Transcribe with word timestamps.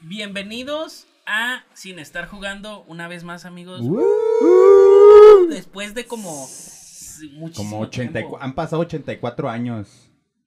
Bienvenidos 0.00 1.06
a 1.26 1.64
Sin 1.72 1.98
Estar 1.98 2.26
Jugando 2.28 2.84
una 2.86 3.08
vez 3.08 3.24
más, 3.24 3.44
amigos. 3.44 3.80
Uh. 3.82 5.46
Después 5.48 5.94
de 5.94 6.04
como 6.06 6.30
muchísimo 7.32 7.50
Como 7.54 7.80
80, 7.80 8.12
tiempo. 8.12 8.38
han 8.40 8.54
pasado 8.54 8.82
84 8.82 9.48
años. 9.48 10.05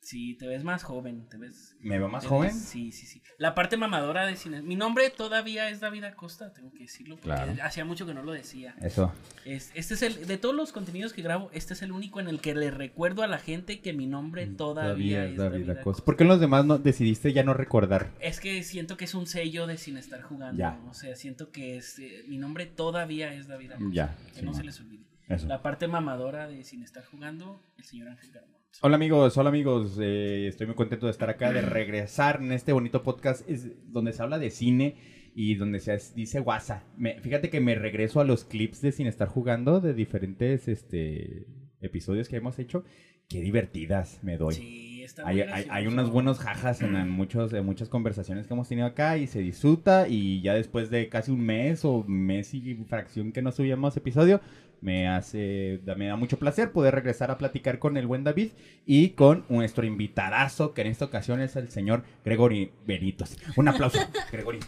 Sí, 0.09 0.33
te 0.39 0.47
ves 0.47 0.63
más 0.63 0.81
joven, 0.81 1.27
te 1.29 1.37
ves... 1.37 1.75
¿Me 1.81 1.99
veo 1.99 2.09
más 2.09 2.25
joven? 2.25 2.49
ves- 2.49 2.63
Sí, 2.63 2.91
sí, 2.91 3.05
sí. 3.05 3.21
La 3.37 3.53
parte 3.53 3.77
mamadora 3.77 4.25
de 4.25 4.35
cine. 4.35 4.63
Mi 4.63 4.75
nombre 4.75 5.07
todavía 5.11 5.69
es 5.69 5.81
David 5.81 6.05
Acosta, 6.05 6.51
tengo 6.51 6.71
que 6.71 6.79
decirlo, 6.79 7.15
porque 7.17 7.25
Claro. 7.27 7.53
hacía 7.61 7.85
mucho 7.85 8.07
que 8.07 8.15
no 8.15 8.23
lo 8.23 8.31
decía. 8.31 8.73
Eso. 8.81 9.13
Es- 9.45 9.71
este 9.75 9.93
es 9.93 10.01
el, 10.01 10.25
de 10.25 10.37
todos 10.39 10.55
los 10.55 10.71
contenidos 10.71 11.13
que 11.13 11.21
grabo, 11.21 11.51
este 11.53 11.73
es 11.75 11.83
el 11.83 11.91
único 11.91 12.19
en 12.19 12.27
el 12.27 12.41
que 12.41 12.55
le 12.55 12.71
recuerdo 12.71 13.21
a 13.21 13.27
la 13.27 13.37
gente 13.37 13.81
que 13.81 13.93
mi 13.93 14.07
nombre 14.07 14.47
todavía, 14.47 15.25
es 15.25 15.37
David, 15.37 15.69
Acosta. 15.69 16.03
¿Por 16.03 16.17
qué 16.17 16.23
en 16.23 16.29
los 16.29 16.39
demás 16.39 16.65
no 16.65 16.79
decidiste 16.79 17.31
ya 17.31 17.43
no 17.43 17.53
recordar? 17.53 18.09
Es 18.19 18.39
que 18.39 18.63
siento 18.63 18.97
que 18.97 19.05
es 19.05 19.13
un 19.13 19.27
sello 19.27 19.67
de 19.67 19.77
sin 19.77 19.95
estar 19.97 20.23
jugando. 20.23 20.57
Ya. 20.57 20.79
O 20.89 20.95
sea, 20.95 21.15
siento 21.15 21.51
que 21.51 21.77
es, 21.77 21.99
eh, 21.99 22.23
mi 22.27 22.39
nombre 22.39 22.65
todavía 22.65 23.31
es 23.35 23.47
David 23.47 23.73
Acosta. 23.73 23.93
Ya, 23.93 24.15
Que 24.33 24.39
sí, 24.39 24.45
no 24.45 24.55
se 24.55 24.63
les 24.63 24.79
olvide. 24.79 25.03
Eso. 25.27 25.45
La 25.47 25.61
parte 25.61 25.87
mamadora 25.87 26.47
de 26.47 26.63
sin 26.63 26.81
estar 26.81 27.05
jugando, 27.05 27.61
el 27.77 27.83
señor 27.83 28.07
Ángel 28.07 28.31
Garmont. 28.31 28.58
Hola 28.81 28.95
amigos, 28.95 29.37
hola 29.37 29.49
amigos, 29.49 29.97
eh, 29.99 30.47
estoy 30.47 30.65
muy 30.67 30.75
contento 30.75 31.07
de 31.07 31.11
estar 31.11 31.29
acá, 31.29 31.51
de 31.51 31.59
regresar 31.61 32.39
en 32.41 32.53
este 32.53 32.71
bonito 32.71 33.03
podcast 33.03 33.47
es 33.49 33.67
donde 33.91 34.13
se 34.13 34.23
habla 34.23 34.39
de 34.39 34.51
cine 34.51 34.95
y 35.35 35.55
donde 35.55 35.79
se 35.79 35.97
dice 36.15 36.39
guasa. 36.39 36.85
Me- 36.95 37.19
fíjate 37.19 37.49
que 37.49 37.59
me 37.59 37.75
regreso 37.75 38.21
a 38.21 38.23
los 38.23 38.45
clips 38.45 38.81
de 38.81 38.93
Sin 38.93 39.07
Estar 39.07 39.27
Jugando 39.27 39.81
de 39.81 39.93
diferentes 39.93 40.69
este, 40.69 41.45
episodios 41.81 42.29
que 42.29 42.37
hemos 42.37 42.57
hecho. 42.57 42.85
Qué 43.27 43.41
divertidas 43.41 44.19
me 44.23 44.37
doy. 44.37 44.53
Sí, 44.53 45.03
está 45.03 45.27
Hay, 45.27 45.41
hay, 45.41 45.65
hay 45.69 45.85
unos 45.87 46.09
buenos 46.09 46.39
jajas 46.39 46.81
en, 46.81 46.95
en 46.95 47.09
muchos, 47.09 47.51
en 47.51 47.65
muchas 47.65 47.89
conversaciones 47.89 48.47
que 48.47 48.53
hemos 48.53 48.69
tenido 48.69 48.87
acá 48.87 49.17
y 49.17 49.27
se 49.27 49.39
disfruta 49.41 50.07
y 50.07 50.41
ya 50.41 50.53
después 50.53 50.89
de 50.89 51.09
casi 51.09 51.31
un 51.31 51.41
mes 51.41 51.83
o 51.83 52.05
mes 52.07 52.53
y 52.53 52.75
fracción 52.87 53.33
que 53.33 53.41
no 53.41 53.51
subíamos 53.51 53.97
episodio, 53.97 54.39
me 54.81 55.07
hace, 55.07 55.79
me 55.97 56.07
da 56.07 56.15
mucho 56.15 56.37
placer 56.39 56.71
poder 56.71 56.95
regresar 56.95 57.31
a 57.31 57.37
platicar 57.37 57.79
con 57.79 57.97
el 57.97 58.07
buen 58.07 58.23
David 58.23 58.49
y 58.85 59.09
con 59.09 59.45
nuestro 59.49 59.85
invitadazo 59.85 60.73
que 60.73 60.81
en 60.81 60.87
esta 60.87 61.05
ocasión 61.05 61.41
es 61.41 61.55
el 61.55 61.69
señor 61.69 62.03
Gregory 62.25 62.71
Benitos. 62.87 63.37
Un 63.55 63.67
aplauso, 63.67 63.99
Gregory. 64.31 64.59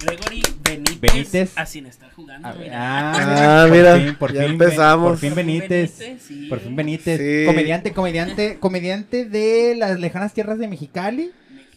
Gregory 0.00 0.42
Benítez, 0.62 1.00
Benítez. 1.00 1.58
a 1.58 1.66
sin 1.66 1.86
estar 1.86 2.12
jugando. 2.12 2.46
Ah, 2.46 2.54
mira. 2.56 2.72
Ah, 2.74 3.66
por 3.66 3.76
mira, 3.76 3.96
fin, 3.96 4.14
por 4.14 4.32
ya 4.32 4.42
fin, 4.42 4.52
empezamos. 4.52 5.08
Por 5.10 5.18
fin 5.18 5.34
Benítez. 5.34 6.18
sí. 6.20 6.46
Por 6.48 6.60
fin 6.60 6.76
Benítez, 6.76 7.18
Sí. 7.18 7.44
comediante, 7.46 7.92
comediante, 7.92 8.58
comediante 8.60 9.24
de 9.24 9.74
las 9.76 9.98
lejanas 9.98 10.32
tierras 10.34 10.58
de 10.60 10.68
Mexicali. 10.68 11.32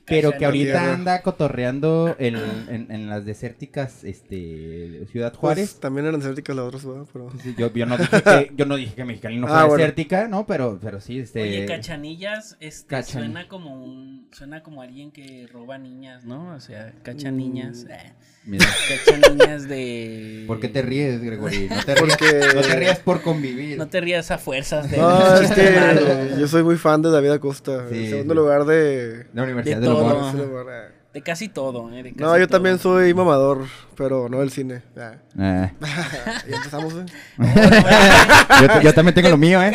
Pero 0.05 0.31
que 0.37 0.45
ahorita 0.45 0.71
tierra. 0.79 0.93
anda 0.93 1.21
cotorreando 1.21 2.15
en, 2.19 2.35
en- 2.35 2.91
en 2.91 3.09
las 3.09 3.23
desérticas 3.25 4.03
este, 4.03 5.05
Ciudad 5.11 5.33
Juárez. 5.33 5.69
Pues, 5.71 5.79
también 5.79 6.07
eran 6.07 6.19
desérticas 6.19 6.55
las 6.55 6.65
otras, 6.65 6.85
¿verdad? 6.85 7.05
Pero... 7.13 7.29
Sí, 7.41 7.55
yo, 7.57 7.71
yo 7.73 7.85
no 7.85 7.97
dije 7.97 8.21
que, 8.23 8.51
yo 8.57 8.65
no 8.65 8.75
dije 8.75 8.95
que 8.95 9.05
Mexicali 9.05 9.37
no 9.37 9.45
Ah, 9.47 9.49
fuera 9.49 9.65
bueno. 9.67 9.77
desértica, 9.83 10.27
¿no? 10.27 10.45
Pero, 10.47 10.79
pero 10.81 10.99
sí, 10.99 11.19
este... 11.19 11.41
Oye, 11.43 11.65
Cachanillas, 11.65 12.57
este, 12.59 12.95
Cachan- 12.95 13.19
suena 13.19 13.47
como 13.47 13.83
un, 13.83 14.27
suena 14.31 14.63
como 14.63 14.81
alguien 14.81 15.11
que 15.11 15.47
roba 15.51 15.77
niñas, 15.77 16.25
¿no? 16.25 16.55
O 16.55 16.59
sea, 16.59 16.93
cacha 17.03 17.31
niñas, 17.31 17.85
Mm. 17.85 17.91
eh, 17.91 18.13
mira, 18.45 18.65
cacha 19.05 19.29
niñas 19.29 19.67
de... 19.67 20.43
¿Por 20.47 20.59
qué 20.59 20.67
te 20.67 20.81
ríes, 20.81 21.21
Gregory? 21.21 21.69
No 21.69 21.83
te 21.83 21.95
rías, 21.95 21.99
Porque- 22.17 22.41
no 22.55 22.61
te 22.61 22.75
rías 22.75 22.99
por 22.99 23.21
convivir. 23.21 23.77
No 23.77 23.87
te 23.87 24.01
rías 24.01 24.31
a 24.31 24.37
fuerzas 24.37 24.89
de... 24.91 24.97
No, 24.97 25.35
es 25.35 25.49
malo. 25.49 26.01
que 26.05 26.35
yo 26.39 26.47
soy 26.47 26.63
muy 26.63 26.77
fan 26.77 27.01
de 27.01 27.11
David 27.11 27.31
Acosta. 27.31 27.85
Sí, 27.89 28.05
en 28.05 28.09
segundo 28.09 28.33
lugar 28.33 28.65
de... 28.65 29.27
La 29.33 29.43
Universidad 29.43 29.77
De 29.77 29.81
del 29.87 29.89
todo. 29.95 30.33
Lugar, 30.33 30.65
eh. 30.69 30.91
De 31.13 31.21
casi 31.21 31.49
todo, 31.49 31.93
¿eh? 31.93 32.03
De 32.03 32.11
No, 32.13 32.37
yo 32.37 32.47
todo. 32.47 32.55
también 32.57 32.79
soy 32.79 33.13
mamador, 33.13 33.65
pero 33.97 34.29
no 34.29 34.39
del 34.39 34.49
cine. 34.49 34.81
Ya, 34.95 35.19
Ah. 35.37 35.71
ya 36.49 36.55
empezamos, 36.55 36.93
¿eh? 36.93 37.05
yo, 38.61 38.81
yo 38.81 38.93
también 38.93 39.13
tengo 39.15 39.27
lo 39.29 39.37
mío, 39.37 39.61
¿eh? 39.61 39.73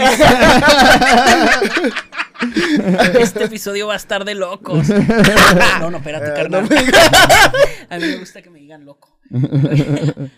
Este 3.21 3.45
episodio 3.45 3.87
va 3.89 3.95
a 3.95 3.97
estar 3.97 4.25
de 4.25 4.35
locos. 4.35 4.89
No, 5.81 5.91
no, 5.91 5.99
espérate, 5.99 6.29
Eh, 6.31 6.35
carnal. 6.35 6.69
A 7.91 7.99
mí 7.99 8.07
me 8.07 8.17
gusta 8.17 8.43
que 8.43 8.51
me 8.51 8.59
digan 8.59 8.85
loco. 8.85 9.19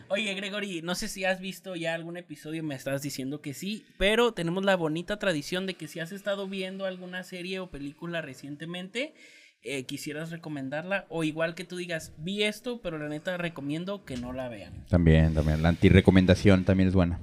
Oye, 0.09 0.35
Gregory, 0.35 0.83
no 0.83 0.95
sé 0.95 1.09
si 1.09 1.25
has 1.25 1.41
visto 1.41 1.77
ya 1.77 1.95
algún 1.95 2.17
episodio, 2.17 2.63
me 2.63 2.75
estás 2.75 3.03
diciendo 3.03 3.41
que 3.41 3.55
sí, 3.55 3.85
pero 3.99 4.33
tenemos 4.33 4.65
la 4.65 4.77
bonita 4.77 5.19
tradición 5.19 5.67
de 5.67 5.75
que 5.75 5.89
si 5.89 6.01
has 6.01 6.13
estado 6.13 6.49
viendo 6.49 6.87
alguna 6.87 7.23
serie 7.23 7.61
o 7.61 7.71
película 7.71 8.23
recientemente, 8.23 9.15
eh, 9.63 9.85
quisieras 9.85 10.31
recomendarla, 10.31 11.07
o 11.09 11.25
igual 11.25 11.55
que 11.55 11.65
tú 11.65 11.77
digas, 11.77 12.13
vi 12.19 12.45
esto, 12.45 12.81
pero 12.81 12.99
la 12.99 13.09
neta 13.09 13.37
recomiendo 13.37 14.05
que 14.05 14.17
no 14.17 14.33
la 14.33 14.49
vean. 14.49 14.85
También, 14.89 15.35
también. 15.35 15.63
La 15.63 15.71
antirecomendación 15.71 16.65
también 16.65 16.89
es 16.89 16.95
buena. 16.95 17.19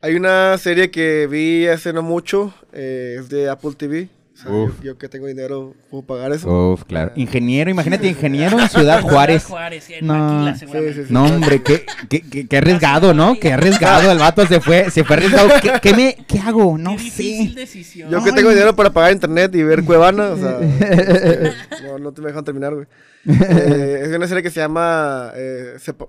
Hay 0.00 0.14
una 0.14 0.56
serie 0.58 0.90
que 0.92 1.26
vi 1.26 1.66
hace 1.66 1.92
no 1.92 2.02
mucho, 2.02 2.54
eh, 2.72 3.16
es 3.18 3.28
de 3.28 3.48
Apple 3.50 3.72
TV. 3.76 4.08
O 4.32 4.40
sea, 4.40 4.52
Uf. 4.52 4.76
yo, 4.78 4.84
yo 4.92 4.98
que 4.98 5.08
tengo 5.08 5.26
dinero 5.26 5.74
puedo 5.90 6.04
pagar 6.04 6.30
eso. 6.30 6.48
Uf, 6.74 6.84
claro. 6.84 7.10
Ingeniero, 7.16 7.68
imagínate, 7.72 8.06
ingeniero 8.06 8.60
en 8.60 8.68
Ciudad 8.70 9.02
Juárez. 9.02 9.44
Juárez, 9.46 9.82
sí, 9.82 9.94
en 9.94 10.06
No. 10.06 10.14
Maquila, 10.14 10.52
Sí, 10.54 10.60
seguramente. 10.60 10.94
sí, 11.02 11.08
sí. 11.08 11.12
No, 11.12 11.24
hombre, 11.24 11.60
qué, 11.64 11.84
qué, 12.08 12.20
qué- 12.20 12.46
qué 12.46 12.56
arriesgado, 12.58 13.12
¿no? 13.12 13.34
Qué 13.40 13.52
arriesgado. 13.52 14.12
El 14.12 14.18
vato 14.18 14.46
se 14.46 14.60
fue, 14.60 14.88
se 14.92 15.02
fue 15.02 15.16
arriesgado. 15.16 15.48
¿Qué, 15.60 15.72
qué 15.82 15.92
me, 15.94 16.16
qué 16.28 16.38
hago? 16.38 16.78
No 16.78 16.96
Qué 16.96 17.02
difícil 17.02 17.54
sé. 17.54 17.58
decisión. 17.60 18.08
Yo 18.12 18.22
que 18.22 18.30
tengo 18.30 18.50
dinero 18.50 18.76
para 18.76 18.90
pagar 18.92 19.10
internet 19.12 19.52
y 19.56 19.64
ver 19.64 19.82
Cuevana, 19.82 20.28
o 20.30 20.36
sea, 20.36 20.60
este, 20.60 21.52
no, 21.82 21.98
no 21.98 22.12
te 22.12 22.20
me 22.22 22.28
dejan 22.28 22.44
terminar, 22.44 22.72
güey. 22.72 22.86
Eh, 23.26 24.02
es 24.04 24.16
una 24.16 24.28
serie 24.28 24.44
que 24.44 24.50
se 24.50 24.60
llama 24.60 25.32
eh, 25.34 25.74
Sepa- 25.84 26.06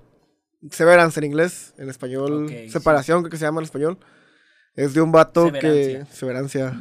Severance 0.72 1.20
en 1.20 1.26
inglés, 1.26 1.74
en 1.78 1.90
español, 1.90 2.48
sí. 2.50 2.70
Separación, 2.70 3.22
creo 3.22 3.32
que 3.32 3.38
se 3.38 3.46
llama 3.46 3.62
en 3.62 3.66
español. 3.66 3.98
Es 4.76 4.94
de 4.94 5.02
un 5.02 5.12
vato 5.12 5.52
que... 5.52 6.06
Severancia. 6.12 6.78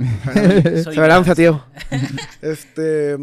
Severancia. 0.92 1.34
Tío. 1.36 1.64
Este... 2.42 3.18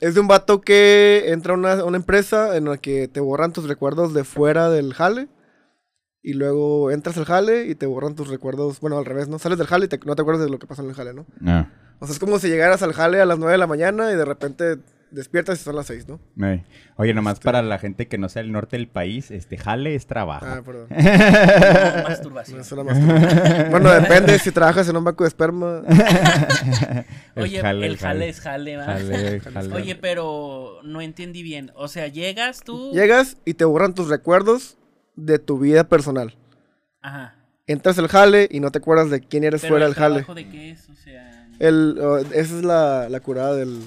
Es 0.00 0.14
de 0.14 0.20
un 0.20 0.28
vato 0.28 0.60
que 0.60 1.24
entra 1.32 1.54
a 1.54 1.56
una, 1.56 1.84
una 1.84 1.96
empresa 1.96 2.56
en 2.56 2.66
la 2.66 2.76
que 2.78 3.08
te 3.08 3.18
borran 3.18 3.52
tus 3.52 3.66
recuerdos 3.66 4.14
de 4.14 4.22
fuera 4.24 4.70
del 4.70 4.94
jale. 4.94 5.28
Y 6.22 6.34
luego 6.34 6.90
entras 6.92 7.16
al 7.18 7.24
jale 7.24 7.64
y 7.66 7.74
te 7.74 7.86
borran 7.86 8.14
tus 8.14 8.28
recuerdos. 8.28 8.78
Bueno, 8.80 8.98
al 8.98 9.04
revés, 9.06 9.28
¿no? 9.28 9.38
Sales 9.40 9.58
del 9.58 9.66
jale 9.66 9.86
y 9.86 9.88
te- 9.88 9.98
no 10.04 10.14
te 10.14 10.22
acuerdas 10.22 10.44
de 10.44 10.50
lo 10.50 10.58
que 10.60 10.66
pasó 10.68 10.82
en 10.82 10.90
el 10.90 10.94
jale, 10.94 11.14
¿no? 11.14 11.26
No. 11.40 11.68
O 11.98 12.06
sea, 12.06 12.12
es 12.12 12.18
como 12.20 12.38
si 12.38 12.48
llegaras 12.48 12.82
al 12.82 12.92
jale 12.92 13.20
a 13.20 13.24
las 13.26 13.38
9 13.38 13.52
de 13.52 13.58
la 13.58 13.66
mañana 13.66 14.12
y 14.12 14.16
de 14.16 14.24
repente 14.24 14.78
despiertas 15.10 15.60
y 15.60 15.64
son 15.64 15.76
las 15.76 15.86
6, 15.86 16.06
¿no? 16.08 16.20
Ey. 16.46 16.64
Oye, 16.96 17.14
nomás 17.14 17.40
para 17.40 17.62
la 17.62 17.78
gente 17.78 18.08
que 18.08 18.18
no 18.18 18.28
sea 18.28 18.42
el 18.42 18.52
norte 18.52 18.76
del 18.76 18.88
país, 18.88 19.30
este 19.30 19.56
jale 19.56 19.94
es 19.94 20.06
trabajo. 20.06 20.46
Ah, 20.48 20.62
perdón. 20.64 20.86
No, 20.90 22.02
No, 22.02 22.08
masturbación. 22.08 22.58
más. 22.86 23.70
bueno, 23.70 23.90
depende 23.90 24.38
si 24.38 24.50
trabajas 24.52 24.88
en 24.88 24.96
un 24.96 25.04
banco 25.04 25.24
de 25.24 25.28
esperma. 25.28 25.82
Oye, 27.36 27.56
el 27.56 27.62
jale, 27.62 28.28
es 28.28 28.40
jale. 28.40 28.76
Jale, 28.78 29.40
jale. 29.40 29.74
Oye, 29.74 29.94
pero 29.96 30.80
no 30.84 31.00
entendí 31.00 31.42
bien. 31.42 31.72
O 31.74 31.88
sea, 31.88 32.08
llegas 32.08 32.62
tú. 32.62 32.90
Llegas 32.92 33.36
y 33.44 33.54
te 33.54 33.64
borran 33.64 33.94
tus 33.94 34.08
recuerdos 34.08 34.76
de 35.16 35.38
tu 35.38 35.58
vida 35.58 35.84
personal. 35.84 36.36
Ajá. 37.00 37.34
Entras 37.66 37.98
al 37.98 38.08
jale 38.08 38.48
y 38.50 38.60
no 38.60 38.70
te 38.70 38.78
acuerdas 38.78 39.10
de 39.10 39.20
quién 39.20 39.44
eres 39.44 39.60
Pero 39.62 39.72
fuera 39.72 39.86
el 39.86 39.92
del 39.92 39.98
jale. 40.02 40.14
trabajo 40.16 40.34
de 40.34 40.48
qué 40.48 40.70
es, 40.70 40.88
o 40.88 40.94
sea. 40.94 41.48
El, 41.58 41.98
oh, 42.00 42.18
esa 42.18 42.38
es 42.40 42.62
la, 42.64 43.08
la 43.08 43.20
curada 43.20 43.54
del... 43.56 43.80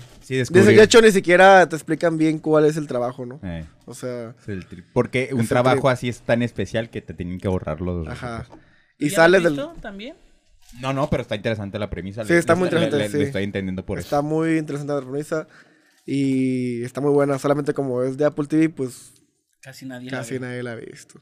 Sí, 0.45 0.53
que 0.53 0.61
de 0.61 0.83
hecho 0.83 1.01
ni 1.01 1.11
siquiera 1.11 1.67
te 1.67 1.75
explican 1.75 2.17
bien 2.17 2.39
cuál 2.39 2.65
es 2.65 2.77
el 2.77 2.87
trabajo, 2.87 3.25
¿no? 3.25 3.39
Ey, 3.43 3.65
O 3.85 3.93
sea, 3.93 4.35
es 4.39 4.47
el 4.47 4.67
tri- 4.67 4.83
Porque 4.93 5.29
un 5.33 5.41
el 5.41 5.47
trabajo 5.47 5.89
así 5.89 6.07
es 6.09 6.21
tan 6.21 6.41
especial 6.41 6.89
que 6.89 7.01
te 7.01 7.13
tienen 7.13 7.39
que 7.39 7.47
borrar 7.47 7.81
los. 7.81 8.07
ajá. 8.07 8.47
Y 8.97 9.09
¿Ya 9.09 9.15
sales 9.17 9.43
del... 9.43 9.59
también? 9.81 10.15
No, 10.79 10.93
no, 10.93 11.09
pero 11.09 11.21
está 11.23 11.35
interesante 11.35 11.77
la 11.79 11.89
premisa. 11.89 12.23
Sí, 12.23 12.33
Le- 12.33 12.39
está 12.39 12.53
le- 12.53 12.59
muy 12.59 12.67
interesante, 12.67 12.97
le- 12.97 13.09
sí. 13.09 13.17
le 13.17 13.23
estoy 13.25 13.43
entendiendo 13.43 13.85
por 13.85 13.99
Está 13.99 14.21
muy 14.21 14.57
interesante 14.57 14.93
la 14.93 15.01
premisa 15.01 15.47
y 16.05 16.83
está 16.83 17.01
muy 17.01 17.11
buena. 17.11 17.37
Solamente 17.39 17.73
como 17.73 18.03
es 18.03 18.17
de 18.17 18.25
Apple 18.25 18.45
TV, 18.47 18.69
pues 18.69 19.13
Casi 19.61 19.85
nadie 19.85 20.09
la 20.09 20.17
casi 20.19 20.35
ve. 20.35 20.39
nadie 20.39 20.63
la 20.63 20.71
ha 20.71 20.75
visto. 20.75 21.21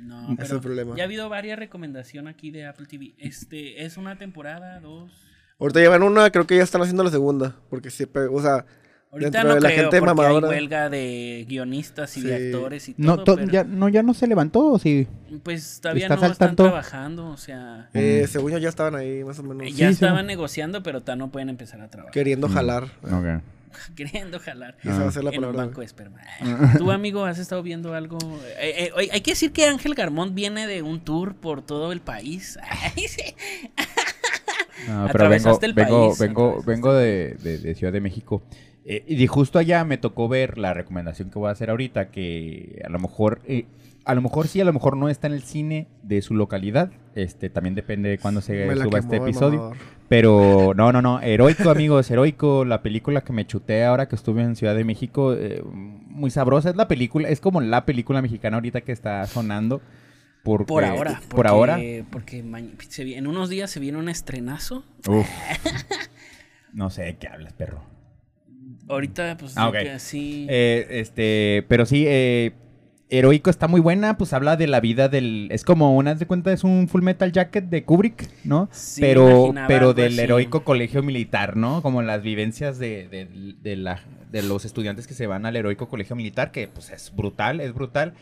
No, 0.00 0.32
Ese 0.32 0.32
es 0.32 0.38
pero 0.38 0.54
el 0.56 0.60
problema. 0.62 0.96
Ya 0.96 1.02
ha 1.02 1.06
habido 1.06 1.28
varias 1.28 1.58
recomendaciones 1.58 2.34
aquí 2.34 2.50
de 2.50 2.66
Apple 2.66 2.86
TV. 2.86 3.14
Este, 3.18 3.84
¿es 3.84 3.96
una 3.96 4.16
temporada, 4.18 4.80
dos? 4.80 5.12
Ahorita 5.58 5.80
llevan 5.80 6.02
una, 6.02 6.30
creo 6.30 6.46
que 6.46 6.56
ya 6.56 6.62
están 6.62 6.82
haciendo 6.82 7.02
la 7.04 7.10
segunda. 7.10 7.56
Porque 7.70 7.88
pe- 7.90 8.26
o 8.26 8.42
sea, 8.42 8.66
Ahorita 9.10 9.30
dentro 9.30 9.48
no 9.48 9.54
de 9.54 9.60
la 9.62 9.68
creo, 9.68 9.80
gente 9.84 9.98
porque 10.00 10.14
mamadora. 10.14 10.48
hay 10.48 10.54
huelga 10.56 10.90
de 10.90 11.46
guionistas 11.48 12.16
y 12.18 12.22
de 12.22 12.34
actores 12.52 12.88
y 12.90 12.94
todo, 12.94 13.06
No, 13.06 13.24
to- 13.24 13.36
pero, 13.36 13.50
ya, 13.50 13.64
no, 13.64 13.88
ya 13.88 14.02
no 14.02 14.12
se 14.12 14.26
levantó, 14.26 14.72
¿o 14.72 14.78
sí? 14.78 15.06
pues 15.42 15.80
todavía 15.80 16.04
¿Estás 16.06 16.20
no 16.20 16.26
están 16.26 16.48
tanto? 16.48 16.64
trabajando, 16.64 17.28
o 17.28 17.36
sea, 17.38 17.88
Eh, 17.94 18.22
Mm. 18.24 18.28
según 18.30 18.52
yo 18.52 18.58
ya 18.58 18.68
estaban 18.68 18.94
ahí, 18.96 19.24
más 19.24 19.38
o 19.38 19.42
menos. 19.42 19.74
ya 19.74 19.86
sí, 19.88 19.94
estaban 19.94 20.20
sí. 20.22 20.26
negociando, 20.26 20.82
pero 20.82 21.00
todavía 21.00 21.24
no 21.24 21.32
pueden 21.32 21.48
empezar 21.48 21.80
a 21.80 21.88
trabajar. 21.88 22.12
Queriendo 22.12 22.48
jalar. 22.48 22.84
Ok. 23.04 23.42
Queriendo 23.96 24.38
jalar. 24.40 24.76
Esa 24.82 24.98
va 25.02 25.08
a 25.08 25.12
ser 25.12 25.22
la 25.24 25.30
en 25.30 25.36
un 25.38 25.42
palabra. 25.44 25.66
banco 25.66 25.80
de 25.80 25.86
esperma. 25.86 26.20
¿Tú, 26.78 26.90
amigo, 26.90 27.24
has 27.24 27.38
estado 27.38 27.62
viendo 27.62 27.94
algo? 27.94 28.18
Eh, 28.58 28.90
eh, 28.96 29.08
hay 29.12 29.20
que 29.22 29.30
decir 29.32 29.52
que 29.52 29.66
Ángel 29.66 29.94
Garmont 29.94 30.34
viene 30.34 30.66
de 30.66 30.82
un 30.82 31.00
tour 31.00 31.34
por 31.34 31.62
todo 31.62 31.92
el 31.92 32.00
país. 32.00 32.58
No, 34.88 35.08
pero 35.12 35.28
vengo, 35.28 35.58
el 35.62 35.72
vengo, 35.74 36.06
país, 36.08 36.18
vengo, 36.18 36.62
vengo 36.66 36.94
de, 36.94 37.36
de- 37.42 37.58
de 37.58 37.74
Ciudad 37.74 37.92
de 37.92 38.00
México. 38.00 38.42
Eh, 38.84 39.04
y 39.08 39.26
justo 39.26 39.58
allá 39.58 39.84
me 39.84 39.98
tocó 39.98 40.28
ver 40.28 40.58
la 40.58 40.72
recomendación 40.72 41.30
que 41.30 41.38
voy 41.38 41.48
a 41.48 41.52
hacer 41.52 41.70
ahorita, 41.70 42.10
que 42.10 42.80
a 42.84 42.88
lo 42.88 42.98
mejor, 43.00 43.40
eh, 43.46 43.64
a 44.04 44.14
lo 44.14 44.22
mejor 44.22 44.46
sí, 44.46 44.60
a 44.60 44.64
lo 44.64 44.72
mejor 44.72 44.96
no 44.96 45.08
está 45.08 45.26
en 45.26 45.32
el 45.32 45.42
cine 45.42 45.88
de 46.04 46.22
su 46.22 46.34
localidad. 46.34 46.90
Este, 47.16 47.50
también 47.50 47.74
depende 47.74 48.08
de 48.10 48.18
cuándo 48.18 48.40
se 48.40 48.62
suba 48.62 48.84
quemó 48.84 48.96
este 48.98 49.16
episodio. 49.16 49.72
Pero 50.08 50.72
no, 50.76 50.92
no, 50.92 51.02
no, 51.02 51.20
heroico 51.20 51.68
amigos, 51.68 52.08
heroico, 52.12 52.64
la 52.64 52.80
película 52.82 53.22
que 53.22 53.32
me 53.32 53.44
chuté 53.44 53.84
ahora 53.84 54.06
que 54.06 54.14
estuve 54.14 54.42
en 54.42 54.54
Ciudad 54.54 54.76
de 54.76 54.84
México, 54.84 55.34
eh, 55.34 55.64
muy 55.64 56.30
sabrosa, 56.30 56.70
es 56.70 56.76
la 56.76 56.86
película, 56.86 57.28
es 57.28 57.40
como 57.40 57.60
la 57.60 57.84
película 57.86 58.22
mexicana 58.22 58.58
ahorita 58.58 58.82
que 58.82 58.92
está 58.92 59.26
sonando. 59.26 59.82
Porque, 60.46 60.68
Por 60.68 60.84
ahora. 60.84 61.20
Por 61.28 61.36
porque- 61.36 61.48
ahora. 61.48 61.78
Porque 62.10 62.44
se 62.88 63.16
en 63.16 63.26
unos 63.26 63.48
días 63.48 63.70
se 63.70 63.80
viene 63.80 63.98
un 63.98 64.08
estrenazo. 64.08 64.84
Uf. 65.08 65.26
No 66.72 66.90
sé 66.90 67.02
de 67.04 67.16
qué 67.16 67.28
hablas, 67.28 67.54
perro. 67.54 67.82
Ahorita, 68.88 69.36
pues, 69.38 69.54
Ah, 69.56 69.70
que 69.72 69.90
así. 69.90 70.46
Eh, 70.50 70.86
este, 70.90 71.64
pero 71.68 71.86
sí, 71.86 72.04
eh, 72.06 72.52
Heroico 73.08 73.48
está 73.50 73.66
muy 73.66 73.80
buena, 73.80 74.18
pues 74.18 74.32
habla 74.34 74.56
de 74.56 74.66
la 74.66 74.80
vida 74.80 75.08
del... 75.08 75.48
Es 75.50 75.64
como, 75.64 75.96
una 75.96 76.14
de 76.14 76.26
cuenta, 76.26 76.52
es 76.52 76.64
un 76.64 76.86
Full 76.88 77.02
Metal 77.02 77.32
Jacket 77.32 77.64
de 77.70 77.84
Kubrick, 77.84 78.28
¿no? 78.44 78.68
Sí, 78.72 79.00
pero 79.00 79.54
pero 79.68 79.94
del 79.94 80.12
así. 80.14 80.20
heroico 80.20 80.64
colegio 80.64 81.02
militar, 81.02 81.56
¿no? 81.56 81.80
Como 81.82 82.02
las 82.02 82.22
vivencias 82.22 82.78
de, 82.78 83.08
de, 83.08 83.54
de 83.62 83.76
la, 83.76 84.00
de 84.30 84.42
los 84.42 84.64
estudiantes 84.64 85.06
que 85.06 85.14
se 85.14 85.26
van 85.26 85.46
al 85.46 85.56
heroico 85.56 85.88
colegio 85.88 86.14
militar, 86.14 86.50
que 86.52 86.68
pues 86.68 86.90
es 86.90 87.12
brutal, 87.16 87.60
es 87.60 87.72
brutal, 87.72 88.12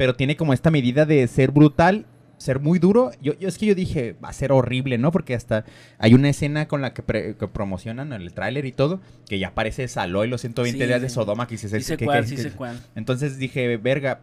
pero 0.00 0.14
tiene 0.14 0.34
como 0.34 0.54
esta 0.54 0.70
medida 0.70 1.04
de 1.04 1.28
ser 1.28 1.50
brutal, 1.50 2.06
ser 2.38 2.58
muy 2.58 2.78
duro. 2.78 3.10
Yo, 3.20 3.38
yo 3.38 3.48
es 3.48 3.58
que 3.58 3.66
yo 3.66 3.74
dije, 3.74 4.16
va 4.24 4.30
a 4.30 4.32
ser 4.32 4.50
horrible, 4.50 4.96
¿no? 4.96 5.12
Porque 5.12 5.34
hasta 5.34 5.66
hay 5.98 6.14
una 6.14 6.30
escena 6.30 6.68
con 6.68 6.80
la 6.80 6.94
que, 6.94 7.02
pre- 7.02 7.36
que 7.36 7.46
promocionan 7.48 8.14
el 8.14 8.32
tráiler 8.32 8.64
y 8.64 8.72
todo, 8.72 9.02
que 9.28 9.38
ya 9.38 9.48
aparece 9.48 9.86
Saloy 9.88 10.26
los 10.26 10.40
120 10.40 10.78
Sí, 10.78 10.86
días 10.86 11.02
de. 11.02 11.10
Sodoma, 11.10 11.46
que 11.46 11.58
sé 11.58 11.68
¿qué- 11.98 12.06
cuál, 12.06 12.24
qué- 12.24 12.36
sé 12.38 12.50
cuál. 12.52 12.80
entonces 12.94 13.36
dije, 13.36 13.76
verga, 13.76 14.22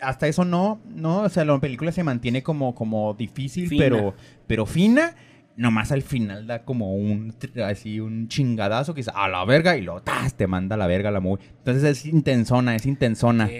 hasta 0.00 0.28
eso 0.28 0.46
no, 0.46 0.80
no, 0.94 1.18
o 1.24 1.28
sea, 1.28 1.44
la 1.44 1.60
película 1.60 1.92
se 1.92 2.02
mantiene 2.02 2.42
como, 2.42 2.74
como 2.74 3.12
difícil, 3.12 3.68
Fina. 3.68 3.84
pero, 3.84 4.14
pero 4.46 4.64
fina. 4.64 5.14
Nomás 5.56 5.92
al 5.92 6.02
final 6.02 6.46
da 6.46 6.62
como 6.64 6.94
un, 6.94 7.34
así, 7.64 8.00
un 8.00 8.28
chingadazo 8.28 8.94
que 8.94 9.00
dice, 9.00 9.10
a 9.14 9.28
la 9.28 9.44
verga, 9.44 9.76
y 9.76 9.82
luego, 9.82 10.00
¡tas! 10.00 10.34
te 10.34 10.46
manda 10.46 10.74
a 10.74 10.78
la 10.78 10.86
verga 10.86 11.10
la 11.10 11.20
movie. 11.20 11.44
Entonces 11.58 11.84
es 11.84 12.06
intensona, 12.06 12.74
es 12.74 12.86
intensona. 12.86 13.50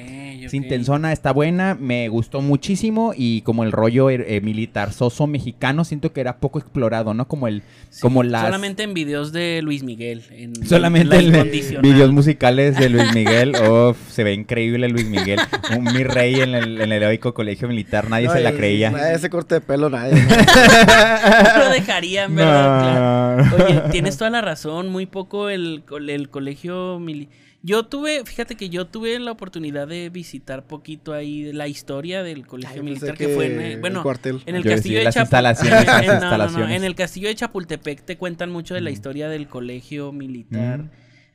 Es 0.42 0.54
intensona, 0.54 1.12
está 1.12 1.32
buena, 1.32 1.76
me 1.78 2.08
gustó 2.08 2.40
muchísimo 2.40 3.12
y 3.16 3.42
como 3.42 3.62
el 3.62 3.70
rollo 3.70 4.10
eh, 4.10 4.24
eh, 4.26 4.40
militar 4.40 4.92
soso 4.92 5.28
mexicano, 5.28 5.84
siento 5.84 6.12
que 6.12 6.20
era 6.20 6.38
poco 6.38 6.58
explorado, 6.58 7.14
¿no? 7.14 7.28
Como 7.28 7.46
el, 7.46 7.62
Sí, 7.90 8.00
como 8.00 8.24
las... 8.24 8.46
Solamente 8.46 8.82
en 8.82 8.92
videos 8.92 9.30
de 9.32 9.60
Luis 9.62 9.84
Miguel. 9.84 10.24
En, 10.30 10.66
Solamente 10.66 11.14
en 11.16 11.30
la 11.30 11.38
en 11.38 11.46
incondicional. 11.46 11.82
videos 11.82 12.10
musicales 12.12 12.76
de 12.76 12.88
Luis 12.88 13.14
Miguel. 13.14 13.52
Uf, 13.70 13.96
se 14.10 14.24
ve 14.24 14.32
increíble 14.32 14.88
Luis 14.88 15.06
Miguel. 15.06 15.38
Un 15.76 15.84
mi 15.84 16.02
rey 16.02 16.34
en 16.40 16.54
el, 16.56 16.80
en 16.80 16.90
el 16.90 17.02
heroico 17.02 17.34
colegio 17.34 17.68
militar. 17.68 18.10
Nadie 18.10 18.26
No, 18.26 18.32
se 18.32 18.40
la 18.40 18.52
creía. 18.52 18.90
nadie 18.90 19.14
ese 19.14 19.30
corte 19.30 19.54
de 19.56 19.60
pelo, 19.60 19.90
nadie. 19.90 20.14
¿no? 20.22 21.81
Lo 21.82 21.87
dejarían, 21.87 22.34
¿verdad? 22.34 23.37
No. 23.37 23.56
Claro. 23.56 23.64
Oye, 23.67 23.82
tienes 23.90 24.17
toda 24.17 24.31
la 24.31 24.40
razón, 24.40 24.88
muy 24.88 25.06
poco 25.06 25.49
el, 25.50 25.84
el 26.08 26.29
colegio 26.31 26.99
mili- 26.99 27.29
Yo 27.62 27.84
tuve, 27.84 28.25
fíjate 28.25 28.56
que 28.56 28.69
yo 28.70 28.87
tuve 28.87 29.19
la 29.20 29.31
oportunidad 29.32 29.87
de 29.87 30.11
visitar 30.11 30.64
poquito 30.67 31.12
ahí 31.12 31.43
de 31.43 31.52
la 31.52 31.69
historia 31.69 32.23
del 32.25 32.46
colegio 32.46 32.81
Ay, 32.81 32.82
militar 32.82 33.17
que, 33.17 33.29
fue 33.29 33.73
en, 33.75 33.81
bueno, 33.81 33.99
el 34.00 34.02
cuartel. 34.02 34.40
en 34.46 34.56
el 34.56 34.64
Yo 34.64 34.70
castillo 34.73 34.99
decía, 34.99 34.99
de 34.99 35.05
las 35.05 35.14
Chapu- 35.17 35.23
instalaciones, 35.23 35.87
las 35.87 36.00
en- 36.02 36.06
no, 36.06 36.12
no, 36.14 36.19
no, 36.20 36.25
instalaciones. 36.26 36.76
en 36.76 36.84
el 36.84 36.94
castillo 36.94 37.29
de 37.29 37.34
Chapultepec 37.37 38.02
te 38.05 38.17
cuentan 38.17 38.50
mucho 38.50 38.75
de 38.75 38.81
la 38.81 38.90
Mm. 38.90 38.94
historia 38.94 39.28
del 39.28 39.46
colegio 39.49 40.11
militar. 40.12 40.78
Mm. 40.81 40.90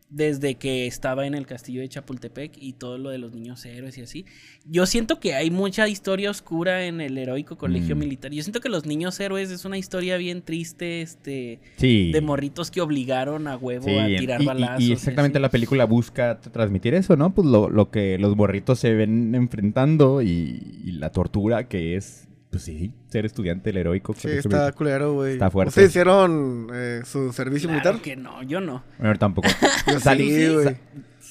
Desde 0.10 0.56
que 0.56 0.88
estaba 0.88 1.28
en 1.28 1.36
el 1.36 1.46
castillo 1.46 1.82
de 1.82 1.90
Chapultepec 1.90 2.54
y 2.58 2.72
todo 2.74 2.98
lo 2.98 3.10
de 3.10 3.18
los 3.18 3.34
niños 3.34 3.66
héroes 3.66 3.98
y 3.98 4.04
así. 4.04 4.26
Yo 4.66 4.86
siento 4.86 5.20
que 5.20 5.34
hay 5.34 5.52
mucha 5.52 5.86
historia 5.90 6.32
oscura 6.32 6.86
en 6.86 7.02
el 7.02 7.18
heroico 7.18 7.58
colegio 7.58 7.94
Mm. 7.94 8.00
militar. 8.00 8.32
Yo 8.32 8.42
siento 8.42 8.62
que 8.62 8.70
los 8.70 8.86
niños 8.86 9.20
héroes 9.20 9.52
es 9.52 9.66
una 9.66 9.78
historia 9.78 10.16
bien 10.16 10.42
triste, 10.44 11.02
este 11.02 11.60
Sí. 11.76 12.12
de 12.14 12.22
morritos 12.22 12.72
que 12.72 12.80
obligaron 12.80 13.50
a 13.50 13.58
huevo 13.58 13.84
Sí, 13.84 13.98
a 13.98 14.06
tirar 14.18 14.42
y- 14.42 14.46
balazos. 14.46 14.82
y, 14.82 14.88
y 14.88 14.92
exactamente 14.94 15.42
la 15.42 15.50
película 15.50 15.84
busca 15.84 16.40
transmitir 16.40 16.94
eso, 16.94 17.18
¿no? 17.18 17.36
Pues 17.36 17.46
lo, 17.46 17.70
lo 17.70 17.92
que 17.92 18.18
los 18.18 18.38
morritos 18.38 18.80
se 18.80 18.94
ven 18.94 19.36
enfrentando 19.36 20.22
y 20.22 20.62
la 20.86 21.12
tortura 21.12 21.68
que 21.68 21.98
es, 21.98 22.27
pues 22.58 22.64
sí, 22.64 22.94
ser 23.10 23.26
estudiante 23.26 23.70
del 23.70 23.78
heroico. 23.78 24.14
Sí, 24.14 24.28
está 24.30 24.50
militar. 24.50 24.74
culero, 24.76 25.14
güey. 25.14 25.34
Está 25.34 25.50
fuerte. 25.50 25.70
¿Ustedes 25.70 25.90
hicieron 25.90 26.68
eh, 26.74 27.02
su 27.06 27.32
servicio 27.34 27.70
Claro 27.70 27.94
militar? 27.94 28.02
que 28.04 28.16
no, 28.16 28.44
yo 28.44 28.60
no. 28.62 28.84
Bueno, 29.00 29.16
tampoco. 29.18 29.48
Yo 29.92 30.00
Salí- 30.00 30.30
sí, 30.48 30.54
güey. 30.54 30.78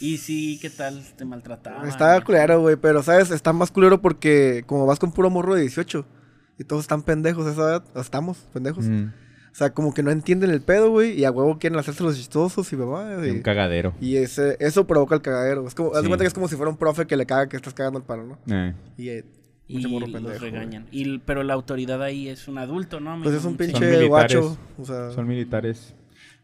Y 0.01 0.19
sí, 0.19 0.59
¿qué 0.61 0.69
tal? 0.71 1.03
Te 1.17 1.25
maltrataban. 1.25 1.89
Está 1.89 2.21
culero, 2.21 2.61
güey, 2.61 2.77
pero, 2.77 3.03
¿sabes? 3.03 3.31
Está 3.31 3.53
más 3.53 3.71
culero 3.71 4.03
porque 4.03 4.63
como 4.67 4.85
vas 4.87 4.99
con 4.99 5.13
puro 5.13 5.31
morro 5.31 5.55
de 5.55 5.63
18 5.63 6.07
y 6.59 6.65
todos 6.65 6.83
están 6.83 7.03
pendejos 7.03 7.47
a 7.47 7.53
esa 7.53 7.63
edad, 7.63 7.85
estamos 7.97 8.39
pendejos. 8.53 8.85
Mm, 8.87 9.07
O 9.53 9.55
sea, 9.59 9.71
como 9.71 9.95
que 9.95 10.03
no 10.03 10.11
entienden 10.11 10.51
el 10.51 10.61
pedo, 10.61 10.91
güey, 10.91 11.19
y 11.19 11.25
a 11.25 11.31
huevo 11.31 11.59
quieren 11.59 11.79
hacerse 11.79 12.03
los 12.03 12.15
chistosos 12.15 12.71
y 12.75 12.77
mamá. 12.77 13.17
un 13.17 13.41
cagadero. 13.41 13.95
Y 14.03 14.17
ese, 14.17 14.57
eso 14.61 14.87
provoca 14.87 15.15
el 15.15 15.23
cagadero. 15.23 15.67
Es 15.67 15.75
como, 15.75 15.89
haz 15.91 15.97
de 15.97 16.03
Sí. 16.03 16.09
cuenta 16.09 16.25
que 16.25 16.29
es 16.29 16.35
como 16.35 16.47
si 16.49 16.57
fuera 16.57 16.71
un 16.71 16.77
profe 16.77 17.07
que 17.07 17.17
le 17.17 17.25
caga 17.25 17.49
que 17.49 17.57
estás 17.57 17.73
cagando 17.73 17.99
el 17.99 18.05
paro, 18.05 18.27
¿no? 18.27 18.39
Eh. 18.55 18.75
Y 18.99 19.09
eh, 19.09 19.25
Y 19.25 19.46
mucho 19.69 20.01
los 20.01 20.11
pendejo, 20.11 20.39
güey. 20.39 20.51
regañan. 20.51 20.87
Y, 20.91 21.19
pero 21.19 21.43
la 21.43 21.55
autoridad 21.55 22.03
ahí 22.03 22.29
es 22.29 22.47
un 22.49 22.59
adulto, 22.59 23.01
¿no? 23.01 23.21
Pues 23.23 23.35
es 23.35 23.45
un 23.45 23.53
Sí. 23.59 23.65
pinche 23.65 24.07
guacho. 24.07 24.57
O 24.79 24.85
sea, 24.85 25.11
Son 25.11 25.27
militares. 25.27 25.95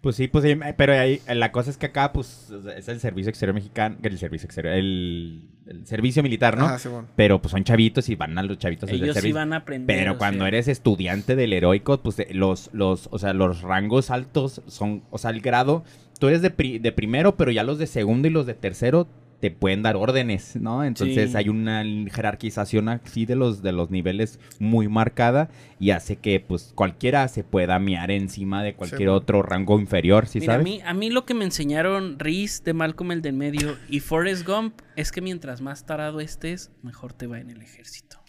Pues 0.00 0.16
sí, 0.16 0.26
pues 0.26 0.42
sí, 0.44 0.58
pero 0.76 0.94
ahí, 0.94 1.20
la 1.32 1.52
cosa 1.52 1.70
es 1.70 1.76
que 1.76 1.86
acá, 1.86 2.12
pues, 2.12 2.52
es 2.76 2.88
el 2.88 2.98
servicio 2.98 3.30
exterior 3.30 3.54
mexicano, 3.54 3.98
el 4.02 4.18
servicio 4.18 4.46
exterior, 4.46 4.74
el, 4.74 5.42
el 5.64 5.86
servicio 5.86 6.24
militar, 6.24 6.58
¿no? 6.58 6.64
Ajá, 6.64 6.80
Simón. 6.80 7.06
Pero 7.14 7.40
pues 7.40 7.52
son 7.52 7.62
chavitos 7.62 8.08
y 8.08 8.16
van 8.16 8.36
a 8.36 8.42
los 8.42 8.58
chavitos 8.58 8.88
del 8.88 8.96
Ellos 8.96 9.10
sí 9.14 9.20
servicio. 9.20 9.36
van 9.36 9.52
a 9.52 9.58
aprender. 9.58 9.96
Pero 9.96 10.18
cuando 10.18 10.40
sea. 10.40 10.48
eres 10.48 10.66
estudiante 10.66 11.36
del 11.36 11.52
heroico, 11.52 12.02
pues 12.02 12.18
eh, 12.18 12.26
los, 12.32 12.68
los, 12.72 13.08
o 13.12 13.18
sea, 13.20 13.32
los 13.32 13.62
rangos 13.62 14.10
altos 14.10 14.60
son, 14.66 15.04
o 15.12 15.18
sea, 15.18 15.30
el 15.30 15.40
grado, 15.40 15.84
tú 16.18 16.26
eres 16.26 16.42
de, 16.42 16.50
pri- 16.50 16.80
de 16.80 16.90
primero, 16.90 17.36
pero 17.36 17.52
ya 17.52 17.62
los 17.62 17.78
de 17.78 17.86
segundo 17.86 18.26
y 18.26 18.32
los 18.32 18.44
de 18.46 18.54
tercero 18.54 19.06
te 19.42 19.50
pueden 19.50 19.82
dar 19.82 19.96
órdenes, 19.96 20.54
¿no? 20.54 20.84
Entonces 20.84 21.32
Sí. 21.32 21.36
hay 21.36 21.48
una 21.48 21.82
jerarquización 22.12 22.88
así 22.88 23.26
de 23.26 23.34
los, 23.34 23.60
de 23.60 23.72
los 23.72 23.90
niveles 23.90 24.38
muy 24.60 24.86
marcada 24.86 25.50
y 25.80 25.90
hace 25.90 26.14
que 26.14 26.38
pues 26.38 26.70
cualquiera 26.76 27.26
se 27.26 27.42
pueda 27.42 27.80
miar 27.80 28.12
encima 28.12 28.62
de 28.62 28.74
cualquier 28.76 29.08
otro 29.08 29.42
rango 29.42 29.80
inferior, 29.80 30.28
¿sí 30.28 30.38
Mira, 30.38 30.52
a 30.52 30.56
sabes? 30.58 30.64
mí, 30.64 30.80
a 30.86 30.94
mí 30.94 31.10
lo 31.10 31.26
que 31.26 31.34
me 31.34 31.44
enseñaron 31.44 32.20
Reese 32.20 32.62
de 32.62 32.72
Malcolm 32.72 33.10
el 33.10 33.20
del 33.20 33.34
medio 33.34 33.76
y 33.88 33.98
Forrest 33.98 34.46
Gump 34.46 34.80
es 34.94 35.10
que 35.10 35.20
mientras 35.20 35.60
más 35.60 35.86
tarado 35.86 36.20
estés, 36.20 36.70
mejor 36.84 37.12
te 37.12 37.26
va 37.26 37.40
en 37.40 37.50
el 37.50 37.62
ejército. 37.62 38.21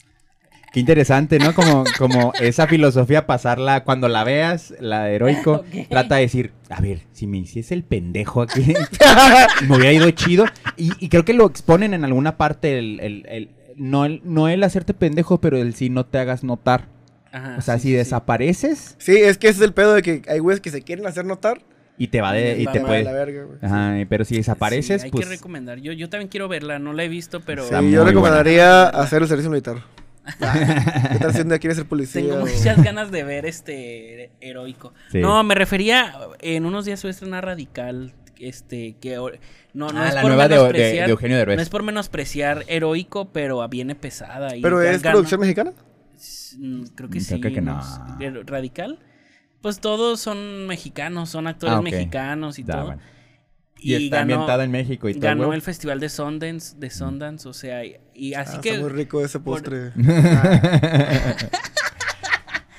Qué 0.74 0.80
interesante, 0.80 1.38
¿no? 1.38 1.54
Como, 1.54 1.84
como 2.00 2.34
esa 2.42 2.66
filosofía 2.68 3.28
pasarla, 3.28 3.84
cuando 3.84 4.08
la 4.10 4.24
veas, 4.24 4.74
la 4.80 5.04
de 5.04 5.16
heroico, 5.16 5.64
trata 5.90 6.16
de 6.16 6.22
decir, 6.22 6.52
a 6.70 6.82
ver, 6.82 7.02
si 7.12 7.28
me 7.28 7.38
hiciese 7.38 7.76
el 7.76 7.84
pendejo 7.84 8.42
aquí, 8.42 8.74
me 9.70 9.78
hubiera 9.78 9.94
ido 9.94 10.10
chido. 10.12 10.46
Y, 10.76 10.92
y 11.00 11.10
creo 11.10 11.24
que 11.26 11.34
lo 11.34 11.46
exponen 11.46 11.94
en 11.94 12.04
alguna 12.04 12.38
parte, 12.38 12.80
el, 12.80 13.00
el- 13.00 13.26
el- 13.30 13.50
no, 13.76 14.06
el, 14.06 14.22
no 14.24 14.50
el 14.50 14.64
hacerte 14.64 14.94
pendejo, 14.94 15.40
pero 15.40 15.58
el 15.58 15.74
si 15.76 15.90
no 15.90 16.06
te 16.06 16.18
hagas 16.20 16.44
notar. 16.44 16.88
Ajá, 17.32 17.56
O 17.58 17.62
sea, 17.62 17.76
sí, 17.76 17.82
si 17.82 17.88
sí, 17.88 17.92
sí. 17.94 17.98
desapareces 17.98 18.96
Sí, 19.00 19.16
es 19.18 19.38
que 19.40 19.48
ese 19.50 19.58
es 19.60 19.64
el 19.66 19.74
pedo 19.74 19.94
de 19.96 20.02
que 20.04 20.22
hay 20.28 20.38
güeyes 20.40 20.60
que 20.62 20.70
se 20.70 20.84
quieren 20.84 21.08
hacer 21.08 21.26
notar. 21.26 21.62
y 21.98 22.08
te 22.08 22.22
va 22.22 22.34
de, 22.34 22.60
y 22.60 22.66
te 22.68 22.80
puede... 22.82 23.04
la 23.04 23.12
verga, 23.12 23.44
güey. 23.44 23.58
Ajá, 23.62 23.96
pero 24.10 24.26
si 24.26 24.36
desapareces, 24.38 25.02
Sí, 25.02 25.06
hay 25.06 25.12
pues... 25.12 25.26
que 25.28 25.36
recomendar. 25.36 25.80
Yo, 25.80 25.92
yo 25.94 26.10
también 26.10 26.30
quiero 26.30 26.48
verla, 26.48 26.78
no 26.80 26.94
la 26.94 27.04
he 27.04 27.08
visto, 27.08 27.42
pero 27.42 27.64
Sí, 27.64 27.70
yo 27.72 27.80
buena. 27.82 28.04
recomendaría 28.06 28.88
hacer 28.90 29.22
el 29.24 29.28
servicio 29.28 29.50
militar. 29.52 29.78
¿Qué 30.26 31.20
tal 31.20 31.34
si 31.34 31.42
un 31.42 31.50
día 31.50 31.60
quieres 31.60 31.78
ser 31.78 31.86
policía? 31.88 32.22
tengo 32.22 32.40
muchas 32.46 32.82
ganas 32.84 33.12
de 33.12 33.24
ver 33.24 33.46
este 33.46 34.32
heroico. 34.42 34.94
Sí. 35.12 35.20
No, 35.20 35.44
me 35.44 35.56
refería, 35.56 36.14
en 36.42 36.66
unos 36.66 36.86
días 36.86 37.00
se 37.00 37.08
va 37.08 37.10
a 37.10 37.12
estrenar 37.12 37.46
Radical, 37.46 38.14
este, 38.40 38.96
que 39.02 39.16
no, 39.74 39.90
no 39.90 40.02
Ah, 40.02 40.08
es 40.10 40.14
la 40.16 40.22
por 40.22 40.30
nueva 40.32 40.48
de, 40.48 40.56
de- 40.56 40.62
menospreciar- 40.62 41.06
de 41.06 41.12
Eugenio 41.12 41.38
Derbez. 41.38 41.56
No 41.58 41.62
es 41.62 41.70
por 41.70 41.84
menospreciar 41.84 42.64
heroico, 42.68 43.30
pero 43.34 43.68
viene 43.70 43.96
pesada. 43.96 44.56
y 44.56 44.62
¿Pero 44.62 44.82
es 44.82 45.02
gana- 45.02 45.14
producción 45.14 45.42
mexicana? 45.42 45.74
Creo 46.96 47.10
que 47.10 47.20
Mm, 47.20 47.22
sí. 47.22 47.40
creo 47.42 47.54
que 47.54 47.62
no 47.62 47.76
no. 47.76 47.84
sé. 47.84 48.00
¿Pero 48.20 48.44
¿Radical? 48.44 49.00
Pues 49.62 49.80
todos 49.80 50.20
son 50.20 50.68
mexicanos, 50.68 51.30
son 51.30 51.48
actores 51.48 51.76
Ah, 51.78 51.82
mexicanos 51.82 52.60
y 52.60 52.64
Da, 52.64 52.74
todo. 52.76 52.86
bueno. 52.88 53.02
Y, 53.84 54.06
está 54.06 54.22
ambientada 54.22 54.64
en 54.64 54.72
México 54.72 55.10
y 55.10 55.14
todo. 55.14 55.24
ganó 55.24 55.54
el 55.54 55.62
festival 55.62 56.00
de 56.00 56.10
Sundance, 56.10 56.76
de 56.78 56.90
Sundance, 56.90 57.48
o 57.48 57.54
sea, 57.54 57.84
y, 57.86 57.98
y 58.14 58.34
así 58.34 58.56
Ah, 58.58 58.62
que 58.62 58.70
Está 58.70 58.82
muy 58.82 58.90
rico 58.92 59.24
ese 59.24 59.40
por- 59.40 59.62
postre. 59.62 59.92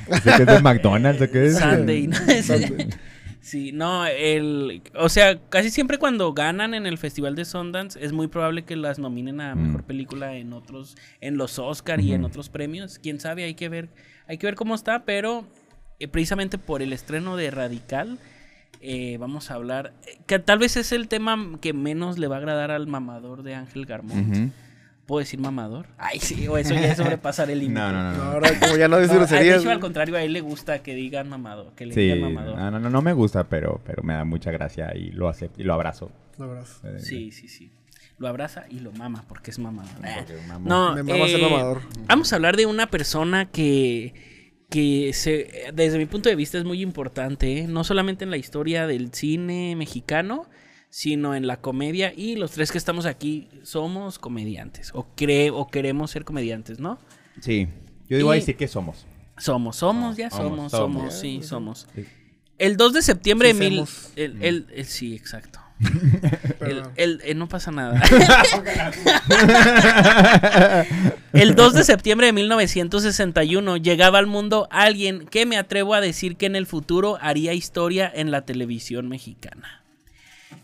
¿Ese 0.09 0.23
que 0.37 0.43
es 0.43 0.47
de 0.47 0.61
McDonald's 0.61 1.23
o 1.23 1.31
qué 1.31 1.47
es? 1.47 1.59
Sunday, 1.59 2.07
¿no? 2.09 2.17
Sunday. 2.17 2.89
Sí, 3.41 3.73
no, 3.73 4.07
el, 4.07 4.81
o 4.95 5.11
sea, 5.11 5.39
casi 5.51 5.69
siempre 5.71 5.99
cuando 5.99 6.33
ganan 6.33 6.73
en 6.73 6.87
el 6.87 6.97
festival 6.97 7.35
de 7.35 7.45
Sundance 7.45 8.03
es 8.03 8.11
muy 8.11 8.27
probable 8.27 8.65
que 8.65 8.75
las 8.75 8.99
nominen 8.99 9.39
a 9.43 9.55
Mm. 9.55 9.67
mejor 9.67 9.83
película 9.85 10.35
en 10.37 10.55
otros, 10.55 10.97
en 11.21 11.37
los 11.37 11.59
Oscar 11.59 12.01
y 12.01 12.15
en 12.15 12.25
otros 12.25 12.49
premios. 12.49 12.99
Quién 12.99 13.21
sabe, 13.21 13.45
hay 13.45 13.53
que 13.55 13.69
ver, 13.69 13.91
hay 14.27 14.39
que 14.39 14.47
ver 14.47 14.55
cómo 14.55 14.75
está, 14.75 15.05
pero 15.05 15.47
eh, 16.01 16.09
precisamente 16.09 16.57
por 16.57 16.81
el 16.81 16.95
estreno 16.95 17.37
de 17.37 17.51
Radical 17.51 18.19
eh, 18.85 19.17
vamos 19.19 19.51
a 19.51 19.55
hablar, 19.55 19.93
eh, 20.07 20.19
que 20.27 20.39
tal 20.39 20.59
vez 20.59 20.77
es 20.77 20.93
el 20.93 21.09
tema 21.09 21.37
que 21.61 21.73
menos 21.73 22.19
le 22.19 22.27
va 22.29 22.37
a 22.37 22.39
agradar 22.39 22.71
al 22.71 22.87
mamador 22.87 23.43
de 23.43 23.55
Ángel 23.55 23.87
Garmont. 23.87 24.53
¿Puedo 25.07 25.19
decir 25.19 25.39
mamador? 25.39 25.87
Ay, 25.99 26.19
sí, 26.19 26.49
o 26.49 26.57
eso 26.57 26.73
ya 26.73 26.93
es 26.93 26.97
sobrepasar 26.97 27.51
el 27.51 27.59
límite. 27.61 27.79
No, 27.79 27.93
no, 27.93 28.13
no. 28.13 28.23
Ahora 28.23 28.49
como 28.59 28.77
ya 28.77 28.89
no 28.89 28.99
dice 28.99 29.13
No, 29.13 29.21
de 29.21 29.27
groserías. 29.27 29.61
hecho, 29.61 29.71
al 29.71 29.81
contrario, 29.81 30.17
a 30.17 30.23
él 30.23 30.33
le 30.33 30.41
gusta 30.41 30.83
que 30.83 30.95
digan 30.95 31.29
mamador, 31.29 31.73
que 31.75 31.85
le 31.85 31.93
Sí, 31.95 32.01
digan 32.01 32.21
mamador. 32.33 32.57
no, 32.59 32.71
no, 32.71 32.79
no, 32.81 32.89
no 32.91 33.03
me 33.03 33.13
gusta, 33.13 33.45
pero, 33.45 33.83
pero 33.85 34.03
me 34.03 34.15
da 34.15 34.25
mucha 34.25 34.51
gracia 34.51 34.97
y 34.97 35.11
lo 35.11 35.29
acepto 35.29 35.61
y 35.61 35.65
lo 35.65 35.75
abrazo. 35.75 36.11
No, 36.39 36.47
abrazo. 36.47 36.89
Eh, 36.89 37.01
Sí, 37.01 37.33
sí, 37.33 37.49
sí. 37.49 37.71
Lo 38.17 38.29
abraza 38.29 38.65
y 38.71 38.79
lo 38.79 38.93
mama 38.93 39.25
porque 39.29 39.51
es 39.51 39.59
mamador. 39.59 39.91
porque 39.97 40.41
mamo. 40.49 40.69
No, 40.69 40.95
Me 40.95 41.03
mama 41.03 41.27
ser 41.27 41.41
eh, 41.41 41.43
mamador. 41.51 41.81
Vamos 42.07 42.33
a 42.33 42.37
hablar 42.37 42.57
de 42.57 42.65
una 42.65 42.87
persona 42.87 43.45
que, 43.47 44.15
que 44.75 45.13
se, 45.13 45.71
desde 45.73 45.99
mi 45.99 46.07
punto 46.07 46.29
de 46.29 46.35
vista 46.35 46.59
es 46.59 46.65
muy 46.65 46.83
importante, 46.83 47.59
¿eh? 47.61 47.69
no 47.69 47.85
solamente 47.85 48.25
en 48.25 48.31
la 48.33 48.37
historia 48.39 48.89
del 48.89 49.13
cine 49.13 49.77
mexicano, 49.77 50.47
sino 50.91 51.37
en 51.37 51.47
la 51.47 51.61
comedia. 51.61 52.13
Y 52.13 52.35
los 52.35 52.51
tres 52.51 52.73
que 52.73 52.79
estamos 52.79 53.07
aquí 53.07 53.47
somos 53.63 54.19
comediantes, 54.19 54.91
o, 54.93 55.07
cre 55.15 55.51
o 55.51 55.69
queremos 55.69 56.11
ser 56.11 56.25
comediantes, 56.25 56.81
¿no? 56.81 56.99
Sí, 57.41 57.69
yo 58.09 58.17
digo 58.17 58.31
Y- 58.35 58.37
a 58.37 58.41
decir 58.41 58.57
que 58.57 58.67
somos. 58.67 59.07
Somos, 59.39 59.77
somos, 59.77 60.17
ya 60.17 60.29
Somos, 60.31 60.49
somos, 60.49 60.73
somos. 60.73 61.03
somos, 61.03 61.15
sí, 61.21 61.41
somos. 61.45 61.87
El 62.59 62.77
2 62.77 62.95
de 62.95 63.03
septiembre 63.03 63.55
de 63.55 63.55
mil... 63.55 63.85
El, 64.17 64.43
el- 64.43 64.67
el- 64.75 64.87
sí, 64.87 65.15
exacto. 65.15 65.61
El, 65.85 66.55
Perdón. 66.59 66.93
el- 66.97 67.21
eh, 67.25 67.35
no 67.35 67.49
pasa 67.49 67.71
nada. 67.71 68.01
El 71.33 71.55
2 71.55 71.75
de 71.75 71.85
septiembre 71.85 72.27
de 72.29 72.33
1961 72.33 73.77
llegaba 73.79 74.19
al 74.19 74.27
mundo 74.27 74.69
alguien 74.71 75.27
que 75.27 75.47
me 75.47 75.57
atrevo 75.59 75.95
a 75.95 76.01
decir 76.01 76.37
que 76.37 76.47
en 76.47 76.57
el 76.57 76.67
futuro 76.67 77.19
haría 77.21 77.53
historia 77.53 78.11
en 78.15 78.31
la 78.31 78.43
televisión 78.43 79.09
mexicana. 79.09 79.84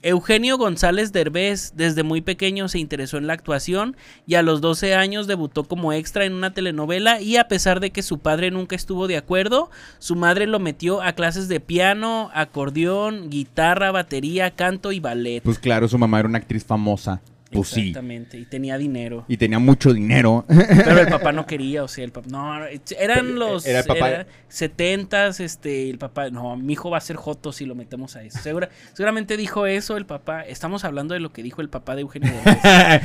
Eugenio 0.02 0.56
González 0.56 1.12
Derbez 1.12 1.72
desde 1.74 2.02
muy 2.04 2.22
pequeño 2.22 2.68
se 2.68 2.78
interesó 2.78 3.18
en 3.18 3.26
la 3.26 3.34
actuación 3.34 3.98
y 4.26 4.36
a 4.36 4.42
los 4.42 4.62
12 4.62 4.94
años 4.94 5.26
debutó 5.26 5.64
como 5.64 5.92
extra 5.92 6.24
en 6.24 6.32
una 6.32 6.54
telenovela 6.54 7.20
y 7.20 7.36
a 7.36 7.48
pesar 7.48 7.80
de 7.80 7.90
que 7.90 8.02
su 8.02 8.18
padre 8.18 8.50
nunca 8.50 8.76
estuvo 8.76 9.08
de 9.08 9.18
acuerdo, 9.18 9.70
su 9.98 10.16
madre 10.16 10.46
lo 10.46 10.58
metió 10.58 11.02
a 11.02 11.12
clases 11.12 11.48
de 11.48 11.60
piano, 11.60 12.30
acordeón, 12.32 13.28
guitarra, 13.28 13.90
batería, 13.90 14.52
canto 14.52 14.92
y 14.92 15.00
ballet. 15.00 15.42
Pues 15.42 15.58
claro, 15.58 15.86
su 15.86 15.98
mamá 15.98 16.20
era 16.20 16.28
una 16.28 16.38
actriz 16.38 16.64
famosa. 16.64 17.20
Pues 17.52 17.68
sí. 17.68 17.80
Exactamente, 17.88 18.38
y 18.38 18.44
tenía 18.44 18.78
dinero. 18.78 19.24
Y 19.26 19.36
tenía 19.36 19.58
mucho 19.58 19.92
dinero. 19.92 20.44
Pero 20.48 21.00
el 21.00 21.08
papá 21.08 21.32
no 21.32 21.46
quería, 21.48 21.82
o 21.82 21.88
sea, 21.88 22.04
el 22.04 22.12
papá. 22.12 22.28
No, 22.30 22.60
eran 22.98 23.38
los. 23.38 23.66
Era 23.66 23.80
el 23.80 23.84
papá- 23.86 24.08
era 24.10 24.26
70s, 24.50 25.40
este, 25.40 25.90
el 25.90 25.98
papá. 25.98 26.30
No, 26.30 26.56
mi 26.56 26.74
hijo 26.74 26.90
va 26.90 26.98
a 26.98 27.00
ser 27.00 27.16
joto 27.16 27.52
si 27.52 27.66
lo 27.66 27.74
metemos 27.74 28.14
a 28.16 28.22
eso. 28.22 28.38
Segura- 28.38 28.68
seguramente 28.92 29.36
dijo 29.36 29.66
eso 29.66 29.96
el 29.96 30.06
papá. 30.06 30.42
Estamos 30.42 30.84
hablando 30.84 31.14
de 31.14 31.20
lo 31.20 31.32
que 31.32 31.42
dijo 31.42 31.60
el 31.60 31.68
papá 31.68 31.96
de 31.96 32.02
Eugenio 32.02 32.32
Derbez. 32.44 33.02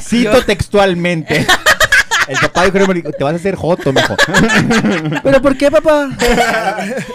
Cito 0.02 0.42
textualmente. 0.44 1.44
El 2.28 2.36
papá 2.38 2.60
de 2.62 2.66
Eugenio 2.68 2.94
dijo, 2.94 3.10
te 3.10 3.24
vas 3.24 3.32
a 3.32 3.36
hacer 3.36 3.56
joto, 3.56 3.92
mijo. 3.92 4.14
¿Pero 5.24 5.42
por 5.42 5.56
qué, 5.56 5.72
papá? 5.72 6.08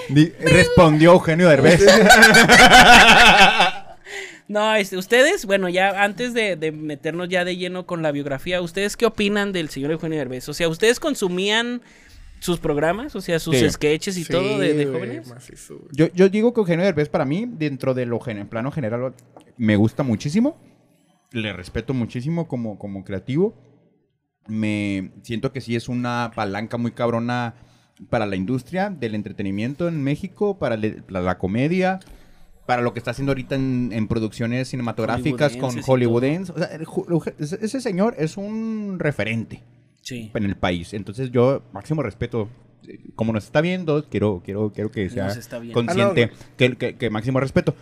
Di- 0.10 0.34
Respondió 0.42 1.14
Eugenio 1.14 1.48
Derbez. 1.48 1.82
No, 4.48 4.76
este, 4.76 4.96
ustedes, 4.98 5.46
bueno, 5.46 5.68
ya 5.68 6.04
antes 6.04 6.34
de, 6.34 6.56
de 6.56 6.72
meternos 6.72 7.28
ya 7.28 7.44
de 7.44 7.58
lleno 7.58 7.86
con 7.86 8.02
la 8.02 8.12
biografía, 8.12 8.62
¿ustedes 8.62 8.96
qué 8.96 9.06
opinan 9.06 9.52
del 9.52 9.70
señor 9.70 9.92
Eugenio 9.92 10.18
Derbez? 10.18 10.48
O 10.48 10.54
sea, 10.54 10.70
¿ustedes 10.70 11.00
consumían 11.02 11.82
sus 12.40 12.60
programas? 12.60 13.16
O 13.16 13.22
sea, 13.22 13.40
sus 13.40 13.58
Sí. 13.58 13.70
sketches 13.70 14.18
y 14.18 14.24
todo 14.24 14.58
de, 14.60 14.86
jóvenes. 14.86 15.28
Yo, 15.92 16.08
yo 16.14 16.30
digo 16.30 16.54
que 16.54 16.62
Eugenio 16.62 16.86
Derbez 16.86 17.10
para 17.10 17.26
mí, 17.26 17.46
dentro 17.46 17.94
de 17.94 18.06
lo 18.06 18.20
gen- 18.22 18.38
en 18.38 18.48
plano 18.48 18.72
general, 18.72 19.14
me 19.58 19.76
gusta 19.76 20.04
muchísimo. 20.04 20.58
Le 21.32 21.52
respeto 21.52 21.94
muchísimo 21.94 22.48
como, 22.48 22.80
como 22.80 23.04
creativo. 23.04 23.54
Me 24.48 25.12
siento 25.24 25.52
que 25.52 25.60
sí 25.60 25.76
es 25.76 25.90
una 25.90 26.32
palanca 26.34 26.78
muy 26.78 26.92
cabrona 26.92 27.56
para 28.10 28.26
la 28.26 28.38
industria 28.38 28.90
del 28.92 29.14
entretenimiento 29.14 29.90
en 29.90 30.02
México, 30.02 30.58
para 30.58 30.78
le- 30.78 31.04
la, 31.10 31.20
la 31.20 31.38
comedia, 31.38 32.00
para 32.68 32.84
lo 32.84 32.94
que 32.94 33.00
está 33.00 33.10
haciendo 33.12 33.32
ahorita 33.32 33.56
en, 33.56 33.90
en 33.92 34.08
producciones 34.08 34.68
cinematográficas 34.68 35.58
con 35.58 35.82
Hollywoodenses 35.82 36.54
Hollywoodense. 36.54 36.54
O 37.42 37.46
sea, 37.48 37.58
ese 37.62 37.82
señor 37.82 38.14
es 38.20 38.38
un 38.38 38.98
referente 39.00 39.64
Sí. 40.02 40.30
en 40.36 40.44
el 40.46 40.56
país. 40.56 40.94
Entonces 40.94 41.32
yo 41.32 41.64
máximo 41.74 42.04
respeto. 42.04 42.48
Eh, 42.88 43.00
Como 43.16 43.34
nos 43.34 43.46
está 43.46 43.60
viendo, 43.62 44.06
quiero, 44.10 44.42
quiero, 44.46 44.72
quiero 44.72 44.92
que 44.92 45.10
sea 45.10 45.34
consciente 45.74 46.32
Ah, 46.32 46.46
que, 46.58 46.76
que- 46.78 46.96
que 46.96 47.10
máximo 47.10 47.40
respeto. 47.40 47.74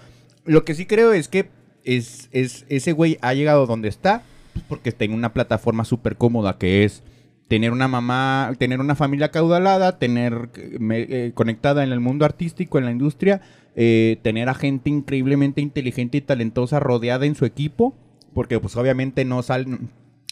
Lo 0.46 0.63
que 0.63 0.74
sí 0.75 0.86
creo 0.86 1.12
es 1.13 1.27
que 1.27 1.50
es, 1.84 2.30
es, 2.32 2.65
ese 2.70 2.94
güey 2.94 3.18
ha 3.22 3.34
llegado 3.34 3.65
donde 3.68 3.89
está 3.89 4.24
pues, 4.54 4.63
porque 4.70 4.89
está 4.89 5.04
en 5.04 5.13
una 5.13 5.34
plataforma 5.34 5.84
súper 5.86 6.15
cómoda 6.15 6.58
que 6.58 6.84
es 6.86 7.04
tener 7.47 7.71
una 7.71 7.87
mamá, 7.87 8.51
tener 8.57 8.79
una 8.79 8.95
familia 8.95 9.29
caudalada, 9.31 9.99
tener 9.99 10.49
eh, 10.55 11.31
conectada 11.35 11.83
en 11.83 11.91
el 11.91 11.99
mundo 11.99 12.25
artístico, 12.25 12.77
en 12.79 12.85
la 12.85 12.91
industria, 12.91 13.41
eh, 13.75 14.17
tener 14.23 14.49
a 14.49 14.53
gente 14.55 14.89
increíblemente 14.89 15.61
inteligente 15.61 16.17
y 16.17 16.21
talentosa 16.21 16.79
rodeada 16.79 17.25
en 17.25 17.35
su 17.35 17.45
equipo, 17.45 17.95
porque 18.33 18.59
pues 18.59 18.75
obviamente 18.75 19.25
no 19.25 19.43
salen... 19.43 19.89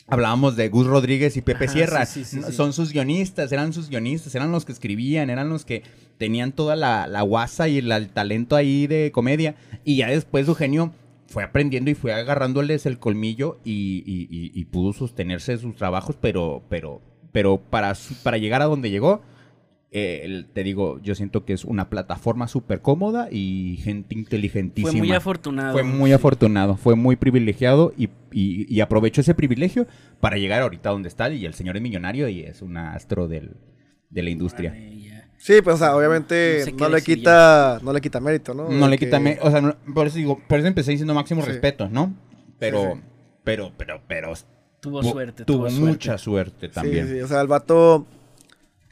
Hablábamos 0.07 0.57
de 0.57 0.67
Gus 0.67 0.85
Rodríguez 0.85 1.37
y 1.37 1.41
Pepe 1.41 1.63
Ajá, 1.63 1.73
Sierra. 1.73 2.05
sí, 2.05 2.25
sí, 2.25 2.31
sí, 2.31 2.39
No, 2.41 2.47
sí. 2.47 2.53
Son 2.53 2.73
sus 2.73 2.91
guionistas, 2.91 3.49
eran 3.53 3.71
sus 3.71 3.89
guionistas, 3.89 4.35
eran 4.35 4.51
los 4.51 4.65
que 4.65 4.73
escribían, 4.73 5.29
eran 5.29 5.47
los 5.47 5.63
que 5.63 5.81
tenían 6.17 6.51
toda 6.51 6.75
la, 6.75 7.07
la 7.07 7.21
guasa 7.21 7.69
y 7.69 7.77
el, 7.77 7.89
el 7.89 8.09
talento 8.09 8.57
ahí 8.57 8.85
de 8.85 9.11
comedia. 9.13 9.55
Y 9.85 9.95
ya 9.95 10.09
después 10.09 10.45
Eugenio 10.49 10.91
fue 11.33 11.43
aprendiendo 11.43 11.89
y 11.89 11.95
fue 11.95 12.13
agarrándoles 12.13 12.85
el 12.85 12.99
colmillo 12.99 13.59
y, 13.65 14.03
y- 14.05 14.27
y- 14.29 14.51
y 14.53 14.65
pudo 14.65 14.93
sostenerse 14.93 15.57
sus 15.57 15.75
trabajos, 15.75 16.15
pero, 16.21 16.63
pero, 16.69 17.01
pero 17.31 17.57
para, 17.57 17.95
su- 17.95 18.13
para 18.23 18.37
llegar 18.37 18.61
a 18.61 18.65
donde 18.65 18.89
llegó, 18.91 19.21
eh, 19.95 20.45
te 20.53 20.63
digo, 20.63 20.99
yo 21.03 21.13
siento 21.13 21.45
que 21.45 21.53
es 21.53 21.65
una 21.65 21.89
plataforma 21.89 22.47
súper 22.47 22.81
cómoda 22.81 23.29
y 23.31 23.77
gente 23.83 24.15
inteligentísima. 24.15 24.91
Fue 24.91 24.99
muy 24.99 25.11
afortunado. 25.11 25.73
Fue 25.73 25.83
muy 25.83 26.09
Sí. 26.09 26.13
afortunado, 26.13 26.77
fue 26.77 26.95
muy 26.95 27.15
privilegiado 27.15 27.93
y, 27.97 28.09
y, 28.31 28.65
y 28.73 28.81
aprovechó 28.81 29.21
ese 29.21 29.35
privilegio 29.35 29.85
para 30.19 30.37
llegar 30.37 30.61
ahorita 30.63 30.89
donde 30.89 31.09
está. 31.09 31.31
Y 31.31 31.45
el 31.45 31.53
señor 31.53 31.77
es 31.77 31.83
millonario 31.83 32.27
y 32.27 32.41
es 32.41 32.61
un 32.63 32.77
astro 32.77 33.27
del, 33.27 33.51
de 34.09 34.23
la 34.23 34.29
industria. 34.31 34.73
Ya. 34.75 35.12
Sí, 35.45 35.61
pues, 35.61 35.75
o 35.75 35.77
sea, 35.77 35.93
obviamente 35.97 36.59
No 36.59 36.63
sé 36.65 36.71
no, 36.71 36.77
qué 36.77 36.83
le 36.85 36.95
decir 36.95 37.17
quita, 37.17 37.79
no 37.83 37.91
le 37.91 37.99
quita 37.99 38.19
mérito, 38.21 38.53
¿no? 38.53 38.69
No 38.69 38.85
De 38.85 38.91
le 38.91 38.97
que- 38.97 39.05
quita, 39.07 39.19
me- 39.19 39.37
o 39.41 39.51
sea, 39.51 39.59
no- 39.59 39.75
por 39.93 40.07
eso 40.07 40.15
digo, 40.17 40.39
por 40.47 40.57
eso 40.59 40.69
empecé 40.69 40.91
diciendo 40.91 41.13
máximo 41.13 41.41
Sí. 41.41 41.49
respeto, 41.49 41.89
¿no? 41.89 42.13
Pero, 42.59 42.79
Sí, 42.81 42.87
sí. 42.93 43.01
pero, 43.43 43.71
pero, 43.77 44.01
pero, 44.07 44.33
Tuvo 44.79 45.01
tu- 45.01 45.09
suerte. 45.09 45.43
tuvo 45.43 45.69
suerte. 45.69 45.79
mucha 45.91 46.17
suerte 46.17 46.69
también. 46.69 47.07
Sí, 47.09 47.13
sí, 47.15 47.19
o 47.21 47.27
sea, 47.27 47.41
el 47.41 47.47
vato 47.47 48.05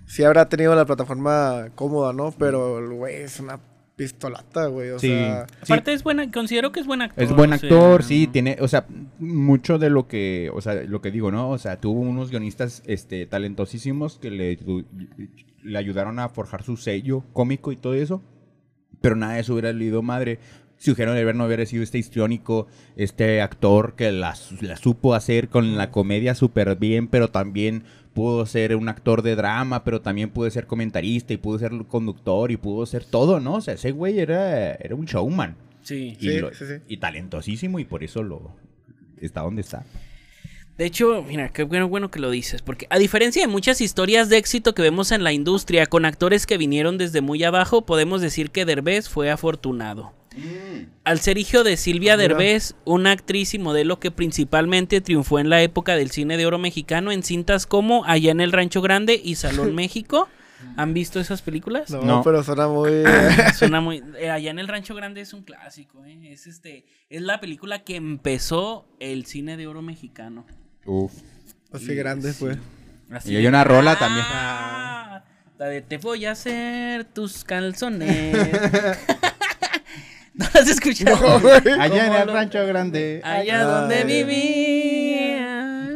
sí 0.06 0.26
habrá 0.26 0.50
tenido 0.50 0.76
la 0.76 0.84
plataforma 0.86 1.70
cómoda, 1.74 2.12
¿no? 2.12 2.34
Pero 2.38 2.80
el 2.80 2.90
güey 2.98 3.16
es 3.22 3.40
una 3.40 3.58
pistolata, 3.96 4.66
güey, 4.68 4.90
o 4.90 5.00
Sí. 5.00 5.08
sea... 5.08 5.48
Sí. 5.48 5.54
Aparte 5.72 5.94
es 5.94 6.04
buena, 6.04 6.30
considero 6.32 6.74
que 6.74 6.82
es 6.82 6.86
buen 6.86 7.02
actor. 7.02 7.24
Es 7.24 7.32
buen 7.34 7.54
o 7.54 7.58
sea, 7.58 7.70
actor, 7.70 8.04
sí, 8.04 8.26
¿no? 8.26 8.32
tiene, 8.34 8.58
o 8.60 8.68
sea, 8.68 8.86
mucho 9.20 9.78
de 9.80 9.90
lo 9.90 10.10
que, 10.10 10.52
o 10.54 10.60
sea, 10.60 10.74
lo 10.84 11.00
que 11.02 11.12
digo, 11.12 11.32
¿no? 11.32 11.50
O 11.50 11.58
sea, 11.58 11.78
tuvo 11.80 12.02
unos 12.02 12.30
guionistas, 12.30 12.84
este, 12.88 13.26
talentosísimos 13.26 14.18
que 14.20 14.32
le, 14.32 14.58
le 15.64 15.78
ayudaron 15.78 16.20
a 16.20 16.30
forjar 16.30 16.64
su 16.64 16.78
sello 16.78 17.24
cómico 17.34 17.72
y 17.72 17.76
todo 17.76 17.94
eso, 17.94 18.22
pero 19.02 19.16
nada 19.16 19.34
de 19.34 19.42
eso 19.42 19.54
hubiera 19.54 19.72
leído 19.74 20.02
madre 20.02 20.40
si 20.78 20.90
Eugenio 20.90 21.14
Derbez 21.14 21.36
no 21.36 21.46
hubiera 21.46 21.64
sido 21.68 21.84
este 21.84 22.00
histriónico, 22.00 22.66
este 22.96 23.40
actor 23.42 23.94
que 23.96 24.12
la, 24.12 24.34
la 24.62 24.76
supo 24.78 25.14
hacer 25.14 25.48
con 25.50 25.78
la 25.78 25.92
comedia 25.92 26.34
súper 26.34 26.76
bien, 26.76 27.08
pero 27.08 27.28
también 27.30 27.84
pudo 28.16 28.48
ser 28.48 28.76
un 28.76 28.90
actor 28.90 29.22
de 29.22 29.36
drama, 29.36 29.84
pero 29.84 30.02
también 30.02 30.32
pudo 30.32 30.50
ser 30.50 30.66
comentarista 30.66 31.34
y 31.34 31.38
pudo 31.38 31.60
ser 31.60 31.72
conductor 31.88 32.50
y 32.52 32.58
pudo 32.58 32.88
ser 32.88 33.06
todo, 33.06 33.40
¿no? 33.40 33.56
O 33.58 33.62
sea, 33.62 33.76
ese 33.76 33.92
güey 33.92 34.20
era, 34.20 34.74
era 34.74 34.96
un 34.96 35.06
showman. 35.06 35.56
Sí. 35.84 36.18
Y, 36.20 36.30
Sí, 36.30 36.40
lo- 36.40 36.52
sí, 36.54 36.66
sí. 36.66 36.74
y 36.88 36.98
talentosísimo 36.98 37.78
y 37.78 37.86
por 37.86 38.04
eso 38.04 38.24
lo 38.24 38.56
está 39.20 39.42
donde 39.42 39.62
está. 39.62 39.86
De 40.82 40.88
hecho, 40.88 41.24
mira, 41.28 41.50
qué 41.50 41.62
bueno, 41.62 41.88
bueno 41.88 42.10
que 42.10 42.18
lo 42.20 42.32
dices, 42.32 42.64
porque 42.64 42.88
a 42.90 42.98
diferencia 42.98 43.40
de 43.44 43.48
muchas 43.48 43.82
historias 43.82 44.30
de 44.30 44.38
éxito 44.38 44.74
que 44.74 44.82
vemos 44.82 45.12
en 45.12 45.24
la 45.24 45.32
industria 45.32 45.86
con 45.86 46.06
actores 46.06 46.48
que 46.48 46.58
vinieron 46.58 46.98
desde 46.98 47.22
muy 47.22 47.44
abajo, 47.44 47.86
podemos 47.86 48.20
decir 48.20 48.50
que 48.50 48.66
Derbez 48.66 49.08
fue 49.08 49.30
afortunado. 49.30 50.12
Al 51.04 51.20
ser 51.20 51.38
hijo 51.38 51.64
de 51.64 51.78
Silvia 51.78 52.16
Ah. 52.16 52.18
Derbez, 52.18 52.74
una 52.84 53.12
actriz 53.12 53.54
y 53.54 53.60
modelo 53.60 54.00
que 54.00 54.10
principalmente 54.10 55.02
triunfó 55.02 55.38
en 55.38 55.52
la 55.52 55.62
época 55.62 55.96
del 55.96 56.10
cine 56.10 56.36
de 56.36 56.48
oro 56.48 56.58
mexicano 56.58 57.12
en 57.12 57.22
cintas 57.22 57.68
como 57.68 58.04
Allá 58.06 58.32
en 58.32 58.42
el 58.42 58.52
Rancho 58.52 58.82
Grande 58.82 59.22
y 59.24 59.36
Salón 59.36 59.76
México. 59.76 60.30
¿Han 60.78 60.96
visto 60.96 61.20
esas 61.20 61.44
películas? 61.44 61.92
No, 61.92 62.02
No. 62.02 62.24
pero 62.24 62.42
suena 62.44 62.68
muy... 62.68 63.04
Suena 63.56 63.82
muy. 63.82 64.02
eh, 64.18 64.32
allá 64.32 64.50
en 64.50 64.58
el 64.58 64.68
Rancho 64.68 64.96
Grande 64.96 65.22
es 65.22 65.34
un 65.34 65.44
clásico, 65.44 66.04
¿eh? 66.06 66.32
Es 66.34 66.48
este. 66.48 66.86
Es 67.10 67.22
la 67.22 67.40
película 67.40 67.84
que 67.84 67.96
empezó 67.98 68.88
el 69.00 69.28
cine 69.28 69.58
de 69.58 69.68
oro 69.68 69.84
mexicano. 69.84 70.44
Uf. 70.86 71.12
Así 71.72 71.94
grande, 71.96 72.34
Sí. 72.34 72.46
Así 73.12 73.34
Y 73.34 73.36
hay 73.38 73.48
una 73.48 73.64
rola 73.64 73.98
también. 73.98 74.26
Ah, 74.30 75.24
La 75.58 75.68
de 75.68 75.82
te 75.82 75.98
voy 75.98 76.26
a 76.26 76.32
hacer 76.32 77.06
tus 77.06 77.44
calzones. 77.44 78.36
¿No 80.34 80.46
las 80.46 80.56
has 80.56 80.68
escuchado? 80.70 81.40
No. 81.40 81.50
Allá 81.82 82.08
en 82.08 82.14
el 82.14 82.28
rancho 82.34 82.66
grande. 82.66 83.22
Allá 83.24 83.60
Ay. 83.60 83.66
donde 83.66 84.04
vivía. 84.06 85.01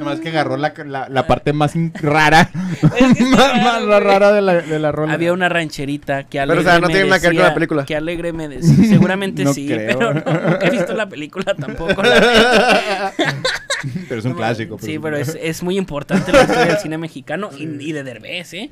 Nomás 0.06 0.20
que 0.22 0.30
agarró 0.30 0.56
la, 0.58 0.74
la, 0.86 1.10
la 1.10 1.28
parte 1.28 1.52
más 1.54 1.74
rara. 1.96 2.50
Es 2.82 3.18
que 3.18 3.26
más, 3.26 3.64
más 3.64 3.82
la 3.84 4.00
rara 4.00 4.32
de 4.32 4.42
la, 4.42 4.54
de 4.62 4.80
la 4.80 4.92
rola. 4.92 5.14
Había 5.14 5.34
una 5.34 5.50
rancherita 5.50 6.24
que 6.24 6.40
Pero, 6.40 6.44
alegre 6.54 6.62
o 6.62 6.64
sea, 6.72 6.80
no 6.80 6.88
tiene 6.88 7.06
nada 7.06 7.20
que 7.20 7.28
ver 7.28 7.36
con 7.36 7.46
la 7.46 7.54
película. 7.54 7.86
Que 7.86 7.96
alegre 7.96 8.34
me 8.34 8.48
decía. 8.50 8.88
Seguramente 8.88 9.44
No 9.44 9.54
sí, 9.54 9.68
creo. 9.68 9.98
pero 9.98 10.14
no, 10.14 10.22
nunca 10.22 10.60
he 10.68 10.70
visto 10.70 10.94
la 10.94 11.10
película 11.10 11.56
tampoco. 11.56 12.02
la. 12.04 13.12
Pero 14.08 14.20
es 14.20 14.26
un 14.26 14.34
clásico. 14.34 14.78
Sí, 14.82 14.98
pero 15.00 15.18
es, 15.18 15.38
es 15.42 15.62
muy 15.64 15.78
importante 15.78 16.32
la 16.32 16.42
historia 16.42 16.66
del 16.66 16.78
cine 16.78 16.98
mexicano 16.98 17.50
y, 17.58 17.64
y 17.64 17.92
de 17.92 18.04
Derbez, 18.04 18.54
¿eh? 18.54 18.70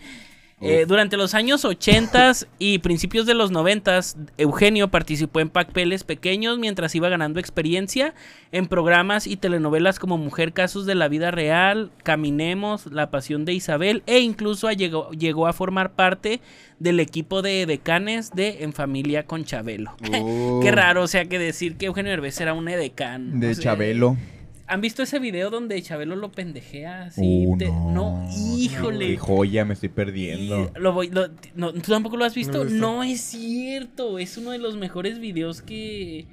Eh, 0.63 0.85
durante 0.87 1.17
los 1.17 1.33
años 1.33 1.65
80 1.65 2.31
y 2.59 2.79
principios 2.79 3.25
de 3.25 3.33
los 3.33 3.51
90 3.51 3.99
Eugenio 4.37 4.89
participó 4.89 5.39
en 5.39 5.49
papeles 5.49 6.03
pequeños 6.03 6.57
mientras 6.57 6.95
iba 6.95 7.09
ganando 7.09 7.39
experiencia 7.39 8.13
en 8.51 8.67
programas 8.67 9.27
y 9.27 9.35
telenovelas 9.35 9.99
como 9.99 10.17
Mujer 10.17 10.53
Casos 10.53 10.85
de 10.85 10.95
la 10.95 11.07
Vida 11.07 11.31
Real, 11.31 11.91
Caminemos, 12.03 12.85
La 12.87 13.11
Pasión 13.11 13.45
de 13.45 13.53
Isabel 13.53 14.03
e 14.05 14.19
incluso 14.19 14.71
llegó, 14.71 15.11
llegó 15.11 15.47
a 15.47 15.53
formar 15.53 15.93
parte 15.93 16.39
del 16.79 16.99
equipo 16.99 17.41
de 17.41 17.65
decanes 17.65 18.31
de 18.31 18.63
En 18.63 18.73
Familia 18.73 19.25
con 19.25 19.45
Chabelo. 19.45 19.95
Qué 20.61 20.71
raro, 20.71 21.03
o 21.03 21.07
sea, 21.07 21.25
que 21.25 21.39
decir 21.39 21.75
que 21.77 21.87
Eugenio 21.87 22.11
Derbez 22.11 22.39
era 22.39 22.53
un 22.53 22.67
edecán. 22.67 23.39
De 23.39 23.51
o 23.51 23.53
sea, 23.53 23.63
Chabelo. 23.63 24.17
¿Han 24.65 24.79
visto 24.81 25.03
ese 25.03 25.19
video 25.19 25.49
donde 25.49 25.81
Chabelo 25.81 26.15
lo 26.15 26.31
pendejea 26.31 27.03
así? 27.03 27.45
Uh, 27.47 27.57
Te- 27.57 27.67
no. 27.69 28.27
híjole. 28.57 29.07
Qué 29.07 29.17
joya, 29.17 29.65
me 29.65 29.73
estoy 29.73 29.89
perdiendo. 29.89 30.71
Y 30.75 30.79
lo 30.79 30.93
voy- 30.93 31.09
lo- 31.09 31.27
no, 31.55 31.73
¿Tú 31.73 31.91
tampoco 31.91 32.15
lo 32.17 32.25
has 32.25 32.33
visto? 32.33 32.63
No 32.65 33.03
es 33.03 33.19
cierto. 33.21 34.17
Es 34.19 34.37
uno 34.37 34.51
de 34.51 34.59
los 34.59 34.77
mejores 34.77 35.19
videos 35.19 35.61
que. 35.61 36.27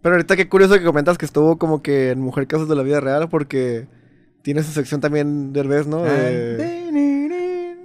Pero 0.00 0.14
ahorita 0.14 0.36
qué 0.36 0.48
curioso 0.48 0.74
que 0.78 0.84
comentas 0.84 1.18
que 1.18 1.26
estuvo 1.26 1.58
como 1.58 1.82
que 1.82 2.10
en 2.10 2.20
Mujer 2.20 2.46
Casos 2.46 2.68
de 2.68 2.76
la 2.76 2.82
Vida 2.82 3.00
Real 3.00 3.28
porque 3.28 3.86
tiene 4.42 4.62
su 4.62 4.70
sección 4.72 5.00
también 5.00 5.52
Derbez, 5.52 5.86
¿no? 5.86 6.04
Ah, 6.04 6.08
De... 6.08 6.88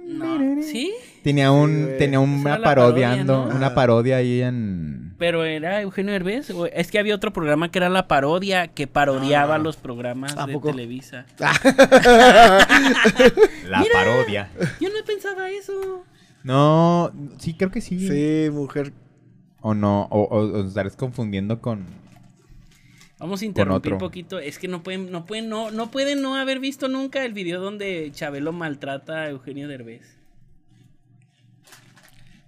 No. 0.08 0.62
¿Sí? 0.62 0.92
Tenía 1.22 1.50
un 1.52 1.90
tenía 1.98 2.20
una 2.20 2.42
parodia, 2.60 2.64
parodiando, 2.64 3.46
¿no? 3.48 3.56
una 3.56 3.74
parodia 3.74 4.16
ahí 4.18 4.42
en 4.42 5.03
Pero 5.18 5.44
era 5.44 5.80
Eugenio 5.80 6.12
Derbez. 6.12 6.50
o- 6.50 6.66
Es 6.66 6.90
que 6.90 6.98
había 6.98 7.14
otro 7.14 7.32
programa 7.32 7.70
que 7.70 7.78
era 7.78 7.88
La 7.88 8.08
Parodia, 8.08 8.68
que 8.68 8.86
parodiaba 8.86 9.58
los 9.58 9.76
programas 9.76 10.36
¿A 10.36 10.46
de 10.46 10.52
poco? 10.54 10.70
Televisa. 10.70 11.26
la 11.38 11.52
Mira. 13.80 13.92
parodia. 13.92 14.50
Yo 14.80 14.88
no 14.88 15.04
pensaba 15.06 15.50
eso. 15.50 16.04
No, 16.42 17.12
sí 17.38 17.54
creo 17.54 17.70
que 17.70 17.80
sí. 17.80 18.08
Sí, 18.08 18.50
Mujer. 18.50 18.92
O 19.60 19.74
no, 19.74 20.02
o, 20.10 20.22
o, 20.22 20.38
o 20.60 20.64
estarás 20.66 20.96
confundiendo 20.96 21.60
con 21.60 21.84
Vamos 23.18 23.40
a 23.40 23.44
interrumpir 23.46 23.94
un 23.94 23.98
poquito. 23.98 24.38
Es 24.38 24.58
que 24.58 24.68
no 24.68 24.82
pueden, 24.82 25.10
no 25.10 25.24
pueden, 25.24 25.48
no, 25.48 25.70
no 25.70 25.90
pueden 25.90 26.20
no 26.20 26.36
haber 26.36 26.58
visto 26.60 26.88
nunca 26.88 27.24
el 27.24 27.32
video 27.32 27.62
donde 27.62 28.10
Chabelo 28.12 28.52
maltrata 28.52 29.22
a 29.22 29.30
Eugenio 29.30 29.66
Derbez. 29.68 30.18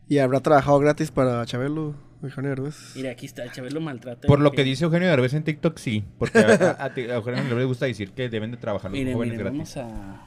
Y 0.08 0.18
habrá 0.18 0.40
trabajado 0.40 0.78
gratis 0.78 1.11
para 1.11 1.44
Chabelo, 1.46 1.94
Eugenio 2.23 2.50
Derbez. 2.50 2.92
Mira, 2.96 3.11
aquí 3.11 3.26
está, 3.26 3.50
Chabelo 3.52 3.80
maltrata. 3.80 4.26
a 4.26 4.28
Por 4.28 4.40
lo 4.40 4.52
que 4.52 4.64
dice 4.64 4.85
Eugenio 4.85 5.08
Derbez 5.08 5.35
en 5.35 5.44
TikTok, 5.44 5.78
sí. 5.78 6.04
Porque 6.18 6.38
a, 6.38 6.42
a- 6.42 6.85
a- 6.85 6.87
a 6.87 7.16
Eugenio 7.16 7.42
Derbez 7.44 7.58
le 7.58 7.64
gusta 7.64 7.87
decir 7.87 8.11
que 8.12 8.28
deben 8.28 8.50
de 8.50 8.56
trabajar 8.56 8.90
los 8.90 8.99
Miren, 8.99 9.14
jóvenes 9.14 9.38
miren, 9.38 9.54
gratis. 9.56 9.75
vamos 9.76 9.92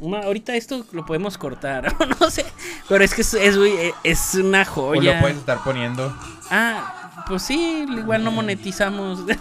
Una- 0.00 0.18
ahorita 0.20 0.54
esto 0.56 0.84
lo 0.92 1.06
podemos 1.06 1.38
cortar, 1.38 1.94
no 2.20 2.30
sé. 2.30 2.44
Pero 2.88 3.02
es 3.02 3.14
que 3.14 3.22
es, 3.22 3.34
es, 3.34 3.56
es 4.04 4.34
una 4.34 4.62
O 4.62 4.66
joya. 4.66 5.14
lo 5.14 5.20
puedes 5.20 5.38
estar 5.38 5.64
poniendo. 5.64 6.14
Ah, 6.50 6.99
pues 7.26 7.42
sí, 7.42 7.86
igual 7.88 8.24
no 8.24 8.30
monetizamos. 8.30 9.20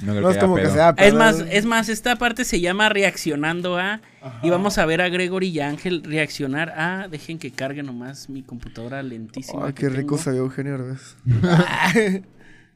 No 0.00 0.10
creo 0.12 0.22
No 0.22 0.30
es 0.32 0.36
como 0.38 0.56
que 0.56 0.62
pedo. 0.62 0.74
sea. 0.74 0.88
es 0.90 0.94
pero- 0.96 1.16
más, 1.16 1.38
es 1.48 1.64
más, 1.64 1.88
esta 1.88 2.16
parte 2.16 2.44
se 2.44 2.60
llama 2.60 2.90
reaccionando 2.90 3.78
a. 3.78 4.00
Y 4.42 4.50
vamos 4.50 4.76
a 4.76 4.84
ver 4.84 5.00
a 5.00 5.08
Gregory 5.08 5.48
y 5.48 5.60
a 5.60 5.68
Ángel 5.68 6.02
reaccionar 6.04 6.68
a. 6.78 7.08
Dejen 7.08 7.38
que 7.38 7.52
cargue 7.52 7.82
nomás 7.82 8.28
mi 8.28 8.42
computadora 8.42 9.02
lentísima. 9.02 9.64
Ay, 9.66 9.72
qué 9.72 9.88
rico 9.88 10.18
ve 10.26 10.36
Eugenio 10.36 10.72
Derbez. 10.76 11.16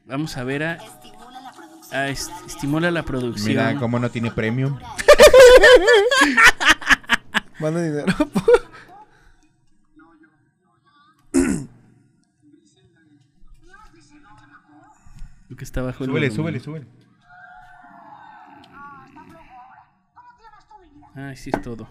Vamos 0.07 0.37
a 0.37 0.43
ver 0.43 0.63
a. 0.63 0.79
a 1.91 2.07
est- 2.07 2.31
estimula 2.47 2.89
la 2.89 3.03
producción. 3.03 3.47
Mira 3.49 3.75
cómo 3.75 3.99
no 3.99 4.09
tiene 4.09 4.31
premium. 4.31 4.79
Manda 7.59 7.81
dinero. 7.83 8.15
Que 15.59 15.65
está 15.65 15.81
bajo 15.83 16.03
el 16.05 16.09
Súbele, 16.09 16.29
volumen. 16.29 16.61
súbele, 16.61 16.85
súbele. 16.85 16.87
Ay, 21.13 21.35
sí 21.35 21.51
es 21.53 21.61
todo. 21.61 21.87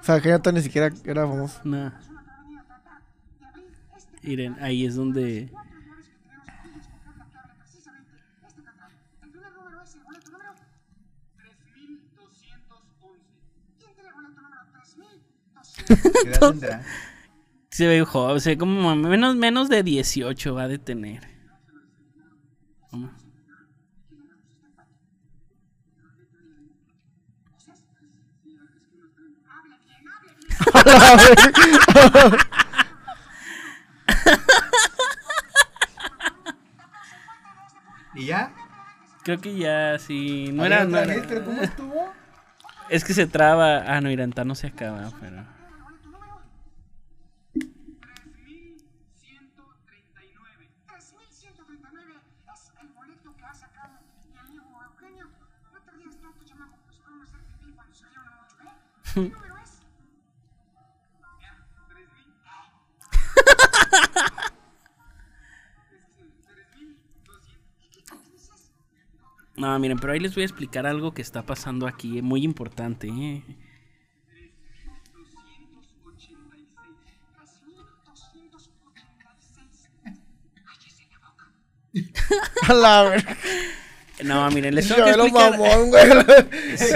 O 0.00 0.04
sea, 0.04 0.18
Derbez 0.18 0.54
ni 0.54 0.62
siquiera 0.62 0.90
era 1.04 1.26
famoso. 1.26 1.60
No. 1.64 1.92
Miren, 4.22 4.56
ahí 4.60 4.84
es 4.84 4.94
donde. 4.96 5.48
cuatro 5.50 5.78
llaves 5.80 6.06
que 6.06 6.16
tenemos 6.16 6.46
aquí 6.48 6.70
y 6.74 6.78
escoger 6.80 7.16
la 7.16 7.26
que 7.30 7.38
abre 7.38 7.54
precisamente 7.58 8.12
este 8.46 8.62
candado. 8.62 8.90
El 9.22 9.30
primer 9.30 9.52
número 9.52 9.82
es 9.82 9.94
el 9.94 10.02
boleto 10.02 10.30
número 10.30 10.54
3211. 11.36 13.20
¿Quién 13.78 13.94
tiene 13.94 14.08
el 14.08 14.14
boleto 14.14 14.40
número 14.42 14.62
3211? 14.72 16.22
¿Qué 16.22 16.28
edad 16.28 16.50
tendrá? 16.50 16.82
Se 17.70 17.86
ve 17.86 18.04
joven, 18.04 18.36
o 18.36 18.40
sea, 18.40 18.58
como 18.58 18.94
menos, 18.96 19.36
menos 19.36 19.68
de 19.68 19.82
18 19.82 20.54
va 20.54 20.64
a 20.64 20.68
detener. 20.68 21.29
¿Y 38.14 38.26
ya? 38.26 38.52
Creo 39.22 39.40
que 39.40 39.56
ya 39.56 39.98
sí. 39.98 40.50
No 40.52 40.64
era. 40.64 40.84
no 40.84 40.98
era- 40.98 41.14
vez, 41.14 41.24
¿pero 41.28 41.44
cómo 41.44 41.62
estuvo? 41.62 42.12
Es 42.88 43.04
que 43.04 43.14
se 43.14 43.26
traba. 43.26 43.84
Ah, 43.86 44.00
no, 44.00 44.10
Iranta 44.10 44.44
no 44.44 44.54
se 44.54 44.68
acaba, 44.68 45.10
pero. 45.20 45.44
No, 69.60 69.78
miren, 69.78 69.98
pero 69.98 70.12
ahí 70.12 70.20
les 70.20 70.34
voy 70.34 70.42
a 70.42 70.46
explicar 70.46 70.86
algo 70.86 71.12
que 71.12 71.22
está 71.22 71.42
pasando 71.42 71.86
aquí, 71.86 72.18
eh, 72.18 72.22
muy 72.22 72.42
importante. 72.44 73.08
eh. 73.08 73.42
3286. 81.92 82.68
A 82.68 82.74
la. 82.74 83.24
No, 84.24 84.50
miren, 84.50 84.74
les 84.74 84.88
tengo 84.94 85.04
que 85.04 85.10
explicar. 85.10 85.52
mamón, 85.58 85.90
güey. 85.90 86.06
Sí. 86.76 86.94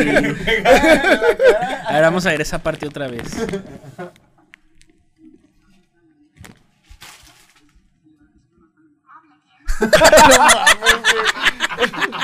A 1.87 1.93
ver, 1.93 2.03
vamos 2.03 2.27
a 2.27 2.31
ver 2.31 2.41
esa 2.41 2.63
parte 2.63 2.87
otra 2.87 3.09
vez. 3.09 3.25
No, 12.11 12.24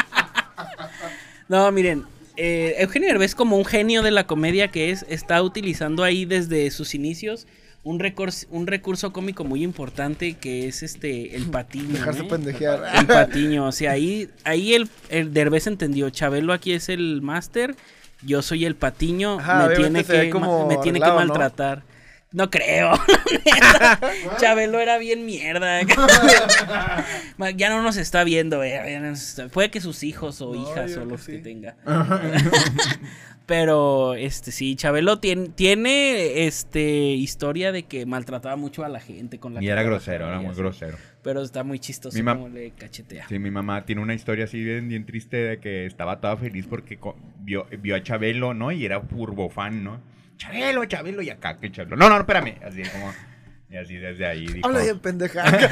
miren, 1.73 2.05
eh, 2.37 2.77
Eugenio 2.79 3.09
Derbez 3.09 3.35
como 3.35 3.57
un 3.57 3.65
genio 3.65 4.03
de 4.03 4.13
la 4.13 4.25
comedia 4.25 4.69
que 4.69 4.93
es, 4.93 5.05
está 5.09 5.43
utilizando 5.43 6.05
ahí 6.05 6.25
desde 6.25 6.71
sus 6.71 6.95
inicios 6.95 7.49
un 7.83 7.99
recurso, 7.99 8.47
un 8.51 8.69
recurso 8.69 9.13
cómico 9.13 9.43
muy 9.43 9.65
importante 9.65 10.35
que 10.35 10.69
es 10.69 10.85
este 10.85 11.35
el 11.35 11.47
patiño. 11.51 11.95
Dejarse 11.95 12.23
¿eh? 12.23 12.29
pendejear. 12.31 12.83
El 12.95 13.07
patiño, 13.07 13.67
o 13.67 13.73
sea, 13.73 13.91
ahí, 13.91 14.29
ahí 14.45 14.75
el, 14.75 14.89
el 15.09 15.33
Derbez 15.33 15.67
entendió, 15.67 16.09
Chabelo 16.11 16.53
aquí 16.53 16.73
es 16.73 16.89
el 16.89 17.21
máster, 17.21 17.75
yo 18.23 18.43
soy 18.43 18.65
el 18.65 18.77
patiño, 18.77 19.41
Ajá, 19.41 19.67
me, 19.67 19.75
tiene 19.75 20.05
que, 20.05 20.31
como 20.31 20.69
me 20.69 20.77
tiene 20.77 21.01
que 21.01 21.07
¿no? 21.07 21.83
¿No? 22.33 22.51
creo. 22.51 22.93
Chabelo 24.41 24.79
era 24.81 24.99
bien 24.99 25.25
mierda. 25.27 25.81
Ya 27.57 27.71
no 27.71 27.83
nos 27.83 27.97
está 27.97 28.23
viendo, 28.25 28.63
eh, 28.63 28.99
no 29.01 29.09
está- 29.11 29.49
Puede 29.49 29.71
que 29.71 29.81
sus 29.81 30.03
hijos 30.03 30.41
o 30.43 30.55
No, 30.55 30.63
hijas 30.63 30.97
o 30.97 31.05
los 31.07 31.25
que 31.27 31.37
sí. 31.37 31.43
tenga. 31.43 31.75
Pero, 33.47 34.15
este, 34.15 34.53
sí, 34.53 34.77
Chabelo 34.77 35.19
tiene, 35.19 35.49
tiene, 35.49 36.47
este, 36.47 36.83
historia 37.15 37.73
de 37.73 37.83
que 37.83 38.07
maltrataba 38.07 38.55
mucho 38.55 38.85
a 38.85 38.89
la 38.89 39.01
gente 39.01 39.41
con 39.41 39.55
la 39.55 39.63
Y 39.63 39.69
era 39.69 39.83
grosero, 39.83 40.29
era 40.29 40.39
muy 40.39 40.51
así. 40.53 40.59
grosero. 40.61 40.97
Pero 41.23 41.43
está 41.43 41.65
muy 41.65 41.81
chistoso 41.81 42.17
Mi 42.17 42.25
como 42.25 42.49
le 42.49 42.71
cachetea. 42.71 43.27
Sí, 43.29 43.41
mi 43.41 43.51
mamá 43.51 43.85
tiene 43.85 44.03
una 44.03 44.15
historia 44.15 44.45
así 44.45 44.63
bien, 44.63 44.89
bien 44.89 45.05
triste 45.05 45.37
de 45.39 45.59
que 45.59 45.85
estaba 45.87 46.21
toda 46.21 46.37
feliz 46.37 46.67
porque 46.71 46.97
vio, 47.41 47.67
vio 47.81 47.97
a 47.97 48.03
Chabelo, 48.05 48.55
¿no? 48.55 48.71
Y 48.71 48.85
era 48.85 49.01
turbo 49.03 49.51
fan, 49.51 49.83
¿no? 49.83 50.01
Chabelo, 50.41 50.85
Chabelo, 50.87 51.23
y 51.23 51.31
acá 51.31 51.59
que 51.59 51.71
Chabelo. 51.71 51.97
No, 51.97 52.09
no, 52.09 52.15
no, 52.15 52.21
espérame. 52.23 52.57
Así 52.65 52.83
como. 52.83 53.13
Y 53.71 53.77
así 53.77 53.97
desde 53.97 54.27
ahí 54.27 54.47
dijo. 54.47 54.67
Habla 54.67 54.81
bien 54.83 54.99
pendeja. 54.99 55.45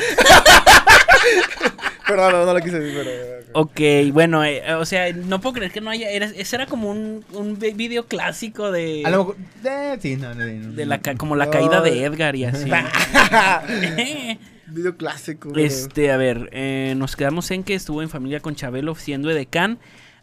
Perdón, 2.06 2.32
no, 2.32 2.46
no 2.46 2.54
lo 2.54 2.60
quise 2.60 2.80
decir, 2.80 2.98
pero. 3.04 3.38
Ok, 3.52 3.80
bueno, 4.12 4.44
eh, 4.44 4.74
o 4.74 4.84
sea, 4.86 5.12
no 5.12 5.40
puedo 5.40 5.54
creer 5.54 5.72
que 5.72 5.80
no 5.80 5.90
haya. 5.90 6.08
Era, 6.10 6.26
ese 6.26 6.56
era 6.56 6.66
como 6.66 6.90
un, 6.90 7.24
un 7.32 7.58
vi- 7.58 7.72
video 7.72 8.06
clásico 8.06 8.70
de. 8.72 9.02
A 9.04 9.10
lo 9.10 9.18
mejor. 9.18 9.36
eh, 9.64 9.98
sí, 10.00 10.16
no, 10.16 10.34
no, 10.34 10.44
no. 10.46 10.72
de 10.72 10.86
la, 10.86 11.00
como 11.16 11.36
la 11.36 11.50
caída 11.50 11.80
de. 11.82 12.04
Edgar 12.04 12.34
y 12.36 12.44
así. 12.44 12.70
Video 14.70 14.96
clásico. 14.98 15.48
güey. 15.50 15.64
Este, 15.64 16.10
a 16.12 16.16
ver, 16.18 16.50
eh, 16.52 16.92
nos 16.96 17.16
quedamos 17.16 17.50
en 17.50 17.64
que 17.64 17.74
estuvo 17.74 18.02
en 18.02 18.10
familia 18.10 18.40
con 18.40 18.54
Chabelo 18.54 18.94
siendo 18.94 19.30
edecán. 19.30 19.78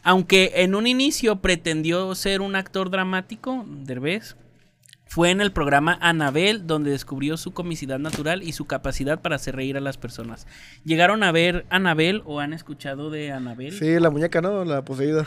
Aunque 0.06 0.52
en 0.58 0.76
un 0.76 0.86
inicio 0.86 1.38
pretendió 1.38 2.14
ser 2.14 2.42
un 2.42 2.56
actor 2.56 2.92
dramático, 2.92 3.66
Derbez. 3.68 4.36
Fue 5.08 5.32
en 5.32 5.42
el 5.42 5.52
programa 5.52 5.98
Anabel 6.00 6.68
donde 6.68 6.92
descubrió 6.92 7.38
su 7.38 7.54
comicidad 7.54 7.98
natural 7.98 8.44
y 8.44 8.52
su 8.52 8.66
capacidad 8.66 9.22
para 9.24 9.38
hacer 9.38 9.56
reír 9.56 9.78
a 9.78 9.80
las 9.80 9.98
personas. 9.98 10.46
¿Llegaron 10.84 11.24
a 11.24 11.32
ver 11.32 11.66
Anabel 11.72 12.22
o 12.26 12.40
han 12.40 12.54
escuchado 12.54 13.10
de 13.10 13.32
Anabel? 13.32 13.72
Sí, 13.72 14.00
la 14.00 14.12
muñeca, 14.12 14.42
¿no? 14.42 14.64
La 14.64 14.86
poseída. 14.86 15.26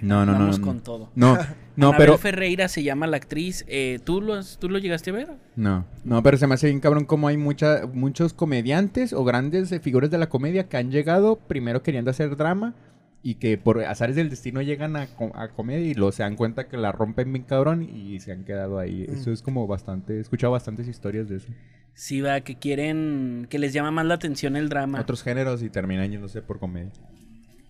No, 0.00 0.24
no, 0.26 0.32
no. 0.32 0.38
Vamos 0.38 0.58
no. 0.58 0.66
con 0.66 0.80
todo. 0.80 1.10
No, 1.14 1.34
no, 1.76 1.88
Anabel 1.88 1.98
pero. 1.98 2.18
Ferreira 2.18 2.68
se 2.68 2.82
llama 2.82 3.06
la 3.06 3.16
actriz. 3.16 3.64
Eh, 3.68 3.98
¿tú, 4.04 4.20
lo, 4.20 4.40
¿Tú 4.44 4.68
lo 4.68 4.78
llegaste 4.78 5.10
a 5.10 5.12
ver? 5.12 5.28
No, 5.56 5.84
no, 6.04 6.22
pero 6.22 6.36
se 6.36 6.46
me 6.46 6.54
hace 6.54 6.68
bien 6.68 6.80
cabrón 6.80 7.04
como 7.04 7.28
hay 7.28 7.36
mucha, 7.36 7.86
muchos 7.92 8.32
comediantes 8.32 9.12
o 9.12 9.24
grandes 9.24 9.70
eh, 9.72 9.80
figuras 9.80 10.10
de 10.10 10.18
la 10.18 10.28
comedia 10.28 10.68
que 10.68 10.76
han 10.76 10.90
llegado 10.90 11.36
primero 11.36 11.82
queriendo 11.82 12.10
hacer 12.10 12.36
drama 12.36 12.74
y 13.22 13.36
que 13.36 13.56
por 13.56 13.82
azares 13.84 14.16
del 14.16 14.30
destino 14.30 14.62
llegan 14.62 14.96
a, 14.96 15.08
a 15.34 15.48
comedia 15.48 15.86
y 15.86 15.94
luego 15.94 16.12
se 16.12 16.24
dan 16.24 16.34
cuenta 16.36 16.68
que 16.68 16.76
la 16.76 16.90
rompen 16.90 17.32
bien 17.32 17.44
cabrón 17.44 17.82
y 17.82 18.18
se 18.20 18.32
han 18.32 18.44
quedado 18.44 18.78
ahí. 18.78 19.06
Eso 19.08 19.30
es 19.30 19.42
como 19.42 19.66
bastante, 19.66 20.16
he 20.16 20.20
escuchado 20.20 20.52
bastantes 20.52 20.88
historias 20.88 21.28
de 21.28 21.36
eso. 21.36 21.48
Sí, 21.94 22.20
va, 22.20 22.40
que 22.40 22.56
quieren, 22.56 23.46
que 23.50 23.58
les 23.58 23.72
llama 23.72 23.90
más 23.90 24.06
la 24.06 24.14
atención 24.14 24.56
el 24.56 24.68
drama. 24.68 25.00
Otros 25.00 25.22
géneros 25.22 25.62
y 25.62 25.68
terminan 25.68 26.10
yéndose 26.10 26.42
por 26.42 26.58
comedia. 26.58 26.90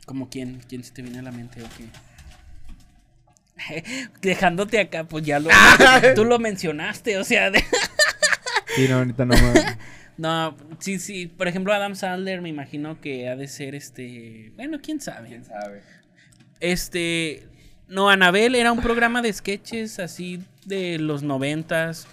¿Como 0.07 0.29
quién? 0.29 0.61
¿Quién 0.69 0.85
se 0.85 0.93
te 0.93 1.03
viene 1.03 1.19
a 1.19 1.23
la 1.23 1.33
mente 1.33 1.63
o 1.63 1.67
qué? 1.77 1.85
Dejándote 4.23 4.81
acá, 4.81 5.05
pues 5.05 5.25
ya 5.25 5.39
lo... 5.39 5.51
tú 6.15 6.25
lo 6.25 6.39
mencionaste, 6.39 7.19
o 7.19 7.25
sea... 7.25 7.51
de- 7.51 7.65
Sí, 8.77 8.87
no, 8.89 8.99
ahorita 8.99 9.25
no 9.27 9.35
no, 10.17 10.57
sí, 10.79 10.99
sí. 10.99 11.27
Por 11.27 11.47
ejemplo, 11.49 11.73
Adam 11.75 11.95
Sandler 11.95 12.41
me 12.41 12.49
imagino 12.49 13.01
que 13.01 13.29
ha 13.29 13.37
de 13.37 13.49
ser 13.49 13.75
este... 13.75 14.53
Bueno, 14.57 14.79
quién 14.83 15.01
sabe. 15.01 15.29
¿Quién 15.29 15.45
sabe? 15.45 15.83
Este... 16.61 17.47
No, 17.89 18.09
Anabel 18.09 18.55
era 18.55 18.73
un 18.73 18.81
programa 18.81 19.21
de 19.21 19.31
sketches 19.33 19.99
así 19.99 20.41
de 20.65 20.99
los 20.99 21.23
noventas, 21.23 22.07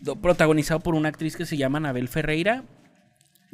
do- 0.00 0.14
protagonizado 0.16 0.78
por 0.80 0.94
una 0.94 1.08
actriz 1.08 1.36
que 1.36 1.46
se 1.46 1.56
llama 1.56 1.78
Anabel 1.78 2.06
Ferreira, 2.08 2.62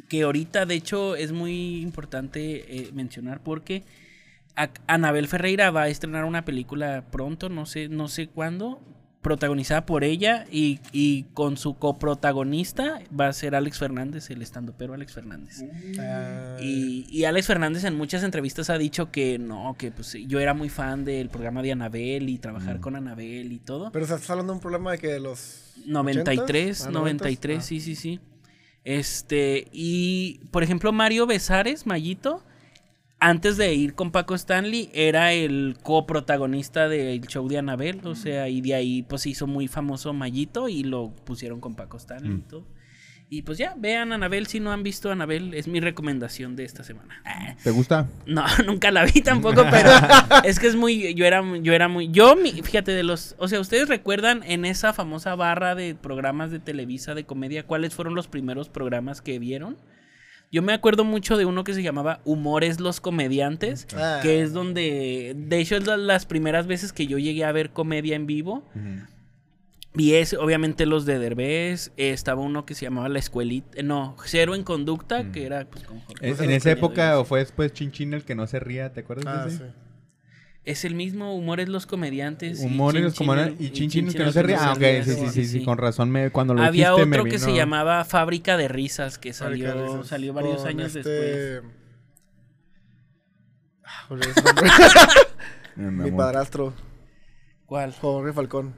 que 0.07 0.21
ahorita 0.21 0.67
de 0.67 0.75
hecho 0.75 1.15
es 1.15 1.31
muy 1.31 1.81
importante 1.81 2.65
eh, 2.67 2.91
mencionar 2.93 3.39
porque 3.41 3.81
Anabel 4.87 5.27
Ferreira 5.27 5.71
va 5.71 5.83
a 5.83 5.87
estrenar 5.87 6.25
una 6.25 6.45
película 6.45 7.05
pronto, 7.11 7.49
no 7.49 7.65
sé, 7.65 7.89
no 7.89 8.07
sé 8.07 8.27
cuándo, 8.27 8.81
protagonizada 9.21 9.85
por 9.85 10.03
ella 10.03 10.45
y, 10.51 10.79
y 10.91 11.23
con 11.33 11.55
su 11.55 11.75
coprotagonista 11.75 13.01
va 13.17 13.27
a 13.27 13.33
ser 13.33 13.53
Alex 13.55 13.77
Fernández, 13.77 14.29
el 14.31 14.41
estandopero 14.41 14.93
Alex 14.93 15.13
Fernández. 15.13 15.63
Ah, 15.99 16.57
Y, 16.59 17.05
y 17.09 17.25
Alex 17.25 17.47
Fernández 17.47 17.83
en 17.83 17.95
muchas 17.95 18.23
entrevistas 18.23 18.69
ha 18.69 18.77
dicho 18.77 19.11
que 19.11 19.37
no, 19.37 19.75
que 19.77 19.91
pues 19.91 20.17
yo 20.27 20.39
era 20.39 20.53
muy 20.53 20.69
fan 20.69 21.05
del 21.05 21.29
programa 21.29 21.61
de 21.61 21.71
Anabel 21.71 22.29
y 22.29 22.39
trabajar 22.39 22.79
con 22.79 22.95
Anabel 22.95 23.51
y 23.51 23.59
todo. 23.59 23.91
Pero 23.91 24.05
estás 24.05 24.27
hablando 24.29 24.53
de 24.53 24.57
un 24.57 24.61
problema 24.61 24.91
de 24.91 24.97
que 24.97 25.07
de 25.07 25.19
los. 25.19 25.73
93, 25.85 26.85
80s? 26.85 26.87
Ah, 26.87 26.91
93, 26.91 27.59
90s. 27.59 27.61
sí, 27.61 27.79
sí, 27.79 27.95
sí. 27.95 28.19
Este, 28.83 29.67
y 29.71 30.39
por 30.51 30.63
ejemplo, 30.63 30.91
Mario 30.91 31.27
Besares, 31.27 31.85
Mayito, 31.85 32.43
antes 33.21 33.55
de 33.55 33.73
ir 33.73 33.93
con 33.93 34.11
Paco 34.11 34.35
Stanley, 34.35 34.89
era 34.93 35.31
el 35.31 35.77
coprotagonista 35.81 36.89
del 36.89 37.21
show 37.27 37.47
de 37.47 37.59
Anabel, 37.59 38.01
o 38.05 38.15
sea, 38.15 38.49
y 38.49 38.59
de 38.61 38.73
ahí 38.75 39.03
pues 39.03 39.21
se 39.21 39.29
hizo 39.29 39.47
muy 39.47 39.67
famoso 39.67 40.11
Mayito 40.11 40.67
y 40.67 40.83
lo 40.83 41.11
pusieron 41.23 41.61
con 41.61 41.75
Paco 41.75 41.97
Stanley 41.97 42.33
y 42.33 42.41
todo. 42.49 42.65
Y 43.29 43.43
pues 43.43 43.57
ya, 43.57 43.75
vean 43.77 44.11
Anabel 44.11 44.47
si 44.47 44.59
no 44.59 44.73
han 44.73 44.83
visto 44.83 45.09
Anabel, 45.09 45.53
es 45.53 45.69
mi 45.69 45.79
recomendación 45.79 46.57
de 46.57 46.65
esta 46.65 46.83
semana. 46.83 47.21
¿Te 47.63 47.71
gusta? 47.71 48.09
no, 48.25 48.43
nunca 48.65 48.91
la 48.91 49.05
vi 49.05 49.21
tampoco, 49.21 49.63
pero 49.71 49.89
es 50.43 50.59
que 50.59 50.67
es 50.67 50.75
muy, 50.75 51.13
yo 51.13 51.23
era, 51.25 51.41
yo 51.61 51.71
era 51.71 51.87
muy, 51.87 52.09
yo, 52.11 52.35
mi- 52.35 52.51
fíjate, 52.61 52.91
de 52.91 53.03
los, 53.03 53.35
o 53.37 53.47
sea, 53.47 53.61
ustedes 53.61 53.87
recuerdan 53.87 54.41
en 54.45 54.65
esa 54.65 54.91
famosa 54.91 55.35
barra 55.35 55.75
de 55.75 55.95
programas 55.95 56.51
de 56.51 56.59
Televisa 56.59 57.13
de 57.15 57.23
comedia, 57.23 57.65
¿cuáles 57.65 57.93
fueron 57.93 58.15
los 58.15 58.27
primeros 58.27 58.67
programas 58.67 59.21
que 59.21 59.39
vieron? 59.39 59.77
Yo 60.51 60.61
me 60.61 60.73
acuerdo 60.73 61.05
mucho 61.05 61.37
de 61.37 61.45
uno 61.45 61.63
que 61.63 61.73
se 61.73 61.81
llamaba 61.81 62.19
Humores 62.25 62.79
los 62.81 62.99
Comediantes, 62.99 63.87
Ah. 63.95 64.19
que 64.21 64.41
es 64.41 64.51
donde, 64.51 65.33
de 65.35 65.59
hecho, 65.59 65.77
es 65.77 65.87
la- 65.87 65.95
las 65.97 66.25
primeras 66.25 66.67
veces 66.67 66.91
que 66.91 67.07
yo 67.07 67.17
llegué 67.17 67.45
a 67.45 67.51
ver 67.53 67.71
comedia 67.71 68.15
en 68.17 68.27
vivo. 68.27 68.63
Vi 69.93 70.13
es, 70.15 70.33
obviamente 70.33 70.85
los 70.85 71.05
de 71.05 71.19
Derbez, 71.19 71.91
eh, 71.97 72.11
estaba 72.11 72.41
uno 72.41 72.65
que 72.65 72.75
se 72.75 72.83
llamaba 72.85 73.09
La 73.09 73.19
Escuelita, 73.19 73.81
no, 73.83 74.15
Cero 74.25 74.55
en 74.55 74.63
Conducta, 74.63 75.31
que 75.31 75.45
era 75.45 75.65
pues 75.65 75.83
con 75.83 75.99
Jorge 76.01 76.29
En, 76.29 76.43
en 76.45 76.51
esa 76.51 76.71
época 76.71 77.19
o 77.19 77.25
fue 77.25 77.39
después 77.39 77.73
Chin 77.73 77.91
Chin 77.91 78.13
el 78.13 78.23
que 78.23 78.33
no 78.35 78.47
se 78.47 78.59
ría, 78.61 78.93
¿te 78.93 79.01
acuerdas 79.01 79.25
Ah, 79.27 79.45
de 79.45 79.51
sí. 79.51 79.63
Es 80.63 80.85
el 80.85 80.93
mismo 80.93 81.35
Humores 81.35 81.69
los 81.69 81.87
Comediantes. 81.87 82.59
Humor 82.59 82.93
Chin 82.93 83.03
los 83.03 83.19
el- 83.19 83.55
y 83.59 83.71
Chin 83.71 83.89
que 84.13 84.19
no 84.23 84.31
se 84.31 84.43
ría. 84.43 84.57
Ah, 84.63 84.73
ok, 84.73 85.03
sí, 85.03 85.13
sí, 85.15 85.27
sí, 85.29 85.45
sí, 85.45 85.63
con 85.63 85.77
razón 85.79 86.11
me 86.11 86.29
cuando 86.29 86.53
lo 86.53 86.61
Había 86.61 86.89
dijiste 86.91 87.05
me 87.07 87.17
otro 87.17 87.29
que 87.31 87.39
se 87.39 87.53
llamaba 87.55 88.05
Fábrica 88.05 88.57
de 88.57 88.67
Risas, 88.67 89.17
que 89.17 89.33
salió, 89.33 89.73
risas. 89.73 90.07
salió 90.07 90.33
varios 90.33 90.63
años 90.65 90.95
este- 90.95 91.09
después. 91.09 91.71
Ah, 93.83 94.07
mi 95.75 96.11
padrastro, 96.11 96.73
¿Cuál? 97.65 97.93
Jorge 97.93 98.33
Falcón. 98.33 98.75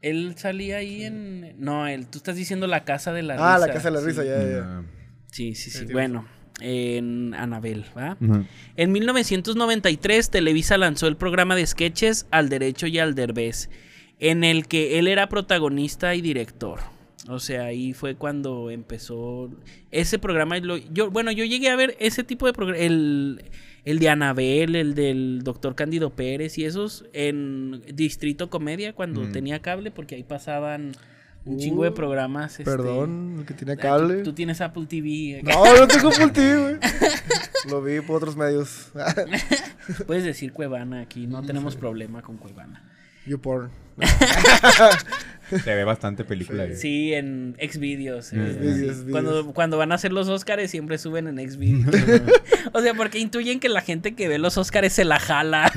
Él 0.00 0.34
salía 0.36 0.76
ahí 0.76 1.04
en... 1.04 1.54
No, 1.58 1.88
él, 1.88 2.06
tú 2.06 2.18
estás 2.18 2.36
diciendo 2.36 2.66
La 2.68 2.84
Casa 2.84 3.12
de 3.12 3.22
la 3.22 3.34
Ah, 3.34 3.56
Risa. 3.56 3.66
la 3.66 3.72
casa 3.72 3.90
de 3.90 3.98
la 3.98 4.06
risa, 4.06 4.22
sí. 4.22 4.28
ya, 4.28 4.42
ya. 4.44 4.58
Ah, 4.64 4.82
Sí, 5.32 5.54
sí, 5.56 5.70
sí. 5.70 5.86
Sí, 5.86 5.92
Bueno, 5.92 6.26
en 6.60 7.34
Anabel, 7.34 7.84
¿va? 7.96 8.16
En 8.76 8.92
1993, 8.92 10.30
Televisa 10.30 10.78
lanzó 10.78 11.06
el 11.06 11.16
programa 11.16 11.54
de 11.56 11.66
sketches 11.66 12.26
Al 12.30 12.48
Derecho 12.48 12.86
y 12.86 12.98
al 12.98 13.14
Derbez, 13.14 13.70
en 14.18 14.44
el 14.44 14.66
que 14.66 14.98
él 14.98 15.08
era 15.08 15.28
protagonista 15.28 16.14
y 16.14 16.20
director. 16.20 16.80
O 17.28 17.38
sea, 17.40 17.64
ahí 17.64 17.92
fue 17.92 18.14
cuando 18.14 18.70
empezó 18.70 19.50
ese 19.90 20.18
programa. 20.18 20.58
lo- 20.60 20.76
yo, 20.78 21.10
bueno, 21.10 21.30
yo 21.30 21.44
llegué 21.44 21.68
a 21.68 21.76
ver 21.76 21.94
ese 22.00 22.24
tipo 22.24 22.46
de 22.46 22.52
programa, 22.54 22.82
el, 22.82 23.44
el 23.84 23.98
de 23.98 24.08
Anabel, 24.08 24.74
el 24.76 24.94
del 24.94 25.40
doctor 25.44 25.74
Cándido 25.74 26.10
Pérez 26.10 26.56
y 26.58 26.64
esos 26.64 27.04
en 27.12 27.82
Distrito 27.94 28.48
Comedia 28.50 28.94
cuando 28.94 29.22
tenía 29.32 29.60
cable, 29.60 29.90
porque 29.90 30.14
ahí 30.14 30.22
pasaban 30.22 30.92
un 31.48 31.58
chingo 31.58 31.82
de 31.84 31.90
Uh, 31.90 31.94
programas. 31.94 32.52
este, 32.52 32.64
Perdón, 32.64 33.36
el 33.40 33.46
que 33.46 33.54
tiene 33.54 33.76
tú- 33.76 33.82
cable. 33.82 34.22
Tú, 34.22 34.32
tienes 34.32 34.60
Apple 34.60 34.86
TV. 34.86 35.42
No, 35.42 35.76
no 35.76 35.88
tengo 35.88 36.10
Full 36.10 36.30
TV, 36.30 36.60
güey. 36.60 36.76
Lo 37.70 37.82
vi 37.82 38.00
por 38.00 38.16
otros 38.16 38.36
medios. 38.36 38.88
Puedes 40.06 40.24
decir 40.24 40.52
Cuevana 40.52 41.00
aquí, 41.00 41.26
no 41.26 41.42
tenemos 41.42 41.76
problema 41.76 42.22
con 42.22 42.36
Cuevana. 42.36 42.82
YouPorn. 43.26 43.70
Se 45.64 45.74
ve 45.74 45.84
bastante 45.84 46.24
película. 46.24 46.66
Sí, 46.74 47.14
en 47.14 47.56
Xvideos. 47.58 48.32
eh, 48.32 48.36
sí. 48.36 48.58
Xvideos, 48.58 48.96
Xvideos. 48.98 49.10
Cuando, 49.10 49.52
cuando 49.54 49.78
van 49.78 49.92
a 49.92 49.94
hacer 49.96 50.12
los 50.12 50.28
Oscars 50.28 50.70
siempre 50.70 50.98
suben 50.98 51.26
en 51.26 51.50
Xvideos. 51.50 51.94
o 52.72 52.80
sea, 52.82 52.94
porque 52.94 53.18
intuyen 53.18 53.58
que 53.60 53.68
la 53.70 53.80
gente 53.80 54.14
que 54.14 54.28
ve 54.28 54.38
los 54.38 54.56
Oscars 54.58 54.92
se 54.92 55.04
la 55.04 55.18
jala. 55.18 55.72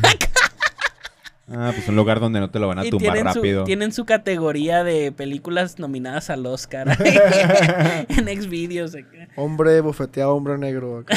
Ah, 1.53 1.71
pues 1.75 1.87
un 1.87 1.95
lugar 1.95 2.19
donde 2.19 2.39
no 2.39 2.49
te 2.49 2.59
lo 2.59 2.67
van 2.67 2.79
a 2.79 2.85
y 2.85 2.89
tumbar 2.89 3.13
tienen 3.13 3.33
rápido. 3.33 3.61
su, 3.61 3.65
tienen 3.65 3.91
su 3.91 4.05
categoría 4.05 4.83
de 4.83 5.11
películas 5.11 5.79
nominadas 5.79 6.29
al 6.29 6.45
Oscar. 6.45 6.87
en 8.09 8.41
Xvideos. 8.41 8.95
Hombre 9.35 9.81
bofeteado, 9.81 10.35
hombre 10.35 10.57
negro. 10.57 11.05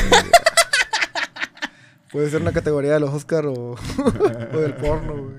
Puede 2.11 2.31
ser 2.31 2.43
una 2.43 2.53
categoría 2.53 2.93
de 2.93 3.01
los 3.01 3.13
Oscar 3.13 3.47
o, 3.47 3.73
o 3.75 4.59
del 4.61 4.75
porno, 4.75 5.15
güey. 5.15 5.35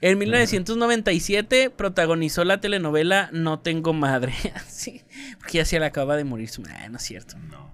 En 0.00 0.16
1997 0.18 1.70
protagonizó 1.70 2.44
la 2.44 2.60
telenovela 2.60 3.30
No 3.32 3.58
tengo 3.58 3.92
madre. 3.92 4.32
sí, 4.68 5.02
porque 5.40 5.58
ya 5.58 5.64
se 5.64 5.80
le 5.80 5.86
acaba 5.86 6.16
de 6.16 6.22
morir 6.22 6.48
su 6.48 6.62
madre. 6.62 6.88
No 6.88 6.98
es 6.98 7.02
cierto. 7.02 7.36
No. 7.50 7.68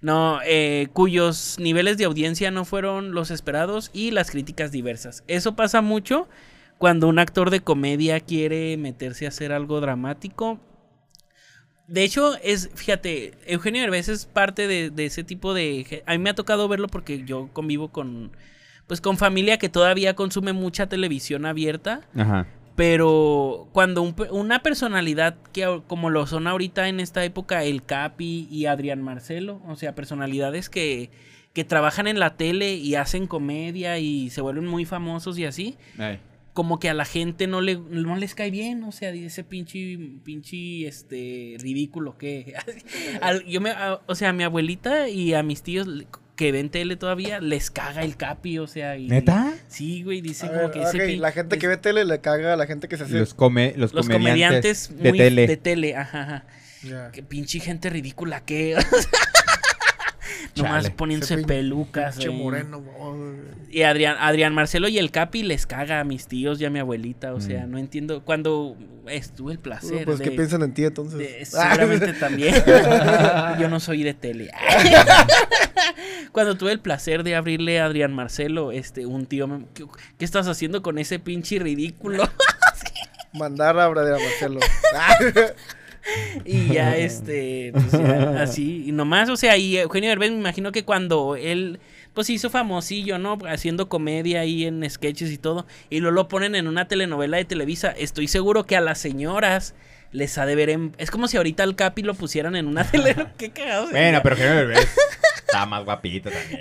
No, 0.00 0.40
eh, 0.44 0.88
cuyos 0.92 1.56
niveles 1.58 1.98
de 1.98 2.04
audiencia 2.04 2.50
no 2.50 2.64
fueron 2.64 3.12
los 3.12 3.30
esperados 3.30 3.90
y 3.92 4.12
las 4.12 4.30
críticas 4.30 4.72
diversas. 4.72 5.24
Eso 5.26 5.56
pasa 5.56 5.82
mucho 5.82 6.28
cuando 6.78 7.08
un 7.08 7.18
actor 7.18 7.50
de 7.50 7.60
comedia 7.60 8.20
quiere 8.20 8.76
meterse 8.78 9.26
a 9.26 9.28
hacer 9.28 9.52
algo 9.52 9.80
dramático. 9.80 10.58
De 11.86 12.04
hecho, 12.04 12.36
es, 12.42 12.70
fíjate, 12.74 13.34
Eugenio 13.46 13.82
Derbez 13.82 14.08
es 14.08 14.24
parte 14.24 14.66
de, 14.66 14.90
de 14.90 15.06
ese 15.06 15.24
tipo 15.24 15.52
de... 15.52 16.02
A 16.06 16.12
mí 16.12 16.18
me 16.18 16.30
ha 16.30 16.34
tocado 16.34 16.68
verlo 16.68 16.86
porque 16.86 17.24
yo 17.24 17.50
convivo 17.52 17.88
con, 17.88 18.32
pues, 18.86 19.00
con 19.00 19.18
familia 19.18 19.58
que 19.58 19.68
todavía 19.68 20.14
consume 20.14 20.52
mucha 20.52 20.88
televisión 20.88 21.44
abierta. 21.44 22.08
Ajá. 22.16 22.46
Pero 22.80 23.68
cuando 23.72 24.00
un 24.00 24.14
una 24.30 24.62
personalidad 24.62 25.36
que 25.52 25.82
como 25.86 26.08
lo 26.08 26.26
son 26.26 26.46
ahorita 26.46 26.88
en 26.88 26.98
esta 26.98 27.22
época 27.26 27.62
el 27.62 27.82
Capi 27.84 28.48
y 28.50 28.64
Adrián 28.64 29.02
Marcelo, 29.02 29.60
o 29.68 29.76
sea, 29.76 29.94
personalidades 29.94 30.70
que, 30.70 31.10
que 31.52 31.64
trabajan 31.64 32.06
en 32.06 32.18
la 32.18 32.38
tele 32.38 32.76
y 32.76 32.94
hacen 32.94 33.26
comedia 33.26 33.98
y 33.98 34.30
se 34.30 34.40
vuelven 34.40 34.66
muy 34.66 34.86
famosos 34.86 35.38
y 35.38 35.44
así, 35.44 35.76
Ay. 35.98 36.20
como 36.54 36.80
que 36.80 36.88
a 36.88 36.94
la 36.94 37.04
gente 37.04 37.46
no 37.46 37.60
le 37.60 37.76
no 37.76 38.16
les 38.16 38.34
cae 38.34 38.50
bien, 38.50 38.82
o 38.84 38.92
sea, 38.92 39.10
ese 39.10 39.44
pinche 39.44 39.98
pinche 40.24 40.86
este 40.86 41.56
ridículo 41.60 42.16
que 42.16 42.54
yo 43.46 43.60
me 43.60 43.72
a- 43.72 44.00
o 44.06 44.14
sea, 44.14 44.30
a 44.30 44.32
mi 44.32 44.42
abuelita 44.42 45.10
y 45.10 45.34
a 45.34 45.42
mis 45.42 45.62
tíos 45.62 45.86
que 46.40 46.52
ven 46.52 46.70
tele 46.70 46.96
todavía 46.96 47.38
les 47.38 47.70
caga 47.70 48.02
el 48.02 48.16
Capi, 48.16 48.58
o 48.58 48.66
sea, 48.66 48.96
y 48.96 49.08
¿Neta? 49.08 49.52
Sí, 49.68 50.02
güey, 50.02 50.22
dicen 50.22 50.48
A 50.48 50.52
como 50.52 50.62
ver, 50.62 50.70
que 50.70 50.82
ese 50.84 50.96
ok, 50.96 51.02
pin- 51.10 51.20
la 51.20 51.32
gente 51.32 51.58
que 51.58 51.68
ve 51.68 51.76
tele 51.76 52.06
le 52.06 52.18
caga 52.22 52.54
a 52.54 52.56
la 52.56 52.66
gente 52.66 52.88
que 52.88 52.96
se 52.96 53.04
hace. 53.04 53.12
Los, 53.18 53.34
come, 53.34 53.74
los, 53.76 53.92
los 53.92 54.06
comediantes, 54.08 54.88
comediantes 54.88 55.02
de 55.02 55.08
muy 55.10 55.18
tele. 55.18 55.46
de 55.46 55.56
tele, 55.58 55.96
ajá, 55.96 56.22
ajá. 56.22 57.10
Qué 57.12 57.22
pinche 57.22 57.60
gente 57.60 57.90
ridícula 57.90 58.40
que. 58.40 58.74
Nomás 60.56 60.82
Chale. 60.84 60.94
poniéndose 60.96 61.34
Ese 61.34 61.44
pelucas. 61.44 62.16
Pinche 62.16 62.30
moreno. 62.30 62.82
Y 63.70 63.82
Adrián, 63.82 64.16
Adrián 64.18 64.52
Marcelo 64.54 64.88
y 64.88 64.98
el 64.98 65.10
Capi 65.10 65.42
les 65.42 65.66
caga 65.66 66.00
a 66.00 66.04
mis 66.04 66.26
tíos 66.26 66.60
y 66.60 66.64
a 66.64 66.70
mi 66.70 66.78
abuelita. 66.80 67.32
O 67.34 67.40
sea, 67.40 67.66
Mm. 67.66 67.70
no 67.70 67.78
entiendo. 67.78 68.24
Cuando 68.24 68.76
estuve 69.06 69.52
el 69.52 69.58
placer. 69.58 70.04
Pues, 70.04 70.20
¿qué 70.20 70.30
piensan 70.32 70.62
en 70.62 70.74
ti 70.74 70.84
entonces? 70.84 71.18
de- 71.18 71.44
seguramente 71.44 72.12
también. 72.14 72.54
Yo 73.60 73.68
no 73.68 73.78
soy 73.80 74.02
de 74.02 74.14
tele. 74.14 74.50
Cuando 76.32 76.56
tuve 76.56 76.72
el 76.72 76.80
placer 76.80 77.22
de 77.22 77.34
abrirle 77.34 77.80
a 77.80 77.86
Adrián 77.86 78.12
Marcelo, 78.12 78.72
este, 78.72 79.06
un 79.06 79.26
tío 79.26 79.46
me. 79.48 79.66
¿Qué, 79.74 79.84
qué 80.18 80.24
estás 80.24 80.46
haciendo 80.48 80.82
con 80.82 80.98
ese 80.98 81.18
pinche 81.18 81.58
ridículo? 81.58 82.28
Mandar 83.32 83.78
a 83.78 83.86
Brad 83.88 84.10
Marcelo. 84.10 84.60
Y 86.44 86.72
ya, 86.72 86.96
este, 86.96 87.72
pues 87.72 87.92
ya, 87.92 88.42
así, 88.42 88.84
y 88.86 88.92
nomás, 88.92 89.28
o 89.28 89.36
sea, 89.36 89.56
y 89.56 89.76
Eugenio 89.76 90.10
Derbez 90.10 90.30
me 90.30 90.38
imagino 90.38 90.72
que 90.72 90.84
cuando 90.84 91.36
él, 91.36 91.80
pues 92.14 92.26
se 92.26 92.34
hizo 92.34 92.50
famosillo, 92.50 93.18
¿no? 93.18 93.38
Haciendo 93.46 93.88
comedia 93.88 94.40
ahí 94.40 94.64
en 94.64 94.88
sketches 94.88 95.30
y 95.30 95.38
todo, 95.38 95.66
y 95.88 96.00
luego 96.00 96.14
lo 96.14 96.28
ponen 96.28 96.54
en 96.54 96.66
una 96.66 96.88
telenovela 96.88 97.36
de 97.36 97.44
Televisa, 97.44 97.90
estoy 97.90 98.28
seguro 98.28 98.64
que 98.64 98.76
a 98.76 98.80
las 98.80 98.98
señoras 98.98 99.74
les 100.12 100.38
ha 100.38 100.46
de 100.46 100.56
ver 100.56 100.70
en... 100.70 100.94
Es 100.98 101.10
como 101.10 101.28
si 101.28 101.36
ahorita 101.36 101.62
al 101.62 101.76
Capi 101.76 102.02
lo 102.02 102.14
pusieran 102.14 102.56
en 102.56 102.66
una 102.66 102.84
telenovela, 102.90 103.32
qué 103.36 103.50
cagado. 103.50 103.90
Bueno, 103.90 104.20
pero 104.22 104.34
Eugenio 104.36 104.56
Derbez 104.56 104.96
está 105.36 105.66
más 105.66 105.84
guapito 105.84 106.30
también. 106.30 106.60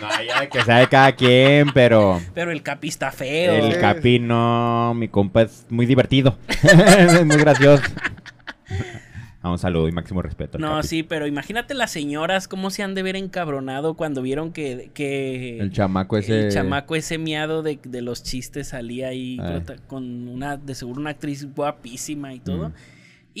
No, 0.00 0.08
ya 0.22 0.48
que 0.48 0.62
sea 0.62 0.78
de 0.78 0.88
cada 0.88 1.12
quien, 1.12 1.72
pero 1.72 2.20
Pero 2.34 2.50
el 2.52 2.62
Capi 2.62 2.88
está 2.88 3.10
feo. 3.10 3.52
el. 3.66 3.78
Capi 3.80 4.18
no, 4.18 4.94
mi 4.94 5.08
compa 5.08 5.42
es 5.42 5.66
muy 5.68 5.86
divertido. 5.86 6.38
es 6.62 7.24
muy 7.24 7.36
gracioso. 7.36 7.82
A 9.40 9.52
un 9.52 9.58
saludo 9.58 9.88
y 9.88 9.92
máximo 9.92 10.20
respeto. 10.20 10.58
No, 10.58 10.76
Capi. 10.76 10.88
sí, 10.88 11.02
pero 11.04 11.26
imagínate 11.28 11.72
las 11.74 11.92
señoras 11.92 12.48
cómo 12.48 12.70
se 12.70 12.82
han 12.82 12.94
de 12.96 13.02
ver 13.04 13.14
encabronado 13.14 13.94
cuando 13.94 14.20
vieron 14.20 14.52
que... 14.52 14.90
que 14.94 15.58
El 15.60 15.70
chamaco 15.72 16.16
ese. 16.18 16.46
El 16.46 16.52
chamaco 16.52 16.96
ese 16.96 17.18
miado 17.18 17.62
de, 17.62 17.78
de 17.82 18.02
los 18.02 18.24
chistes 18.24 18.68
salía 18.68 19.08
ahí 19.08 19.38
Ay. 19.40 19.62
con 19.86 20.26
una, 20.28 20.56
de 20.56 20.74
seguro 20.74 21.00
una 21.00 21.10
actriz 21.10 21.46
guapísima 21.54 22.34
y 22.34 22.40
todo. 22.40 22.70
Mm. 22.70 22.72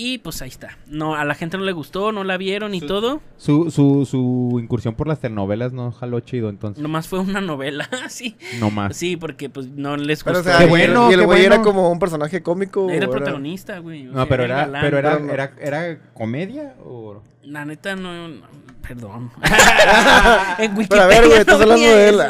Y 0.00 0.18
pues 0.18 0.40
ahí 0.42 0.48
está. 0.48 0.78
No, 0.86 1.16
a 1.16 1.24
la 1.24 1.34
gente 1.34 1.58
no 1.58 1.64
le 1.64 1.72
gustó, 1.72 2.12
no 2.12 2.22
la 2.22 2.36
vieron 2.36 2.72
y 2.72 2.80
todo. 2.80 3.20
Su, 3.36 3.72
su, 3.72 4.06
su 4.08 4.60
incursión 4.62 4.94
por 4.94 5.08
las 5.08 5.18
telenovelas 5.18 5.72
no 5.72 5.90
jaló 5.90 6.20
chido, 6.20 6.50
entonces. 6.50 6.80
Nomás 6.80 7.08
fue 7.08 7.18
una 7.18 7.40
novela, 7.40 7.90
sí. 8.08 8.36
No 8.60 8.70
más. 8.70 8.96
Sí, 8.96 9.16
porque 9.16 9.50
pues 9.50 9.66
no 9.66 9.96
les 9.96 10.22
Pero, 10.22 10.38
o 10.38 10.42
gustó. 10.42 10.56
sea, 10.56 10.60
Qué 10.60 10.70
bueno, 10.70 11.10
y 11.10 11.14
el 11.14 11.26
güey 11.26 11.44
era 11.44 11.62
como 11.62 11.90
un 11.90 11.98
personaje 11.98 12.44
cómico. 12.44 12.88
Era 12.88 13.06
el 13.06 13.10
protagonista, 13.10 13.80
güey. 13.80 14.04
No, 14.04 14.14
sea, 14.14 14.26
pero 14.28 14.44
era, 14.44 14.58
galán. 14.58 14.82
pero 14.82 14.98
era, 14.98 15.12
pero 15.14 15.24
no. 15.26 15.32
era, 15.32 15.52
era 15.60 15.98
comedia 16.14 16.76
o 16.84 17.20
La 17.42 17.64
neta 17.64 17.96
no, 17.96 18.28
no, 18.28 18.46
perdón. 18.86 19.32
en 20.60 20.76
Pero 20.76 20.78
Wikipedia 20.78 21.02
a 21.02 21.06
ver, 21.08 21.26
güey, 21.26 21.40
estás 21.40 21.60
hablando 21.60 21.84
de 21.84 22.08
él. 22.08 22.20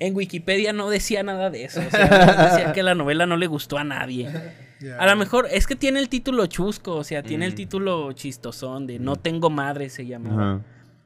En 0.00 0.16
Wikipedia 0.16 0.72
no 0.72 0.90
decía 0.90 1.22
nada 1.22 1.50
de 1.50 1.64
eso. 1.64 1.80
O 1.86 1.88
sea, 1.90 2.50
decía 2.50 2.72
que 2.72 2.82
la 2.82 2.96
novela 2.96 3.26
no 3.26 3.36
le 3.36 3.46
gustó 3.46 3.78
a 3.78 3.84
nadie. 3.84 4.28
A 4.98 5.06
lo 5.06 5.16
mejor 5.16 5.46
es 5.50 5.66
que 5.66 5.76
tiene 5.76 6.00
el 6.00 6.08
título 6.08 6.46
chusco, 6.46 6.96
o 6.96 7.04
sea, 7.04 7.22
tiene 7.22 7.46
el 7.46 7.52
Mm. 7.52 7.56
título 7.56 8.12
chistosón 8.12 8.86
de 8.86 8.98
No 8.98 9.16
tengo 9.16 9.50
madre 9.50 9.88
se 9.90 10.06
llamaba. 10.06 10.60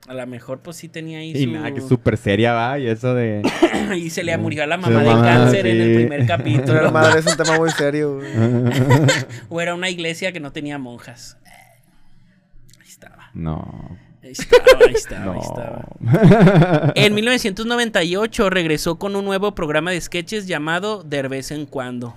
A 0.06 0.14
lo 0.14 0.26
mejor 0.26 0.60
pues 0.60 0.76
sí 0.78 0.88
tenía 0.88 1.18
ahí 1.18 1.32
Y 1.36 1.44
su... 1.44 1.50
nada, 1.50 1.72
que 1.74 1.80
súper 1.82 2.16
seria, 2.16 2.52
va, 2.54 2.78
y 2.78 2.86
eso 2.86 3.14
de... 3.14 3.42
y 3.96 4.08
se 4.10 4.22
le 4.24 4.36
murió 4.38 4.62
a 4.62 4.66
la 4.66 4.78
mamá 4.78 5.02
de 5.02 5.10
cáncer 5.10 5.66
en 5.66 5.80
el 5.80 5.94
primer 5.96 6.26
capítulo. 6.26 6.90
madre, 6.92 7.20
es 7.20 7.26
un 7.26 7.36
tema 7.36 7.58
muy 7.58 7.70
serio, 7.70 8.16
güey. 8.16 8.32
o 9.50 9.60
era 9.60 9.74
una 9.74 9.90
iglesia 9.90 10.32
que 10.32 10.40
no 10.40 10.50
tenía 10.52 10.78
monjas. 10.78 11.36
Ahí 12.80 12.88
estaba. 12.88 13.30
No. 13.34 13.98
Ahí 14.22 14.30
estaba, 14.32 14.62
ahí 14.86 14.94
estaba, 14.94 15.24
No. 15.26 15.32
ahí 15.32 15.40
estaba. 15.42 16.92
En 16.94 17.14
1998 17.14 18.48
regresó 18.50 18.98
con 18.98 19.14
un 19.14 19.24
nuevo 19.26 19.54
programa 19.54 19.90
de 19.90 20.00
sketches 20.00 20.46
llamado 20.46 21.02
De 21.02 21.22
vez 21.28 21.50
en 21.50 21.66
cuando. 21.66 22.14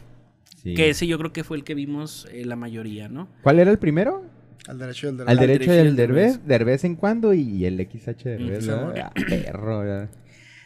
Sí. 0.62 0.74
Que 0.74 0.90
ese 0.90 1.08
yo 1.08 1.18
creo 1.18 1.34
que 1.34 1.44
fue 1.44 1.58
el 1.58 1.64
que 1.64 1.74
vimos 1.74 2.28
eh, 2.32 2.46
la 2.46 2.56
mayoría, 2.56 3.10
¿no? 3.10 3.28
¿Cuál 3.42 3.60
era 3.60 3.72
el 3.72 3.80
primero? 3.80 4.24
Al 4.68 4.78
derecho 4.78 5.08
y 5.08 5.10
al 5.10 5.28
Al 5.28 5.38
derecho. 5.38 5.64
y 5.64 5.68
derecho 5.68 5.74
y 5.74 5.78
el 5.78 5.88
al 5.88 5.96
derbez, 5.96 6.46
de 6.46 6.58
vez 6.60 6.84
en 6.84 6.96
cuando 6.96 7.34
y 7.34 7.66
el 7.66 7.78
XH 7.80 8.24
derbez, 8.24 8.66
sí. 8.66 8.72
Ah, 8.72 9.12
perro, 9.30 9.80
¿verdad? 9.80 10.10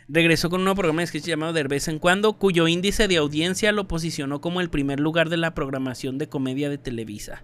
Regresó 0.07 0.49
con 0.49 0.59
un 0.59 0.65
nuevo 0.65 0.75
programa 0.77 1.01
de 1.01 1.07
sketch 1.07 1.25
llamado 1.25 1.53
De 1.53 1.63
vez 1.63 1.87
en 1.87 1.97
cuando, 1.97 2.33
cuyo 2.33 2.67
índice 2.67 3.07
de 3.07 3.17
audiencia 3.17 3.71
lo 3.71 3.87
posicionó 3.87 4.39
como 4.41 4.61
el 4.61 4.69
primer 4.69 4.99
lugar 4.99 5.29
de 5.29 5.37
la 5.37 5.55
programación 5.55 6.17
de 6.17 6.29
comedia 6.29 6.69
de 6.69 6.77
Televisa. 6.77 7.43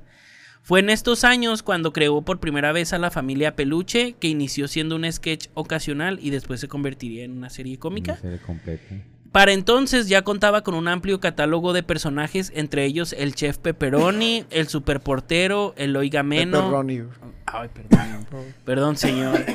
Fue 0.61 0.79
en 0.79 0.91
estos 0.91 1.23
años 1.23 1.63
cuando 1.63 1.91
creó 1.91 2.21
por 2.21 2.39
primera 2.39 2.71
vez 2.71 2.93
a 2.93 2.99
la 2.99 3.09
familia 3.09 3.55
Peluche, 3.55 4.13
que 4.19 4.27
inició 4.27 4.67
siendo 4.67 4.95
un 4.95 5.11
sketch 5.11 5.47
ocasional 5.55 6.19
y 6.21 6.29
después 6.29 6.59
se 6.59 6.67
convertiría 6.67 7.23
en 7.23 7.31
una 7.31 7.49
serie 7.49 7.79
cómica. 7.79 8.11
Una 8.11 8.21
serie 8.21 8.39
completa. 8.39 8.95
Para 9.31 9.53
entonces 9.53 10.09
ya 10.09 10.23
contaba 10.23 10.61
con 10.61 10.75
un 10.75 10.87
amplio 10.89 11.21
catálogo 11.21 11.71
de 11.71 11.83
personajes, 11.83 12.51
entre 12.53 12.83
ellos 12.85 13.13
el 13.17 13.33
chef 13.33 13.57
Pepperoni, 13.57 14.45
el 14.51 14.67
superportero, 14.67 15.73
el 15.77 15.95
Oigameno. 15.95 16.59
Pepperoni. 16.59 17.03
Ay, 17.45 17.69
perdón. 17.73 18.27
Perdón, 18.65 18.97
señor. 18.97 19.39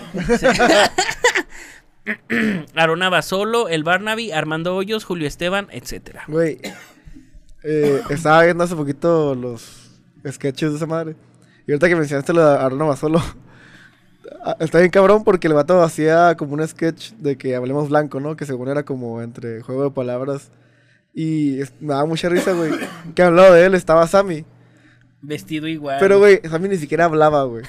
Arona 2.74 3.10
Basolo, 3.10 3.68
el 3.68 3.84
Barnaby, 3.84 4.32
Armando 4.32 4.76
Hoyos, 4.76 5.04
Julio 5.04 5.26
Esteban, 5.26 5.66
etcétera. 5.70 6.24
Güey, 6.28 6.58
eh, 7.62 8.00
estaba 8.10 8.44
viendo 8.44 8.64
hace 8.64 8.76
poquito 8.76 9.34
los 9.34 9.90
sketches 10.26 10.70
de 10.70 10.76
esa 10.76 10.86
madre. 10.86 11.16
Y 11.66 11.72
ahorita 11.72 11.88
que 11.88 11.96
mencionaste 11.96 12.32
lo 12.32 12.48
de 12.48 12.58
Arno 12.58 12.86
Basolo, 12.86 13.20
está 14.60 14.78
bien 14.78 14.90
cabrón 14.90 15.24
porque 15.24 15.46
el 15.48 15.54
vato 15.54 15.82
hacía 15.82 16.36
como 16.36 16.54
un 16.54 16.66
sketch 16.66 17.12
de 17.12 17.36
que 17.36 17.54
hablemos 17.56 17.88
blanco, 17.88 18.20
¿no? 18.20 18.36
Que 18.36 18.46
según 18.46 18.68
era 18.68 18.84
como 18.84 19.22
entre 19.22 19.62
juego 19.62 19.84
de 19.84 19.90
palabras. 19.90 20.50
Y 21.14 21.60
me 21.80 21.94
daba 21.94 22.04
mucha 22.04 22.28
risa, 22.28 22.52
güey. 22.52 22.72
Que 23.14 23.22
al 23.22 23.34
lado 23.34 23.54
de 23.54 23.64
él 23.64 23.74
estaba 23.74 24.06
Sammy. 24.06 24.44
Vestido 25.22 25.66
igual. 25.66 25.96
Pero, 25.98 26.18
güey, 26.18 26.40
Sammy 26.48 26.68
ni 26.68 26.76
siquiera 26.76 27.06
hablaba, 27.06 27.44
güey. 27.44 27.64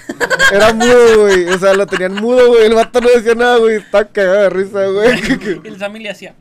Era 0.51 0.73
mudo, 0.73 1.21
güey. 1.21 1.47
O 1.47 1.57
sea, 1.57 1.73
lo 1.73 1.87
tenían 1.87 2.15
mudo, 2.15 2.47
güey. 2.49 2.65
El 2.65 2.73
vato 2.73 2.99
no 2.99 3.09
decía 3.09 3.35
nada, 3.35 3.57
güey. 3.57 3.77
Estaba 3.77 4.05
cagado 4.05 4.41
de 4.41 4.49
risa, 4.49 4.85
güey. 4.87 5.61
El 5.63 5.77
Sammy 5.77 5.99
le 5.99 6.09
hacía. 6.09 6.35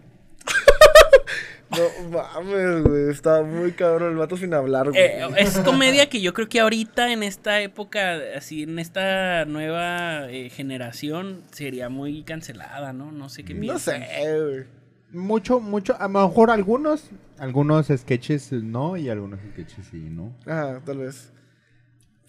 No 1.70 2.10
mames, 2.10 2.82
güey. 2.84 3.10
Está 3.10 3.42
muy 3.42 3.72
cabrón 3.72 4.12
el 4.12 4.16
vato 4.16 4.36
sin 4.36 4.54
hablar, 4.54 4.90
güey. 4.90 5.02
Eh, 5.02 5.26
es 5.38 5.58
comedia 5.58 6.08
que 6.08 6.20
yo 6.20 6.32
creo 6.32 6.48
que 6.48 6.60
ahorita 6.60 7.12
en 7.12 7.22
esta 7.22 7.60
época, 7.60 8.18
así 8.36 8.62
en 8.62 8.78
esta 8.78 9.44
nueva 9.46 10.30
eh, 10.30 10.50
generación, 10.50 11.42
sería 11.50 11.88
muy 11.88 12.22
cancelada, 12.22 12.92
¿no? 12.92 13.10
No 13.10 13.28
sé 13.28 13.44
qué 13.44 13.54
no 13.54 13.60
piensan. 13.60 14.02
sé, 14.02 14.40
güey. 14.42 14.64
Mucho, 15.12 15.60
mucho, 15.60 15.96
a 15.98 16.08
lo 16.08 16.20
mejor 16.20 16.50
algunos, 16.50 17.10
algunos 17.38 17.86
sketches 17.88 18.52
no 18.52 18.96
y 18.96 19.08
algunos 19.08 19.40
sketches 19.52 19.86
sí, 19.90 19.98
¿no? 20.10 20.36
Ajá, 20.46 20.80
tal 20.84 20.98
vez. 20.98 21.32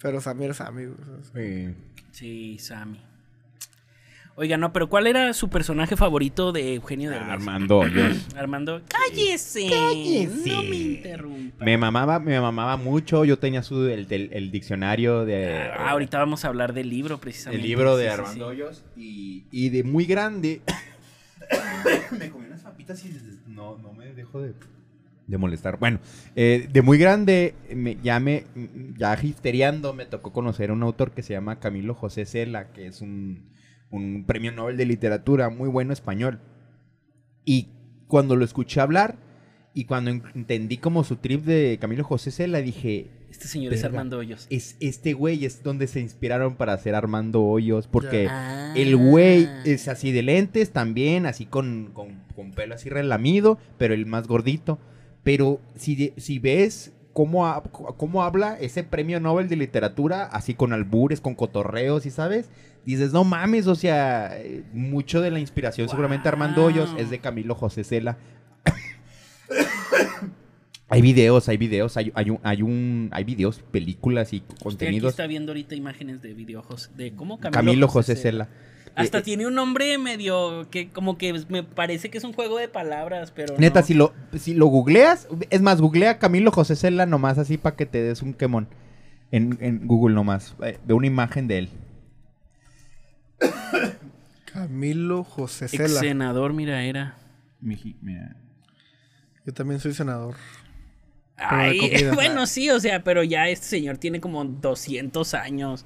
Pero 0.00 0.20
Sammy 0.20 0.44
era 0.44 0.54
Sammy, 0.54 0.86
güey. 0.86 0.96
Sí. 1.34 1.74
Sí, 2.12 2.58
Sammy. 2.58 3.00
Oiga, 4.40 4.56
no, 4.56 4.72
pero 4.72 4.88
¿cuál 4.88 5.08
era 5.08 5.32
su 5.34 5.50
personaje 5.50 5.96
favorito 5.96 6.52
de 6.52 6.74
Eugenio 6.76 7.10
Derbez? 7.10 7.28
Armando 7.28 7.78
Hoyos. 7.80 8.28
Armando, 8.36 8.82
cállese. 8.86 9.68
Cállese. 9.68 10.48
No 10.52 10.62
me 10.62 10.76
interrumpa. 10.76 11.64
Me 11.64 11.76
mamaba, 11.76 12.20
me 12.20 12.40
mamaba 12.40 12.76
mucho. 12.76 13.24
Yo 13.24 13.40
tenía 13.40 13.64
su 13.64 13.86
el, 13.88 14.06
el- 14.10 14.30
el 14.32 14.50
diccionario 14.52 15.24
de. 15.24 15.56
Ah, 15.76 15.90
ahorita 15.90 16.18
vamos 16.18 16.44
a 16.44 16.48
hablar 16.48 16.72
del 16.72 16.88
libro, 16.88 17.16
El 17.16 17.20
precisamente. 17.20 17.66
libro 17.66 17.96
de 17.96 18.04
Sí, 18.04 18.10
sí, 18.14 18.20
Armando 18.20 18.34
sí. 18.36 18.42
Hoyos. 18.42 18.84
Y, 18.96 19.44
y 19.50 19.70
de 19.70 19.82
muy 19.82 20.04
grande. 20.04 20.60
me 22.18 22.30
comí 22.30 22.46
unas 22.46 22.60
papitas 22.62 23.04
y 23.04 23.12
no, 23.48 23.76
no 23.78 23.92
me 23.92 24.06
dejo 24.12 24.40
de, 24.40 24.52
de 25.26 25.36
molestar. 25.38 25.80
Bueno, 25.80 25.98
eh, 26.36 26.68
de 26.70 26.82
muy 26.82 26.96
grande, 26.98 27.54
me, 27.74 27.96
ya 28.04 28.20
me. 28.20 28.44
Ya 28.96 29.18
histeriando, 29.20 29.94
me 29.94 30.06
tocó 30.06 30.32
conocer 30.32 30.70
a 30.70 30.74
un 30.74 30.82
autor 30.84 31.10
que 31.10 31.24
se 31.24 31.32
llama 31.32 31.58
Camilo 31.58 31.94
José 31.94 32.24
Cela, 32.24 32.68
que 32.72 32.86
es 32.86 33.00
un, 33.00 33.42
un 33.90 34.24
premio 34.26 34.52
Nobel 34.52 34.76
de 34.76 34.86
literatura 34.86 35.48
muy 35.50 35.68
bueno 35.68 35.92
español. 35.92 36.40
Y 37.44 37.68
cuando 38.06 38.36
lo 38.36 38.44
escuché 38.44 38.80
hablar. 38.80 39.16
Y 39.74 39.84
cuando 39.84 40.10
en- 40.10 40.22
entendí 40.34 40.78
como 40.78 41.04
su 41.04 41.16
trip 41.16 41.44
de 41.44 41.78
Camilo 41.80 42.02
José 42.02 42.30
Cela, 42.32 42.58
dije, 42.60 43.10
Este 43.30 43.46
señor 43.46 43.72
es. 43.74 43.84
Armando 43.84 44.18
Hoyos. 44.18 44.46
es 44.50 44.76
este 44.80 45.12
güey 45.12 45.44
es 45.44 45.62
donde 45.62 45.86
se 45.86 46.00
inspiraron 46.00 46.56
para 46.56 46.72
hacer 46.72 46.94
Armando 46.96 47.42
Hoyos, 47.44 47.86
porque 47.86 48.26
Ah. 48.28 48.72
el 48.74 48.96
güey 48.96 49.46
es 49.64 49.86
así 49.86 50.10
de 50.10 50.22
lentes 50.22 50.70
también, 50.72 51.26
así 51.26 51.46
con, 51.46 51.90
con, 51.92 52.22
con 52.34 52.50
pelo 52.52 52.74
así 52.74 52.88
relamido, 52.88 53.58
pero 53.76 53.94
el 53.94 54.06
más 54.06 54.26
gordito. 54.26 54.78
Pero 55.22 55.60
si, 55.76 56.12
si 56.16 56.38
ves 56.40 56.92
cómo, 57.12 57.46
ha- 57.46 57.62
cómo 57.62 58.24
habla 58.24 58.58
ese 58.58 58.82
premio 58.82 59.20
Nobel 59.20 59.48
de 59.48 59.56
literatura, 59.56 60.24
así 60.24 60.54
con 60.54 60.72
albures, 60.72 61.20
con 61.20 61.34
cotorreos, 61.36 62.04
y 62.06 62.10
sabes, 62.10 62.48
dices, 62.84 63.12
no 63.12 63.24
mames, 63.24 63.66
o 63.66 63.74
sea, 63.74 64.38
eh, 64.38 64.64
mucho 64.72 65.20
de 65.20 65.30
la 65.30 65.40
inspiración 65.40 65.88
seguramente 65.88 66.28
Armando 66.28 66.64
Hoyos 66.64 66.94
es 66.98 67.10
de 67.10 67.18
Camilo 67.18 67.54
José 67.54 67.84
Cela. 67.84 68.18
Hay 70.90 71.02
videos, 71.02 71.50
hay 71.50 71.58
videos, 71.58 71.98
hay, 71.98 72.10
hay, 72.14 72.30
un, 72.30 72.40
hay 72.42 72.62
un, 72.62 73.10
hay 73.12 73.22
videos, 73.22 73.60
películas 73.70 74.32
y 74.32 74.38
Usted 74.38 74.54
aquí 74.54 74.64
contenidos. 74.64 75.10
está 75.10 75.26
viendo 75.26 75.52
ahorita 75.52 75.74
imágenes 75.74 76.22
de 76.22 76.32
videos 76.32 76.90
de 76.96 77.12
cómo 77.12 77.38
Camilo, 77.38 77.88
José 77.88 78.16
Cela. 78.16 78.48
Hasta 78.94 79.18
Eh, 79.18 79.22
tiene 79.22 79.46
un 79.46 79.54
nombre 79.54 79.98
medio 79.98 80.66
que 80.70 80.88
como 80.88 81.18
que 81.18 81.44
me 81.50 81.62
parece 81.62 82.08
que 82.08 82.16
es 82.16 82.24
un 82.24 82.32
juego 82.32 82.56
de 82.56 82.68
palabras, 82.68 83.32
pero 83.32 83.54
Neta, 83.58 83.80
no. 83.80 83.86
si 83.86 83.94
lo, 83.94 84.14
si 84.38 84.54
lo 84.54 84.66
googleas, 84.66 85.28
es 85.50 85.60
más, 85.60 85.80
googlea 85.82 86.18
Camilo 86.18 86.50
José 86.50 86.74
Cela 86.74 87.04
nomás 87.04 87.36
así 87.36 87.58
para 87.58 87.76
que 87.76 87.84
te 87.84 88.02
des 88.02 88.22
un 88.22 88.32
quemón. 88.32 88.66
En, 89.30 89.58
en 89.60 89.86
Google 89.86 90.14
nomás, 90.14 90.56
eh, 90.64 90.78
de 90.86 90.94
una 90.94 91.06
imagen 91.06 91.48
de 91.48 91.58
él. 91.58 91.68
Camilo 94.52 95.24
José 95.24 95.66
Ex 95.66 95.72
Cela. 95.76 96.00
senador, 96.00 96.52
mira, 96.52 96.82
era. 96.84 97.14
Miji- 97.62 97.96
mira. 98.00 98.36
Yo 99.46 99.52
también 99.52 99.80
soy 99.80 99.94
senador. 99.94 100.34
Ay, 101.36 101.80
bueno, 102.14 102.46
sí, 102.46 102.68
o 102.70 102.80
sea, 102.80 103.02
pero 103.04 103.22
ya 103.22 103.48
este 103.48 103.66
señor 103.66 103.98
tiene 103.98 104.20
como 104.20 104.44
200 104.44 105.34
años. 105.34 105.84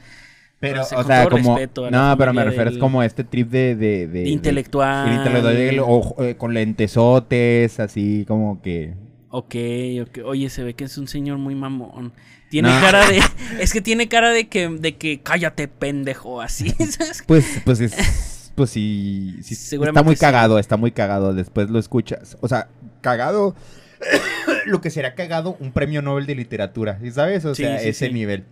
Pero, 0.61 0.83
O 0.83 0.85
sea, 0.85 1.27
o 1.27 1.29
como. 1.29 1.59
No, 1.91 2.15
pero 2.17 2.33
me 2.33 2.45
refiero 2.45 2.71
del- 2.71 2.79
como 2.79 3.01
a 3.01 3.07
este 3.07 3.25
trip 3.25 3.49
de. 3.51 3.75
de, 3.75 4.07
de- 4.07 4.23
De 4.23 4.29
intelectual. 4.29 5.09
de- 5.11 5.15
intelectual, 5.17 5.57
de- 5.57 5.81
o, 5.81 6.17
eh, 6.23 6.37
con 6.37 6.55
lentesotes, 6.55 7.81
así 7.81 8.25
como 8.29 8.63
que. 8.63 8.95
Ok, 9.35 9.55
ok. 10.03 10.19
Oye, 10.27 10.51
se 10.51 10.63
ve 10.63 10.75
que 10.75 10.85
es 10.85 10.99
un 10.99 11.09
señor 11.09 11.39
muy 11.39 11.55
mamón. 11.55 12.13
Tiene 12.51 12.69
No. 12.69 12.81
cara 12.81 13.09
de. 13.09 13.21
Es 13.61 13.73
que 13.73 13.81
tiene 13.81 14.07
cara 14.09 14.31
de 14.31 14.47
que, 14.47 14.69
de 14.69 14.97
que 14.97 15.21
cállate, 15.23 15.69
pendejo, 15.69 16.43
así. 16.43 16.69
¿sabes? 16.91 17.25
Pues, 17.27 17.61
pues 17.65 17.81
es. 17.81 18.53
Pues 18.55 18.69
sí, 18.69 19.39
sí, 19.43 19.55
Seguramente 19.55 19.99
está 20.01 20.05
muy 20.05 20.15
sí. 20.17 20.21
cagado, 20.21 20.59
está 20.59 20.77
muy 20.77 20.93
cagado. 20.93 21.33
Después 21.33 21.71
lo 21.71 21.79
escuchas. 21.79 22.37
O 22.43 22.49
sea, 22.49 22.69
cagado. 23.01 23.57
lo 24.67 24.81
que 24.83 24.91
será 24.91 25.15
cagado 25.15 25.57
un 25.61 25.73
premio 25.73 26.03
Nobel 26.03 26.27
de 26.27 26.35
literatura, 26.35 26.99
¿sí 27.01 27.11
¿sabes? 27.11 27.45
O 27.47 27.55
Sí, 27.55 27.63
sea, 27.63 27.79
sí, 27.79 27.89
ese 27.89 28.09
sí. 28.09 28.13
nivel. 28.13 28.45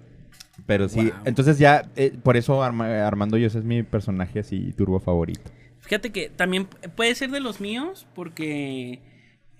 Pero 0.67 0.89
sí, 0.89 1.01
Wow. 1.11 1.13
entonces 1.27 1.59
ya, 1.59 1.89
eh, 1.97 2.13
por 2.23 2.37
eso 2.37 2.63
Arma- 2.63 3.07
Armando 3.07 3.37
Hoyos 3.37 3.55
es 3.55 3.65
mi 3.65 3.83
personaje 3.83 4.41
así 4.41 4.73
turbo 4.77 5.01
favorito. 5.01 5.51
Fíjate 5.81 6.11
que 6.11 6.31
también 6.31 6.67
puede 6.95 7.15
ser 7.15 7.31
de 7.31 7.41
los 7.41 7.61
míos 7.61 8.07
porque 8.15 9.01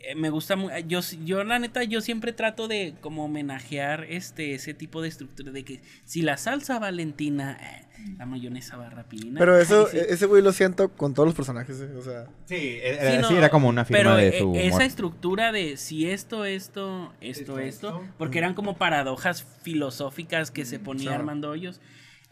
eh, 0.03 0.15
me 0.15 0.31
gusta 0.31 0.57
mu- 0.57 0.71
yo 0.89 1.01
yo 1.25 1.45
la 1.45 1.59
neta 1.59 1.83
yo 1.85 2.01
siempre 2.01 2.33
trato 2.33 2.69
de 2.69 2.95
como 3.01 3.25
homenajear 3.27 4.05
este 4.09 4.55
ese 4.55 4.73
tipo 4.75 5.03
de 5.03 5.09
estructura 5.09 5.53
de 5.53 5.65
que 5.65 5.81
si 6.05 6.23
la 6.23 6.37
salsa 6.37 6.79
valentina 6.79 7.59
eh, 7.61 7.87
la 8.19 8.25
mayonesa 8.27 8.77
va 8.79 8.89
rapidina 8.89 9.39
Pero 9.39 9.59
eso, 9.59 9.87
Ay, 9.93 9.99
sí. 10.01 10.07
ese 10.09 10.25
güey 10.27 10.43
lo 10.43 10.53
siento 10.53 10.89
con 10.89 11.13
todos 11.13 11.27
los 11.27 11.35
personajes, 11.35 11.81
eh, 11.83 11.95
o 11.97 12.03
sea. 12.03 12.25
Sí, 12.47 12.57
Sí, 12.57 12.79
era, 12.83 13.21
no, 13.21 13.29
sí, 13.29 13.35
era 13.37 13.51
como 13.51 13.69
una 13.69 13.85
firma 13.85 13.99
pero, 13.99 14.17
de 14.17 14.29
eh, 14.29 14.39
su 14.39 14.45
humor. 14.51 14.61
esa 14.63 14.85
estructura 14.87 15.53
de 15.53 15.77
si 15.77 16.09
esto 16.11 16.45
esto 16.47 17.13
esto 17.21 17.59
esto 17.59 18.03
porque 18.17 18.39
eran 18.39 18.55
como 18.55 18.77
paradojas 18.79 19.45
filosóficas 19.63 20.51
que 20.51 20.65
se 20.65 20.79
ponía 20.79 21.05
Claro. 21.09 21.21
Armando 21.21 21.51
Hoyos 21.51 21.81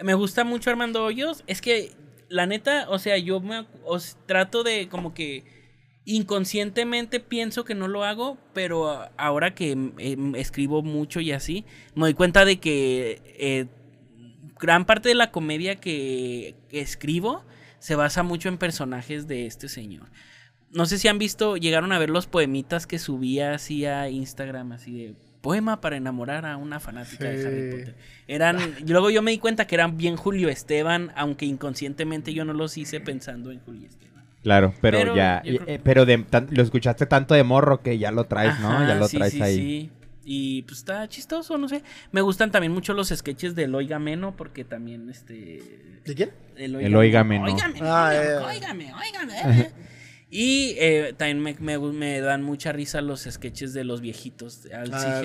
me 0.02 0.14
gusta 0.14 0.44
mucho 0.44 0.70
Armando 0.70 1.04
Hoyos 1.04 1.44
es 1.46 1.60
que 1.60 1.92
la 2.28 2.46
neta 2.46 2.88
o 2.88 2.98
sea 2.98 3.18
yo 3.18 3.40
me 3.40 3.66
os 3.84 4.16
trato 4.26 4.62
de 4.62 4.88
como 4.88 5.12
que 5.14 5.57
inconscientemente 6.08 7.20
pienso 7.20 7.64
que 7.64 7.74
no 7.74 7.86
lo 7.86 8.04
hago 8.04 8.38
pero 8.54 9.08
ahora 9.16 9.54
que 9.54 9.92
eh, 9.98 10.16
escribo 10.36 10.82
mucho 10.82 11.20
y 11.20 11.32
así 11.32 11.64
me 11.94 12.02
doy 12.02 12.14
cuenta 12.14 12.44
de 12.44 12.58
que 12.58 13.20
eh, 13.38 13.66
gran 14.58 14.86
parte 14.86 15.10
de 15.10 15.14
la 15.14 15.30
comedia 15.30 15.76
que 15.76 16.54
que 16.68 16.80
escribo 16.80 17.44
se 17.78 17.94
basa 17.94 18.22
mucho 18.22 18.48
en 18.48 18.58
personajes 18.58 19.26
de 19.26 19.46
este 19.46 19.68
señor. 19.68 20.08
No 20.70 20.86
sé 20.86 20.98
si 20.98 21.08
han 21.08 21.18
visto, 21.18 21.56
llegaron 21.56 21.92
a 21.92 21.98
ver 21.98 22.10
los 22.10 22.26
poemitas 22.26 22.86
que 22.86 22.98
subía 22.98 23.54
así 23.54 23.86
a 23.86 24.10
Instagram, 24.10 24.72
así 24.72 24.92
de 24.92 25.14
poema 25.40 25.80
para 25.80 25.96
enamorar 25.96 26.44
a 26.44 26.56
una 26.56 26.80
fanática 26.80 27.24
de. 27.24 27.46
Harry 27.46 27.70
Potter. 27.70 27.96
Eran, 28.26 28.58
luego 28.86 29.10
yo 29.10 29.22
me 29.22 29.30
di 29.30 29.38
cuenta 29.38 29.66
que 29.66 29.76
eran 29.76 29.96
bien 29.96 30.16
Julio 30.16 30.48
Esteban, 30.48 31.12
aunque 31.16 31.46
inconscientemente 31.46 32.34
yo 32.34 32.44
no 32.44 32.52
los 32.52 32.76
hice 32.76 33.00
pensando 33.00 33.50
en 33.50 33.60
Julio 33.60 33.86
Esteban. 33.86 34.07
Claro, 34.42 34.72
pero, 34.80 34.98
Pero 34.98 35.16
ya, 35.16 35.42
creo- 35.44 35.62
eh, 35.66 35.80
pero 35.82 36.06
de, 36.06 36.18
tan- 36.18 36.48
lo 36.50 36.62
escuchaste 36.62 37.06
tanto 37.06 37.34
de 37.34 37.42
morro 37.44 37.82
que 37.82 37.98
ya 37.98 38.10
lo 38.12 38.24
traes, 38.24 38.58
¿no? 38.60 38.86
Ya 38.86 38.94
lo 38.94 39.08
sí, 39.08 39.16
traes 39.18 39.32
sí, 39.32 39.42
ahí. 39.42 39.56
sí. 39.56 39.90
Y 40.24 40.62
pues 40.62 40.78
está 40.78 41.08
chistoso, 41.08 41.56
no 41.58 41.68
sé. 41.68 41.82
Me 42.12 42.20
gustan 42.20 42.50
también 42.50 42.72
mucho 42.72 42.92
los 42.92 43.08
sketches 43.08 43.54
del 43.54 43.74
Oiga 43.74 43.98
Meno, 43.98 44.36
porque 44.36 44.64
también 44.64 45.08
este. 45.10 46.00
¿De 46.04 46.14
quién? 46.14 46.30
El 46.56 46.74
El 46.76 46.94
óigame, 46.94 47.40
óigame, 47.40 47.80
eh. 47.80 49.70
Y 50.30 50.74
eh, 50.78 51.14
también 51.16 51.40
me, 51.40 51.56
me, 51.58 51.78
me 51.78 52.20
dan 52.20 52.42
mucha 52.42 52.70
risa 52.72 53.00
los 53.00 53.22
sketches 53.22 53.72
de 53.72 53.84
los 53.84 54.02
viejitos. 54.02 54.66
Al 54.72 54.90
Ah, 54.92 55.22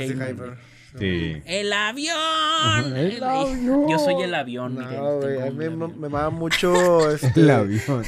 sí. 0.99 1.41
El 1.45 1.73
avión. 1.73 2.95
el 2.97 3.12
El- 3.13 3.23
avión. 3.23 3.89
Yo 3.89 3.99
soy 3.99 4.21
el 4.23 4.34
avión, 4.36 4.75
Miguel. 4.77 4.95
No, 4.97 5.17
güey, 5.19 5.41
a 5.41 5.45
mí 5.45 5.51
me, 5.51 5.69
me 5.69 6.10
mama 6.10 6.29
mucho 6.29 7.12
este, 7.13 7.39
El 7.39 7.49
avión. 7.49 8.03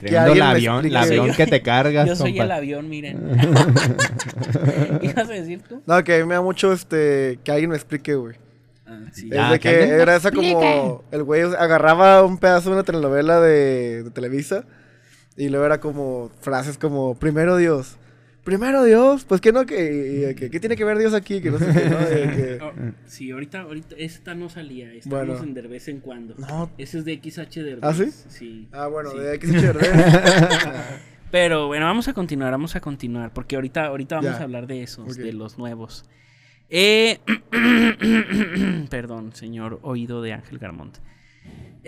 Tremendo 0.00 0.32
el 0.32 0.42
avión, 0.42 0.84
el 0.84 0.96
avión 0.96 1.26
Yo- 1.28 1.34
que 1.36 1.46
te 1.46 1.62
cargas, 1.62 2.06
Yo 2.08 2.16
soy 2.16 2.32
compa. 2.32 2.44
el 2.44 2.52
avión, 2.52 2.88
miren. 2.88 3.18
¿Ibas 5.02 5.28
a 5.28 5.32
decir 5.32 5.62
tú? 5.68 5.82
No, 5.86 6.02
que 6.04 6.14
a 6.16 6.18
mí 6.18 6.24
me 6.24 6.34
da 6.34 6.42
mucho 6.42 6.72
este 6.72 7.38
que 7.44 7.52
alguien 7.52 7.70
me 7.70 7.76
explique, 7.76 8.14
güey. 8.14 8.36
Ah, 8.86 9.00
sí. 9.12 9.28
Es 9.32 9.38
Ah, 9.38 9.52
de 9.52 9.58
que 9.60 9.70
era 9.70 10.14
esa 10.16 10.30
como 10.30 11.02
el 11.10 11.22
güey 11.24 11.42
agarraba 11.42 12.24
un 12.24 12.38
pedazo 12.38 12.68
de 12.70 12.74
una 12.76 12.84
telenovela 12.84 13.40
de, 13.40 14.04
de 14.04 14.10
Televisa 14.10 14.64
y 15.36 15.48
luego 15.48 15.66
era 15.66 15.80
como 15.80 16.30
frases 16.40 16.78
como 16.78 17.14
primero 17.14 17.56
Dios. 17.56 17.96
Primero 18.46 18.84
Dios, 18.84 19.24
pues 19.24 19.40
que 19.40 19.50
no, 19.52 19.66
que, 19.66 20.34
que- 20.38 20.50
¿qué 20.50 20.60
tiene 20.60 20.76
que 20.76 20.84
ver 20.84 20.98
Dios 20.98 21.14
aquí? 21.14 21.40
Que 21.40 21.50
no 21.50 21.58
sé 21.58 21.66
qué, 21.66 21.90
¿no? 21.90 21.98
De 21.98 22.20
que- 22.36 22.58
Oh, 22.62 22.72
sí, 23.04 23.32
ahorita, 23.32 23.62
ahorita, 23.62 23.96
esta 23.98 24.36
no 24.36 24.48
salía, 24.48 24.92
estamos 24.94 25.26
Bueno. 25.26 25.42
en 25.42 25.52
de 25.52 25.62
vez 25.62 25.88
en 25.88 25.98
cuando. 25.98 26.36
No. 26.38 26.70
Ese 26.78 26.98
es 26.98 27.04
de 27.04 27.20
XH 27.20 27.64
Derbez. 27.64 27.82
¿Ah, 27.82 27.92
sí? 27.92 28.04
Sí. 28.28 28.68
Ah, 28.70 28.86
bueno, 28.86 29.10
Sí. 29.10 29.18
de 29.18 29.34
X 29.34 29.50
Verde. 29.52 29.80
Pero 31.32 31.66
bueno, 31.66 31.86
vamos 31.86 32.06
a 32.06 32.12
continuar, 32.14 32.52
vamos 32.52 32.76
a 32.76 32.80
continuar, 32.80 33.32
porque 33.34 33.56
ahorita, 33.56 33.86
ahorita 33.86 34.14
vamos 34.14 34.30
Ya. 34.30 34.38
a 34.38 34.42
hablar 34.44 34.68
de 34.68 34.84
esos, 34.84 35.16
de 35.16 35.32
los 35.32 35.58
nuevos. 35.58 36.04
Eh, 36.70 37.18
perdón, 38.90 39.32
señor 39.34 39.80
oído 39.82 40.22
de 40.22 40.32
Ángel 40.34 40.58
Garmonte. 40.58 41.00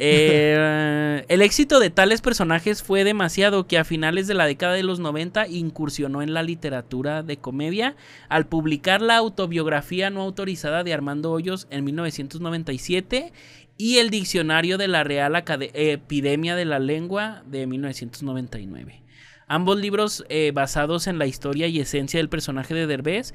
Eh, 0.00 1.24
el 1.28 1.42
éxito 1.42 1.80
de 1.80 1.90
tales 1.90 2.20
personajes 2.20 2.84
fue 2.84 3.02
demasiado 3.02 3.66
que 3.66 3.78
a 3.78 3.84
finales 3.84 4.28
de 4.28 4.34
la 4.34 4.46
década 4.46 4.74
de 4.74 4.84
los 4.84 5.00
90 5.00 5.48
incursionó 5.48 6.22
en 6.22 6.34
la 6.34 6.44
literatura 6.44 7.24
de 7.24 7.38
comedia 7.38 7.96
al 8.28 8.46
publicar 8.46 9.02
la 9.02 9.16
autobiografía 9.16 10.10
no 10.10 10.22
autorizada 10.22 10.84
de 10.84 10.94
Armando 10.94 11.32
Hoyos 11.32 11.66
en 11.70 11.82
1997 11.84 13.32
y 13.76 13.98
el 13.98 14.10
diccionario 14.10 14.78
de 14.78 14.86
la 14.86 15.02
Real 15.02 15.34
Acade- 15.34 15.72
Epidemia 15.74 16.54
de 16.54 16.64
la 16.64 16.78
Lengua 16.78 17.42
de 17.46 17.66
1999. 17.66 19.02
Ambos 19.48 19.78
libros 19.78 20.24
eh, 20.28 20.52
basados 20.54 21.08
en 21.08 21.18
la 21.18 21.26
historia 21.26 21.66
y 21.66 21.80
esencia 21.80 22.18
del 22.18 22.28
personaje 22.28 22.74
de 22.74 22.86
Derbez 22.86 23.34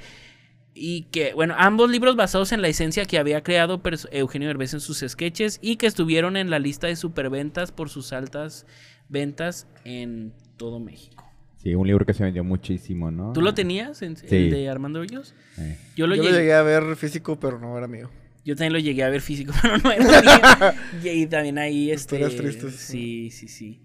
y 0.75 1.03
que, 1.11 1.33
bueno, 1.33 1.55
ambos 1.57 1.89
libros 1.89 2.15
basados 2.15 2.51
en 2.51 2.61
la 2.61 2.67
esencia 2.67 3.05
que 3.05 3.19
había 3.19 3.43
creado 3.43 3.81
Eugenio 4.11 4.47
Derbez 4.47 4.73
en 4.73 4.79
sus 4.79 5.03
sketches 5.07 5.59
y 5.61 5.75
que 5.75 5.85
estuvieron 5.85 6.37
en 6.37 6.49
la 6.49 6.59
lista 6.59 6.87
de 6.87 6.95
superventas 6.95 7.71
por 7.71 7.89
sus 7.89 8.13
altas 8.13 8.65
ventas 9.09 9.67
en 9.83 10.33
todo 10.57 10.79
México. 10.79 11.23
Sí, 11.57 11.75
un 11.75 11.87
libro 11.87 12.05
que 12.05 12.13
se 12.13 12.23
vendió 12.23 12.43
muchísimo, 12.43 13.09
¿no? 13.11 13.31
¿Tú 13.33 13.41
lo 13.41 13.53
tenías, 13.53 14.01
en, 14.01 14.17
Sí. 14.17 14.25
el 14.35 14.51
de 14.51 14.67
Armando 14.69 14.99
Hoyos? 14.99 15.33
Eh. 15.57 15.77
Yo 15.95 16.07
lo, 16.07 16.15
Yo 16.15 16.23
lo 16.23 16.31
llegué, 16.31 16.53
a 16.53 16.61
ver 16.61 16.95
físico, 16.97 17.39
pero 17.39 17.57
no 17.59 17.77
era 17.77 17.87
mío. 17.87 18.09
yo 18.43 18.55
también 18.55 18.73
lo 18.73 18.79
llegué 18.79 19.03
a 19.03 19.09
ver 19.09 19.21
físico, 19.21 19.53
pero 19.61 19.77
no 19.77 19.91
era 19.91 20.21
mío. 20.21 20.73
Y 21.13 21.25
también 21.27 21.57
ahí 21.57 21.91
este 21.91 22.15
Historias 22.17 22.35
tristes. 22.35 22.75
Sí, 22.75 23.29
sí, 23.29 23.47
sí. 23.47 23.81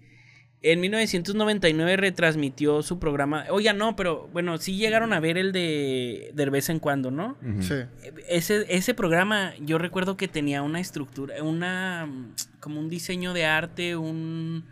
En 0.61 0.81
1999 0.81 1.95
retransmitió 1.95 2.81
su 2.83 2.99
programa. 2.99 3.45
Oiga, 3.49 3.71
no, 3.71 3.95
pero 3.95 4.27
bueno, 4.33 4.57
sí 4.57 4.75
llegaron 4.75 5.13
a 5.13 5.21
ver 5.21 5.37
el 5.37 5.53
de 5.53 6.31
de 6.33 6.49
vez 6.49 6.69
en 6.69 6.79
cuando, 6.79 7.11
¿no? 7.11 7.37
Sí. 7.61 7.75
Ese, 8.27 8.65
ese 8.67 8.93
programa, 8.93 9.53
yo 9.61 9.77
recuerdo 9.77 10.17
que 10.17 10.27
tenía 10.27 10.61
una 10.61 10.81
estructura, 10.81 11.41
una 11.43 12.09
como 12.59 12.79
un 12.79 12.89
diseño 12.89 13.33
de 13.33 13.45
arte, 13.45 13.95
un 13.95 14.65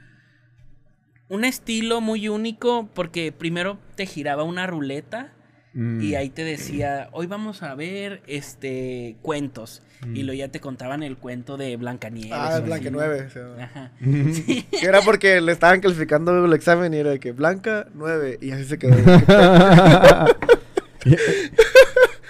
un 1.29 1.43
estilo 1.43 2.01
muy 2.01 2.29
único, 2.29 2.89
porque 2.93 3.31
primero 3.31 3.79
te 3.95 4.05
giraba 4.05 4.43
una 4.43 4.65
ruleta 4.67 5.33
Mm. 5.73 6.01
y 6.01 6.15
ahí 6.15 6.29
te 6.29 6.43
decía, 6.43 7.09
hoy 7.11 7.27
vamos 7.27 7.61
a 7.63 7.75
ver 7.75 8.21
este 8.27 9.15
cuentos. 9.21 9.81
Y 10.13 10.21
luego 10.23 10.37
ya 10.37 10.47
te 10.49 10.59
contaban 10.59 11.01
el 11.01 11.17
cuento 11.17 11.57
de 11.57 11.75
Blancanieves. 11.75 12.31
Ah, 12.31 12.51
o 12.53 12.57
es 12.57 12.65
Blanca 12.65 12.89
así. 12.89 12.91
9. 12.91 13.25
o 13.25 13.29
sea. 13.31 13.63
Ajá. 13.63 13.91
Que 14.79 14.85
era 14.85 15.01
porque 15.01 15.41
le 15.41 15.51
estaban 15.51 15.81
calificando 15.81 16.45
el 16.45 16.53
examen 16.53 16.93
y 16.93 16.97
era 16.97 17.09
de 17.09 17.19
que 17.19 17.31
Blanca 17.31 17.87
9. 17.95 18.37
Y 18.41 18.51
así 18.51 18.65
se 18.65 18.77
quedó. 18.77 18.95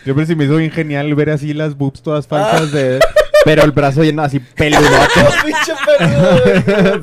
Siempre 0.03 0.25
se 0.25 0.35
me 0.37 0.45
hizo 0.45 0.55
bien 0.55 0.71
genial 0.71 1.13
ver 1.15 1.29
así 1.31 1.53
las 1.53 1.75
boobs 1.75 2.01
todas 2.01 2.25
falsas 2.25 2.71
de... 2.71 2.99
Pero 3.45 3.63
el 3.63 3.71
brazo 3.71 4.03
lleno 4.03 4.23
así 4.23 4.39
peludo. 4.55 4.81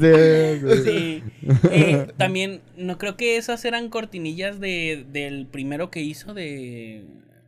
Sí, 0.00 0.60
sí. 0.60 0.82
Sí. 0.84 1.22
Eh, 1.70 2.08
también, 2.16 2.62
no 2.76 2.98
creo 2.98 3.16
que 3.16 3.36
esas 3.36 3.64
eran 3.64 3.88
cortinillas 3.88 4.60
de, 4.60 5.06
del 5.10 5.46
primero 5.46 5.90
que 5.90 6.00
hizo 6.00 6.34
de 6.34 7.04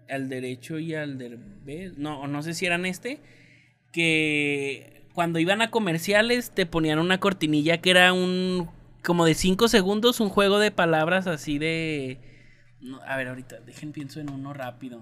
al 0.08 0.28
derecho 0.28 0.78
y 0.78 0.94
al 0.94 1.18
derbez. 1.18 1.98
No, 1.98 2.20
o 2.20 2.26
no 2.26 2.42
sé 2.42 2.54
si 2.54 2.66
eran 2.66 2.86
este. 2.86 3.20
Que 3.92 5.04
cuando 5.14 5.38
iban 5.38 5.62
a 5.62 5.70
comerciales 5.70 6.50
te 6.50 6.66
ponían 6.66 6.98
una 6.98 7.18
cortinilla 7.18 7.78
que 7.78 7.90
era 7.90 8.12
un 8.12 8.68
como 9.02 9.24
de 9.24 9.34
5 9.34 9.68
segundos, 9.68 10.20
un 10.20 10.28
juego 10.28 10.58
de 10.58 10.70
palabras 10.70 11.26
así 11.26 11.58
de. 11.58 12.18
no, 12.80 13.00
a 13.02 13.16
ver, 13.16 13.28
ahorita, 13.28 13.60
dejen 13.60 13.92
pienso 13.92 14.20
en 14.20 14.30
uno 14.30 14.52
rápido. 14.52 15.00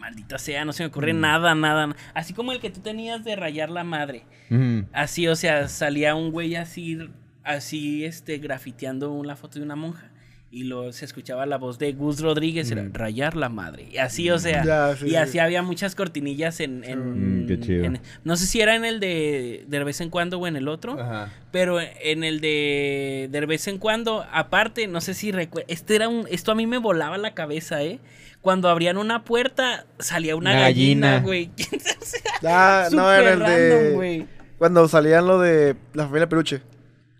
Maldita 0.00 0.38
sea, 0.38 0.64
no 0.64 0.72
se 0.72 0.82
me 0.82 0.86
ocurre 0.88 1.12
nada, 1.12 1.54
nada. 1.54 1.94
Así 2.14 2.32
como 2.32 2.52
el 2.52 2.58
que 2.60 2.70
tú 2.70 2.80
tenías 2.80 3.22
de 3.22 3.36
rayar 3.36 3.68
la 3.70 3.84
madre. 3.84 4.24
Ujú. 4.50 4.86
Así, 4.92 5.28
o 5.28 5.36
sea, 5.36 5.68
salía 5.68 6.14
un 6.14 6.32
güey 6.32 6.56
así, 6.56 6.98
así, 7.44 8.04
este, 8.04 8.38
grafiteando 8.38 9.12
una 9.12 9.36
foto 9.36 9.58
de 9.58 9.64
una 9.64 9.76
monja. 9.76 10.06
Y 10.52 10.64
lo, 10.64 10.92
se 10.92 11.04
escuchaba 11.04 11.46
la 11.46 11.58
voz 11.58 11.78
de 11.78 11.92
Gus 11.92 12.18
Rodríguez, 12.20 12.68
era 12.72 12.84
rayar 12.92 13.36
la 13.36 13.48
madre. 13.48 13.88
Y 13.92 13.98
así, 13.98 14.30
o 14.30 14.38
sea, 14.40 14.64
Ya, 14.64 14.96
sí, 14.96 15.06
y 15.06 15.10
sí. 15.10 15.16
así 15.16 15.38
había 15.38 15.62
muchas 15.62 15.94
cortinillas 15.94 16.58
en... 16.58 16.82
en- 16.82 17.44
Mm, 17.44 17.46
qué 17.46 17.60
chido. 17.60 17.84
en- 17.84 18.00
no 18.24 18.34
sé 18.34 18.46
si 18.46 18.60
era 18.60 18.74
en 18.74 18.84
el 18.84 18.98
de 18.98 19.64
de 19.68 19.84
vez 19.84 20.00
en 20.00 20.10
cuando 20.10 20.40
o 20.40 20.46
en 20.48 20.56
el 20.56 20.66
otro. 20.66 20.98
Ajá. 21.00 21.30
Pero 21.52 21.78
en 21.80 22.24
el 22.24 22.40
de 22.40 23.28
de 23.30 23.46
vez 23.46 23.68
en 23.68 23.78
cuando, 23.78 24.26
aparte, 24.32 24.88
no 24.88 25.00
sé 25.00 25.14
si 25.14 25.30
recuerdo, 25.30 25.66
este 25.70 25.94
era 25.94 26.08
un, 26.08 26.26
esto 26.28 26.50
a 26.50 26.56
mí 26.56 26.66
me 26.66 26.78
volaba 26.78 27.16
la 27.16 27.32
cabeza, 27.34 27.84
¿eh? 27.84 28.00
Cuando 28.40 28.68
abrían 28.68 28.96
una 28.96 29.24
puerta, 29.24 29.86
salía 29.98 30.34
una, 30.36 30.52
gallina, 30.52 31.20
güey. 31.20 31.50
Ah, 32.42 32.88
no, 32.90 33.12
era 33.12 33.32
el 33.32 33.38
de. 33.40 34.26
Cuando 34.58 34.88
salían 34.88 35.26
lo 35.26 35.38
de 35.40 35.76
la 35.92 36.04
familia 36.04 36.28
Peluche. 36.28 36.62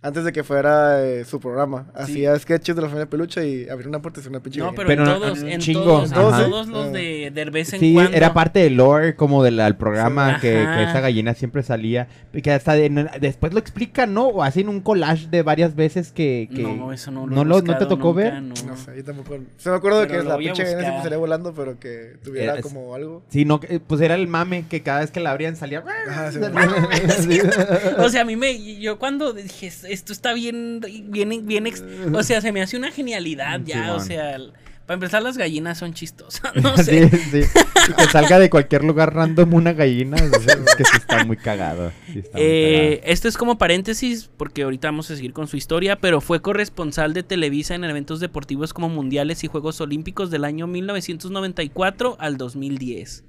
Antes 0.02 0.24
de 0.24 0.32
que 0.32 0.42
fuera 0.42 1.04
eh, 1.06 1.26
su 1.26 1.38
programa. 1.40 1.86
Hacía 1.94 2.34
sketches 2.38 2.74
de 2.74 2.80
la 2.80 2.88
familia 2.88 3.10
Peluche 3.10 3.46
y 3.46 3.68
abría 3.68 3.86
una 3.86 4.00
puerta 4.00 4.18
y 4.24 4.28
una 4.28 4.40
pinche 4.40 4.58
No, 4.60 4.72
pero, 4.74 4.86
Pero 4.88 5.02
en 5.02 5.08
todos, 5.10 5.42
en 5.42 5.60
chingo, 5.60 5.82
todos, 5.84 6.12
ajá. 6.12 6.20
todos 6.46 6.68
los 6.68 6.86
Ah. 6.86 6.90
de, 6.90 7.30
de 7.30 7.44
vez 7.50 7.70
en 7.74 7.80
Sí, 7.80 7.92
cuando. 7.92 8.16
era 8.16 8.32
parte 8.32 8.60
del 8.60 8.76
lore 8.76 9.14
como 9.14 9.44
del 9.44 9.60
programa 9.76 10.36
Sí. 10.36 10.40
que, 10.40 10.52
que 10.52 10.82
esa 10.84 11.00
gallina 11.00 11.34
siempre 11.34 11.62
salía. 11.62 12.08
y 12.32 12.40
Que 12.40 12.50
hasta 12.52 12.72
de- 12.72 13.10
después 13.20 13.52
lo 13.52 13.58
explican, 13.58 14.14
¿no? 14.14 14.28
O 14.28 14.42
hacen 14.42 14.70
un 14.70 14.80
collage 14.80 15.26
de 15.28 15.42
varias 15.42 15.74
veces 15.76 16.12
que... 16.12 16.48
que 16.54 16.62
No, 16.62 16.94
eso 16.94 17.10
no 17.10 17.26
lo 17.26 17.34
¿No 17.36 17.42
he 17.42 17.44
lo- 17.44 17.60
no 17.60 17.76
te 17.76 17.84
tocó 17.84 18.08
nunca, 18.14 18.22
ver? 18.22 18.42
no. 18.42 18.54
No 18.66 18.76
sé, 18.78 18.96
yo 18.96 19.04
tampoco. 19.04 19.36
Se 19.58 19.68
me 19.68 19.76
acuerdo 19.76 20.00
de 20.00 20.06
Pero 20.06 20.22
que 20.22 20.28
la 20.30 20.38
pinche 20.38 20.62
gallina 20.62 20.80
siempre 20.80 21.02
salía 21.02 21.18
volando, 21.18 21.52
pero 21.52 21.78
que 21.78 22.14
tuviera 22.24 22.54
Era- 22.54 22.62
como 22.62 22.94
algo. 22.94 23.22
Sí, 23.28 23.44
no, 23.44 23.60
que- 23.60 23.80
pues 23.80 24.00
era 24.00 24.14
el 24.14 24.28
mame 24.28 24.64
que 24.66 24.80
cada 24.82 25.00
vez 25.00 25.10
que 25.10 25.20
la 25.20 25.32
abrían 25.32 25.56
salía... 25.56 25.84
Ajá, 26.08 26.32
sí, 26.32 26.38
Sí. 27.28 27.40
O 27.98 28.08
sea, 28.08 28.22
a 28.22 28.24
mí 28.24 28.36
me. 28.36 28.80
Yo 28.80 28.98
cuando 28.98 29.34
dije, 29.34 29.70
esto 29.92 30.12
está 30.12 30.32
bien. 30.32 30.80
bien, 31.06 31.46
bien 31.46 31.66
o 32.14 32.22
sea, 32.22 32.40
se 32.40 32.52
me 32.52 32.62
hace 32.62 32.76
una 32.76 32.90
genialidad 32.90 33.60
ya. 33.64 33.94
O 33.94 34.00
sea, 34.00 34.38
para 34.86 34.94
empezar, 34.96 35.22
las 35.22 35.36
gallinas 35.38 35.78
son 35.78 35.94
chistosas. 35.94 36.52
No 36.56 36.76
Sí, 36.78 36.82
sé. 36.84 37.08
sí. 37.10 37.40
Y 37.90 37.92
que 37.94 38.04
salga 38.10 38.40
de 38.40 38.50
cualquier 38.50 38.82
lugar 38.82 39.14
random 39.14 39.54
una 39.54 39.72
gallina. 39.72 40.16
o 40.16 40.40
sea, 40.40 40.54
es 40.54 40.74
que 40.74 40.84
sí 40.84 40.96
está 40.96 41.24
muy 41.24 41.36
cagado. 41.36 41.92
sí 42.12 42.18
está 42.18 42.36
muy 42.38 42.42
Eh, 42.46 43.00
esto 43.04 43.28
es 43.28 43.36
como 43.36 43.56
paréntesis, 43.56 44.28
porque 44.36 44.62
ahorita 44.64 44.88
vamos 44.88 45.08
a 45.10 45.14
seguir 45.16 45.32
con 45.32 45.46
su 45.46 45.56
historia, 45.56 45.96
pero 46.00 46.20
fue 46.20 46.42
corresponsal 46.42 47.12
de 47.14 47.22
Televisa 47.22 47.76
en 47.76 47.84
eventos 47.84 48.18
deportivos 48.18 48.72
como 48.74 48.88
Mundiales 48.88 49.44
y 49.44 49.46
Juegos 49.46 49.80
Olímpicos 49.80 50.30
del 50.32 50.44
año 50.44 50.66
1994 50.66 52.16
al 52.18 52.36
2010. 52.36 53.24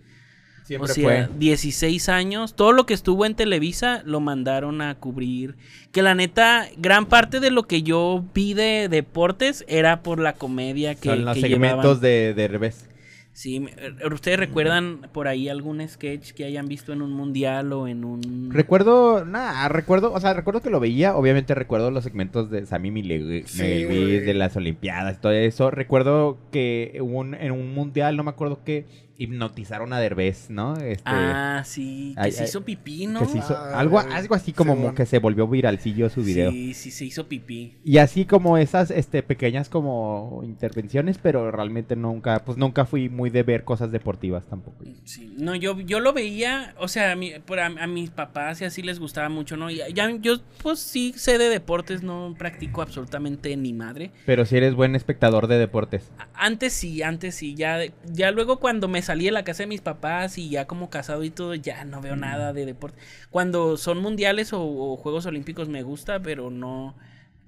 Siempre 0.64 0.92
o 0.92 0.94
sea, 0.94 1.04
fue. 1.04 1.30
16 1.38 2.10
años. 2.10 2.56
Todo 2.56 2.72
lo 2.72 2.86
que 2.86 2.94
estuvo 2.94 3.26
en 3.26 3.36
Televisa 3.36 4.02
lo 4.06 4.20
mandaron 4.20 4.82
a 4.82 4.96
cubrir. 4.96 5.56
Que 5.92 6.02
la 6.02 6.16
neta, 6.16 6.68
gran 6.78 7.06
parte 7.08 7.40
de 7.40 7.52
lo 7.52 7.64
que 7.64 7.84
yo 7.84 8.24
vi 8.34 8.54
de 8.54 8.88
deportes 8.90 9.66
era 9.68 10.02
por 10.04 10.20
la 10.20 10.34
comedia 10.34 10.96
que, 10.96 11.10
Son 11.10 11.26
los 11.26 11.36
que 11.36 11.42
segmentos 11.42 12.02
llevaban. 12.02 12.02
de, 12.02 12.34
de 12.36 12.48
revés. 12.48 12.88
Sí, 13.34 13.66
eh, 13.78 13.94
¿ustedes 14.14 14.38
recuerdan 14.38 15.08
por 15.14 15.30
ahí 15.30 15.48
algún 15.48 15.88
sketch 15.88 16.32
que 16.34 16.44
hayan 16.44 16.68
visto 16.68 16.92
en 16.92 17.02
un 17.02 17.14
mundial 17.14 17.72
o 17.72 17.88
en 17.88 18.04
un... 18.04 18.52
Recuerdo, 18.52 19.24
nada, 19.24 19.70
recuerdo, 19.70 20.12
o 20.12 20.20
sea, 20.20 20.34
recuerdo 20.34 20.62
que 20.62 20.70
lo 20.70 20.82
veía, 20.82 21.16
obviamente 21.16 21.56
recuerdo 21.56 21.92
los 21.92 22.04
segmentos 22.04 22.52
de 22.52 22.66
Sammy 22.66 22.92
Milegui, 22.92 23.44
Sí, 23.48 23.62
de 23.86 24.34
las 24.34 24.58
Olimpiadas, 24.58 25.22
todo 25.22 25.32
eso. 25.32 25.72
Recuerdo 25.72 26.38
que 26.52 27.00
un- 27.02 27.34
en 27.34 27.54
un 27.54 27.74
mundial, 27.74 28.18
no 28.18 28.24
me 28.26 28.32
acuerdo 28.32 28.60
qué, 28.66 28.86
hipnotizaron 29.22 29.94
a 29.94 30.00
Derbez, 30.00 30.50
¿no? 30.50 30.76
Este, 30.78 31.02
Ah, 31.06 31.62
sí, 31.66 32.14
que 32.16 32.22
Ay, 32.22 32.32
se 32.32 32.44
ay, 32.44 32.50
hizo 32.50 32.62
pipí, 32.64 33.08
¿no? 33.08 33.20
que 33.20 33.26
se 33.28 33.38
hizo, 33.38 33.56
Ah, 33.58 33.80
algo, 33.80 34.00
algo 34.00 34.36
así 34.36 34.52
como 34.54 34.94
que 34.96 35.06
se 35.06 35.20
volvió 35.20 35.48
viralcillo 35.48 36.10
su 36.10 36.24
video. 36.24 36.52
Sí, 36.52 36.74
sí, 36.74 36.92
se 36.92 37.06
hizo 37.06 37.28
pipí. 37.28 37.78
Y 37.84 37.98
así 38.00 38.26
como 38.26 38.58
esas 38.58 38.92
este, 38.92 39.24
pequeñas 39.24 39.70
como 39.70 40.42
intervenciones, 40.44 41.18
pero 41.18 41.52
realmente 41.52 41.96
nunca, 41.96 42.44
pues 42.44 42.58
nunca 42.58 42.86
fui 42.86 43.10
muy 43.10 43.30
de 43.30 43.44
ver 43.44 43.64
cosas 43.64 43.92
deportivas 43.92 44.46
tampoco. 44.48 44.84
Sí, 45.04 45.34
no, 45.38 45.56
yo, 45.56 45.80
yo 45.80 46.00
lo 46.00 46.14
veía, 46.14 46.74
o 46.78 46.88
sea, 46.88 47.12
a, 47.12 47.16
mi- 47.16 47.40
por 47.40 47.60
a, 47.60 47.66
a 47.68 47.88
mis 47.88 48.10
papás 48.10 48.62
y 48.62 48.66
así 48.66 48.82
les 48.82 49.00
gustaba 49.00 49.30
mucho, 49.30 49.58
¿no? 49.58 49.70
Y 49.70 49.78
ya, 49.94 50.10
yo, 50.20 50.38
pues 50.64 50.80
sí 50.80 51.14
sé 51.16 51.38
de 51.38 51.50
deportes, 51.50 52.04
no 52.04 52.36
practico 52.38 52.82
absolutamente 52.82 53.56
ni 53.58 53.74
madre. 53.74 54.12
Pero 54.26 54.46
si 54.46 54.58
eres 54.58 54.74
buen 54.76 54.96
espectador 54.96 55.48
de 55.48 55.58
deportes. 55.58 56.10
Antes 56.34 56.74
sí, 56.74 57.04
antes 57.04 57.36
sí, 57.36 57.56
ya, 57.56 57.80
ya 58.12 58.32
luego 58.32 58.60
cuando 58.60 58.88
me 58.88 59.02
salí 59.12 59.26
de 59.26 59.32
la 59.32 59.44
casa 59.44 59.64
de 59.64 59.68
mis 59.68 59.82
papás 59.82 60.38
y 60.38 60.50
ya 60.50 60.68
como 60.68 60.90
casado 60.90 61.26
y 61.26 61.32
todo, 61.32 61.54
ya 61.54 61.84
no 61.84 62.00
veo 62.00 62.16
nada 62.16 62.54
de 62.54 62.66
deporte. 62.66 62.98
Cuando 63.30 63.76
son 63.76 63.98
mundiales 63.98 64.54
o, 64.54 64.62
o 64.62 64.96
Juegos 64.96 65.26
Olímpicos 65.26 65.68
me 65.68 65.84
gusta, 65.84 66.22
pero 66.22 66.50
no, 66.50 66.96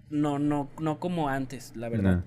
no, 0.09 0.39
no, 0.39 0.69
no 0.77 0.99
como 0.99 1.29
antes, 1.29 1.71
la 1.77 1.87
verdad. 1.87 2.17
No. 2.17 2.23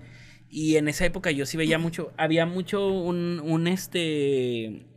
Y 0.49 0.77
en 0.77 0.87
esa 0.87 1.05
época 1.05 1.29
yo 1.29 1.45
sí 1.45 1.55
veía 1.55 1.77
mucho, 1.77 2.11
había 2.17 2.47
mucho 2.47 2.87
un, 2.87 3.39
un 3.45 3.67
este... 3.67 4.87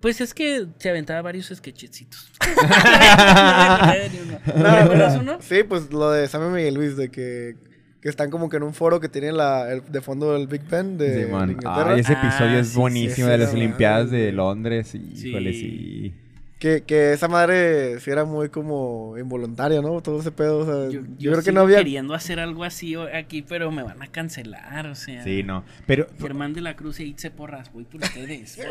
Pues 0.00 0.20
es 0.20 0.34
que 0.34 0.66
se 0.78 0.90
aventaba 0.90 1.22
varios 1.22 1.52
sketchecitos. 1.54 2.32
¿No 4.56 4.76
recuerdas 4.76 5.20
uno? 5.20 5.38
Sí, 5.40 5.62
pues 5.62 5.92
lo 5.92 6.10
de 6.10 6.26
Samuel 6.26 6.52
Miguel 6.52 6.74
Luis, 6.74 6.96
de 6.96 7.12
que, 7.12 7.54
que 8.00 8.08
están 8.08 8.30
como 8.30 8.48
que 8.48 8.56
en 8.58 8.62
un 8.62 8.74
foro 8.74 9.00
que 9.00 9.08
tiene 9.08 9.32
la, 9.32 9.72
el- 9.72 9.82
de 9.90 10.00
fondo 10.00 10.36
el 10.36 10.46
Big 10.46 10.62
Ben 10.68 10.96
de, 10.98 11.24
Simón. 11.24 11.46
de 11.48 11.52
Inglaterra. 11.54 11.94
Ay, 11.94 12.00
ese 12.00 12.12
Ah, 12.14 12.22
episodio 12.28 12.58
es 12.60 12.68
sí, 12.68 12.76
buenísimo 12.78 13.26
sí, 13.26 13.30
de 13.32 13.38
las 13.38 13.50
sí, 13.50 13.56
Olimpiadas 13.56 14.10
sí. 14.10 14.16
de 14.16 14.32
Londres. 14.32 14.88
Sí. 14.88 15.12
Híjole, 15.28 15.52
sí. 15.52 16.14
Que, 16.60 16.82
que 16.82 17.12
esa 17.12 17.28
madre 17.28 18.00
sí 18.00 18.10
era 18.10 18.24
muy 18.24 18.48
como 18.48 19.16
involuntaria, 19.16 19.80
¿no? 19.80 20.00
Todo 20.00 20.18
ese 20.20 20.32
pedo, 20.32 20.58
o 20.58 20.64
sea, 20.66 20.92
Yo, 20.92 21.02
yo, 21.02 21.06
yo 21.18 21.30
creo 21.32 21.44
que 21.44 21.52
no 21.52 21.60
había... 21.60 21.78
queriendo 21.78 22.14
hacer 22.14 22.40
algo 22.40 22.64
así 22.64 22.96
aquí, 22.96 23.42
pero 23.42 23.70
me 23.70 23.84
van 23.84 24.02
a 24.02 24.08
cancelar, 24.08 24.86
o 24.88 24.96
sea. 24.96 25.22
Sí, 25.22 25.44
no. 25.44 25.62
Pero 25.86 26.08
Germán 26.20 26.54
de 26.54 26.60
la 26.62 26.74
Cruz 26.74 26.98
y 26.98 27.04
Itze 27.04 27.30
Porras, 27.30 27.72
voy 27.72 27.84
por 27.84 28.00
ustedes. 28.02 28.58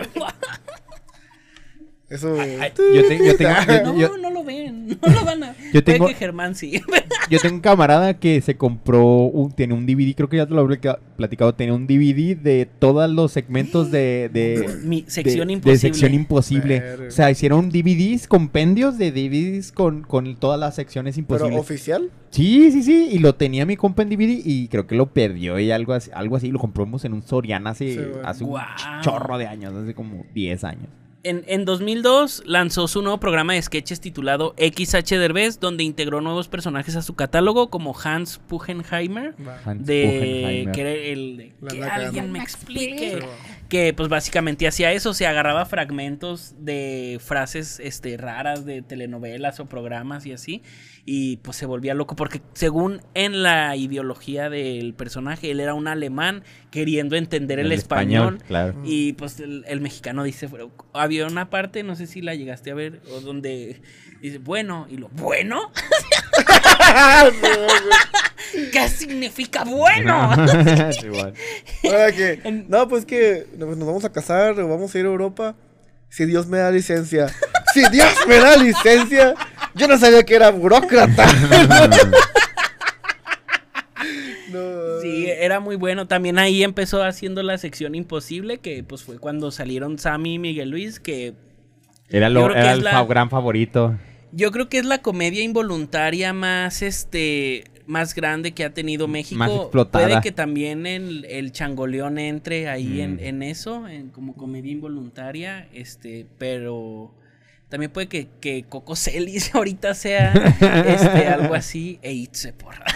Eso... 2.09 2.37
Ay, 2.39 2.71
yo, 2.77 3.05
te- 3.07 3.17
yo 3.25 3.35
tengo, 3.35 3.53
yo- 3.67 3.83
no, 3.83 3.97
yo- 3.99 4.17
no 4.17 4.29
lo 4.31 4.43
ven, 4.43 4.87
no 4.87 5.13
lo 5.13 5.25
van 5.25 5.43
a. 5.43 5.55
Yo 5.73 5.83
tengo- 5.83 6.07
que 6.07 6.13
Germán 6.13 6.55
sí. 6.55 6.81
yo 7.29 7.39
tengo 7.39 7.55
un 7.55 7.61
camarada 7.61 8.13
que 8.19 8.41
se 8.41 8.55
compró, 8.57 9.05
un, 9.05 9.51
tiene 9.51 9.73
un 9.73 9.85
DVD, 9.85 10.13
creo 10.15 10.29
que 10.29 10.37
ya 10.37 10.45
te 10.45 10.53
lo 10.53 10.61
habré 10.61 10.77
platica- 10.79 10.99
platicado, 11.15 11.53
tiene 11.55 11.73
un 11.73 11.87
DVD 11.87 12.35
de 12.37 12.67
todos 12.79 13.09
los 13.09 13.31
segmentos 13.31 13.91
de... 13.91 14.29
de 14.31 14.79
Mi 14.83 15.01
de- 15.01 15.09
sección 15.09 15.47
de 15.47 15.53
imposible. 15.53 15.77
sección 15.79 16.13
imposible. 16.13 16.79
Verga. 16.79 17.07
O 17.07 17.11
sea, 17.11 17.31
hicieron 17.31 17.69
DVDs, 17.69 18.27
compendios 18.27 18.97
de 18.97 19.11
DVDs 19.11 19.71
con, 19.71 20.03
con 20.03 20.35
todas 20.35 20.59
las 20.59 20.75
secciones 20.75 21.15
¿Pero 21.15 21.21
imposibles. 21.47 21.59
oficial? 21.59 22.11
Sí, 22.29 22.71
sí, 22.71 22.83
sí, 22.83 23.09
y 23.11 23.19
lo 23.19 23.35
tenía 23.35 23.65
mi 23.65 23.77
compa 23.77 24.03
en 24.03 24.09
DVD 24.09 24.39
y 24.43 24.67
creo 24.67 24.85
que 24.85 24.95
lo 24.95 25.07
perdió 25.13 25.57
y 25.59 25.71
algo 25.71 25.93
así, 25.93 26.11
algo 26.13 26.35
así, 26.35 26.51
lo 26.51 26.59
compramos 26.59 27.03
en 27.05 27.13
un 27.13 27.21
Soriana 27.23 27.71
hace, 27.71 27.93
Sí, 27.93 27.99
hace 28.23 28.43
un 28.43 28.57
chorro 29.01 29.37
de 29.37 29.47
años, 29.47 29.73
hace 29.73 29.93
como 29.93 30.25
10 30.33 30.63
años. 30.63 30.87
En, 31.23 31.43
en 31.47 31.65
2002 31.65 32.43
lanzó 32.45 32.87
su 32.87 33.01
nuevo 33.01 33.19
programa 33.19 33.53
de 33.53 33.61
sketches 33.61 33.99
titulado 33.99 34.55
XH 34.57 35.15
Derbez, 35.17 35.59
donde 35.59 35.83
integró 35.83 36.21
nuevos 36.21 36.47
personajes 36.47 36.95
a 36.95 37.01
su 37.01 37.15
catálogo 37.15 37.69
como 37.69 37.95
Hans 37.97 38.39
Puchenheimer, 38.47 39.35
Hans 39.65 39.85
de 39.85 40.69
que 40.73 40.81
era 40.81 40.91
el 40.91 41.37
de 41.37 41.67
que 41.67 41.83
alguien 41.83 42.31
me 42.31 42.39
explique. 42.39 43.19
Que 43.67 43.93
pues 43.93 44.07
básicamente 44.07 44.65
hacía 44.65 44.93
eso, 44.93 45.13
se 45.13 45.27
agarraba 45.27 45.65
fragmentos 45.65 46.55
de 46.57 47.19
frases 47.21 47.81
este 47.81 48.15
raras 48.15 48.63
de 48.63 48.81
telenovelas 48.81 49.59
o 49.59 49.65
programas 49.65 50.25
y 50.25 50.31
así 50.31 50.63
y 51.09 51.37
pues 51.37 51.55
se 51.55 51.65
volvía 51.65 51.93
loco 51.93 52.17
porque 52.17 52.41
según 52.51 53.01
en 53.13 53.41
la 53.41 53.77
ideología 53.77 54.49
del 54.49 54.93
personaje 54.93 55.49
él 55.49 55.61
era 55.61 55.73
un 55.73 55.87
alemán 55.87 56.43
queriendo 56.69 57.15
entender 57.15 57.59
el, 57.59 57.71
español, 57.71 58.39
claro. 58.45 58.75
y 58.83 59.13
pues 59.13 59.39
el, 59.39 59.63
el 59.69 59.79
mexicano 59.79 60.25
dice, 60.25 60.49
había 60.91 61.25
una 61.25 61.49
parte, 61.49 61.81
no 61.83 61.95
sé 61.95 62.07
si 62.07 62.21
la 62.21 62.35
llegaste 62.35 62.71
a 62.71 62.75
ver, 62.75 62.99
o 63.09 63.21
donde 63.21 63.81
dice, 64.21 64.39
bueno, 64.39 64.85
y 64.89 64.97
lo, 64.97 65.07
¿bueno? 65.07 65.71
¿Qué 68.73 68.89
significa 68.89 69.63
bueno? 69.63 70.31
Sí. 70.91 71.07
Ahora 71.87 72.11
que, 72.11 72.65
no, 72.67 72.89
pues 72.89 73.05
que 73.05 73.47
nos 73.57 73.77
nos 73.77 73.87
vamos 73.87 74.03
a 74.03 74.11
casar 74.11 74.59
o 74.59 74.67
vamos 74.67 74.93
a 74.93 74.99
ir 74.99 75.05
a 75.05 75.09
Europa. 75.09 75.55
Si 76.09 76.25
Dios 76.25 76.47
me 76.47 76.57
da 76.57 76.71
licencia. 76.71 77.27
Si 77.73 77.81
Dios 77.91 78.09
me 78.27 78.37
da 78.37 78.55
licencia. 78.57 79.35
Yo 79.75 79.87
no 79.87 79.97
sabía 79.97 80.23
que 80.23 80.35
era 80.35 80.49
burócrata. 80.51 81.25
no. 84.51 85.01
Sí, 85.01 85.27
era 85.27 85.59
muy 85.59 85.75
bueno. 85.75 86.07
También 86.07 86.39
ahí 86.39 86.63
empezó 86.63 87.03
haciendo 87.03 87.43
la 87.43 87.57
sección 87.57 87.95
imposible, 87.95 88.59
que 88.59 88.83
pues 88.83 89.03
fue 89.03 89.19
cuando 89.19 89.51
salieron 89.51 89.97
Sammy 89.99 90.35
y 90.35 90.39
Miguel 90.39 90.69
Luis, 90.69 90.99
que 90.99 91.33
Era, 92.09 92.29
lo, 92.29 92.47
que 92.47 92.53
era 92.59 92.71
es 92.71 92.77
el 92.79 92.83
la- 92.83 93.03
gran 93.05 93.29
favorito. 93.29 93.95
yo 94.31 94.51
creo 94.51 94.69
que 94.69 94.77
es 94.79 94.85
la 94.85 95.01
comedia 95.01 95.43
involuntaria 95.43 96.33
más 96.33 96.81
este 96.81 97.65
más 97.85 98.13
grande 98.15 98.51
que 98.51 98.65
ha 98.65 98.73
tenido 98.73 99.07
México. 99.07 99.39
Más 99.39 99.49
explotada. 99.49 100.05
Puede 100.07 100.21
que 100.21 100.33
también 100.33 100.85
el, 100.85 101.23
el 101.23 101.53
changoleón 101.53 102.17
entre 102.19 102.67
ahí 102.67 102.99
en, 102.99 103.15
Mm. 103.15 103.19
en 103.21 103.43
eso, 103.43 103.87
en 103.87 104.09
como 104.09 104.35
comedia 104.35 104.73
involuntaria, 104.73 105.69
este, 105.73 106.25
pero 106.37 107.13
también 107.69 107.91
puede 107.91 108.07
que, 108.07 108.27
que 108.39 108.65
Coco 108.67 108.95
Celis 108.95 109.53
ahorita 109.55 109.93
sea 109.93 110.31
este, 110.33 111.27
algo 111.27 111.53
así 111.53 111.99
e 112.01 112.13
Itze 112.13 112.53
porra. 112.53 112.85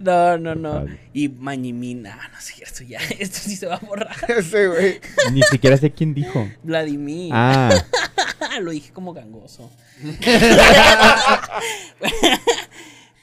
No, 0.00 0.38
no, 0.38 0.54
no. 0.54 0.86
Y 1.12 1.28
Mañimina, 1.28 2.16
no 2.32 2.38
es 2.38 2.44
cierto, 2.44 2.82
ya, 2.84 2.98
esto 3.18 3.38
sí 3.38 3.54
se 3.54 3.66
va 3.66 3.74
a 3.76 3.78
borrar. 3.78 4.16
Ese 4.28 4.66
güey. 4.66 5.00
Ni 5.32 5.42
siquiera 5.42 5.76
sé 5.76 5.90
quién 5.92 6.14
dijo. 6.14 6.48
Vladimir. 6.62 7.30
Ah, 7.34 7.70
Lo 8.60 8.70
dije 8.70 8.92
como 8.92 9.12
gangoso. 9.12 9.70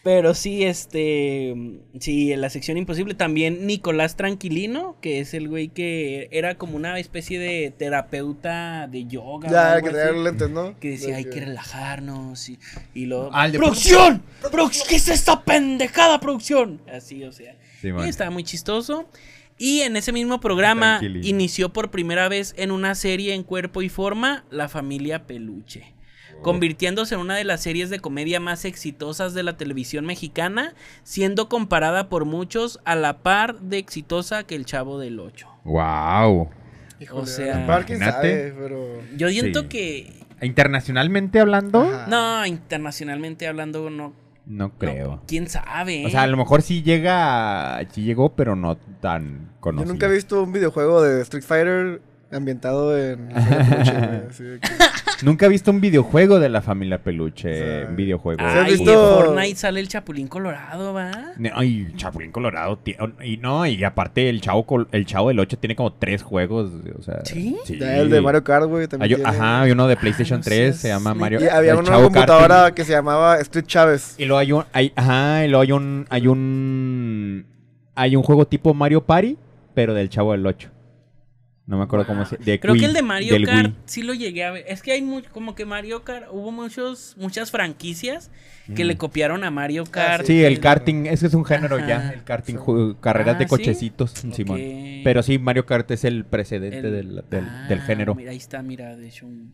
Pero 0.07 0.33
sí, 0.33 0.63
este. 0.63 1.53
Sí, 1.99 2.31
en 2.31 2.39
la 2.39 2.49
sección 2.49 2.77
imposible 2.77 3.13
también 3.13 3.67
Nicolás 3.67 4.15
Tranquilino, 4.15 4.95
que 5.01 5.19
es 5.19 5.33
el 5.33 5.49
güey 5.49 5.67
que 5.67 6.29
era 6.31 6.55
como 6.55 6.77
una 6.77 6.97
especie 6.97 7.37
de 7.39 7.73
terapeuta 7.77 8.87
de 8.87 9.05
yoga. 9.05 9.49
Ya, 9.51 9.73
algo 9.73 9.89
que 9.89 9.93
los 10.13 10.23
lentes, 10.23 10.49
¿no? 10.49 10.79
que 10.79 10.91
decía, 10.91 11.09
De 11.09 11.15
hay 11.15 11.25
que 11.25 11.41
relajarnos. 11.41 12.47
Y, 12.47 12.57
y 12.93 13.05
lo. 13.07 13.29
Ah, 13.33 13.49
¡Producción! 13.51 14.23
¡Produc- 14.43 14.87
¿Qué 14.87 14.95
es 14.95 15.09
esta 15.09 15.43
pendejada 15.43 16.21
producción? 16.21 16.79
Así, 16.89 17.25
o 17.25 17.33
sea. 17.33 17.57
Sí, 17.81 17.89
y 17.89 18.07
estaba 18.07 18.29
muy 18.31 18.45
chistoso. 18.45 19.09
Y 19.57 19.81
en 19.81 19.97
ese 19.97 20.13
mismo 20.13 20.39
programa 20.39 21.01
inició 21.03 21.73
por 21.73 21.91
primera 21.91 22.29
vez 22.29 22.53
en 22.57 22.71
una 22.71 22.95
serie 22.95 23.33
en 23.33 23.43
cuerpo 23.43 23.81
y 23.81 23.89
forma 23.89 24.45
La 24.51 24.69
familia 24.69 25.27
Peluche, 25.27 25.83
convirtiéndose 26.41 27.15
en 27.15 27.21
una 27.21 27.35
de 27.35 27.43
las 27.43 27.61
series 27.61 27.89
de 27.89 27.99
comedia 27.99 28.39
más 28.39 28.65
exitosas 28.65 29.33
de 29.33 29.43
la 29.43 29.57
televisión 29.57 30.05
mexicana, 30.05 30.73
siendo 31.03 31.49
comparada 31.49 32.09
por 32.09 32.25
muchos 32.25 32.79
a 32.85 32.95
la 32.95 33.19
par 33.19 33.59
de 33.59 33.77
exitosa 33.77 34.43
que 34.43 34.55
El 34.55 34.65
Chavo 34.65 34.99
del 34.99 35.19
Ocho. 35.19 35.47
wow. 35.63 36.49
Híjole, 36.99 37.21
o 37.21 37.25
sea, 37.27 37.65
sabe, 37.99 38.55
pero... 38.57 39.01
Yo 39.15 39.29
siento 39.29 39.61
Sí. 39.61 39.67
que 39.67 40.13
Internacionalmente 40.41 41.39
hablando, 41.39 41.81
Ajá. 41.83 42.07
no, 42.07 42.45
internacionalmente 42.47 43.47
hablando 43.47 43.89
no, 43.91 44.13
no 44.47 44.71
creo. 44.77 45.07
no, 45.11 45.23
quién 45.27 45.47
sabe. 45.47 46.05
O 46.05 46.09
sea, 46.09 46.23
a 46.23 46.27
lo 46.27 46.37
mejor 46.37 46.61
sí 46.63 46.81
llega, 46.81 47.79
sí 47.91 48.01
llegó, 48.03 48.35
pero 48.35 48.55
no 48.55 48.77
tan 48.77 49.45
Yo 49.55 49.59
conocido. 49.61 49.93
nunca 49.93 50.07
he 50.07 50.11
visto 50.11 50.41
un 50.41 50.51
videojuego 50.53 51.01
de 51.03 51.21
Street 51.21 51.43
Fighter 51.43 52.01
ambientado 52.31 52.97
en... 52.97 53.29
la 53.33 53.41
Feria 53.41 53.69
Peluche, 53.69 53.91
güey, 53.97 54.21
así 54.29 54.43
de 54.43 54.59
que- 54.59 54.67
Nunca 55.25 55.47
he 55.47 55.49
visto 55.49 55.71
un 55.71 55.81
videojuego 55.81 56.39
de 56.39 56.47
la 56.49 56.61
familia 56.61 57.01
Peluche, 57.01 57.49
O 57.49 57.85
sea, 57.85 57.89
videojuego. 57.91 58.39
¿sí 58.39 58.45
has 58.45 58.65
Ay, 58.65 58.71
visto- 58.73 58.91
en 58.91 59.25
Fortnite 59.25 59.55
sale 59.55 59.79
el 59.79 59.87
Chapulín 59.87 60.27
Colorado, 60.27 60.93
¿va? 60.93 61.09
Ay, 61.55 61.87
Chapulín 61.95 62.31
Colorado. 62.31 62.77
ti- 62.77 62.95
Y 63.23 63.37
no, 63.37 63.65
y 63.65 63.83
aparte 63.83 64.29
el 64.29 64.41
chavo, 64.41 64.65
col- 64.67 64.87
el 64.91 65.05
chavo 65.07 65.29
del 65.29 65.39
8 65.39 65.57
tiene 65.57 65.75
como 65.75 65.93
tres 65.93 66.21
juegos. 66.21 66.71
O 66.99 67.01
sea, 67.01 67.21
¿Sí? 67.25 67.57
El 67.67 68.09
de 68.11 68.21
Mario 68.21 68.43
Kart, 68.43 68.67
güey, 68.67 68.87
también 68.87 69.15
tiene. 69.15 69.27
ajá, 69.27 69.61
hay 69.63 69.71
uno 69.71 69.87
de 69.87 69.95
PlayStation 69.97 70.39
no 70.39 70.43
3, 70.43 70.57
seas 70.75 70.79
se 70.81 70.87
llama. 70.89 71.15
Mario. 71.15 71.39
Y 71.43 71.47
había 71.47 71.73
una 71.75 71.83
Chavo 71.87 72.03
computadora 72.03 72.55
Karting. 72.55 72.75
que 72.75 72.83
se 72.85 72.91
llamaba 72.91 73.37
Street 73.39 73.65
Chávez. 73.65 74.13
Y 74.19 74.25
luego 74.25 74.37
hay 74.39 74.51
un, 74.51 74.63
hay, 74.71 74.93
ajá, 74.95 75.45
y 75.45 75.47
luego 75.47 75.61
hay 75.63 75.71
un, 75.71 76.05
hay 76.11 76.27
un, 76.27 77.45
hay 77.95 78.15
un 78.15 78.21
juego 78.21 78.45
tipo 78.45 78.73
Mario 78.75 79.03
Party, 79.03 79.35
pero 79.73 79.95
del 79.95 80.09
Chavo 80.09 80.33
del 80.33 80.45
8. 80.45 80.69
No 81.67 81.77
me 81.77 81.83
acuerdo 81.83 82.07
cómo 82.07 82.25
se, 82.25 82.37
de 82.37 82.59
Creo 82.61 82.73
Wii, 82.73 82.79
que 82.79 82.85
el 82.87 82.93
de 82.93 83.01
Mario 83.01 83.33
del 83.33 83.45
Kart 83.45 83.65
Wii. 83.67 83.75
sí 83.85 84.01
lo 84.01 84.13
llegué 84.13 84.45
a 84.45 84.51
ver. 84.51 84.63
Es 84.69 84.81
que 84.81 84.93
hay 84.93 85.01
mu- 85.01 85.21
como 85.33 85.53
que 85.53 85.65
Mario 85.65 86.03
Kart, 86.05 86.27
hubo 86.31 86.49
muchos, 86.53 87.13
muchas 87.19 87.51
franquicias 87.51 88.31
que 88.73 88.85
Mm. 88.85 88.87
le 88.87 88.97
copiaron 88.97 89.43
a 89.43 89.51
Mario 89.51 89.83
Kart. 89.83 90.25
Sí, 90.25 90.43
el 90.45 90.61
karting, 90.61 91.07
ese 91.07 91.27
es 91.27 91.33
un 91.33 91.43
género 91.43 91.75
Ajá. 91.75 91.87
ya, 91.87 92.09
el 92.13 92.23
karting, 92.23 92.55
carreras 93.01 93.35
Ah, 93.35 93.39
de 93.39 93.45
¿sí? 93.45 93.49
cochecitos, 93.49 94.11
Simón. 94.33 94.61
Pero 95.03 95.21
sí, 95.23 95.39
Mario 95.39 95.65
Kart 95.65 95.91
es 95.91 96.05
el 96.05 96.23
precedente 96.23 96.77
el- 96.87 96.91
del, 96.93 97.23
del, 97.29 97.43
Ah, 97.45 97.65
del 97.67 97.81
género. 97.81 98.15
Mira, 98.15 98.31
ahí 98.31 98.37
está, 98.37 98.61
mira, 98.61 98.95
de 98.95 99.05
hecho 99.07 99.25
un... 99.27 99.51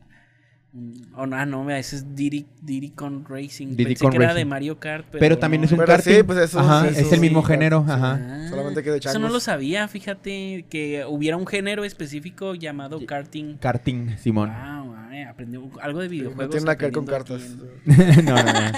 oh, 1.15 1.26
no, 1.26 1.36
ah, 1.36 1.45
no, 1.45 1.69
ese 1.71 1.97
es 1.97 2.15
Diddy, 2.15 2.45
Diddy 2.61 2.89
Con 2.91 3.26
Racing. 3.26 3.69
Diddy 3.76 3.84
Pensé 3.86 4.03
Kong 4.03 4.11
que 4.11 4.17
era 4.17 4.28
Racing. 4.28 4.39
de 4.39 4.45
Mario 4.45 4.80
Kart, 4.80 5.05
pero, 5.11 5.19
Pero 5.19 5.38
también 5.38 5.61
no. 5.61 5.65
es 5.65 5.71
un 5.71 5.78
Pero 5.80 5.88
karting. 5.88 6.13
sí, 6.15 6.24
pues 6.24 6.38
eso- 6.39 6.59
Ajá, 6.59 6.88
eso 6.88 6.99
es 7.01 7.11
el 7.13 7.19
mismo 7.21 7.41
sí, 7.41 7.47
género, 7.47 7.84
sí. 7.86 7.91
ajá. 7.91 8.19
Ah, 8.21 8.47
Solamente 8.49 8.84
que 8.84 8.91
de 8.91 8.97
Eso 8.97 9.09
no 9.09 9.13
changos. 9.13 9.32
lo 9.32 9.39
sabía, 9.39 9.88
fíjate, 9.88 10.65
que 10.69 11.05
hubiera 11.07 11.38
un 11.38 11.47
género 11.47 11.84
específico 11.84 12.55
llamado 12.55 13.05
karting. 13.05 13.57
Karting, 13.57 14.17
Simón. 14.17 14.49
Wow, 14.49 14.92
ay, 15.14 15.24
aprendí 15.24 15.57
algo 15.82 15.99
de 15.99 16.07
videojuegos. 16.07 16.45
No 16.45 16.49
tiene 16.49 16.66
nada 16.66 16.78
que 16.78 16.86
ver 16.86 16.93
con 16.93 17.05
cartas. 17.05 17.41
no, 17.86 17.95
no, 18.24 18.43
no. 18.43 18.72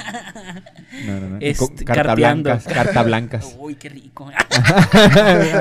No, 1.06 1.20
no, 1.20 1.30
no. 1.30 1.38
Este, 1.42 1.84
carta 1.86 2.16
blancas, 2.16 2.64
carta 2.66 3.04
blancas. 3.04 3.56
Uy, 3.60 3.76
qué 3.76 3.90
rico. 3.90 4.30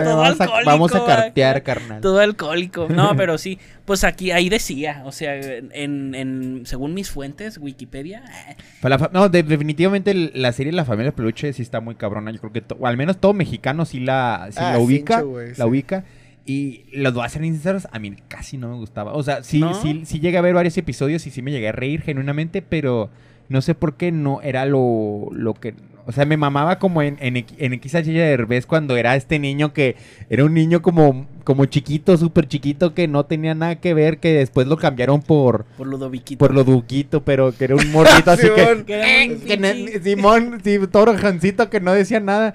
vamos, 0.05 0.41
a, 0.41 0.47
vamos 0.65 0.95
a 0.95 0.99
acá. 0.99 1.07
cartear, 1.17 1.63
carnal. 1.63 2.01
Todo 2.01 2.21
alcohólico. 2.21 2.89
No, 2.89 3.17
pero 3.17 3.39
sí. 3.39 3.59
Pues 3.85 4.05
aquí, 4.05 4.31
ahí 4.31 4.49
decía. 4.49 5.03
O 5.05 5.13
sea, 5.13 5.35
en, 5.37 6.15
en 6.15 6.63
según 6.65 6.95
mis 6.95 7.11
fuentes, 7.11 7.59
Wikipedia. 7.59 8.23
eh, 8.51 8.57
Pues 8.81 8.91
la 8.91 9.11
no, 9.13 9.29
de- 9.29 9.43
definitivamente 9.43 10.15
la 10.35 10.53
serie 10.53 10.73
La 10.73 10.85
Familia 10.85 11.13
Peluche 11.13 11.53
sí 11.53 11.63
está 11.63 11.81
muy 11.81 11.95
cabrona. 11.95 12.31
Yo 12.31 12.41
creo 12.41 12.53
que, 12.53 12.61
to- 12.63 12.77
o 12.81 12.87
al 12.87 12.97
menos 12.97 13.19
todo 13.21 13.33
mexicano 13.35 13.85
sí 13.85 14.01
la, 14.01 14.49
sí 14.51 14.59
Ah, 14.61 14.73
la 14.73 14.79
ubica. 14.79 15.17
cincho, 15.17 15.29
güey, 15.31 15.49
la 15.51 15.55
sí. 15.57 15.63
ubica. 15.63 16.05
Y 16.47 16.85
los 16.93 17.15
voy 17.15 17.25
a 17.25 17.29
ser 17.29 17.43
sinceros, 17.43 17.89
a 17.91 17.99
mí 17.99 18.15
casi 18.29 18.59
no 18.59 18.69
me 18.69 18.77
gustaba. 18.77 19.15
O 19.15 19.23
sea, 19.23 19.43
sí, 19.43 19.61
¿No? 19.61 19.75
sí, 19.75 20.03
sí 20.05 20.21
llegué 20.21 20.37
a 20.37 20.43
ver 20.43 20.55
varios 20.55 20.77
episodios 20.77 21.27
y 21.27 21.31
sí 21.31 21.41
me 21.41 21.51
llegué 21.51 21.69
a 21.69 21.73
reír 21.73 22.03
genuinamente, 22.03 22.61
pero 22.61 23.09
no 23.49 23.63
sé 23.63 23.75
por 23.75 23.97
qué 23.97 24.13
no 24.13 24.43
era 24.43 24.67
lo, 24.67 25.29
lo 25.33 25.55
que... 25.55 25.75
O 26.07 26.13
sea, 26.13 26.27
me 26.27 26.37
mamaba 26.37 26.79
como 26.79 27.01
en, 27.01 27.17
en, 27.21 27.37
en 27.37 27.83
XH 27.83 28.05
Derbez 28.05 28.67
cuando 28.67 28.97
era 28.99 29.17
este 29.17 29.39
niño 29.39 29.73
que 29.73 29.97
era 30.29 30.45
un 30.45 30.53
niño 30.53 30.83
como, 30.83 31.27
como 31.45 31.67
chiquito, 31.67 32.17
súper 32.17 32.49
chiquito, 32.49 32.95
que 32.95 33.07
no 33.07 33.27
tenía 33.27 33.55
nada 33.55 33.77
que 33.77 33.95
ver, 33.95 34.19
que 34.19 34.33
después 34.33 34.67
lo 34.67 34.77
cambiaron 34.77 35.23
por, 35.23 35.65
Por 35.77 35.87
Ludoviquito. 35.87 36.39
por 36.39 36.55
lo 36.55 36.65
duquito, 36.65 37.23
pero 37.25 37.53
que 37.57 37.65
era 37.65 37.77
un 37.77 37.93
morrito 37.93 38.31
así 38.31 38.49
que... 38.55 38.65
Simón. 38.65 38.85
Que 38.85 38.95
era 38.95 39.73
un 39.75 39.87
que 39.87 40.01
Simón, 40.03 40.61
sí, 40.65 40.79
todo 40.91 41.07
rojancito 41.07 41.71
que 41.71 41.81
no 41.81 41.93
decía 41.93 42.21
nada. 42.21 42.55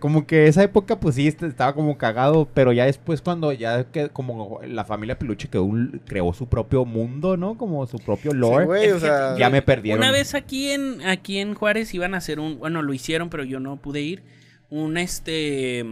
Como 0.00 0.26
que 0.26 0.46
esa 0.46 0.62
época, 0.62 1.00
pues 1.00 1.14
sí, 1.16 1.26
est- 1.26 1.42
estaba 1.42 1.74
como 1.74 1.98
cagado. 1.98 2.48
Pero 2.54 2.72
ya 2.72 2.84
después, 2.86 3.20
cuando 3.22 3.52
ya 3.52 3.84
que 3.84 4.08
como 4.10 4.60
la 4.66 4.84
familia 4.84 5.18
Peluche 5.18 5.48
creó, 5.48 5.64
un- 5.64 6.00
creó 6.06 6.32
su 6.32 6.46
propio 6.48 6.84
mundo, 6.84 7.36
¿no? 7.36 7.56
Como 7.56 7.86
su 7.86 7.98
propio 7.98 8.32
Sí, 8.32 8.36
lore. 8.36 8.66
güey, 8.66 8.90
o 8.90 9.00
sea, 9.00 9.36
ya 9.38 9.50
me 9.50 9.62
perdieron. 9.62 10.00
Una 10.02 10.12
vez 10.12 10.34
aquí 10.34 10.70
en 10.70 11.02
aquí 11.06 11.38
en 11.38 11.54
Juárez 11.54 11.92
iban 11.94 12.14
a 12.14 12.18
hacer 12.18 12.38
un, 12.40 12.58
bueno, 12.58 12.82
lo 12.82 12.92
hicieron, 12.92 13.30
pero 13.30 13.44
yo 13.44 13.60
no 13.60 13.76
pude 13.76 14.02
ir, 14.02 14.22
un 14.70 14.96
este 14.98 15.84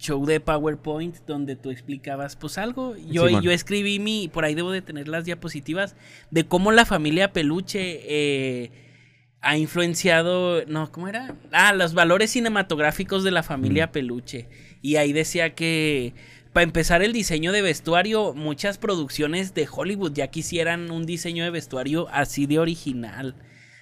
show 0.00 0.24
de 0.26 0.40
PowerPoint 0.40 1.16
donde 1.26 1.56
tú 1.56 1.70
explicabas 1.70 2.36
pues 2.36 2.58
algo. 2.58 2.96
Yo 2.96 3.26
Simón. 3.26 3.42
yo 3.42 3.50
escribí 3.52 3.98
mi 3.98 4.28
por 4.28 4.44
ahí 4.44 4.54
debo 4.54 4.72
de 4.72 4.82
tener 4.82 5.08
las 5.08 5.24
diapositivas 5.24 5.94
de 6.30 6.44
cómo 6.44 6.72
la 6.72 6.84
familia 6.84 7.32
Peluche 7.32 8.00
eh, 8.04 8.70
ha 9.42 9.56
influenciado, 9.56 10.64
no, 10.66 10.90
¿cómo 10.92 11.08
era? 11.08 11.34
Ah, 11.52 11.72
los 11.72 11.94
valores 11.94 12.30
cinematográficos 12.30 13.24
de 13.24 13.30
la 13.30 13.42
familia 13.42 13.86
Mm. 13.86 13.92
Peluche. 13.92 14.48
Y 14.82 14.96
ahí 14.96 15.12
decía 15.12 15.54
que 15.54 16.14
para 16.52 16.64
empezar 16.64 17.02
el 17.02 17.12
diseño 17.12 17.52
de 17.52 17.62
vestuario, 17.62 18.34
muchas 18.34 18.76
producciones 18.76 19.54
de 19.54 19.68
Hollywood 19.70 20.12
ya 20.12 20.28
quisieran 20.28 20.90
un 20.90 21.06
diseño 21.06 21.44
de 21.44 21.50
vestuario 21.50 22.08
así 22.10 22.46
de 22.46 22.58
original. 22.58 23.36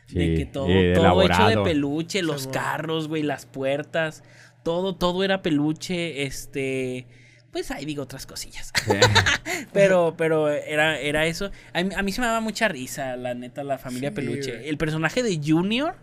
de 0.09 0.27
Sí, 0.27 0.35
que 0.37 0.47
todo, 0.47 0.69
eh, 0.71 0.95
todo 0.95 1.23
hecho 1.23 1.47
de 1.49 1.59
peluche, 1.59 2.23
los 2.23 2.47
carros, 2.47 3.09
güey, 3.09 3.23
las 3.23 3.45
puertas, 3.45 4.23
todo, 4.63 4.95
todo 4.97 5.25
era 5.25 5.43
peluche, 5.43 6.23
este, 6.25 7.07
pues 7.53 7.71
ahí 7.71 7.85
digo 7.85 8.03
otras 8.03 8.27
cosillas. 8.27 8.73
pero, 9.73 10.15
pero 10.17 10.49
era, 10.49 10.99
era 10.99 11.27
eso. 11.27 11.51
A 11.73 11.83
mí, 11.83 11.91
a 11.97 12.03
mí 12.03 12.13
se 12.13 12.21
me 12.21 12.27
daba 12.27 12.41
mucha 12.41 12.69
risa, 12.69 13.17
la 13.17 13.35
neta, 13.35 13.65
la 13.65 13.79
familia 13.79 14.11
Sí, 14.11 14.15
peluche. 14.15 14.53
güey. 14.57 14.69
El 14.69 14.79
personaje 14.79 15.23
de 15.23 15.41
Junior 15.45 15.95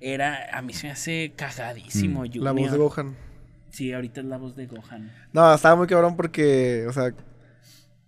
era, 0.00 0.56
a 0.56 0.62
mí 0.62 0.72
se 0.72 0.86
me 0.86 0.92
hace 0.92 1.32
cagadísimo, 1.36 2.20
Mm. 2.22 2.26
Junior. 2.26 2.44
la 2.44 2.52
voz 2.52 2.72
de 2.72 2.78
Gohan. 2.78 3.16
Sí, 3.70 3.92
ahorita 3.92 4.20
es 4.20 4.26
la 4.26 4.36
voz 4.38 4.54
de 4.56 4.66
Gohan. 4.66 5.12
No, 5.32 5.52
estaba 5.54 5.76
muy 5.76 5.86
cabrón 5.86 6.16
porque, 6.16 6.86
o 6.88 6.92
sea, 6.92 7.12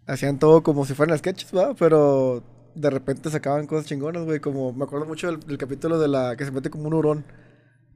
hacían 0.06 0.38
todo 0.38 0.62
como 0.62 0.84
si 0.86 0.94
fueran 0.94 1.18
sketches, 1.18 1.50
¿verdad? 1.52 1.74
Pero 1.78 2.44
de 2.74 2.90
repente 2.90 3.30
sacaban 3.30 3.66
cosas 3.66 3.86
chingonas, 3.86 4.24
güey. 4.24 4.38
Como, 4.40 4.72
me 4.72 4.84
acuerdo 4.84 5.06
mucho 5.06 5.26
del, 5.28 5.40
del 5.40 5.58
capítulo 5.58 5.98
de 5.98 6.08
la 6.08 6.36
que 6.36 6.44
se 6.44 6.50
mete 6.52 6.70
como 6.70 6.86
un 6.88 6.94
hurón 6.94 7.24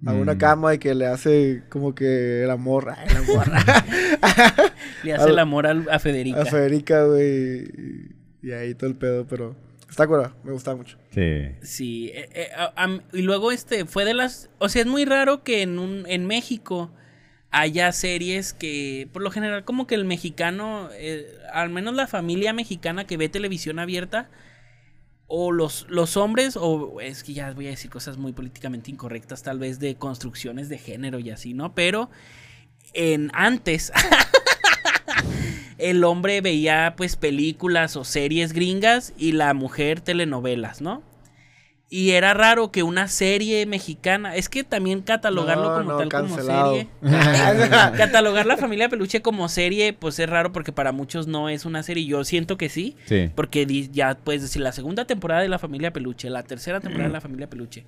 a 0.06 0.12
una 0.12 0.34
Mm. 0.34 0.38
cama 0.38 0.74
y 0.74 0.78
que 0.78 0.94
le 0.94 1.06
hace 1.06 1.62
como 1.68 1.94
que 1.94 2.42
el 2.44 2.50
amor, 2.50 2.94
ay, 2.96 3.06
el 3.10 3.16
amor 3.18 3.46
Le 5.04 5.12
hace 5.14 5.24
Al- 5.24 5.30
el 5.30 5.38
amor 5.38 5.66
al- 5.66 5.88
a 5.90 5.98
Federica. 5.98 6.42
a 6.42 6.44
Federica, 6.46 7.04
güey. 7.04 7.64
Y, 7.64 8.16
y 8.42 8.52
ahí 8.52 8.74
todo 8.74 8.88
el 8.90 8.96
pedo, 8.96 9.26
pero 9.26 9.56
está 9.88 10.06
cura, 10.06 10.34
me 10.44 10.52
gustaba 10.52 10.76
mucho. 10.76 10.96
Sí. 11.10 11.48
Sí, 11.62 12.10
eh, 12.14 12.28
eh, 12.34 12.48
a- 12.56 12.98
y 13.12 13.22
luego 13.22 13.52
este 13.52 13.84
fue 13.86 14.04
de 14.04 14.14
las, 14.14 14.50
o 14.58 14.68
sea, 14.68 14.82
es 14.82 14.86
muy 14.88 15.04
raro 15.04 15.42
que 15.42 15.62
en 15.62 15.78
un 15.78 16.04
en 16.06 16.26
México 16.26 16.90
haya 17.50 17.90
series 17.92 18.52
que 18.52 19.08
por 19.12 19.22
lo 19.22 19.30
general 19.30 19.64
como 19.64 19.86
que 19.86 19.96
el 19.96 20.04
mexicano, 20.04 20.88
eh, 20.94 21.26
al 21.52 21.68
menos 21.70 21.94
la 21.94 22.06
familia 22.06 22.52
mexicana 22.52 23.06
que 23.06 23.16
ve 23.16 23.28
televisión 23.28 23.78
abierta 23.80 24.28
o 25.32 25.52
los 25.52 25.86
los 25.88 26.16
hombres 26.16 26.58
o 26.60 27.00
es 27.00 27.22
que 27.22 27.32
ya 27.32 27.52
voy 27.52 27.68
a 27.68 27.70
decir 27.70 27.88
cosas 27.88 28.18
muy 28.18 28.32
políticamente 28.32 28.90
incorrectas 28.90 29.44
tal 29.44 29.60
vez 29.60 29.78
de 29.78 29.94
construcciones 29.94 30.68
de 30.68 30.76
género 30.76 31.20
y 31.20 31.30
así, 31.30 31.54
¿no? 31.54 31.72
Pero 31.72 32.10
en 32.94 33.30
antes 33.32 33.92
el 35.78 36.02
hombre 36.02 36.40
veía 36.40 36.94
pues 36.96 37.14
películas 37.14 37.96
o 37.96 38.04
series 38.04 38.52
gringas 38.52 39.12
y 39.16 39.30
la 39.30 39.54
mujer 39.54 40.00
telenovelas, 40.00 40.80
¿no? 40.80 41.02
Y 41.92 42.10
era 42.12 42.34
raro 42.34 42.70
que 42.70 42.84
una 42.84 43.08
serie 43.08 43.66
mexicana, 43.66 44.36
es 44.36 44.48
que 44.48 44.62
también 44.62 45.00
catalogarlo 45.02 45.70
No, 45.70 45.76
como 45.78 45.90
no, 45.90 45.98
tal 45.98 46.08
cancelado. 46.08 46.70
como 46.70 46.76
serie. 46.76 46.88
catalogar 47.96 48.46
la 48.46 48.56
familia 48.56 48.88
peluche 48.88 49.22
como 49.22 49.48
serie, 49.48 49.92
pues 49.92 50.16
es 50.20 50.30
raro 50.30 50.52
porque 50.52 50.70
para 50.70 50.92
muchos 50.92 51.26
no 51.26 51.48
es 51.48 51.64
una 51.64 51.82
serie. 51.82 52.04
Yo 52.06 52.22
siento 52.22 52.56
que 52.56 52.68
sí, 52.68 52.96
Sí. 53.06 53.30
porque 53.34 53.66
ya 53.92 54.14
puedes 54.14 54.40
decir 54.42 54.62
la 54.62 54.70
segunda 54.70 55.04
temporada 55.04 55.42
de 55.42 55.48
la 55.48 55.58
familia 55.58 55.92
peluche, 55.92 56.30
la 56.30 56.44
tercera 56.44 56.78
temporada 56.78 57.08
de 57.08 57.12
la 57.14 57.20
familia 57.28 57.50
peluche. 57.50 57.84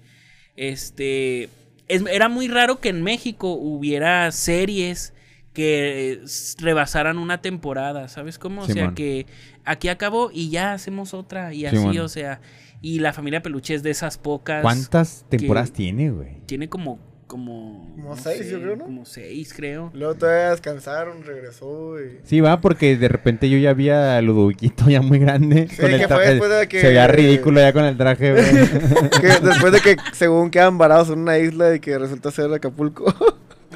Este 0.56 1.48
es- 1.88 2.04
era 2.10 2.28
muy 2.28 2.48
raro 2.48 2.80
que 2.80 2.88
en 2.88 3.02
México 3.02 3.52
hubiera 3.52 4.30
series 4.32 5.14
que 5.52 6.12
eh, 6.12 6.20
rebasaran 6.58 7.18
una 7.18 7.40
temporada, 7.42 8.08
¿sabes 8.08 8.38
cómo? 8.38 8.62
O 8.62 8.66
sea, 8.66 8.92
que 8.94 9.26
aquí 9.64 9.88
acabó 9.88 10.30
y 10.32 10.50
ya 10.50 10.72
hacemos 10.72 11.12
otra 11.14 11.52
y 11.52 11.66
así, 11.66 11.98
o 11.98 12.08
sea, 12.08 12.40
y 12.82 12.98
la 12.98 13.12
familia 13.12 13.40
peluche 13.42 13.74
es 13.74 13.82
de 13.82 13.90
esas 13.90 14.18
pocas 14.18 14.60
¿Cuántas 14.62 15.24
temporadas 15.28 15.72
tiene, 15.72 16.10
güey? 16.10 16.40
tiene 16.46 16.68
como 16.68 16.98
como 17.28 17.90
Como 17.96 18.10
no 18.10 18.16
seis, 18.16 18.46
yo 18.50 18.60
creo, 18.60 18.76
¿no? 18.76 18.84
Como 18.84 19.06
seis, 19.06 19.54
creo. 19.56 19.90
Luego 19.94 20.14
todavía 20.16 20.50
descansaron, 20.50 21.22
regresó 21.24 21.98
y... 21.98 22.18
Sí, 22.24 22.40
va, 22.42 22.60
porque 22.60 22.98
de 22.98 23.08
repente 23.08 23.48
yo 23.48 23.56
ya 23.56 23.72
vi 23.72 23.88
a 23.88 24.20
Ludoviquito 24.20 24.90
ya 24.90 25.00
muy 25.00 25.18
grande. 25.18 25.66
Sí, 25.70 25.76
con 25.80 25.90
el 25.92 25.98
fue 26.00 26.08
traje. 26.08 26.28
después 26.30 26.50
de 26.50 26.68
que- 26.68 26.80
Se 26.82 26.88
veía 26.88 27.06
ridículo 27.06 27.60
ya 27.60 27.72
con 27.72 27.84
el 27.86 27.96
traje, 27.96 28.32
güey. 28.32 28.44
Que 29.22 29.28
después 29.46 29.72
de 29.72 29.80
que 29.80 29.96
según 30.12 30.50
quedan 30.50 30.76
varados 30.76 31.08
en 31.08 31.20
una 31.20 31.38
isla 31.38 31.74
y 31.74 31.80
que 31.80 31.98
resulta 31.98 32.30
ser 32.30 32.52
Acapulco. 32.52 33.04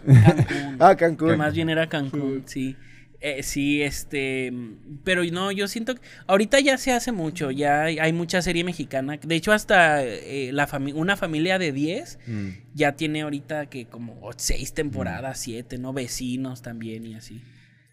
Cancún. 0.05 0.77
ah, 0.79 0.95
Cancún. 0.95 1.31
Que 1.31 1.37
más 1.37 1.55
bien 1.55 1.71
era 1.71 1.89
Cancún, 1.89 2.43
sí. 2.45 2.77
Eh, 3.21 3.43
sí, 3.43 3.83
este. 3.83 4.53
Pero 5.05 5.25
no, 5.25 5.51
yo 5.53 5.69
siento 5.69 5.95
que. 5.95 6.01
Ahorita 6.27 6.61
ya 6.61 6.77
se 6.79 6.93
hace 6.93 7.13
mucho. 7.13 7.51
Ya 7.51 7.83
hay, 7.85 7.99
hay 7.99 8.13
mucha 8.13 8.43
serie 8.43 8.63
mexicana. 8.65 9.19
De 9.23 9.35
hecho, 9.35 9.53
hasta 9.53 10.05
eh, 10.05 10.51
la 10.53 10.69
fami- 10.69 10.95
una 10.95 11.17
familia 11.17 11.59
de 11.59 11.73
10 11.73 12.19
Mm. 12.27 12.49
ya 12.75 12.93
tiene 12.93 13.23
ahorita 13.23 13.67
que 13.67 13.87
como 13.87 14.31
6 14.37 14.75
temporadas, 14.75 15.39
7, 15.39 15.79
¿no? 15.79 15.93
Vecinos 15.93 16.63
también 16.63 17.07
y 17.07 17.15
así. 17.15 17.43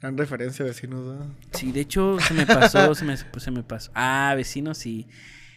Gran 0.01 0.17
referencia, 0.17 0.65
vecinos. 0.65 1.05
¿verdad? 1.07 1.27
Sí, 1.53 1.71
de 1.71 1.79
hecho, 1.81 2.17
se 2.19 2.33
me 2.33 2.45
pasó, 2.45 2.93
se 2.93 3.05
me, 3.05 3.15
se 3.15 3.51
me 3.51 3.63
pasó. 3.63 3.89
Ah, 3.95 4.33
vecinos, 4.35 4.77
sí. 4.77 5.07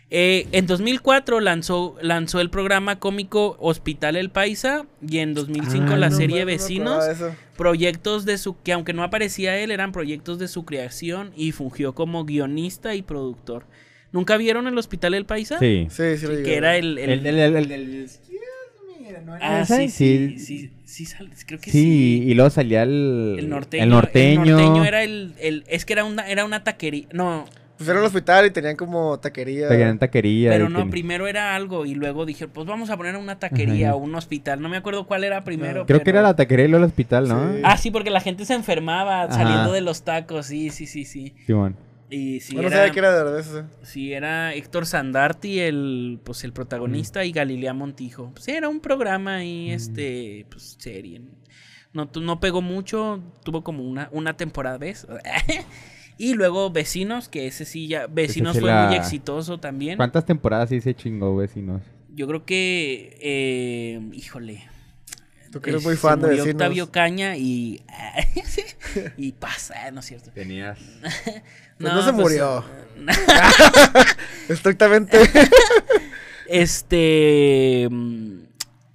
Eh, 0.08 0.46
en 0.52 0.66
2004 0.68 1.40
lanzó, 1.40 1.96
lanzó 2.00 2.40
el 2.40 2.48
programa 2.48 3.00
cómico 3.00 3.56
Hospital 3.58 4.14
El 4.14 4.30
Paisa 4.30 4.86
y 5.06 5.18
en 5.18 5.34
2005 5.34 5.86
Ah, 5.90 5.96
la 5.96 6.10
no, 6.10 6.16
serie 6.16 6.44
Vecinos 6.44 7.04
proyectos 7.56 8.24
de 8.24 8.38
su 8.38 8.56
que 8.62 8.72
aunque 8.72 8.92
no 8.92 9.02
aparecía 9.02 9.58
él 9.58 9.72
eran 9.72 9.90
proyectos 9.90 10.38
de 10.38 10.46
su 10.46 10.64
creación 10.64 11.32
y 11.36 11.50
fungió 11.50 11.94
como 11.94 12.24
guionista 12.24 12.94
y 12.94 13.02
productor. 13.02 13.64
¿Nunca 14.12 14.36
vieron 14.36 14.68
el 14.68 14.78
Hospital 14.78 15.14
El 15.14 15.24
Paisa? 15.26 15.58
Sí. 15.58 15.88
Sí, 15.90 16.16
sí, 16.18 16.26
lo 16.26 16.42
Que 16.44 16.54
era 16.54 16.76
el, 16.76 16.98
el- 16.98 17.10
El, 17.10 17.26
el, 17.26 17.38
el, 17.40 17.56
el- 17.56 17.72
el- 17.72 18.10
ah, 19.40 19.64
sí, 19.66 19.88
sí, 19.88 20.36
Sí. 20.36 20.38
sí, 20.38 20.70
sí, 20.84 21.04
sal- 21.06 21.30
creo 21.46 21.58
que 21.60 21.70
Sí, 21.72 21.80
sí. 21.82 22.22
y 22.28 22.34
luego 22.34 22.50
salía 22.50 22.84
el, 22.84 23.36
El 23.38 23.48
norteño, 23.48 23.82
el 23.82 23.88
norteño. 23.90 24.42
el 24.44 24.50
norteño 24.50 24.84
era 24.84 25.02
el, 25.02 25.34
el- 25.40 25.64
es 25.66 25.84
que 25.84 25.94
era 25.94 26.04
una 26.04 26.28
era 26.30 26.44
una 26.44 26.62
taquería, 26.62 27.06
no, 27.12 27.46
Pues 27.76 27.88
era 27.88 27.98
un 27.98 28.06
hospital 28.06 28.46
y 28.46 28.50
tenían 28.50 28.74
como 28.76 29.18
taquería. 29.20 29.68
Tenían 29.68 29.98
taquería. 29.98 30.50
Pero 30.50 30.68
no, 30.68 30.78
ten- 30.80 30.90
primero 30.90 31.26
era 31.26 31.54
algo 31.54 31.84
y 31.84 31.94
luego 31.94 32.24
dije, 32.24 32.48
pues 32.48 32.66
vamos 32.66 32.88
a 32.90 32.96
poner 32.96 33.16
una 33.16 33.38
taquería 33.38 33.88
Ajá. 33.88 33.96
o 33.96 33.98
un 33.98 34.14
hospital. 34.14 34.62
No 34.62 34.68
me 34.68 34.78
acuerdo 34.78 35.06
cuál 35.06 35.24
era 35.24 35.44
primero. 35.44 35.84
Creo 35.86 36.02
que 36.02 36.10
era 36.10 36.22
la 36.22 36.34
taquería 36.34 36.64
y 36.64 36.68
luego 36.68 36.84
el 36.84 36.90
hospital, 36.90 37.28
¿no? 37.28 37.52
Sí. 37.52 37.60
Ah, 37.64 37.76
sí, 37.76 37.90
porque 37.90 38.10
la 38.10 38.20
gente 38.20 38.44
se 38.46 38.54
enfermaba 38.54 39.24
Ajá. 39.24 39.32
saliendo 39.34 39.72
de 39.72 39.82
los 39.82 40.02
tacos. 40.04 40.46
Sí, 40.46 40.70
sí, 40.70 40.86
sí, 40.86 41.04
sí. 41.04 41.34
Simón. 41.46 41.76
Y 42.08 42.38
sí, 42.40 42.54
Bueno, 42.54 42.68
no 42.70 42.74
era, 42.74 42.82
sabía 42.82 42.92
que 42.92 42.98
era 43.00 43.12
de 43.12 43.24
verdad 43.24 43.40
eso. 43.40 43.64
sí, 43.82 44.12
era 44.12 44.54
Héctor 44.54 44.86
Sandarti, 44.86 45.58
el, 45.58 46.20
pues, 46.22 46.44
el 46.44 46.52
protagonista, 46.52 47.24
y 47.24 47.32
Galilea 47.32 47.74
Montijo. 47.74 48.30
Pues 48.32 48.46
era 48.46 48.68
un 48.68 48.78
programa 48.80 49.42
y 49.42 49.72
este, 49.72 50.46
pues, 50.48 50.76
serie. 50.78 51.20
No, 51.92 52.08
tu- 52.08 52.20
no 52.20 52.38
pegó 52.38 52.62
mucho, 52.62 53.20
tuvo 53.42 53.64
como 53.64 53.82
una, 53.82 54.08
una 54.12 54.36
temporada, 54.36 54.78
¿ves? 54.78 55.04
y 56.18 56.34
luego 56.34 56.70
Vecinos, 56.70 57.28
que 57.28 57.46
ese 57.46 57.64
sí 57.64 57.88
ya, 57.88 58.06
Vecinos 58.06 58.54
sí 58.54 58.60
fue 58.60 58.70
la- 58.70 58.86
muy 58.86 58.96
exitoso 58.96 59.58
también. 59.58 59.96
¿Cuántas 59.96 60.24
temporadas 60.24 60.68
sí 60.70 60.80
se 60.80 60.94
chingó, 60.94 61.36
vecinos? 61.36 61.82
Yo 62.14 62.26
creo 62.26 62.44
que, 62.46 63.18
eh, 63.20 64.00
híjole. 64.12 64.64
Tú 65.52 65.60
que 65.60 65.70
eres 65.70 65.82
eh, 65.82 65.86
muy 65.86 65.94
se 65.94 66.00
fan 66.00 66.20
de 66.20 66.28
vecinos. 66.28 66.48
Octavio 66.54 66.90
Caña 66.90 67.36
y. 67.36 67.82
y 69.16 69.32
pasa, 69.32 69.90
no 69.90 70.00
es 70.00 70.06
cierto. 70.06 70.30
Tenías. 70.32 70.78
Pues 71.78 71.92
no 71.92 72.02
se 72.02 72.12
murió. 72.12 72.64
eh, 73.06 74.04
Estrictamente. 74.48 75.18
este. 76.48 77.88
mm, 77.90 78.38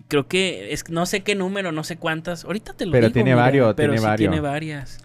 Creo 0.08 0.28
que. 0.28 0.74
Es, 0.74 0.90
no 0.90 1.06
sé 1.06 1.22
qué 1.22 1.36
número, 1.36 1.72
no 1.72 1.84
sé 1.84 1.98
cuántas. 1.98 2.44
Ahorita 2.44 2.74
te 2.74 2.86
lo 2.86 2.92
Pero 2.92 3.08
digo, 3.08 3.14
tiene 3.14 3.32
mira, 3.32 3.44
varios, 3.44 3.74
pero 3.76 3.94
tiene 3.94 4.00
sí 4.02 4.06
varios. 4.08 4.32
tiene 4.32 4.42
varias. 4.42 4.98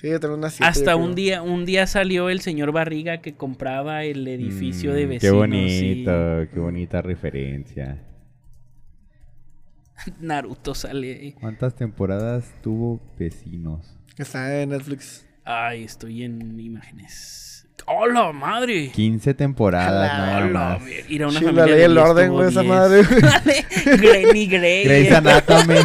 Sí, 0.00 0.08
yo 0.08 0.18
tengo 0.20 0.34
una 0.34 0.50
siete, 0.50 0.64
Hasta 0.68 0.96
un 0.96 1.14
día, 1.14 1.42
un 1.42 1.64
día 1.64 1.86
salió 1.86 2.28
el 2.30 2.40
señor 2.40 2.72
Barriga 2.72 3.20
que 3.20 3.34
compraba 3.34 4.04
el 4.04 4.26
edificio 4.26 4.92
de 4.94 5.06
Mm, 5.06 5.08
vecinos. 5.08 5.20
Qué 5.20 5.26
y- 5.28 6.04
bonito, 6.04 6.50
qué 6.54 6.60
bonita 6.60 7.02
referencia. 7.02 8.02
Naruto 10.20 10.74
sale. 10.74 11.34
¿Cuántas 11.40 11.74
temporadas 11.76 12.52
tuvo 12.62 13.00
Vecinos? 13.18 13.96
Está 14.16 14.60
en 14.62 14.70
Netflix. 14.70 15.26
Ay, 15.44 15.84
estoy 15.84 16.22
en 16.24 16.58
imágenes. 16.58 17.66
¡Hola, 17.86 18.30
madre! 18.32 18.90
15 18.92 19.34
temporadas, 19.34 20.12
nada 20.12 20.46
Hola, 20.46 20.78
más. 20.78 21.10
ir 21.10 21.22
a 21.22 21.28
una 21.28 21.40
la 21.40 21.46
familia 21.46 21.66
ley 21.66 21.76
10 21.88 21.96
orden, 21.96 22.32
güey, 22.32 22.48
esa 22.48 22.60
10. 22.62 22.72
madre. 22.72 23.02
Granny 23.96 24.46
Grey. 24.46 24.84
Grey's 24.84 25.12
Anatomy. 25.12 25.74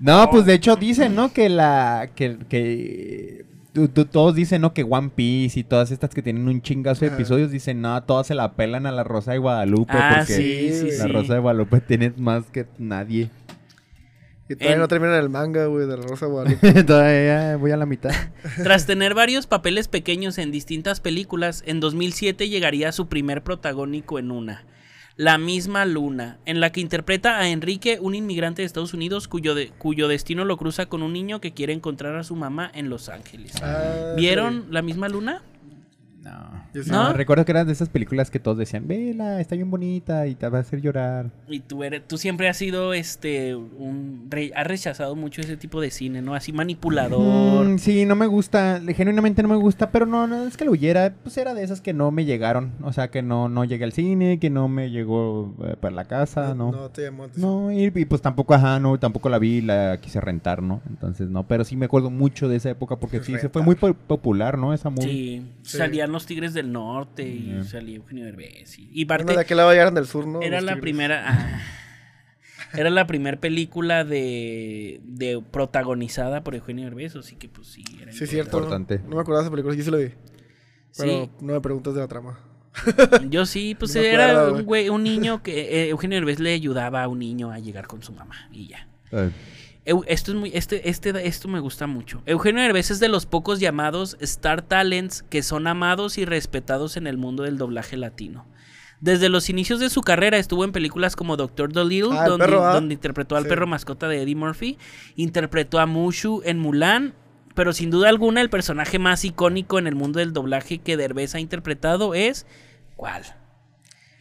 no, 0.00 0.28
pues 0.30 0.46
de 0.46 0.54
hecho 0.54 0.76
dicen, 0.76 1.14
¿no? 1.14 1.32
Que 1.32 1.48
la. 1.48 2.10
Que. 2.14 2.38
que 2.48 3.44
tú- 3.72 3.88
tú- 3.88 4.04
todos 4.06 4.34
dicen, 4.34 4.62
¿no? 4.62 4.74
Que 4.74 4.82
One 4.82 5.10
Piece 5.14 5.60
y 5.60 5.64
todas 5.64 5.90
estas 5.92 6.10
que 6.10 6.22
tienen 6.22 6.48
un 6.48 6.60
chingazo 6.62 7.04
de 7.04 7.12
episodios 7.12 7.50
dicen, 7.50 7.80
no, 7.80 8.02
todas 8.02 8.26
se 8.26 8.34
la 8.34 8.52
pelan 8.54 8.86
a 8.86 8.92
la 8.92 9.04
Rosa 9.04 9.32
de 9.32 9.38
Guadalupe. 9.38 9.92
Ah, 9.94 10.16
porque 10.18 10.32
sí, 10.34 10.72
sí, 10.72 10.98
la 10.98 11.04
sí. 11.04 11.12
Rosa 11.12 11.34
de 11.34 11.40
Guadalupe 11.40 11.80
tiene 11.80 12.12
más 12.16 12.44
que 12.50 12.66
nadie. 12.78 13.30
Y 14.48 14.54
todavía 14.56 14.74
En- 14.74 14.80
no 14.80 14.88
termina 14.88 15.16
el 15.16 15.28
manga, 15.28 15.66
güey, 15.66 15.86
de 15.86 15.96
la 15.96 16.02
Rosa 16.02 16.26
de 16.26 16.32
Guadalupe. 16.32 16.82
Todavía 16.84 17.56
voy 17.56 17.70
a 17.70 17.76
la 17.76 17.86
mitad. 17.86 18.10
Tras 18.64 18.84
tener 18.86 19.14
varios 19.14 19.46
papeles 19.46 19.86
pequeños 19.86 20.38
en 20.38 20.50
distintas 20.50 20.98
películas, 20.98 21.62
en 21.66 21.78
2007 21.78 22.48
llegaría 22.48 22.90
su 22.90 23.06
primer 23.08 23.44
protagónico 23.44 24.18
en 24.18 24.32
una, 24.32 24.64
La 25.16 25.36
misma 25.38 25.84
Luna, 25.84 26.38
en 26.46 26.60
la 26.60 26.70
que 26.72 26.80
interpreta 26.80 27.38
a 27.38 27.48
Enrique, 27.48 27.98
un 28.00 28.14
inmigrante 28.14 28.62
de 28.62 28.66
Estados 28.66 28.94
Unidos 28.94 29.28
cuyo, 29.28 29.54
de- 29.54 29.68
cuyo 29.68 30.08
destino 30.08 30.44
lo 30.44 30.56
cruza 30.56 30.86
con 30.86 31.02
un 31.02 31.12
niño 31.12 31.40
que 31.40 31.52
quiere 31.52 31.72
encontrar 31.72 32.16
a 32.16 32.24
su 32.24 32.36
mamá 32.36 32.70
en 32.74 32.88
Los 32.88 33.08
Ángeles. 33.08 33.52
Ah, 33.62 34.14
¿Vieron 34.16 34.66
La 34.70 34.82
misma 34.82 35.08
Luna? 35.08 35.42
No. 36.22 36.60
¿No? 36.86 37.12
Recuerdo 37.14 37.44
que 37.46 37.52
eran 37.52 37.66
de 37.66 37.72
esas 37.72 37.88
películas 37.88 38.30
que 38.30 38.38
todos 38.38 38.58
decían, 38.58 38.86
vela, 38.86 39.40
está 39.40 39.54
bien 39.56 39.70
bonita 39.70 40.26
y 40.26 40.34
te 40.34 40.46
va 40.48 40.58
a 40.58 40.60
hacer 40.60 40.80
llorar. 40.82 41.30
Y 41.48 41.60
tú 41.60 41.82
eres, 41.82 42.06
tú 42.06 42.18
siempre 42.18 42.48
has 42.48 42.58
sido 42.58 42.92
este 42.92 43.54
un 43.56 44.26
re- 44.28 44.52
has 44.54 44.66
rechazado 44.66 45.16
mucho 45.16 45.40
ese 45.40 45.56
tipo 45.56 45.80
de 45.80 45.90
cine, 45.90 46.20
¿no? 46.20 46.34
Así 46.34 46.52
manipulador. 46.52 47.66
Mm, 47.66 47.78
sí, 47.78 48.04
no 48.04 48.16
me 48.16 48.26
gusta, 48.26 48.80
genuinamente 48.94 49.42
no 49.42 49.48
me 49.48 49.56
gusta, 49.56 49.90
pero 49.90 50.04
no, 50.06 50.26
no 50.26 50.44
es 50.46 50.56
que 50.56 50.64
lo 50.66 50.72
huyera, 50.72 51.14
pues 51.22 51.36
era 51.38 51.54
de 51.54 51.62
esas 51.64 51.80
que 51.80 51.92
no 51.94 52.10
me 52.10 52.24
llegaron, 52.26 52.72
o 52.82 52.92
sea, 52.92 53.08
que 53.10 53.22
no, 53.22 53.48
no 53.48 53.64
llegué 53.64 53.84
al 53.84 53.92
cine, 53.92 54.38
que 54.38 54.50
no 54.50 54.68
me 54.68 54.90
llegó 54.90 55.54
eh, 55.64 55.76
para 55.80 55.94
la 55.94 56.04
casa, 56.04 56.54
no. 56.54 56.70
No, 56.70 56.90
te 56.90 57.02
llamó. 57.02 57.24
atención. 57.24 57.50
No, 57.64 57.72
y, 57.72 57.84
y 57.94 58.04
pues 58.04 58.20
tampoco, 58.20 58.54
ajá, 58.54 58.78
no, 58.78 58.98
tampoco 58.98 59.28
la 59.30 59.38
vi, 59.38 59.62
la 59.62 59.98
quise 60.00 60.20
rentar, 60.20 60.62
¿no? 60.62 60.82
Entonces, 60.88 61.28
no, 61.30 61.46
pero 61.48 61.64
sí 61.64 61.76
me 61.76 61.86
acuerdo 61.86 62.10
mucho 62.10 62.48
de 62.48 62.56
esa 62.56 62.70
época 62.70 62.96
porque 62.96 63.20
sí, 63.22 63.36
se 63.38 63.48
fue 63.48 63.62
muy 63.62 63.74
po- 63.74 63.94
popular, 63.94 64.58
¿no? 64.58 64.74
Esa 64.74 64.90
movie. 64.90 65.08
Sí, 65.10 65.46
Sí. 65.62 65.78
salían 65.78 66.09
los 66.12 66.26
Tigres 66.26 66.52
del 66.54 66.72
Norte 66.72 67.22
y 67.28 67.44
Yeah. 67.50 67.64
salía 67.64 67.96
Eugenio 67.96 68.24
Derbez. 68.24 68.78
Y, 68.78 68.90
y 68.92 69.04
Bueno, 69.04 69.18
parte, 69.24 69.34
de 69.34 69.40
aquel 69.40 69.56
lado 69.56 69.70
llegaron 69.72 69.94
del 69.94 70.06
sur, 70.06 70.26
¿no? 70.26 70.40
era 70.42 70.60
la 70.60 70.72
tigres. 70.72 70.80
primera... 70.82 71.24
ah, 71.26 71.62
era 72.72 72.88
la 72.90 73.06
primera 73.06 73.40
película 73.40 74.04
de, 74.04 75.00
de 75.04 75.42
protagonizada 75.50 76.44
por 76.44 76.54
Eugenio 76.54 76.84
Derbez, 76.84 77.16
así 77.16 77.34
que 77.36 77.48
pues 77.48 77.66
sí. 77.68 77.82
Era 78.00 78.12
Sí, 78.12 78.24
es 78.24 78.30
cierto. 78.30 78.58
No, 78.58 78.64
Importante. 78.66 78.98
no 79.08 79.16
me 79.16 79.20
acordaba 79.22 79.40
de 79.42 79.44
esa 79.46 79.50
película, 79.50 79.74
yo 79.74 79.82
sí 79.82 79.90
la 79.90 79.96
vi. 79.96 80.10
Pero 80.96 81.24
Sí, 81.24 81.30
no 81.40 81.52
me 81.54 81.60
preguntas 81.60 81.94
de 81.94 82.00
la 82.00 82.08
trama. 82.08 82.38
yo 83.30 83.44
sí, 83.46 83.74
pues 83.76 83.94
No 83.96 84.00
era 84.02 84.30
acuerdo, 84.30 84.54
un 84.56 84.64
güey. 84.64 84.88
un 84.88 85.02
niño 85.02 85.42
que 85.42 85.84
eh, 85.86 85.88
Eugenio 85.90 86.16
Derbez 86.18 86.38
le 86.38 86.52
ayudaba 86.52 87.02
a 87.02 87.08
un 87.08 87.18
niño 87.18 87.50
a 87.50 87.58
llegar 87.58 87.86
con 87.88 88.02
su 88.02 88.12
mamá 88.12 88.48
y 88.52 88.68
ya. 88.68 88.86
Eh, 89.12 89.30
Esto 90.06 90.32
es 90.32 90.36
muy, 90.38 90.50
este, 90.54 90.88
este, 90.88 91.26
esto 91.26 91.48
me 91.48 91.60
gusta 91.60 91.86
mucho. 91.86 92.22
Eugenio 92.26 92.62
Derbez 92.62 92.90
es 92.90 93.00
de 93.00 93.08
los 93.08 93.26
pocos 93.26 93.60
llamados 93.60 94.16
Star 94.20 94.62
Talents 94.62 95.22
que 95.22 95.42
son 95.42 95.66
amados 95.66 96.18
y 96.18 96.24
respetados 96.24 96.96
en 96.96 97.06
el 97.06 97.16
mundo 97.16 97.42
del 97.42 97.58
doblaje 97.58 97.96
latino. 97.96 98.46
Desde 99.00 99.28
los 99.30 99.48
inicios 99.48 99.80
de 99.80 99.88
su 99.88 100.02
carrera 100.02 100.36
estuvo 100.36 100.62
en 100.64 100.72
películas 100.72 101.16
como 101.16 101.36
Doctor 101.38 101.72
Dolittle, 101.72 102.10
Ah, 102.18 102.24
el 102.24 102.30
donde, 102.30 102.44
perro, 102.44 102.64
¿ah? 102.66 102.74
donde 102.74 102.94
interpretó 102.94 103.36
al 103.36 103.44
Sí. 103.44 103.48
perro 103.48 103.66
mascota 103.66 104.08
de 104.08 104.22
Eddie 104.22 104.36
Murphy, 104.36 104.76
interpretó 105.16 105.78
a 105.78 105.86
Mushu 105.86 106.42
en 106.44 106.58
Mulan, 106.58 107.14
pero 107.54 107.72
sin 107.72 107.90
duda 107.90 108.10
alguna 108.10 108.42
el 108.42 108.50
personaje 108.50 108.98
más 108.98 109.24
icónico 109.24 109.78
en 109.78 109.86
el 109.86 109.94
mundo 109.94 110.18
del 110.18 110.32
doblaje 110.34 110.78
que 110.78 110.96
Derbez 110.98 111.34
ha 111.34 111.40
interpretado 111.40 112.14
es 112.14 112.46
¿cuál? 112.96 113.22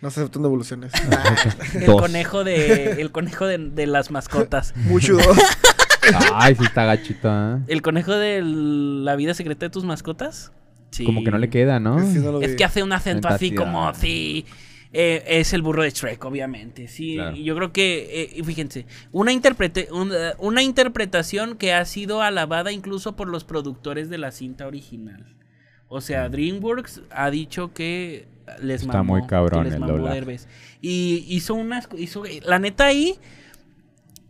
No 0.01 0.09
se 0.11 0.21
aceptan 0.21 0.43
devoluciones. 0.43 0.91
El 1.75 1.85
Dos. 1.85 2.01
conejo 2.01 2.43
de 2.43 3.01
el 3.01 3.11
conejo 3.11 3.45
de, 3.45 3.57
de 3.57 3.87
las 3.87 4.11
mascotas. 4.11 4.73
Mucho 4.75 5.13
dos. 5.15 5.37
Ay, 6.33 6.55
sí 6.55 6.63
está 6.63 6.85
gachito, 6.85 7.29
¿eh? 7.29 7.59
¿El 7.67 7.81
conejo 7.81 8.13
de 8.13 8.41
la 8.43 9.15
vida 9.15 9.33
secreta 9.33 9.65
de 9.65 9.69
tus 9.69 9.83
mascotas? 9.83 10.51
Sí. 10.91 11.03
Como 11.05 11.23
que 11.23 11.29
no 11.31 11.37
le 11.37 11.49
queda, 11.49 11.79
¿no? 11.79 11.99
Sí, 11.99 12.19
no 12.19 12.41
Es 12.41 12.55
que 12.55 12.63
hace 12.63 12.81
un 12.81 12.91
acento 12.93 13.27
así 13.27 13.53
como 13.53 13.93
sí. 13.93 14.45
eh, 14.91 15.23
es 15.27 15.53
el 15.53 15.61
burro 15.61 15.83
de 15.83 15.91
Shrek, 15.91 16.23
obviamente. 16.25 16.87
Sí, 16.87 17.15
Claro. 17.15 17.35
y 17.35 17.43
yo 17.43 17.55
creo 17.55 17.71
que, 17.73 18.31
eh, 18.37 18.43
fíjense, 18.43 18.85
una, 19.11 19.31
interprete, 19.33 19.89
una, 19.91 20.33
una 20.39 20.63
interpretación 20.63 21.57
que 21.57 21.73
ha 21.73 21.85
sido 21.85 22.23
alabada 22.23 22.71
incluso 22.71 23.15
por 23.15 23.27
los 23.27 23.43
productores 23.43 24.09
de 24.09 24.17
la 24.17 24.31
cinta 24.31 24.65
original. 24.65 25.35
O 25.89 26.01
sea, 26.01 26.27
DreamWorks 26.29 27.01
ha 27.11 27.29
dicho 27.29 27.73
que 27.73 28.27
les 28.61 28.81
Está 28.81 28.97
mamó, 28.97 29.17
muy 29.17 29.27
cabrón 29.27 29.63
que 29.63 29.65
les 29.65 29.73
el 29.75 29.79
mamó 29.79 29.93
doblaje. 29.93 30.15
Derbez. 30.15 30.47
Y 30.81 31.25
hizo 31.27 31.55
unas, 31.55 31.89
hizo, 31.97 32.23
la 32.45 32.59
neta 32.59 32.85
ahí, 32.85 33.19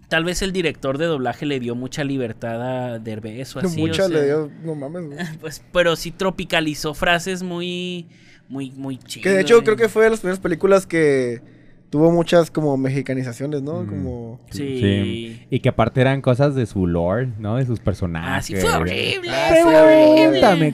tal 0.10 0.26
vez 0.26 0.42
el 0.42 0.52
director 0.52 0.98
de 0.98 1.06
doblaje 1.06 1.46
le 1.46 1.60
dio 1.60 1.76
mucha 1.76 2.04
libertad 2.04 2.62
a 2.94 3.00
Derbez 3.00 3.56
o 3.56 3.60
así. 3.60 3.82
o 3.82 3.88
Mucha 3.88 4.08
sea, 4.08 4.10
le 4.10 4.26
dio. 4.26 4.52
No 4.64 4.76
mames, 4.76 5.06
güey. 5.06 5.20
pues, 5.40 5.64
pero 5.72 5.96
sí 5.96 6.12
tropicalizó 6.12 6.94
frases 6.94 7.44
muy, 7.44 8.08
muy, 8.50 8.72
muy 8.72 8.98
chidas. 8.98 9.24
Que 9.24 9.30
de 9.30 9.42
hecho 9.42 9.64
creo 9.64 9.78
que 9.78 9.88
fue 9.88 10.04
de 10.04 10.10
las 10.10 10.20
primeras 10.20 10.40
películas 10.40 10.86
que 10.86 11.42
tuvo 11.90 12.12
muchas 12.12 12.52
como 12.52 12.76
mexicanizaciones, 12.78 13.62
¿no? 13.62 13.84
Mm. 13.84 13.88
Como. 13.88 14.40
Sí. 14.52 15.46
Y 15.50 15.60
que 15.60 15.70
aparte 15.70 16.02
eran 16.02 16.22
cosas 16.22 16.56
de 16.56 16.66
su 16.66 16.88
lore, 16.88 17.30
¿no? 17.40 17.58
De 17.58 17.66
sus 17.66 17.80
personajes. 17.80 18.30
Ah, 18.30 18.42
sí, 18.42 18.56
fue 18.56 18.76
horrible. 18.76 19.32
Ah, 19.32 19.50
fue 19.62 19.76
horrible. 19.76 20.40
Pregúntame. 20.40 20.74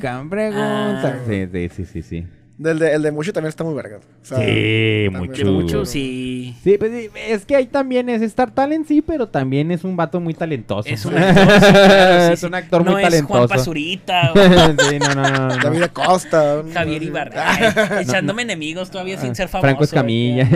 Ah. 0.55 1.19
Sí, 1.27 1.69
sí, 1.69 1.85
sí, 1.85 2.01
sí, 2.01 2.27
Del 2.57 2.79
de, 2.79 2.93
el 2.93 3.01
de 3.01 3.11
Mucho 3.11 3.33
también 3.33 3.49
está 3.49 3.65
muy 3.65 3.73
verga. 3.73 3.97
O 3.97 4.25
sea, 4.25 4.37
Sí, 4.37 5.07
mucho. 5.11 5.45
Mucho, 5.45 5.85
sí. 5.85 6.55
Sí, 6.63 6.77
pues 6.77 6.89
sí, 6.91 7.09
es 7.27 7.45
que 7.45 7.57
ahí 7.57 7.65
también 7.65 8.07
es 8.07 8.21
Star 8.21 8.49
Talent, 8.51 8.87
sí, 8.87 9.01
pero 9.01 9.27
también 9.27 9.71
es 9.71 9.83
un 9.83 9.97
vato 9.97 10.21
muy 10.21 10.33
talentoso. 10.33 10.87
Es 10.87 11.03
un 11.05 11.17
actor, 11.17 11.43
sí, 11.53 11.59
claro, 11.59 12.27
sí, 12.27 12.33
Es 12.33 12.39
sí. 12.39 12.45
un 12.45 12.55
actor 12.55 12.85
no 12.85 12.91
muy 12.93 13.01
es 13.03 13.07
Juan 13.09 13.11
talentoso. 13.11 13.47
Pazurita 13.49 14.31
o 14.33 14.35
sí, 14.89 14.99
no, 14.99 15.15
no, 15.15 15.23
no, 15.23 15.47
no. 15.49 15.57
David 15.57 15.83
Acosta. 15.83 16.63
Javier. 16.73 17.03
Ibarra. 17.03 17.99
Echándome 18.01 18.43
enemigos 18.43 18.89
todavía 18.89 19.19
sin 19.19 19.35
ser 19.35 19.49
famoso. 19.49 19.65
Franco 19.67 19.83
Escamilla. 19.83 20.47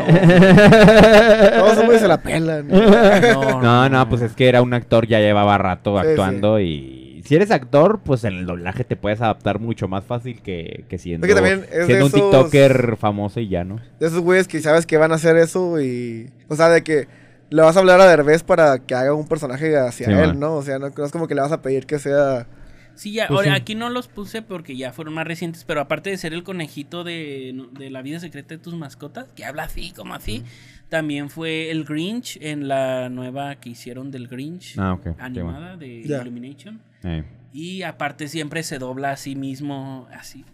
Todos 1.60 1.84
güeyes 1.84 2.02
se 2.02 2.08
la 2.08 2.22
pelan. 2.22 2.68
No, 2.70 3.62
No, 3.62 3.90
no, 3.90 4.10
pues 4.10 4.22
es 4.22 4.32
que 4.34 4.48
era 4.48 4.62
un 4.62 4.74
actor, 4.74 5.06
ya 5.06 5.20
llevaba 5.20 5.58
rato 5.58 6.00
Sí, 6.02 6.08
actuando 6.08 6.60
y 6.62 6.99
si 7.30 7.36
eres 7.36 7.52
actor, 7.52 8.00
pues 8.04 8.24
en 8.24 8.34
el 8.34 8.48
doblaje 8.48 8.84
te 8.84 8.96
puedes 8.96 9.22
adaptar 9.22 9.60
mucho 9.60 9.88
más 9.88 10.04
fácil 10.04 10.42
que, 10.42 10.86
que 10.90 10.98
siendo, 10.98 11.28
Es 11.28 11.30
que 11.32 11.36
también 11.40 11.64
es 11.72 11.86
siendo 11.86 12.08
un 12.08 12.12
TikToker 12.12 12.98
famoso 12.98 13.40
y 13.40 13.48
ya, 13.48 13.64
¿no? 13.64 13.80
De 14.00 14.08
esos 14.08 14.22
güeyes 14.22 14.48
que 14.48 14.60
sabes 14.62 14.88
que 14.88 14.98
van 14.98 15.12
a 15.12 15.16
hacer 15.16 15.38
eso 15.38 15.80
y. 15.80 16.32
O 16.48 16.56
sea, 16.56 16.70
de 16.70 16.84
que 16.84 17.08
le 17.52 17.62
vas 17.62 17.78
a 17.78 17.82
hablar 17.82 18.02
a 18.02 18.08
Derbez 18.08 18.42
para 18.42 18.80
que 18.80 18.96
haga 18.96 19.14
un 19.14 19.28
personaje 19.28 19.78
hacia 19.78 20.08
Sí, 20.08 20.12
él, 20.12 20.30
man. 20.30 20.40
¿no? 20.40 20.56
O 20.56 20.64
sea, 20.64 20.80
no, 20.80 20.90
no 20.90 21.06
es 21.06 21.12
como 21.12 21.28
que 21.28 21.36
le 21.36 21.42
vas 21.42 21.52
a 21.52 21.62
pedir 21.62 21.86
que 21.86 22.00
sea. 22.00 22.48
Sí, 22.96 23.14
ya, 23.14 23.28
Pues 23.28 23.38
ahora, 23.38 23.56
sí. 23.56 23.62
aquí 23.62 23.76
no 23.76 23.90
los 23.90 24.08
puse 24.08 24.42
porque 24.42 24.76
ya 24.76 24.92
fueron 24.92 25.14
más 25.14 25.28
recientes, 25.28 25.66
pero 25.66 25.82
aparte 25.82 26.10
de 26.10 26.18
ser 26.18 26.34
el 26.34 26.42
conejito 26.44 27.04
de, 27.04 27.54
la 27.92 28.02
vida 28.02 28.20
secreta 28.20 28.56
de 28.56 28.58
tus 28.58 28.74
mascotas, 28.74 29.28
que 29.36 29.46
habla 29.46 29.66
así, 29.66 29.94
como 29.96 30.16
así, 30.16 30.44
también 30.90 31.30
fue 31.30 31.70
el 31.70 31.86
Grinch 31.86 32.40
en 32.42 32.68
la 32.68 33.08
nueva 33.10 33.56
que 33.58 33.70
hicieron 33.70 34.10
del 34.10 34.28
Grinch, 34.28 34.80
Ah, 34.80 34.98
animada 35.20 35.78
de. 35.78 35.88
Illumination. 35.88 36.82
Eh. 37.04 37.24
Y 37.52 37.84
aparte 37.84 38.28
siempre 38.28 38.64
se 38.64 38.78
dobla 38.80 39.12
a 39.12 39.18
sí 39.18 39.36
mismo, 39.36 40.08
así. 40.12 40.46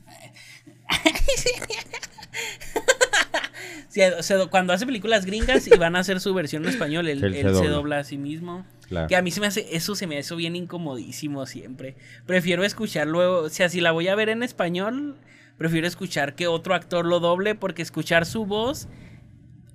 Se 3.90 4.12
cuando 4.50 4.74
hace 4.74 4.86
películas 4.86 5.26
gringas 5.26 5.68
y 5.68 5.78
van 5.78 5.96
a 5.96 6.00
hacer 6.00 6.20
su 6.20 6.34
versión 6.34 6.64
en 6.64 6.70
español, 6.70 7.08
él, 7.08 7.24
Él 7.24 7.34
se 7.34 7.40
él 7.42 7.56
se 7.56 7.68
dobla. 7.68 8.00
a 8.00 8.04
sí 8.04 8.18
mismo. 8.18 8.66
Claro. 8.90 9.08
Que 9.08 9.16
a 9.16 9.22
mí 9.22 9.32
se 9.32 9.40
me 9.40 9.48
hace, 9.48 9.76
eso 9.76 9.96
se 9.96 10.06
me 10.06 10.18
hace 10.18 10.36
bien 10.36 10.56
incomodísimo 10.56 11.46
siempre. 11.46 11.96
Prefiero 12.26 12.64
escucharlo, 12.66 13.44
o 13.44 13.50
sea, 13.50 13.70
si 13.70 13.80
la 13.80 13.92
voy 13.92 14.10
a 14.10 14.16
ver 14.16 14.30
en 14.30 14.44
español, 14.44 15.18
prefiero 15.58 15.88
escuchar 15.88 16.36
que 16.36 16.48
otro 16.48 16.76
actor 16.76 17.06
lo 17.06 17.20
doble, 17.20 17.56
porque 17.56 17.82
escuchar 17.82 18.26
su 18.26 18.46
voz, 18.46 18.88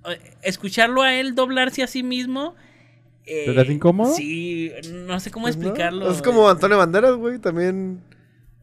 eh, 0.08 0.36
escucharlo 0.42 1.02
a 1.02 1.14
él 1.14 1.34
doblarse 1.34 1.82
a 1.82 1.86
sí 1.86 2.02
mismo. 2.02 2.54
Eh, 3.26 3.44
¿Te 3.46 3.54
das 3.54 3.68
incómodo? 3.68 4.12
Sí, 4.14 4.72
no 4.92 5.18
sé 5.20 5.30
cómo 5.30 5.44
pues, 5.46 5.56
¿no? 5.56 5.62
explicarlo. 5.62 6.10
Es 6.10 6.22
como 6.22 6.48
Antonio 6.48 6.78
Banderas, 6.78 7.14
güey. 7.16 7.38
También. 7.38 8.00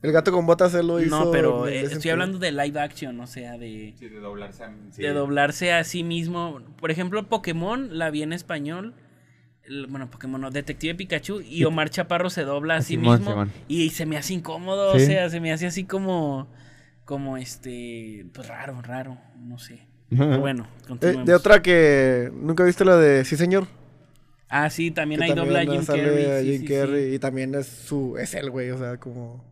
El 0.03 0.11
gato 0.11 0.31
con 0.31 0.45
botas 0.45 0.73
él 0.75 0.87
lo 0.87 1.01
hizo. 1.01 1.25
No, 1.25 1.31
pero 1.31 1.67
eh, 1.67 1.81
estoy 1.81 2.11
hablando 2.11 2.37
de 2.37 2.51
live 2.51 2.79
action, 2.79 3.19
o 3.19 3.25
sea, 3.25 3.57
de, 3.57 3.95
de 3.99 4.09
doblarse 4.19 4.63
a, 4.63 4.71
de 4.95 5.09
doblarse 5.09 5.73
a 5.73 5.83
sí 5.83 6.03
mismo. 6.03 6.61
Por 6.79 6.91
ejemplo, 6.91 7.27
Pokémon 7.27 7.97
la 7.97 8.11
vi 8.11 8.21
en 8.21 8.31
español. 8.31 8.93
el- 9.63 9.87
bueno, 9.87 10.09
Pokémon 10.11 10.39
no, 10.39 10.51
Detective 10.51 10.93
Pikachu 10.95 11.41
y 11.41 11.63
Omar 11.65 11.89
Chaparro 11.89 12.29
se 12.29 12.43
dobla 12.43 12.75
a 12.75 12.81
sí 12.83 12.93
Simón, 12.93 13.17
mismo 13.17 13.31
Simón. 13.31 13.51
y 13.67 13.89
se 13.89 14.05
me 14.05 14.17
hace 14.17 14.33
incómodo, 14.35 14.93
o 14.93 14.99
Sí. 14.99 15.07
sea, 15.07 15.29
se 15.31 15.39
me 15.41 15.51
hace 15.51 15.65
así 15.65 15.83
como 15.83 16.47
como 17.03 17.37
este, 17.37 18.27
pues 18.33 18.47
raro, 18.47 18.79
raro, 18.83 19.17
no 19.39 19.57
sé. 19.57 19.87
Pero 20.09 20.39
bueno, 20.39 20.67
Eh, 20.83 20.87
continuemos. 20.87 21.25
de 21.25 21.33
otra 21.33 21.61
que. 21.63 22.31
¿Nunca 22.35 22.63
viste 22.63 22.85
la 22.85 22.97
de 22.97 23.25
Sí, 23.25 23.35
señor? 23.35 23.67
Ah, 24.49 24.69
sí, 24.69 24.91
también 24.91 25.19
que 25.19 25.25
hay 25.25 25.33
doble 25.33 25.59
a 25.59 25.65
Jim 25.65 25.83
sale 25.83 26.03
Carrey. 26.03 26.25
a 26.25 26.39
sí, 26.41 26.45
Jim 26.51 26.61
sí, 26.61 26.67
Carrey, 26.67 27.13
Y 27.15 27.19
también 27.19 27.53
es 27.55 27.67
su, 27.67 28.17
es 28.17 28.33
el 28.33 28.49
güey, 28.49 28.71
o 28.71 28.77
sea, 28.77 28.97
como 28.97 29.43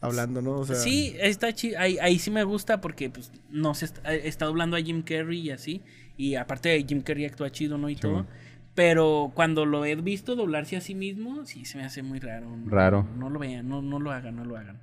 hablando, 0.00 0.40
¿no? 0.40 0.52
O 0.60 0.64
sea, 0.66 0.76
Sí, 0.76 1.14
está 1.20 1.52
chido. 1.52 1.78
Ahí, 1.78 1.98
ahí 2.00 2.18
sí 2.18 2.30
me 2.30 2.44
gusta 2.44 2.80
porque 2.80 3.10
pues 3.10 3.30
no 3.50 3.74
se 3.74 3.84
está, 3.86 4.14
está 4.14 4.46
doblando 4.46 4.76
a 4.76 4.80
Jim 4.80 5.02
Carrey 5.02 5.40
y 5.40 5.50
así. 5.50 5.82
Y 6.16 6.34
aparte 6.36 6.70
de 6.70 6.82
Jim 6.84 7.02
Carrey 7.02 7.26
actúa 7.26 7.50
chido, 7.50 7.76
¿no? 7.78 7.88
Y 7.90 7.96
todo. 7.96 8.26
Pero 8.74 9.32
cuando 9.34 9.66
lo 9.66 9.84
he 9.84 9.96
visto 9.96 10.36
doblarse 10.36 10.76
a 10.76 10.80
sí 10.80 10.94
mismo, 10.94 11.44
sí 11.46 11.64
se 11.64 11.76
me 11.78 11.84
hace 11.84 12.02
muy 12.02 12.20
raro. 12.20 12.56
No- 12.56 12.70
Raro. 12.70 13.06
No, 13.18 13.28
lo 13.28 13.38
vean, 13.40 13.68
no, 13.68 13.82
no 13.82 13.98
lo 13.98 14.12
hagan, 14.12 14.36
no 14.36 14.44
lo 14.44 14.56
hagan. 14.56 14.78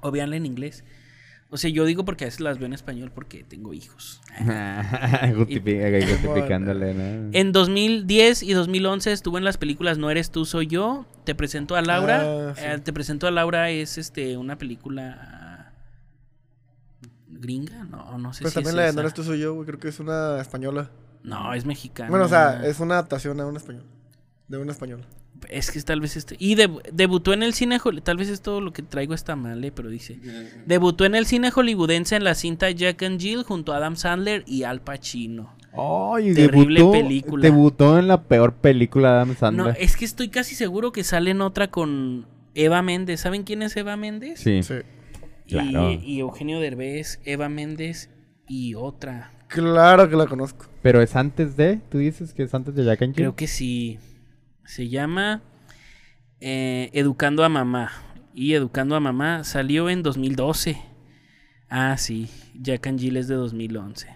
O 0.00 0.10
véanla 0.10 0.36
en 0.36 0.46
inglés. 0.46 0.84
O 1.52 1.56
sea, 1.56 1.68
yo 1.68 1.84
digo 1.84 2.04
porque 2.04 2.24
a 2.24 2.28
veces 2.28 2.40
las 2.40 2.58
veo 2.58 2.66
en 2.66 2.72
español 2.72 3.10
porque 3.12 3.42
tengo 3.42 3.74
hijos. 3.74 4.20
Justificándole, 5.36 6.94
¿no? 6.94 7.30
En 7.32 7.52
2010 7.52 8.44
y 8.44 8.52
2011 8.52 9.10
estuvo 9.12 9.36
en 9.36 9.44
las 9.44 9.58
películas 9.58 9.98
No 9.98 10.10
eres 10.10 10.30
tú, 10.30 10.44
soy 10.44 10.68
yo. 10.68 11.06
Te 11.24 11.34
presento 11.34 11.74
a 11.74 11.82
Laura. 11.82 12.50
Ah, 12.50 12.54
sí. 12.56 12.62
Eh, 12.64 12.78
te 12.78 12.92
presento 12.92 13.26
a 13.26 13.32
Laura 13.32 13.70
es 13.70 13.98
este 13.98 14.36
una 14.36 14.58
película 14.58 15.72
gringa, 17.40 17.84
no, 17.84 18.18
no 18.18 18.32
sé 18.32 18.42
Pues 18.42 18.52
si 18.52 18.56
también 18.56 18.72
es 18.72 18.76
la 18.76 18.86
de. 18.86 18.92
No 18.92 19.00
eres 19.00 19.14
tú, 19.14 19.24
soy 19.24 19.40
yo, 19.40 19.54
güey. 19.54 19.66
Creo 19.66 19.80
que 19.80 19.88
es 19.88 19.98
una 19.98 20.40
española. 20.40 20.90
No, 21.22 21.52
es 21.52 21.64
mexicana. 21.66 22.10
Bueno, 22.10 22.26
o 22.26 22.28
sea, 22.28 22.64
es 22.64 22.80
una 22.80 22.94
adaptación 22.94 23.40
a 23.40 23.46
un 23.46 23.56
español. 23.56 23.84
De 24.48 24.58
un 24.58 24.70
español. 24.70 25.04
Es 25.48 25.70
que 25.70 25.80
tal 25.80 26.00
vez 26.00 26.16
este. 26.16 26.36
Y 26.38 26.54
deb- 26.56 26.82
debutó 26.92 27.32
en 27.32 27.42
el 27.42 27.54
cine. 27.54 27.78
Tal 28.02 28.16
vez 28.16 28.28
esto 28.28 28.60
lo 28.60 28.72
que 28.72 28.82
traigo 28.82 29.14
está 29.14 29.36
mal, 29.36 29.64
eh, 29.64 29.72
pero 29.72 29.88
dice. 29.88 30.18
Debutó 30.66 31.04
en 31.04 31.14
el 31.14 31.26
cine 31.26 31.50
hollywoodense 31.50 32.16
en 32.16 32.24
la 32.24 32.34
cinta 32.34 32.70
Jack 32.70 33.02
and 33.02 33.20
Jill 33.20 33.42
junto 33.44 33.72
a 33.72 33.78
Adam 33.78 33.96
Sandler 33.96 34.44
y 34.46 34.64
Al 34.64 34.80
Pacino. 34.82 35.54
Ay, 35.72 36.34
Terrible 36.34 36.80
debutó, 36.80 36.92
película. 36.92 37.42
Debutó 37.42 37.98
en 37.98 38.08
la 38.08 38.22
peor 38.24 38.54
película 38.54 39.10
de 39.10 39.14
Adam 39.16 39.36
Sandler. 39.36 39.66
No, 39.66 39.72
es 39.72 39.96
que 39.96 40.04
estoy 40.04 40.28
casi 40.28 40.54
seguro 40.54 40.90
que 40.92 41.04
sale 41.04 41.30
en 41.30 41.40
otra 41.40 41.70
con 41.70 42.26
Eva 42.54 42.82
Méndez. 42.82 43.20
¿Saben 43.20 43.44
quién 43.44 43.62
es 43.62 43.76
Eva 43.76 43.96
Méndez? 43.96 44.40
Sí. 44.40 44.62
Sí. 44.64 44.74
Y, 45.46 45.50
Claro. 45.52 45.90
y 45.92 46.18
Eugenio 46.20 46.60
Derbez, 46.60 47.20
Eva 47.24 47.48
Méndez 47.48 48.10
y 48.48 48.74
otra. 48.74 49.32
Claro 49.48 50.08
que 50.08 50.16
la 50.16 50.26
conozco. 50.26 50.66
Pero 50.82 51.02
es 51.02 51.16
antes 51.16 51.56
de, 51.56 51.80
tú 51.88 51.98
dices 51.98 52.34
que 52.34 52.42
es 52.44 52.54
antes 52.54 52.74
de 52.74 52.84
Jack 52.84 53.02
and 53.02 53.14
Jill. 53.14 53.22
Creo 53.24 53.36
que 53.36 53.46
sí. 53.48 53.98
Se 54.70 54.88
llama 54.88 55.42
eh, 56.40 56.90
Educando 56.92 57.42
a 57.44 57.48
Mamá. 57.48 57.90
Y 58.34 58.54
Educando 58.54 58.94
a 58.94 59.00
Mamá 59.00 59.42
salió 59.42 59.90
en 59.90 60.04
2012. 60.04 60.80
Ah, 61.68 61.96
sí. 61.98 62.28
Jack 62.54 62.86
and 62.86 63.00
Jill 63.00 63.16
es 63.16 63.26
de 63.26 63.34
2011. 63.34 64.08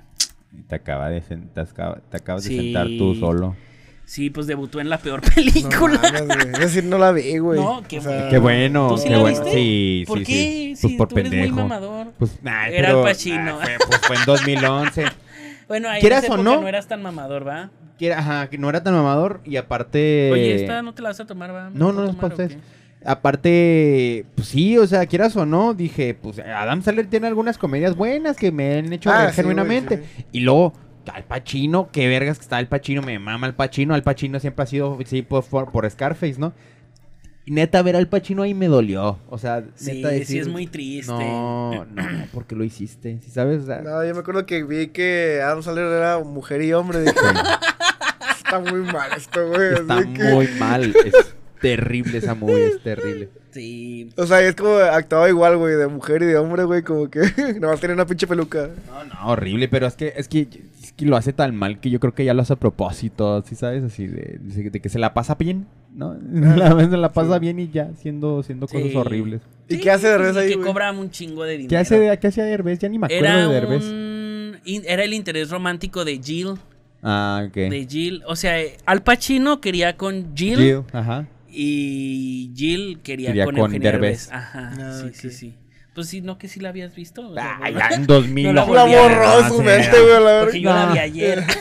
Te, 0.69 0.75
acaba 0.77 1.09
de 1.11 1.21
sen- 1.23 1.49
te 1.53 1.61
acaba- 1.61 2.01
te 2.09 2.17
acabas 2.17 2.45
Sí. 2.45 2.57
de 2.57 2.63
sentar 2.63 2.87
tú 2.99 3.17
solo. 3.17 3.57
Sí, 4.05 4.31
pues 4.31 4.47
debutó 4.47 4.81
en 4.81 4.89
la 4.91 4.99
peor 4.99 5.23
No 5.27 5.35
película. 5.35 6.01
mames. 6.13 6.47
Es 6.53 6.59
decir, 6.61 6.85
no 6.85 6.99
la 6.99 7.11
vi, 7.11 7.39
güey. 7.39 7.59
No, 7.59 7.83
qué 7.89 7.99
bueno. 7.99 8.31
Qué 8.31 8.39
bueno, 8.39 8.89
¿Tú 8.91 8.99
sí 8.99 9.05
qué 9.05 9.11
la 9.11 9.19
bueno. 9.19 9.37
viste? 9.41 9.53
Sí, 9.59 10.05
¿Por 10.07 10.19
sí, 10.19 10.25
qué? 10.25 10.33
sí. 10.33 10.77
Si 10.77 10.87
Pues 10.87 10.97
por 10.99 11.09
tú 11.09 11.19
eres 11.19 11.33
muy 11.33 11.41
pendejo. 11.41 11.57
mamador. 11.57 12.13
Pues, 12.19 12.39
nah, 12.45 12.67
Era 12.69 12.89
pero, 12.89 12.99
Al 13.01 13.05
Pacino. 13.07 13.59
ah, 13.61 13.65
fue, 13.65 13.77
pues 13.89 14.01
fue 14.07 14.17
en 14.17 14.25
2011. 14.27 15.05
Bueno, 15.67 15.89
ahí 15.89 15.97
en 15.97 16.01
¿Quieras 16.03 16.25
esa 16.25 16.35
o 16.35 16.37
no? 16.37 16.61
no 16.61 16.69
eras 16.69 16.87
tan 16.87 17.01
mamador, 17.03 17.49
¿va? 17.49 17.71
Que 17.99 18.07
era- 18.07 18.19
ajá, 18.19 18.49
que 18.51 18.59
no 18.59 18.69
era 18.69 18.83
tan 18.83 18.95
mamador 18.95 19.41
y 19.45 19.57
aparte... 19.57 20.31
Oye, 20.33 20.55
esta 20.57 20.83
no 20.83 20.95
te 20.95 21.03
la 21.03 21.11
vas 21.11 21.21
a 21.21 21.27
tomar, 21.27 21.55
¿va? 21.55 21.71
¿Me 21.71 21.79
No, 21.79 21.93
no, 21.93 22.09
es 22.09 22.15
para 22.17 22.29
ustedes. 22.35 22.59
Aparte, 23.07 24.25
pues 24.35 24.49
sí, 24.49 24.79
o 24.79 24.87
sea, 24.87 25.07
quieras 25.07 25.37
o 25.37 25.45
no, 25.47 25.75
dije, 25.75 26.15
pues 26.15 26.39
Adam 26.39 26.83
Sandler 26.83 27.07
tiene 27.07 27.27
algunas 27.27 27.59
comedias 27.59 27.95
buenas 27.97 28.37
que 28.37 28.51
me 28.53 28.79
han 28.79 28.93
hecho 28.93 29.11
Ah, 29.11 29.29
sí, 29.31 29.37
genuinamente. 29.37 29.97
güey, 29.97 30.09
sí. 30.17 30.25
Y 30.33 30.41
luego, 30.41 30.73
Al 31.13 31.25
Pacino, 31.25 31.89
qué 31.93 32.09
vergas 32.09 32.39
que 32.39 32.43
está 32.45 32.57
Al 32.57 32.69
Pacino, 32.69 33.03
me 33.03 33.19
mama 33.19 33.47
Al 33.47 33.55
Pacino. 33.55 33.95
Al 33.95 34.03
Pacino 34.03 34.41
siempre 34.41 34.63
ha 34.63 34.67
sido, 34.67 34.99
sí, 35.05 35.23
por, 35.23 35.45
por 35.45 35.91
Scarface, 35.91 36.37
¿no? 36.39 36.53
Y 37.47 37.51
neta, 37.51 37.83
ver 37.83 37.95
al 37.97 38.09
Pacino 38.09 38.43
ahí 38.43 38.55
me 38.55 38.69
dolió. 38.69 39.19
O 39.29 39.37
sea, 39.39 39.65
Sí, 39.75 39.97
neta 39.97 40.11
sí 40.11 40.19
decir, 40.19 40.41
es 40.43 40.49
muy 40.49 40.67
triste. 40.67 41.13
No, 41.13 41.85
no, 41.85 42.27
¿por 42.33 42.47
qué 42.47 42.55
lo 42.55 42.65
hiciste? 42.65 43.19
¿Sí 43.23 43.31
sabes? 43.31 43.63
O 43.65 43.67
sea, 43.67 43.83
No, 43.83 44.03
yo 44.05 44.15
me 44.15 44.21
acuerdo 44.21 44.47
que 44.47 44.65
vi 44.65 44.87
que 44.89 45.41
Adam 45.45 45.63
Sandler 45.63 45.85
era 45.87 46.19
mujer 46.21 46.63
y 46.63 46.73
hombre. 46.73 47.01
Dije, 47.03 47.15
está 48.39 48.59
muy 48.61 48.81
mal 48.81 49.11
esto, 49.17 49.47
güey. 49.49 49.75
está 49.75 50.03
que- 50.13 50.25
muy 50.33 50.49
mal. 50.59 50.95
Es 51.05 51.35
terrible 51.61 52.19
esa 52.19 52.35
movie, 52.35 52.67
es 52.67 52.83
terrible. 52.83 53.29
Sí. 53.51 54.11
O 54.17 54.27
sea, 54.27 54.41
es 54.41 54.55
como 54.57 54.75
actuaba 54.77 55.29
igual, 55.29 55.57
güey, 55.59 55.77
de 55.77 55.87
mujer 55.87 56.23
y 56.23 56.27
de 56.27 56.37
hombre, 56.37 56.65
güey, 56.65 56.83
como 56.83 57.09
que 57.11 57.21
nomás 57.61 57.79
tenía 57.81 57.95
una 57.95 58.07
pinche 58.07 58.27
peluca. 58.27 58.69
No, 58.87 59.05
no, 59.05 59.27
horrible, 59.29 59.69
pero 59.69 59.87
es 59.87 59.95
que, 59.95 60.13
es 60.17 60.29
que, 60.29 60.49
que 60.97 61.07
lo 61.07 61.17
hace 61.17 61.33
tan 61.33 61.57
mal 61.57 61.81
que 61.81 61.91
yo 61.91 61.99
creo 62.01 62.15
que 62.15 62.25
ya 62.25 62.35
lo 62.35 62.43
hace 62.43 62.53
a 62.53 62.57
propósito, 62.57 63.43
¿sí 63.43 63.55
sabes? 63.57 63.83
Así 63.83 64.07
de, 64.07 64.39
de 64.41 64.81
que 64.81 64.89
se 64.89 64.99
la 64.99 65.13
pasa 65.15 65.35
bien, 65.35 65.67
¿no? 65.95 66.15
La 66.33 66.71
se 66.89 66.97
la 66.97 67.13
pasa 67.13 67.39
bien 67.39 67.59
y 67.59 67.69
ya, 67.69 67.91
haciendo, 67.93 68.41
haciendo 68.41 68.67
cosas 68.69 68.91
Sí. 68.91 68.97
horribles. 68.97 69.41
¿Y 69.69 69.75
Sí, 69.75 69.81
qué 69.81 69.91
hace 69.91 70.09
de 70.09 70.19
revés 70.19 70.37
y 70.37 70.39
ahí, 70.39 70.49
Que 70.51 70.55
güey? 70.57 70.67
cobra 70.69 70.93
un 70.93 71.11
chingo 71.11 71.43
de 71.45 71.53
dinero. 71.53 71.69
¿Qué 71.71 71.77
hace, 71.79 71.99
de- 71.99 72.19
qué 72.19 72.27
hacía 72.29 72.45
Derbez? 72.45 72.79
Ya 72.79 72.89
ni 72.89 72.99
me 72.99 73.07
acuerdo 73.07 73.25
Era 73.25 73.49
de 73.49 73.55
Derbez. 73.55 73.85
un... 73.85 74.61
Era 74.87 75.03
el 75.05 75.15
interés 75.15 75.51
romántico 75.51 76.05
de 76.05 76.19
Jill. 76.23 76.55
Ah, 77.03 77.45
ok. 77.49 77.55
De 77.55 77.87
Jill. 77.89 78.23
O 78.27 78.37
sea, 78.37 78.57
Al 78.87 79.03
Pacino 79.03 79.61
quería 79.61 79.97
con 79.97 80.35
Jill. 80.37 80.59
Jill, 80.59 80.83
ajá. 80.93 81.27
Y 81.51 82.51
Jill 82.57 83.01
quería, 83.03 83.29
Quería 83.29 83.45
con, 83.45 83.57
con 83.57 83.71
Derbez. 83.73 83.93
Derbez. 83.93 84.33
Ajá, 84.33 84.73
Ah, 84.79 85.03
sí, 85.03 85.11
sí, 85.13 85.31
sí. 85.31 85.55
Pues 85.95 86.09
sí, 86.09 86.21
no 86.21 86.39
que 86.39 86.49
sí 86.49 86.61
la 86.61 86.71
habías 86.71 86.95
visto. 86.95 87.29
o 87.31 87.35
sea, 87.35 87.59
Ah, 87.63 87.71
no- 87.71 87.79
ya 87.79 87.89
en 87.93 88.07
2000. 88.07 88.47
No 88.47 88.53
la 88.53 88.67
La 88.67 88.85
borró 88.85 89.43
de 89.43 89.49
su 89.49 89.63
mente, 89.63 89.91
güey, 90.01 90.13
a 90.17 90.21
la 90.21 90.41
Porque 90.43 90.61
yo 90.61 90.71
verga. 90.71 90.87
la 90.87 90.93
vi 90.93 90.99
No. 90.99 91.05
ayer. 91.05 91.45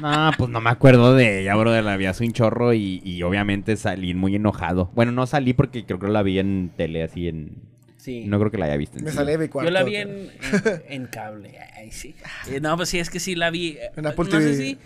No, 0.00 0.30
pues 0.38 0.48
no 0.48 0.62
me 0.62 0.70
acuerdo 0.70 1.14
de 1.14 1.42
ella, 1.42 1.54
bro. 1.56 1.78
La 1.82 1.96
vi 1.98 2.06
hace 2.06 2.24
un 2.24 2.32
chorro 2.32 2.72
y, 2.72 3.02
y 3.04 3.22
obviamente 3.22 3.76
salí 3.76 4.14
muy 4.14 4.34
enojado. 4.34 4.90
Bueno, 4.94 5.12
no 5.12 5.26
salí 5.26 5.52
porque 5.52 5.84
creo 5.84 5.98
que 5.98 6.08
la 6.08 6.22
vi 6.22 6.38
en 6.38 6.72
tele, 6.74 7.02
así 7.02 7.28
en... 7.28 7.69
Sí. 8.00 8.24
No 8.24 8.38
creo 8.38 8.50
que 8.50 8.56
la 8.56 8.64
haya 8.64 8.78
visto 8.78 8.96
en 8.96 9.04
Me 9.04 9.10
sale 9.12 9.32
de 9.32 9.38
mi 9.38 9.48
cuarto. 9.48 9.68
Yo 9.68 9.74
la 9.74 9.82
vi 9.82 9.96
en, 9.96 10.08
en, 10.08 10.30
en 10.88 11.06
cable. 11.06 11.58
Ay, 11.76 11.90
sí. 11.92 12.14
Eh, 12.50 12.58
no, 12.58 12.74
pues 12.78 12.88
sí, 12.88 12.98
es 12.98 13.10
que 13.10 13.20
sí 13.20 13.34
la 13.34 13.50
vi. 13.50 13.76
En 13.94 14.06
Apple 14.06 14.24
no 14.32 14.40
sé 14.40 14.54
si 14.56 14.78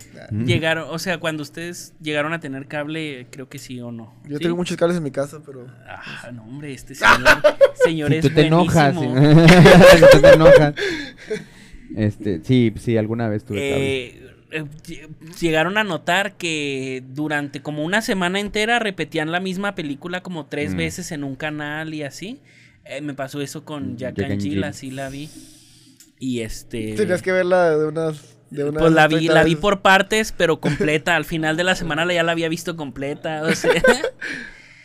llegaron, 0.45 0.89
o 0.89 0.99
sea, 0.99 1.17
cuando 1.17 1.41
ustedes 1.41 1.93
llegaron 2.01 2.33
a 2.33 2.41
tener 2.41 2.67
cable, 2.67 3.27
creo 3.31 3.47
que 3.47 3.57
sí 3.57 3.79
o 3.79 3.89
no. 3.93 4.13
Yo 4.27 4.37
¿Sí? 4.37 4.43
tengo 4.43 4.57
muchos 4.57 4.75
cables 4.75 4.97
en 4.97 5.03
mi 5.03 5.11
casa, 5.11 5.39
pero... 5.45 5.65
Ah, 5.87 6.29
no, 6.33 6.43
hombre, 6.43 6.73
este 6.73 6.93
señor, 6.95 7.41
señor 7.85 8.11
Si 8.11 8.17
es 8.17 8.21
tú 8.23 8.29
te 8.31 8.47
enojas, 8.47 8.93
si 8.93 9.05
buenísimo. 9.05 10.07
tú 10.11 10.19
te 10.21 10.33
enojas. 10.33 10.73
Este, 11.95 12.41
sí, 12.43 12.73
sí, 12.77 12.97
alguna 12.97 13.29
vez 13.29 13.45
tuve 13.45 13.69
cable. 13.69 14.05
Eh, 14.05 14.21
eh, 14.51 14.63
lle- 14.85 15.09
llegaron 15.39 15.77
a 15.77 15.83
notar 15.83 16.33
que 16.35 17.03
durante 17.07 17.61
como 17.61 17.83
una 17.83 18.01
semana 18.01 18.39
entera 18.39 18.79
repetían 18.79 19.31
la 19.31 19.39
misma 19.39 19.75
película 19.75 20.21
como 20.21 20.47
tres 20.47 20.73
Mm. 20.73 20.77
veces 20.77 21.11
en 21.11 21.23
un 21.23 21.35
canal 21.35 21.93
y 21.93 22.03
así. 22.03 22.41
Eh, 22.85 23.01
me 23.01 23.13
pasó 23.13 23.41
eso 23.41 23.65
con 23.65 23.97
Jack, 23.97 24.15
Jack 24.15 24.25
and 24.25 24.33
and 24.33 24.41
Jill, 24.41 24.53
Jill. 24.53 24.63
así 24.63 24.91
la 24.91 25.09
vi. 25.09 25.29
Y 26.19 26.41
este... 26.41 26.93
Tenías 26.95 27.21
que 27.21 27.31
verla 27.31 27.77
de 27.77 27.85
unas... 27.87 28.37
De 28.51 28.63
unas 28.63 28.81
Pues 28.81 28.93
la 28.93 29.07
vi, 29.07 29.15
30 29.15 29.33
la 29.33 29.43
vi 29.43 29.55
por 29.55 29.81
partes, 29.81 30.31
pero 30.31 30.59
completa. 30.61 31.15
Al 31.15 31.25
final 31.25 31.57
de 31.57 31.63
la 31.63 31.75
semana 31.75 32.05
la- 32.05 32.13
ya 32.13 32.23
la 32.23 32.31
había 32.31 32.47
visto 32.47 32.75
completa. 32.75 33.41
O 33.43 33.53
sea. 33.53 33.71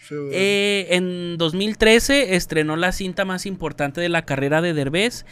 Sí. 0.09 0.16
Eh, 0.32 0.88
en 0.90 1.36
2013 1.38 2.34
estrenó 2.34 2.74
la 2.74 2.90
cinta 2.90 3.24
más 3.24 3.46
importante 3.46 4.01
de 4.01 4.09
la 4.09 4.24
carrera 4.24 4.61
de 4.61 4.74
Derbez. 4.74 5.24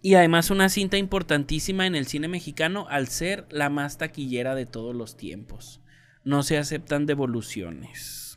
Y 0.00 0.14
además 0.14 0.50
una 0.50 0.68
cinta 0.68 0.96
importantísima 0.96 1.86
en 1.88 1.96
el 1.96 2.06
cine 2.06 2.28
mexicano 2.28 2.86
al 2.88 3.08
ser 3.08 3.46
la 3.50 3.68
más 3.68 3.98
taquillera 3.98 4.54
de 4.54 4.64
todos 4.64 4.94
los 4.94 5.16
tiempos. 5.16 5.80
No 6.22 6.44
se 6.44 6.56
aceptan 6.56 7.04
devoluciones. 7.06 8.29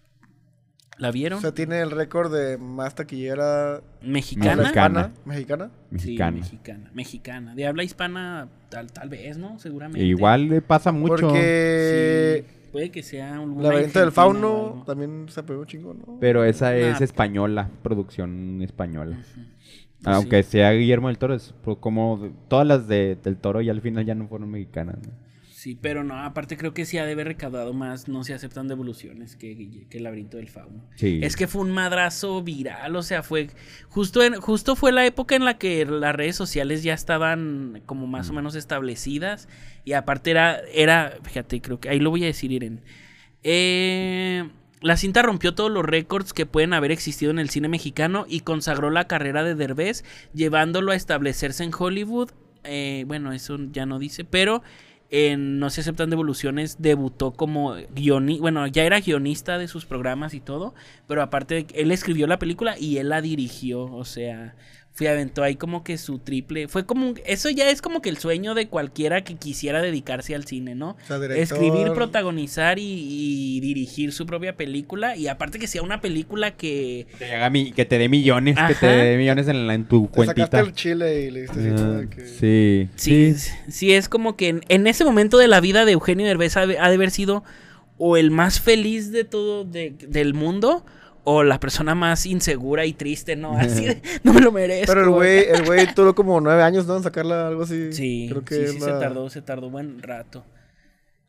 ¿La 0.98 1.12
vieron? 1.12 1.40
O 1.40 1.42
sea, 1.42 1.54
tiene 1.54 1.80
el 1.82 1.92
récord 1.92 2.34
de 2.34 2.58
más 2.58 2.96
taquillera... 2.96 3.82
¿Mexicana? 4.02 4.62
Mexicana. 4.62 5.12
¿Mexicana? 5.26 5.72
Mexicana. 5.90 6.38
Sí, 6.38 6.42
mexicana. 6.42 6.92
Mexicana. 6.94 7.56
De 7.56 7.66
habla 7.66 7.84
hispana, 7.84 8.48
tal, 8.70 8.92
tal 8.92 9.10
vez, 9.10 9.38
¿no? 9.38 9.58
Seguramente. 9.60 10.02
E 10.02 10.06
igual 10.08 10.50
le 10.50 10.62
pasa 10.62 10.92
mucho. 10.92 11.28
Porque... 11.28 12.46
Sí, 12.46 12.70
puede 12.72 12.92
que 12.92 13.02
sea 13.02 13.40
un 13.40 13.62
Laberinto 13.62 14.00
del 14.00 14.08
Argentina 14.08 14.08
o 14.08 14.12
Fauno 14.12 14.84
también 14.86 15.26
se 15.30 15.42
pegó 15.44 15.66
chingo, 15.66 15.94
¿no? 15.96 16.18
Pero 16.20 16.44
esa 16.44 16.76
es 16.76 17.00
Nah. 17.00 17.04
española, 17.04 17.70
producción 17.82 18.62
española. 18.62 19.18
Aunque 20.06 20.44
sí. 20.44 20.52
sea 20.52 20.72
Guillermo 20.72 21.08
del 21.08 21.18
Toro, 21.18 21.34
es 21.34 21.54
como 21.80 22.30
todas 22.50 22.68
las 22.68 22.88
de, 22.88 23.18
del 23.24 23.38
Toro 23.38 23.62
y 23.62 23.70
al 23.70 23.82
final 23.82 24.06
ya 24.06 24.16
no 24.16 24.28
fueron 24.28 24.52
mexicanas. 24.52 24.98
¿no? 24.98 25.23
Sí, 25.64 25.80
pero 25.82 26.04
no, 26.04 26.20
aparte 26.20 26.58
creo 26.58 26.74
que 26.74 26.84
sí 26.84 26.98
ha 26.98 27.06
de 27.06 27.14
haber 27.14 27.26
recaudado 27.26 27.72
más, 27.72 28.10
no 28.10 28.26
se 28.26 28.34
aceptan 28.34 28.68
devoluciones 28.68 29.38
que, 29.38 29.88
que 29.90 29.98
el 29.98 30.04
laberinto 30.04 30.36
del 30.36 30.50
fauno. 30.50 30.84
Sí. 30.98 31.22
Es 31.24 31.38
que 31.38 31.48
fue 31.48 31.62
un 31.62 31.72
madrazo 31.72 32.44
viral, 32.44 32.94
o 32.98 33.02
sea, 33.02 33.24
fue 33.24 33.48
justo 33.88 34.22
en, 34.24 34.36
justo 34.42 34.76
fue 34.76 34.92
la 34.92 35.06
época 35.06 35.38
en 35.38 35.46
la 35.46 35.58
que 35.58 35.86
las 35.86 36.14
redes 36.14 36.36
sociales 36.36 36.84
ya 36.84 36.94
estaban 36.94 37.82
como 37.86 38.08
más 38.08 38.30
o 38.30 38.34
menos 38.34 38.56
establecidas 38.56 39.48
y 39.86 39.94
aparte 39.94 40.32
era 40.32 40.60
era, 40.74 41.14
fíjate, 41.24 41.62
creo 41.62 41.80
que 41.80 41.88
ahí 41.88 42.00
lo 42.02 42.10
voy 42.10 42.24
a 42.24 42.28
decir 42.28 42.52
Irene. 42.52 42.82
Eh, 43.42 44.50
la 44.82 44.98
cinta 44.98 45.22
rompió 45.22 45.56
todos 45.56 45.72
los 45.72 45.86
récords 45.86 46.34
que 46.34 46.46
pueden 46.46 46.74
haber 46.74 46.92
existido 46.92 47.32
en 47.32 47.40
el 47.40 47.50
cine 47.50 47.70
mexicano 47.70 48.26
y 48.28 48.42
consagró 48.42 48.90
la 48.90 49.08
carrera 49.08 49.46
de 49.46 49.56
Derbez, 49.56 50.04
llevándolo 50.34 50.92
a 50.92 50.96
establecerse 50.96 51.64
en 51.64 51.72
Hollywood. 51.74 52.32
Eh, 52.66 53.06
bueno, 53.08 53.32
eso 53.32 53.58
ya 53.72 53.86
no 53.86 53.98
dice, 53.98 54.26
pero 54.26 54.62
en 55.14 55.60
No 55.60 55.70
se 55.70 55.82
aceptan 55.82 56.10
devoluciones 56.10 56.78
debutó 56.80 57.34
como 57.34 57.76
guionista, 57.94 58.42
bueno, 58.42 58.66
ya 58.66 58.84
era 58.84 59.00
guionista 59.00 59.60
de 59.60 59.68
sus 59.68 59.86
programas 59.86 60.34
y 60.34 60.40
todo, 60.40 60.74
pero 61.08 61.22
aparte 61.22 61.68
él 61.76 61.92
escribió 61.92 62.26
la 62.26 62.40
película 62.40 62.80
y 62.80 62.98
él 62.98 63.10
la 63.10 63.22
dirigió, 63.22 63.84
o 63.84 64.06
sea, 64.06 64.56
fue 64.96 65.10
aventó 65.10 65.42
ahí 65.42 65.56
como 65.56 65.84
que 65.84 65.98
su 65.98 66.20
triple, 66.20 66.68
fue 66.68 66.86
como 66.86 67.08
un- 67.10 67.20
eso 67.26 67.50
ya 67.50 67.68
es 67.72 67.82
como 67.82 68.00
que 68.04 68.10
el 68.10 68.18
sueño 68.18 68.54
de 68.54 68.68
cualquiera 68.68 69.24
que 69.24 69.34
quisiera 69.34 69.82
dedicarse 69.82 70.36
al 70.36 70.46
cine, 70.46 70.76
¿no? 70.76 70.92
O 70.92 71.08
sea, 71.08 71.18
director- 71.18 71.40
Escribir, 71.42 71.94
protagonizar 71.94 72.78
y, 72.78 72.84
y 72.86 73.60
dirigir 73.60 74.12
su 74.14 74.28
propia 74.28 74.56
película 74.56 75.16
y 75.18 75.28
aparte 75.28 75.58
que 75.58 75.66
sea 75.66 75.82
una 75.82 76.00
película 76.00 76.52
que 76.52 77.08
Que, 77.18 77.26
haga 77.34 77.50
mi- 77.50 77.72
que 77.72 77.86
te 77.86 77.98
dé 77.98 78.08
millones, 78.08 78.56
que 78.68 78.76
te 78.76 78.86
dé 78.86 79.18
millones 79.18 79.48
en, 79.48 79.66
la- 79.66 79.74
en 79.74 79.86
tu 79.86 80.08
Te 80.10 80.26
sacaste 80.28 80.36
cuentita. 80.36 80.60
el 80.60 80.74
chile 80.74 81.22
y 81.24 81.32
le 81.32 81.42
diste 81.42 81.60
de 81.60 82.10
que- 82.10 82.28
sí. 82.28 82.90
Sí, 82.96 83.34
sí, 83.70 83.94
es 83.94 84.08
como 84.08 84.36
que 84.38 84.50
en, 84.50 84.62
en 84.70 84.86
ese 84.86 85.04
momento 85.06 85.40
de 85.40 85.48
la 85.48 85.60
vida 85.60 85.86
de 85.86 85.94
Eugenio 85.94 86.28
Derbez 86.28 86.56
ha, 86.56 86.62
ha 86.62 86.66
de 86.68 86.78
haber 86.78 87.10
sido 87.10 87.44
o 87.98 88.16
el 88.16 88.30
más 88.30 88.60
feliz 88.60 89.12
de 89.12 89.24
todo 89.24 89.64
de- 89.66 89.96
del 90.08 90.36
mundo 90.36 90.86
o 91.26 91.44
la 91.44 91.60
persona 91.60 91.96
más 91.96 92.26
insegura 92.26 92.86
y 92.86 92.94
triste, 92.94 93.36
¿no? 93.36 93.58
Así 93.58 93.86
de, 93.86 94.02
no 94.24 94.34
me 94.34 94.42
lo 94.42 94.52
merezco. 94.52 94.88
Pero 94.94 95.04
el 95.06 95.10
güey, 95.12 95.46
el 95.48 95.64
güey 95.66 95.88
duró 95.96 96.14
como 96.16 96.40
nueve 96.42 96.62
años, 96.64 96.86
¿no? 96.86 96.98
En 96.98 97.04
sacarla 97.04 97.48
algo 97.48 97.64
así. 97.64 97.94
Sí, 97.94 98.28
Creo 98.30 98.44
que 98.44 98.68
sí, 98.68 98.74
sí, 98.74 98.80
la- 98.80 98.86
se 98.86 98.92
tardó, 98.94 99.30
se 99.30 99.42
tardó 99.42 99.70
buen 99.70 100.02
rato. 100.02 100.44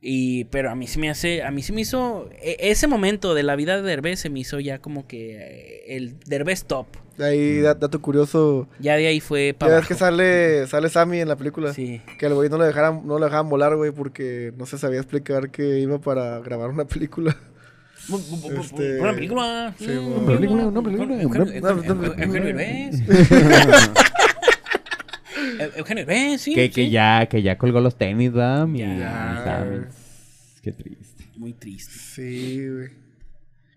Y, 0.06 0.44
pero 0.46 0.70
a 0.70 0.74
mí 0.74 0.86
se 0.86 0.98
me 0.98 1.08
hace, 1.08 1.42
a 1.42 1.50
mí 1.50 1.62
se 1.62 1.72
me 1.72 1.80
hizo, 1.80 2.28
e- 2.42 2.56
ese 2.60 2.86
momento 2.86 3.32
de 3.34 3.42
la 3.42 3.56
vida 3.56 3.76
de 3.76 3.82
Derbez 3.82 4.20
se 4.20 4.28
me 4.28 4.40
hizo 4.40 4.60
ya 4.60 4.78
como 4.78 5.06
que 5.06 5.36
eh, 5.36 5.96
el 5.96 6.18
Derbez 6.26 6.64
top. 6.66 6.86
De 7.16 7.24
ahí, 7.24 7.60
da- 7.60 7.74
dato 7.74 8.02
curioso. 8.02 8.68
Ya 8.80 8.96
de 8.96 9.06
ahí 9.06 9.20
fue 9.20 9.52
Ya 9.52 9.58
para 9.58 9.76
ves 9.76 9.86
que 9.86 9.94
sale, 9.94 10.66
sale 10.66 10.90
Sammy 10.90 11.20
en 11.20 11.28
la 11.28 11.36
película. 11.36 11.72
Sí. 11.72 12.02
Que 12.18 12.26
el 12.26 12.34
güey 12.34 12.50
no 12.50 12.58
le 12.58 12.66
dejaran, 12.66 13.06
no 13.06 13.18
le 13.18 13.24
dejaban 13.26 13.48
volar, 13.48 13.76
güey, 13.76 13.92
porque 13.92 14.52
no 14.58 14.66
se 14.66 14.76
sabía 14.76 14.98
explicar 14.98 15.50
que 15.50 15.78
iba 15.78 15.98
para 16.00 16.38
grabar 16.40 16.68
una 16.70 16.84
película. 16.84 17.34
Este, 18.08 19.00
Una 19.00 19.14
película. 19.14 19.74
sí, 19.78 19.86
bueno. 19.86 20.26
película, 20.26 20.66
una 20.66 20.82
película, 20.82 21.22
Eugenio- 21.22 21.44
una- 21.44 21.70
Eugenio- 21.70 21.92
una- 21.92 22.06
Eugenio 22.22 22.44
Derbez. 22.44 23.00
Eu- 25.58 25.72
Eugenio 25.76 26.04
Derbez, 26.06 26.40
sí. 26.42 26.54
Que, 26.54 26.68
que 26.70 26.84
sí. 26.84 26.90
ya, 26.90 27.26
que 27.30 27.42
ya 27.42 27.56
colgó 27.56 27.80
los 27.80 27.96
tenis, 27.96 28.30
¿verdad? 28.32 28.66
Ya. 28.74 29.42
Sammy. 29.44 29.86
Qué 30.62 30.72
triste. 30.72 31.24
Muy 31.36 31.52
triste. 31.54 31.92
Sí, 31.98 32.68
güey. 32.68 32.88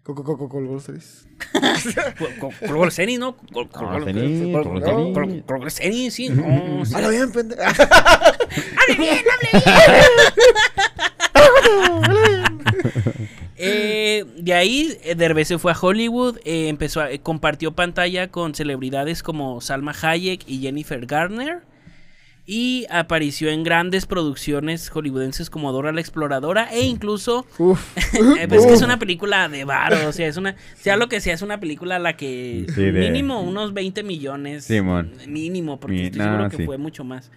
Coco, 0.04 0.24
coco, 0.24 0.48
colgó 0.48 0.74
los 0.76 0.86
co- 2.40 2.50
Colgó 2.66 2.86
los 2.86 2.96
tenis, 2.96 3.20
¿no? 3.20 3.36
Col- 3.36 3.68
Colgó 3.70 3.92
Colgó 3.92 4.00
los 4.00 4.06
tenis, 4.06 4.54
col- 4.54 4.64
colgó 4.64 4.74
los 4.80 4.84
tenis. 4.84 5.14
col- 5.14 5.44
colgó 5.46 5.64
los 5.66 5.76
tenis, 5.76 6.14
sí. 6.14 6.30
no, 6.34 6.86
sí. 6.86 6.96
Habla 6.96 7.10
bien, 7.10 7.32
pendejo. 7.32 7.62
Eh, 13.60 14.24
de 14.48 14.54
ahí, 14.54 14.98
eh, 15.04 15.16
Derbez 15.16 15.48
se 15.48 15.58
fue 15.58 15.72
a 15.72 15.78
Hollywood, 15.80 16.38
eh, 16.46 16.68
empezó 16.70 17.02
a- 17.02 17.12
eh, 17.12 17.20
compartió 17.20 17.74
pantalla 17.74 18.30
con 18.30 18.56
celebridades 18.56 19.22
como 19.24 19.62
Salma 19.62 19.94
Hayek 20.02 20.42
y 20.48 20.60
Jennifer 20.62 21.06
Garner. 21.06 21.62
Y 22.50 22.86
apareció 22.90 23.50
en 23.50 23.64
grandes 23.64 24.06
producciones 24.06 24.90
hollywoodenses 24.90 25.50
como 25.50 25.74
Dora 25.74 25.92
la 25.92 26.00
Exploradora 26.00 26.70
e 26.72 26.80
incluso 26.86 27.46
Uf. 27.58 27.82
Eh, 28.40 28.48
pues 28.48 28.62
es 28.62 28.68
que 28.68 28.74
es 28.74 28.82
una 28.82 28.98
película 29.00 29.50
de 29.50 29.66
varo, 29.66 30.08
o 30.08 30.14
sea, 30.14 30.28
es 30.28 30.38
una, 30.38 30.56
sea 30.76 30.96
lo 30.96 31.10
que 31.10 31.20
sea, 31.20 31.34
es 31.34 31.42
una 31.42 31.60
película 31.60 31.98
a 31.98 32.00
la 32.00 32.16
que 32.16 32.66
Sí, 32.74 32.82
de- 32.84 32.94
mínimo 32.94 33.42
unos 33.42 33.74
20 33.74 34.02
millones, 34.04 34.64
Simón. 34.64 35.12
mínimo, 35.28 35.78
porque 35.80 35.98
Mi- 35.98 36.04
estoy 36.06 36.20
no, 36.20 36.26
seguro 36.26 36.50
que 36.50 36.58
sí. 36.58 36.66
fue 36.66 36.78
mucho 36.78 37.04
más. 37.04 37.32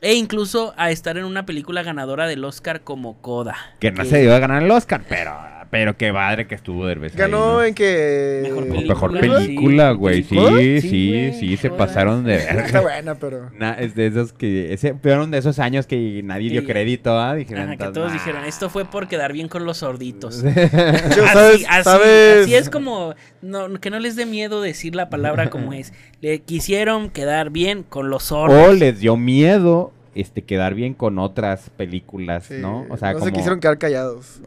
E 0.00 0.14
incluso 0.14 0.74
a 0.76 0.90
estar 0.90 1.16
en 1.16 1.24
una 1.24 1.46
película 1.46 1.82
ganadora 1.84 2.26
del 2.26 2.44
Oscar 2.44 2.82
como 2.82 3.22
Coda. 3.22 3.54
Que 3.78 3.92
no 3.92 4.04
se 4.04 4.20
dio 4.20 4.34
a 4.34 4.40
ganar 4.40 4.62
el 4.62 4.70
Oscar, 4.72 5.04
pero, 5.08 5.32
pero 5.70 5.96
qué 5.96 6.12
padre 6.12 6.46
que 6.46 6.54
estuvo 6.54 6.86
Derbez 6.86 7.12
ahí, 7.14 7.18
Ganó 7.18 7.54
¿no? 7.54 7.64
en 7.64 7.74
que. 7.74 8.42
Mejor 8.86 9.18
película. 9.18 9.92
Güey. 9.92 10.22
Sí, 10.22 10.36
sí, 10.36 10.80
Sí, 10.80 10.90
sí, 10.90 11.46
güey, 11.46 11.56
se 11.56 11.70
pasaron 11.70 12.24
de 12.24 12.36
Está 12.36 12.54
verga. 12.54 12.80
buena, 12.80 13.14
pero. 13.16 13.50
Na- 13.58 13.72
es 13.74 13.94
de 13.94 14.06
esos 14.06 14.32
que. 14.32 14.72
Ese, 14.72 14.94
fueron 14.94 15.30
de 15.30 15.38
esos 15.38 15.58
años 15.58 15.86
que 15.86 16.20
nadie 16.24 16.50
dio 16.50 16.60
Sí. 16.62 16.66
crédito, 16.66 17.18
¿ah? 17.18 17.34
Dijeron. 17.34 17.64
Ajá, 17.64 17.76
que 17.76 17.84
"Entonces, 17.84 17.94
todos 17.94 18.08
nah". 18.12 18.18
dijeron, 18.18 18.44
esto 18.44 18.70
fue 18.70 18.84
por 18.84 19.08
quedar 19.08 19.32
bien 19.32 19.48
con 19.48 19.64
los 19.64 19.78
sorditos. 19.78 20.42
Yo, 21.16 21.24
Así, 21.24 21.64
así, 21.68 21.82
¿sabes? 21.84 22.42
así 22.44 22.54
es 22.54 22.70
como 22.70 23.14
no, 23.42 23.72
que 23.80 23.90
no 23.90 23.98
les 23.98 24.16
dé 24.16 24.26
miedo 24.26 24.60
decir 24.62 24.94
la 24.94 25.10
palabra 25.10 25.50
como 25.50 25.72
es. 25.72 25.92
Le 26.20 26.40
quisieron 26.40 27.10
quedar 27.10 27.50
bien 27.50 27.82
con 27.82 28.08
los 28.10 28.24
sordos. 28.24 28.68
O 28.68 28.72
les 28.72 29.00
dio 29.00 29.16
miedo 29.16 29.92
este 30.14 30.42
quedar 30.42 30.74
bien 30.74 30.94
con 30.94 31.18
otras 31.18 31.68
películas, 31.76 32.44
Sí, 32.46 32.54
¿no? 32.60 32.86
O 32.88 32.96
sea, 32.96 33.12
no 33.12 33.18
como. 33.18 33.26
se 33.26 33.32
quisieron 33.32 33.60
quedar 33.60 33.76
callados. 33.78 34.40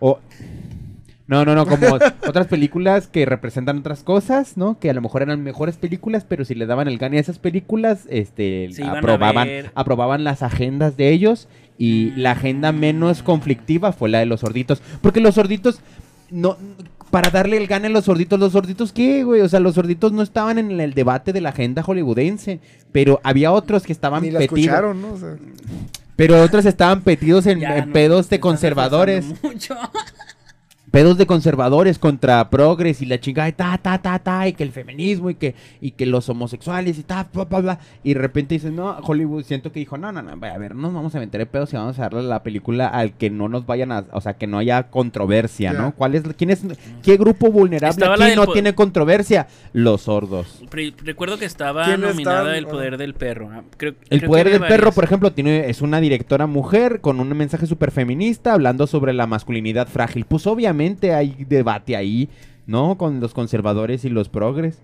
O- 0.00 0.18
No, 1.26 1.44
no, 1.44 1.54
no, 1.54 1.64
como 1.64 1.86
otras 2.26 2.48
películas 2.48 3.06
que 3.06 3.24
representan 3.24 3.78
otras 3.78 4.02
cosas, 4.02 4.56
¿no? 4.56 4.80
Que 4.80 4.90
a 4.90 4.94
lo 4.94 5.00
mejor 5.00 5.22
eran 5.22 5.42
mejores 5.44 5.76
películas, 5.76 6.24
pero 6.28 6.44
si 6.44 6.56
le 6.56 6.66
daban 6.66 6.88
el 6.88 6.98
gane 6.98 7.18
a 7.18 7.20
esas 7.20 7.38
películas, 7.38 8.00
este, 8.08 8.68
aprobaban, 8.84 9.48
aprobaban 9.76 10.24
las 10.24 10.42
agendas 10.42 10.96
de 10.96 11.10
ellos 11.10 11.46
y 11.78 12.10
la 12.16 12.32
agenda 12.32 12.72
menos 12.72 13.22
conflictiva 13.22 13.92
fue 13.92 14.08
la 14.08 14.18
de 14.18 14.26
los 14.26 14.40
sorditos. 14.40 14.82
Porque 15.02 15.20
los 15.20 15.36
sorditos, 15.36 15.80
no, 16.32 16.56
para 17.12 17.30
darle 17.30 17.58
el 17.58 17.68
gane 17.68 17.86
a 17.86 17.90
los 17.90 18.06
sorditos, 18.06 18.38
los 18.40 18.50
sorditos, 18.52 18.92
¿qué, 18.92 19.22
güey? 19.22 19.40
O 19.40 19.48
sea, 19.48 19.60
los 19.60 19.76
sorditos 19.76 20.12
no 20.12 20.22
estaban 20.22 20.58
en 20.58 20.80
el 20.80 20.94
debate 20.94 21.32
de 21.32 21.40
la 21.40 21.50
agenda 21.50 21.82
hollywoodense, 21.84 22.58
pero 22.90 23.20
había 23.22 23.52
otros 23.52 23.84
que 23.84 23.92
estaban 23.92 24.22
Ni 24.22 24.32
la 24.32 24.40
petidos. 24.40 24.58
escucharon, 24.60 25.00
¿no? 25.00 25.12
O 25.12 25.16
sea, 25.16 25.36
Pero 26.20 26.42
otros 26.42 26.66
estaban 26.66 27.00
petidos 27.00 27.46
en, 27.46 27.62
pedos 27.94 28.28
de 28.28 28.40
conservadores. 28.40 29.24
mucho. 29.42 29.74
pedos 30.90 31.16
de 31.18 31.26
conservadores 31.26 31.98
contra 31.98 32.50
progres 32.50 33.00
y 33.00 33.06
la 33.06 33.20
chingada 33.20 33.48
y 33.48 33.52
ta, 33.52 33.78
ta, 33.78 34.02
ta, 34.02 34.18
ta, 34.18 34.48
y 34.48 34.54
que 34.54 34.64
el 34.64 34.72
feminismo 34.72 35.30
y 35.30 35.36
que, 35.36 35.54
y 35.80 35.92
que 35.92 36.04
los 36.04 36.28
homosexuales 36.28 36.98
y 36.98 37.02
ta, 37.04 37.28
bla, 37.32 37.44
bla, 37.44 37.60
bla. 37.60 37.78
Y 38.02 38.14
de 38.14 38.20
repente 38.20 38.54
dicen, 38.54 38.74
no, 38.74 38.96
Hollywood 39.02 39.44
siento 39.44 39.70
que 39.70 39.78
dijo, 39.78 39.96
no, 39.98 40.10
no, 40.10 40.20
no, 40.20 40.30
a 40.32 40.58
ver, 40.58 40.74
no 40.74 40.82
nos 40.82 40.94
vamos 40.94 41.14
a 41.14 41.20
meter 41.20 41.42
en 41.42 41.46
pedos 41.46 41.72
y 41.72 41.76
vamos 41.76 41.96
a 41.98 42.02
darle 42.02 42.22
la 42.24 42.42
película 42.42 42.88
al 42.88 43.12
que 43.12 43.30
no 43.30 43.48
nos 43.48 43.66
vayan 43.66 43.92
a, 43.92 44.04
o 44.12 44.20
sea, 44.20 44.34
que 44.34 44.48
no 44.48 44.58
haya 44.58 44.84
controversia. 44.90 45.72
¿no? 45.72 45.94
¿Cuál 45.94 46.16
es, 46.16 46.22
quién 46.36 46.50
es, 46.50 46.62
qué 47.04 47.16
grupo 47.16 47.52
vulnerable 47.52 48.04
aquí 48.04 48.34
no 48.34 48.48
tiene 48.48 48.74
controversia? 48.74 49.46
Los 49.72 50.02
sordos. 50.02 50.60
Pre- 50.70 50.92
recuerdo 51.04 51.38
que 51.38 51.44
estaba 51.44 51.84
¿Quién 51.84 52.00
nominada? 52.00 52.58
El 52.58 52.66
Poder 52.66 52.96
del 52.98 53.14
Perro. 53.14 53.48
ah, 53.52 53.62
creo- 53.76 53.94
El 54.08 54.18
creo 54.18 54.30
poder 54.30 54.50
del 54.50 54.60
perro, 54.60 54.90
por 54.92 55.04
ejemplo, 55.04 55.30
tiene, 55.32 55.70
es 55.70 55.82
una 55.82 56.00
directora 56.00 56.48
mujer 56.48 57.00
con 57.00 57.20
un 57.20 57.28
mensaje 57.36 57.66
súper 57.66 57.92
feminista 57.92 58.54
hablando 58.54 58.88
sobre 58.88 59.12
la 59.12 59.26
masculinidad 59.28 59.86
frágil. 59.86 60.24
Pues 60.24 60.46
obviamente 60.48 60.79
hay 61.14 61.44
debate 61.48 61.96
ahí, 61.96 62.28
¿no? 62.66 62.96
Con 62.96 63.20
los 63.20 63.34
conservadores 63.34 64.04
y 64.04 64.10
los 64.10 64.28
progres. 64.28 64.80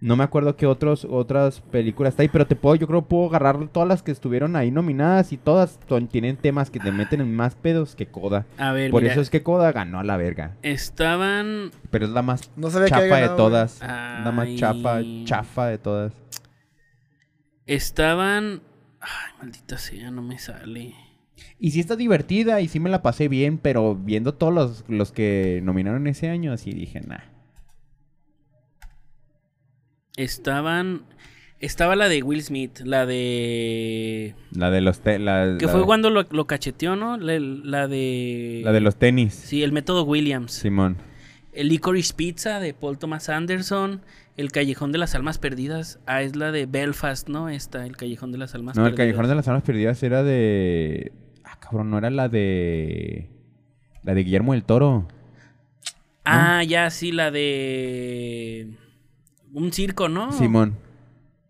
No 0.00 0.14
me 0.14 0.22
acuerdo 0.22 0.54
qué 0.54 0.66
otros, 0.66 1.04
otras 1.10 1.60
películas 1.60 2.12
está 2.12 2.22
ahí, 2.22 2.28
pero 2.28 2.46
te 2.46 2.54
puedo, 2.54 2.76
yo 2.76 2.86
creo 2.86 3.02
puedo 3.02 3.26
agarrar 3.28 3.66
todas 3.68 3.88
las 3.88 4.04
que 4.04 4.12
estuvieron 4.12 4.54
ahí 4.54 4.70
nominadas 4.70 5.32
y 5.32 5.36
todas 5.36 5.80
tienen 6.08 6.36
temas 6.36 6.70
que 6.70 6.78
te 6.78 6.92
meten 6.92 7.20
en 7.20 7.34
más 7.34 7.56
pedos 7.56 7.96
que 7.96 8.06
Coda. 8.06 8.46
A 8.58 8.72
ver, 8.72 8.92
Por 8.92 9.02
mira, 9.02 9.12
eso 9.12 9.20
es 9.20 9.28
que 9.28 9.42
Coda 9.42 9.72
ganó 9.72 9.98
a 9.98 10.04
la 10.04 10.16
verga. 10.16 10.56
estaban 10.62 11.72
Pero 11.90 12.04
es 12.04 12.12
la 12.12 12.22
más 12.22 12.48
no 12.54 12.70
sabía 12.70 12.86
que 12.86 12.90
chafa 12.90 13.02
había 13.02 13.30
de 13.30 13.36
todas. 13.36 13.82
Ay. 13.82 14.24
La 14.24 14.30
más 14.30 14.54
chafa, 14.54 15.00
chafa 15.24 15.66
de 15.66 15.78
todas. 15.78 16.12
estaban 17.66 18.62
Ay, 19.00 19.32
maldita 19.38 19.78
sea, 19.78 20.10
no 20.10 20.22
me 20.22 20.38
sale. 20.38 20.94
Y 21.58 21.70
sí 21.72 21.80
está 21.80 21.96
divertida 21.96 22.60
y 22.60 22.68
sí 22.68 22.80
me 22.80 22.90
la 22.90 23.02
pasé 23.02 23.28
bien, 23.28 23.58
pero 23.58 23.94
viendo 23.94 24.34
todos 24.34 24.52
los, 24.54 24.84
los 24.88 25.12
que 25.12 25.60
nominaron 25.62 26.06
ese 26.06 26.28
año, 26.28 26.52
así 26.52 26.72
dije, 26.72 27.00
nah. 27.00 27.18
Estaban 30.16 31.02
estaba 31.60 31.96
la 31.96 32.08
de 32.08 32.22
Will 32.22 32.42
Smith, 32.42 32.80
la 32.84 33.04
de 33.06 34.34
La 34.52 34.70
de 34.70 34.80
los 34.80 35.00
te- 35.00 35.18
la, 35.18 35.56
que 35.58 35.66
la 35.66 35.72
fue 35.72 35.80
de- 35.80 35.86
cuando 35.86 36.10
lo, 36.10 36.24
lo 36.30 36.46
cacheteó, 36.46 36.94
¿no? 36.96 37.16
La, 37.16 37.38
la 37.40 37.88
de 37.88 38.60
la 38.64 38.72
de 38.72 38.80
los 38.80 38.96
tenis. 38.96 39.34
Sí, 39.34 39.62
el 39.62 39.72
método 39.72 40.04
Williams. 40.04 40.52
Simón. 40.52 40.96
El 41.52 41.68
Licorice 41.68 42.14
Pizza 42.14 42.60
de 42.60 42.74
Paul 42.74 42.98
Thomas 42.98 43.28
Anderson. 43.28 44.02
El 44.36 44.52
Callejón 44.52 44.92
de 44.92 44.98
las 44.98 45.16
Almas 45.16 45.38
Perdidas. 45.38 45.98
Ah, 46.06 46.22
es 46.22 46.36
la 46.36 46.52
de 46.52 46.66
Belfast, 46.66 47.28
¿no? 47.28 47.48
Esta, 47.48 47.84
el 47.84 47.96
Callejón 47.96 48.30
de 48.30 48.38
las 48.38 48.54
Almas 48.54 48.76
No, 48.76 48.86
el 48.86 48.92
Perdidas. 48.94 49.06
Callejón 49.16 49.28
de 49.28 49.34
las 49.34 49.48
Almas 49.48 49.64
Perdidas 49.64 50.02
era 50.04 50.22
de. 50.22 51.10
Cabrón, 51.70 51.90
no 51.90 51.98
era 51.98 52.10
la 52.10 52.28
de. 52.28 53.30
La 54.02 54.14
de 54.14 54.24
Guillermo 54.24 54.52
del 54.52 54.64
Toro. 54.64 55.06
Ah, 56.24 56.62
ya, 56.64 56.90
sí, 56.90 57.12
la 57.12 57.30
de. 57.30 58.70
Un 59.52 59.72
circo, 59.72 60.08
¿no? 60.08 60.32
Simón. 60.32 60.76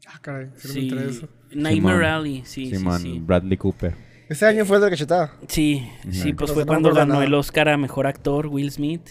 Ah, 0.06 0.18
caray, 0.20 0.48
sí, 0.56 0.90
me 0.92 1.04
eso. 1.06 1.28
Nightmare. 1.52 2.06
Alley, 2.06 2.42
sí, 2.44 2.74
Simón, 2.74 3.00
sí, 3.00 3.12
sí. 3.14 3.18
Bradley 3.20 3.56
Cooper. 3.56 3.94
Ese 4.28 4.46
año 4.46 4.64
fue 4.64 4.76
el 4.76 4.82
de 4.82 4.86
la 4.86 4.90
cachetada. 4.90 5.32
Sí, 5.48 5.88
sí, 6.10 6.32
pues 6.32 6.50
Pero 6.50 6.54
fue 6.54 6.66
cuando 6.66 6.92
ganó 6.92 7.14
nada. 7.14 7.24
el 7.24 7.34
Oscar 7.34 7.68
a 7.70 7.76
Mejor 7.76 8.06
Actor, 8.06 8.46
Will 8.46 8.70
Smith. 8.70 9.10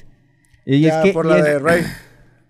Y 0.66 0.82
ya 0.82 1.00
es 1.00 1.06
que. 1.08 1.14
por 1.14 1.26
y 1.26 1.30
la 1.30 1.38
es- 1.40 1.44
de 1.46 1.60
Ray. 1.60 1.84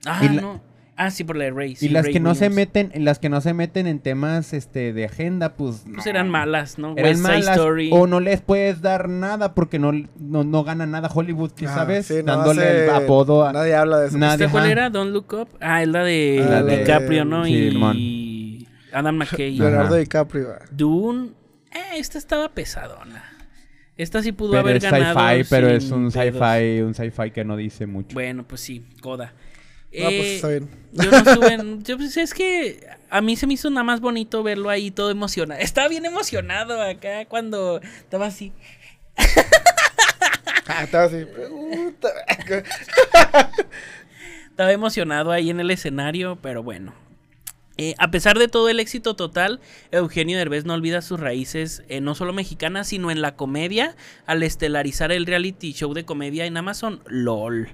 Ah, 0.06 0.22
Y 0.24 0.36
la- 0.36 0.42
no. 0.42 0.62
Ah, 1.00 1.12
sí, 1.12 1.24
por 1.24 1.36
la 1.36 1.44
de 1.46 1.52
Ray. 1.52 1.78
y 1.80 1.90
las 1.90 2.06
Ray 2.06 2.14
que 2.14 2.20
no 2.20 2.34
se 2.34 2.50
meten, 2.50 2.92
las 2.96 3.20
que 3.20 3.30
no 3.30 3.40
se 3.40 3.54
meten 3.54 3.86
en 3.86 4.00
temas 4.00 4.52
este 4.54 4.94
de 4.94 5.06
agenda, 5.06 5.54
pues 5.56 5.84
Pues 5.86 6.06
no. 6.06 6.10
eran 6.10 6.28
malas, 6.30 6.80
¿no? 6.80 6.94
Eran 6.98 7.12
West 7.12 7.20
Side 7.22 7.38
malas, 7.40 7.56
Story. 7.58 7.90
o 7.94 8.08
no 8.08 8.20
les 8.20 8.42
puedes 8.42 8.82
dar 8.82 9.08
nada 9.08 9.54
porque 9.54 9.78
no, 9.78 9.92
no, 10.20 10.44
no 10.44 10.64
gana 10.64 10.88
nada 10.88 11.08
Hollywood, 11.14 11.52
¿sí 11.56 11.66
Ah, 11.68 11.76
¿sabes? 11.76 12.08
sí, 12.08 12.16
no 12.26 12.36
Dándole 12.38 12.64
hace- 12.64 12.84
el 12.86 12.90
apodo 12.90 13.46
a... 13.46 13.54
Nadie 13.54 13.76
habla 13.76 14.00
de 14.00 14.08
eso. 14.08 14.18
Nadie- 14.18 14.46
¿Esta 14.46 14.52
cuál 14.52 14.72
era? 14.72 14.90
Don't 14.90 15.14
Look 15.14 15.34
Up. 15.34 15.50
Ah, 15.62 15.84
es 15.84 15.88
la 15.88 16.04
de 16.04 16.42
Ah, 16.44 16.50
la 16.50 16.64
de- 16.64 16.78
DiCaprio, 16.80 17.26
¿no? 17.26 17.46
sí, 17.46 17.52
y. 17.96 18.68
Adam 18.92 19.16
McKay. 19.18 19.56
Leonardo 19.56 19.86
Ajá. 19.94 19.98
DiCaprio. 19.98 20.48
ah. 20.60 20.66
Dune. 20.72 21.30
Eh, 21.72 21.98
esta 22.00 22.18
estaba 22.18 22.50
pesadona. 22.50 23.24
Esta 23.98 24.22
sí 24.24 24.32
pudo 24.32 24.52
Pero 24.52 24.62
haber 24.62 24.78
es 24.78 24.84
ganado. 24.84 25.20
sci-fi, 25.20 25.48
pero 25.50 25.68
es 25.70 25.90
un 25.92 26.12
sci-fi, 26.12 26.82
un 26.82 26.94
sci-fi 26.94 27.32
que 27.32 27.44
no 27.44 27.56
dice 27.58 27.86
mucho. 27.88 28.14
Bueno, 28.14 28.48
pues 28.48 28.62
sí, 28.62 28.84
Coda. 29.02 29.34
No, 29.98 30.04
pues 30.06 30.14
Eh, 30.14 30.36
está 30.36 30.48
bien. 30.50 30.70
Yo 30.94 31.12
no 31.12 31.18
estuve 31.18 31.54
en- 31.54 31.84
yo, 31.86 31.98
pues, 31.98 32.18
es 32.18 32.34
que 32.34 32.88
a 33.10 33.22
mí 33.22 33.36
se 33.36 33.48
me 33.48 33.54
hizo 33.56 33.70
nada 33.70 33.84
más 33.84 34.00
bonito 34.02 34.44
verlo 34.44 34.70
ahí 34.70 34.92
todo 34.92 35.10
emocionado. 35.12 35.60
Estaba 35.62 35.88
bien 35.88 36.06
emocionado 36.06 36.82
acá 36.82 37.26
cuando 37.26 37.80
estaba 37.82 38.28
así. 38.28 38.52
Ah, 40.70 40.84
estaba 40.84 41.06
así. 41.06 41.26
Estaba 44.50 44.72
emocionado 44.72 45.32
ahí 45.32 45.50
en 45.50 45.60
el 45.60 45.72
escenario, 45.72 46.38
pero 46.42 46.64
bueno. 46.64 46.94
Eh, 47.78 47.94
a 48.00 48.10
pesar 48.10 48.40
de 48.40 48.48
todo 48.48 48.70
el 48.70 48.80
éxito 48.80 49.16
total, 49.16 49.60
Eugenio 49.92 50.38
Derbez 50.38 50.66
no 50.66 50.74
olvida 50.74 51.02
sus 51.04 51.20
raíces, 51.20 51.84
eh, 51.90 52.02
no 52.02 52.16
solo 52.16 52.34
mexicanas, 52.34 52.88
sino 52.88 53.12
en 53.12 53.22
la 53.22 53.36
comedia, 53.36 53.96
al 54.26 54.42
estelarizar 54.42 55.12
el 55.12 55.28
reality 55.28 55.74
show 55.74 55.94
de 55.94 56.04
comedia 56.06 56.46
en 56.48 56.58
Amazon, 56.58 57.02
LOL. 57.06 57.70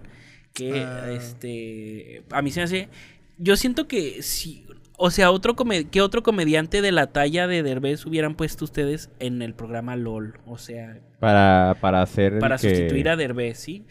Que, 0.53 0.81
Ah. 0.83 1.11
este, 1.11 2.23
a 2.31 2.41
mí 2.41 2.51
se 2.51 2.59
me 2.59 2.63
hace... 2.65 2.89
Yo 3.37 3.55
siento 3.57 3.87
que 3.87 4.21
si... 4.21 4.65
O 4.95 5.09
sea, 5.09 5.31
otro 5.31 5.55
come- 5.55 5.85
que 5.89 6.01
otro 6.01 6.21
comediante 6.21 6.81
de 6.81 6.91
la 6.91 7.07
talla 7.07 7.47
de 7.47 7.63
Derbez 7.63 8.05
hubieran 8.05 8.35
puesto 8.35 8.63
ustedes 8.63 9.09
en 9.19 9.41
el 9.41 9.55
programa 9.55 9.95
LOL. 9.95 10.37
O 10.45 10.57
sea, 10.59 10.99
Para, 11.19 11.75
para 11.81 12.01
hacer 12.03 12.37
para 12.39 12.57
que- 12.57 12.69
sustituir 12.69 13.09
a 13.09 13.15
Derbez, 13.15 13.57
¿sí? 13.57 13.85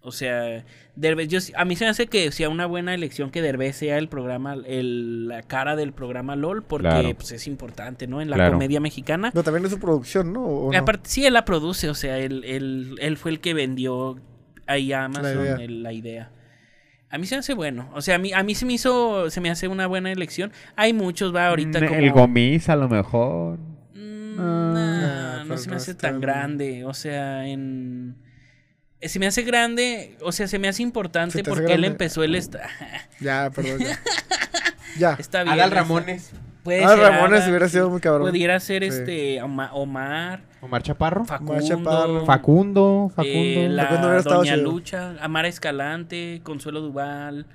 O 0.00 0.10
sea, 0.10 0.64
Derbez, 0.96 1.28
yo, 1.28 1.38
a 1.56 1.64
mí 1.64 1.76
se 1.76 1.84
me 1.84 1.90
hace 1.90 2.06
que 2.08 2.32
sea 2.32 2.48
una 2.48 2.66
buena 2.66 2.92
elección 2.94 3.30
que 3.30 3.40
Derbez 3.40 3.76
sea 3.76 3.98
el 3.98 4.08
programa, 4.08 4.56
el, 4.66 5.28
la 5.28 5.42
cara 5.42 5.76
del 5.76 5.92
programa 5.92 6.34
LOL, 6.34 6.62
porque 6.64 6.88
Claro. 6.88 7.14
pues, 7.14 7.30
es 7.32 7.46
importante, 7.46 8.06
¿no? 8.08 8.20
En 8.20 8.28
la 8.30 8.36
Claro. 8.36 8.52
comedia 8.54 8.80
mexicana. 8.80 9.30
No, 9.34 9.42
también 9.44 9.64
es 9.64 9.70
su 9.70 9.78
producción, 9.78 10.32
¿no? 10.32 10.44
¿O 10.44 10.72
Y 10.72 10.76
no? 10.76 10.82
aparte, 10.82 11.08
sí, 11.08 11.24
él 11.24 11.34
la 11.34 11.44
produce, 11.44 11.88
o 11.88 11.94
sea, 11.94 12.18
él, 12.18 12.42
él, 12.44 12.96
él 13.00 13.16
fue 13.16 13.30
el 13.30 13.40
que 13.40 13.54
vendió 13.54 14.18
ahí 14.68 14.92
a 14.92 15.04
Amazon 15.04 15.42
idea. 15.44 15.54
el- 15.56 15.82
la 15.82 15.92
idea. 15.92 16.30
A 17.10 17.16
mí 17.18 17.26
se 17.26 17.34
me 17.36 17.40
hace 17.40 17.54
bueno, 17.54 17.90
o 17.94 18.02
sea, 18.02 18.16
a 18.16 18.18
mí, 18.18 18.32
a 18.34 18.42
mí 18.42 18.54
se 18.54 18.66
me 18.66 18.74
hizo, 18.74 19.30
se 19.30 19.40
me 19.40 19.50
hace 19.50 19.66
una 19.66 19.86
buena 19.86 20.12
elección. 20.12 20.52
Hay 20.76 20.92
muchos, 20.92 21.34
va, 21.34 21.48
ahorita 21.48 21.80
Mm, 21.80 21.86
como... 21.86 21.98
El 22.00 22.10
gomis 22.12 22.68
a 22.68 22.76
lo 22.76 22.88
mejor. 22.88 23.58
Mm, 23.94 24.38
Ah. 24.38 24.70
nah, 24.74 25.34
Ah, 25.40 25.42
no 25.44 25.48
pero 25.48 25.58
se 25.58 25.68
me 25.68 25.72
no 25.72 25.76
hace 25.78 25.94
tan 25.94 26.20
grande. 26.20 26.84
O 26.84 26.92
sea, 26.94 27.46
en. 27.46 28.16
eh, 29.00 29.08
Se 29.08 29.18
me 29.18 29.26
hace 29.26 29.42
grande, 29.42 30.16
o 30.20 30.32
sea, 30.32 30.46
se 30.48 30.58
me 30.58 30.68
hace 30.68 30.82
importante 30.82 31.40
hace 31.40 31.48
porque 31.50 31.72
él 31.74 31.84
empezó 31.84 32.22
el 32.22 32.34
esta. 32.34 32.60
Ya, 33.20 33.50
perdón. 33.54 33.78
Ya. 33.80 33.98
ya. 34.98 35.16
Está 35.18 35.42
bien. 35.44 35.54
Adal 35.54 35.70
Ramones. 35.70 36.32
Puede 36.62 36.84
Ah, 36.84 36.88
ser 36.90 36.98
Ramones 36.98 37.46
hubiera 37.48 37.68
sido 37.68 37.88
muy 37.90 38.00
cabrón. 38.00 38.28
Pudiera 38.28 38.58
ser 38.60 38.82
Sí. 38.82 38.88
este 38.88 39.42
Oma- 39.42 39.70
Omar, 39.72 40.42
Omar 40.60 40.82
Chaparro. 40.82 41.24
Facundo, 41.24 41.66
Chaparro. 41.66 42.26
Facundo. 42.26 43.12
Facundo. 43.14 43.38
eh, 43.38 43.68
la 43.70 43.84
Facundo 43.84 44.06
hubiera 44.06 44.18
estado 44.20 44.36
Doña. 44.38 44.56
Lucha, 44.56 45.14
Amara 45.20 45.48
Escalante, 45.48 46.40
Consuelo 46.42 46.80
Duval. 46.80 47.46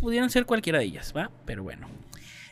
Pudieran 0.00 0.28
ser 0.30 0.44
cualquiera 0.44 0.78
de 0.80 0.84
ellas, 0.86 1.14
¿va? 1.16 1.30
Pero 1.46 1.62
bueno. 1.62 1.88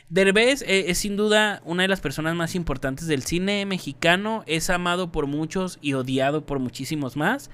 Derbez 0.09 0.63
eh, 0.63 0.87
es 0.89 0.99
sin 0.99 1.17
duda 1.17 1.61
una 1.65 1.83
de 1.83 1.89
las 1.89 2.01
personas 2.01 2.35
más 2.37 2.55
importantes 2.55 3.07
del 3.07 3.23
cine 3.23 3.67
mexicano. 3.67 4.45
Es 4.47 4.71
amado 4.71 5.11
por 5.11 5.27
muchos 5.27 5.79
y 5.83 5.95
odiado 5.95 6.47
por 6.47 6.59
muchísimos 6.61 7.17
más. 7.17 7.51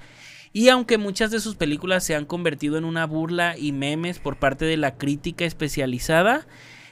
Y 0.53 0.67
aunque 0.69 0.97
muchas 0.97 1.31
de 1.31 1.39
sus 1.39 1.55
películas 1.55 2.03
se 2.03 2.13
han 2.15 2.25
convertido 2.25 2.77
en 2.77 2.83
una 2.85 3.05
burla 3.05 3.57
y 3.57 3.71
memes 3.71 4.19
por 4.19 4.35
parte 4.37 4.65
de 4.65 4.75
la 4.77 4.95
crítica 4.97 5.45
especializada, 5.45 6.45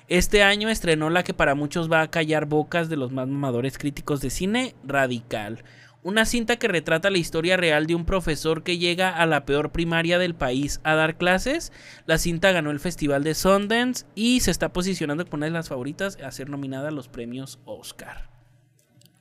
este 0.09 0.43
año 0.43 0.69
estrenó 0.69 1.09
la 1.09 1.23
que 1.23 1.33
para 1.33 1.55
muchos 1.55 1.91
va 1.91 2.01
a 2.01 2.11
callar 2.11 2.45
bocas 2.45 2.89
de 2.89 2.97
los 2.97 3.11
más 3.11 3.27
mamadores 3.27 3.77
críticos 3.77 4.21
de 4.21 4.29
cine, 4.29 4.75
Radical. 4.83 5.63
Una 6.01 6.25
cinta 6.25 6.55
que 6.55 6.69
retrata 6.69 7.09
la 7.09 7.17
historia 7.17 7.57
real 7.57 7.85
de 7.85 7.93
un 7.93 8.05
profesor 8.05 8.63
que 8.63 8.77
llega 8.77 9.09
a 9.09 9.25
la 9.25 9.45
peor 9.45 9.71
primaria 9.71 10.17
del 10.17 10.33
país 10.33 10.79
a 10.83 10.95
dar 10.95 11.17
clases. 11.17 11.73
La 12.05 12.17
cinta 12.17 12.51
ganó 12.53 12.71
el 12.71 12.79
Festival 12.79 13.23
de 13.23 13.35
Sundance 13.35 14.05
y 14.15 14.39
se 14.39 14.49
está 14.51 14.71
posicionando 14.71 15.25
como 15.25 15.39
una 15.41 15.47
de 15.47 15.51
las 15.51 15.67
favoritas 15.69 16.17
a 16.23 16.31
ser 16.31 16.49
nominada 16.49 16.87
a 16.87 16.91
los 16.91 17.09
premios 17.09 17.59
Oscar. 17.65 18.29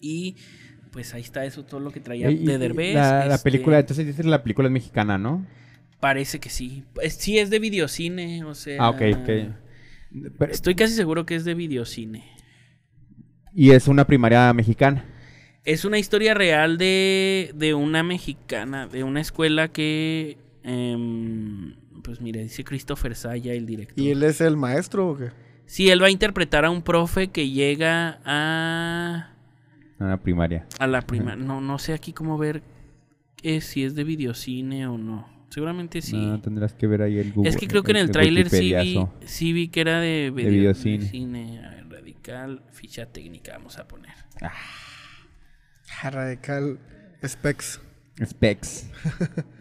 Y 0.01 0.37
pues 0.93 1.13
ahí 1.15 1.23
está 1.23 1.45
eso, 1.45 1.65
todo 1.65 1.81
lo 1.81 1.91
que 1.91 2.01
traía 2.01 2.31
Y- 2.31 2.47
de 2.47 2.59
Derbez. 2.59 2.95
La, 2.95 3.27
la 3.27 3.35
este, 3.35 3.51
película, 3.51 3.81
entonces 3.81 4.07
dices 4.07 4.25
la 4.25 4.43
película 4.43 4.69
es 4.69 4.73
mexicana, 4.73 5.19
¿no? 5.19 5.45
Parece 5.99 6.39
que 6.39 6.49
sí. 6.49 6.85
Sí, 7.11 7.39
es 7.39 7.51
de 7.51 7.59
videocine, 7.59 8.45
o 8.45 8.55
sea... 8.55 8.77
Ah, 8.85 8.91
ok, 8.91 9.03
ok. 9.21 9.31
Pero- 10.39 10.53
Estoy 10.53 10.75
casi 10.75 10.95
seguro 10.95 11.27
que 11.27 11.35
es 11.35 11.45
de 11.45 11.55
videocine. 11.55 12.25
y 13.55 13.71
es 13.71 13.89
una 13.89 14.07
primaria 14.07 14.53
mexicana. 14.53 15.05
Es 15.65 15.85
una 15.85 15.99
historia 15.99 16.33
real 16.35 16.79
de, 16.79 17.53
de 17.55 17.75
una 17.75 18.03
mexicana, 18.03 18.87
de 18.87 19.05
una 19.05 19.21
escuela 19.21 19.69
que... 19.69 20.39
em, 20.63 21.75
pues 22.03 22.21
mire, 22.23 22.43
dice 22.43 22.65
Christopher 22.65 23.15
Saya, 23.15 23.53
el 23.53 23.67
director. 23.67 23.99
¿Y 24.03 24.11
él 24.11 24.23
es 24.23 24.41
el 24.41 24.57
maestro 24.57 25.09
o 25.11 25.17
qué? 25.19 25.31
Sí, 25.67 25.91
él 25.91 26.01
va 26.03 26.07
a 26.07 26.11
interpretar 26.11 26.65
a 26.65 26.71
un 26.71 26.81
profe 26.83 27.29
que 27.29 27.51
llega 27.51 28.21
a... 28.25 29.35
Una 29.99 30.17
primaria. 30.23 30.67
A 30.79 30.87
la 30.87 31.03
prima... 31.03 31.37
No, 31.37 31.61
no 31.61 31.79
sé 31.79 31.93
aquí 31.93 32.13
cómo 32.15 32.39
ver 32.39 32.63
eh, 33.43 33.61
si 33.61 33.85
es 33.85 33.95
de 33.95 34.05
videocine 34.05 34.87
o 34.87 34.97
no. 34.97 35.29
Seguramente 35.51 36.03
sí. 36.03 36.17
No, 36.17 36.41
tendrás 36.41 36.75
que 36.75 36.87
ver 36.87 37.03
ahí 37.03 37.19
el 37.19 37.33
Google. 37.33 37.49
es 37.51 37.57
que 37.57 37.67
creo 37.69 37.83
que 37.83 37.93
en 37.93 37.97
el 37.99 38.11
tráiler 38.11 38.51
sí 38.51 38.75
vi, 38.75 38.99
sí 39.25 39.53
vi 39.53 39.69
que 39.69 39.81
era 39.81 40.01
de, 40.01 40.31
video- 40.35 40.51
videocine. 40.51 41.05
de 41.05 41.11
cine. 41.11 41.65
A 41.67 41.71
ver, 41.71 41.89
radical, 41.89 42.63
ficha 42.71 43.07
técnica, 43.07 43.53
vamos 43.53 43.79
a 43.79 43.89
poner. 43.89 44.13
Ah, 44.43 46.11
Radical 46.11 46.79
Specs. 47.27 47.81
Specs. 48.25 48.91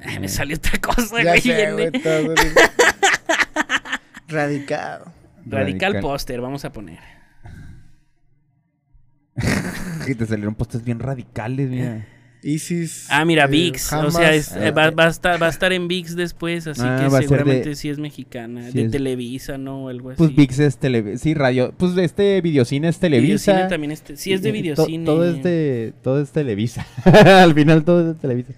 Ay, 0.02 0.20
me 0.22 0.28
salió 0.28 0.58
otra 0.58 0.80
cosa, 0.82 1.24
Ya 1.24 1.30
güey. 1.32 1.42
sé, 1.42 1.56
bien, 1.56 1.74
güey. 1.74 1.92
todo- 1.92 2.36
Radical. 4.28 5.04
Radical, 5.46 5.94
Radical. 5.94 6.00
póster, 6.02 6.42
vamos 6.42 6.66
a 6.66 6.72
poner. 6.74 7.00
Y 10.08 10.16
te 10.16 10.26
salieron 10.26 10.56
postes 10.56 10.84
bien 10.84 11.00
radicales, 11.00 11.70
mira. 11.70 12.06
Isis. 12.48 13.08
Ah, 13.10 13.26
mira, 13.26 13.44
eh, 13.44 13.48
VIX. 13.48 13.94
o 13.94 14.12
sea, 14.12 14.34
es- 14.34 14.54
eh, 14.56 14.68
eh, 14.68 14.72
va, 14.72 14.90
va 14.92 15.06
a 15.06 15.10
estar, 15.10 15.42
va 15.42 15.48
a 15.48 15.50
estar 15.50 15.74
en 15.74 15.88
VIX 15.88 16.16
después, 16.16 16.66
así 16.68 16.82
Ah, 16.84 17.00
que 17.04 17.10
seguramente 17.24 17.70
de- 17.70 17.76
sí 17.76 17.90
es 17.90 18.00
mexicana. 18.00 18.68
sí 18.72 18.78
de 18.80 18.86
es- 18.86 18.92
Televisa, 18.92 19.58
¿no? 19.58 19.86
O 19.86 19.90
algo 19.90 20.12
así. 20.12 20.18
Pues 20.18 20.34
VIX 20.36 20.60
es 20.60 20.78
Televisa. 20.78 21.18
Sí, 21.24 21.34
radio. 21.34 21.74
Pues 21.78 21.98
este 21.98 22.40
videocine 22.42 22.88
es 22.88 23.00
Televisa. 23.00 23.52
Videocine 23.52 23.70
también 23.70 23.92
es, 23.92 24.02
te- 24.02 24.16
sí 24.16 24.32
es 24.32 24.42
de 24.42 24.50
Eh, 24.50 24.52
to- 24.54 24.58
videocine. 24.62 25.06
todo 25.06 25.26
es 25.30 25.44
de, 25.44 25.94
todo 26.02 26.22
es 26.22 26.30
Televisa. 26.32 26.88
Al 27.44 27.54
final 27.54 27.84
todo 27.84 28.00
es 28.02 28.08
de 28.08 28.14
Televisa. 28.22 28.54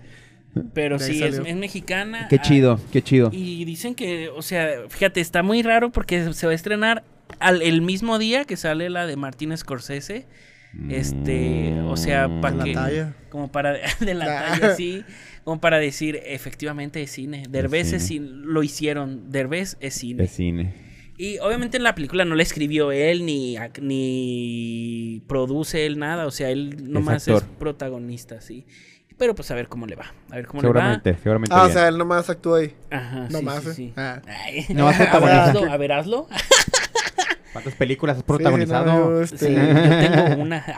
Pero 0.74 0.98
De 0.98 1.06
sí, 1.06 1.24
es, 1.24 1.40
es 1.46 1.56
mexicana. 1.56 2.28
Qué 2.30 2.38
Ah, 2.38 2.42
chido, 2.42 2.80
qué 2.92 3.02
chido. 3.02 3.30
Y 3.32 3.66
dicen 3.66 3.96
que, 3.96 4.30
o 4.30 4.42
sea, 4.42 4.68
fíjate, 4.90 5.22
está 5.22 5.42
muy 5.44 5.62
raro 5.64 5.92
porque 5.92 6.34
se 6.34 6.46
va 6.48 6.52
a 6.52 6.56
estrenar 6.56 7.04
al, 7.40 7.62
el 7.62 7.82
mismo 7.82 8.18
día 8.20 8.46
que 8.46 8.58
sale 8.58 8.90
la 8.90 9.06
de 9.08 9.16
Martin 9.16 9.56
Scorsese. 9.58 10.26
Este, 10.90 11.80
o 11.88 11.98
sea, 11.98 12.28
Mm. 12.28 12.42
para 12.42 12.56
la 12.58 12.64
que. 12.64 12.74
talla. 12.74 13.14
Como 13.30 13.52
para. 13.52 13.74
De 14.00 14.14
la 14.14 14.26
Ah. 14.26 14.60
talla, 14.60 14.76
sí. 14.76 15.04
Como 15.44 15.60
para 15.62 15.80
decir, 15.80 16.20
efectivamente 16.26 17.02
es 17.02 17.12
cine. 17.12 17.44
Derbez 17.50 17.94
es 17.94 18.04
cine. 18.04 18.28
cine. 18.28 18.42
Lo 18.46 18.62
hicieron. 18.64 19.32
Derbez 19.32 19.78
es 19.80 19.94
cine. 19.96 20.24
De 20.24 20.30
cine. 20.30 20.74
Y 21.18 21.38
obviamente 21.40 21.78
en 21.78 21.84
la 21.84 21.96
película 21.96 22.24
no 22.24 22.36
la 22.36 22.44
escribió 22.44 22.92
él, 22.94 23.26
ni, 23.26 23.58
ni 23.82 25.22
produce 25.28 25.86
él 25.86 26.00
nada. 26.00 26.26
O 26.28 26.32
sea, 26.32 26.50
él 26.50 26.92
nomás 26.92 27.28
es, 27.28 27.36
actor. 27.36 27.50
protagonista, 27.58 28.40
sí. 28.42 28.66
Pero 29.18 29.36
pues 29.36 29.52
a 29.52 29.56
ver 29.56 29.68
cómo 29.68 29.86
le 29.86 29.96
va. 29.98 30.14
A 30.30 30.36
ver 30.38 30.48
cómo 30.48 30.62
le 30.62 30.70
va. 30.70 30.74
Seguramente, 30.74 31.18
seguramente. 31.22 31.54
Ah, 31.54 31.64
o 31.64 31.66
bien. 31.66 31.74
sea, 31.78 31.88
él 31.90 31.98
nomás 31.98 32.30
actúa 32.30 32.60
ahí. 32.60 32.74
Ajá, 32.90 33.28
No 33.30 33.40
sí, 33.40 33.46
sí, 33.46 33.70
¿eh? 33.70 33.74
sí. 33.74 33.94
Ah. 33.98 34.22
Ay. 34.28 34.66
No 34.70 34.86
más 34.86 35.00
a 35.14 35.20
ver, 35.20 35.30
hazlo, 35.32 35.72
a 35.72 35.78
ver, 35.78 35.92
hazlo. 35.92 36.28
¿Cuántas 37.54 37.76
películas 37.76 38.18
has 38.18 38.24
Sí, 38.24 38.26
sí, 38.28 38.32
no, 38.32 38.38
protagonizado? 38.38 39.10
yo, 39.16 39.22
este, 39.22 39.38
Sí, 39.48 39.54
yo 39.56 39.62
tengo 40.28 40.42
una. 40.44 40.66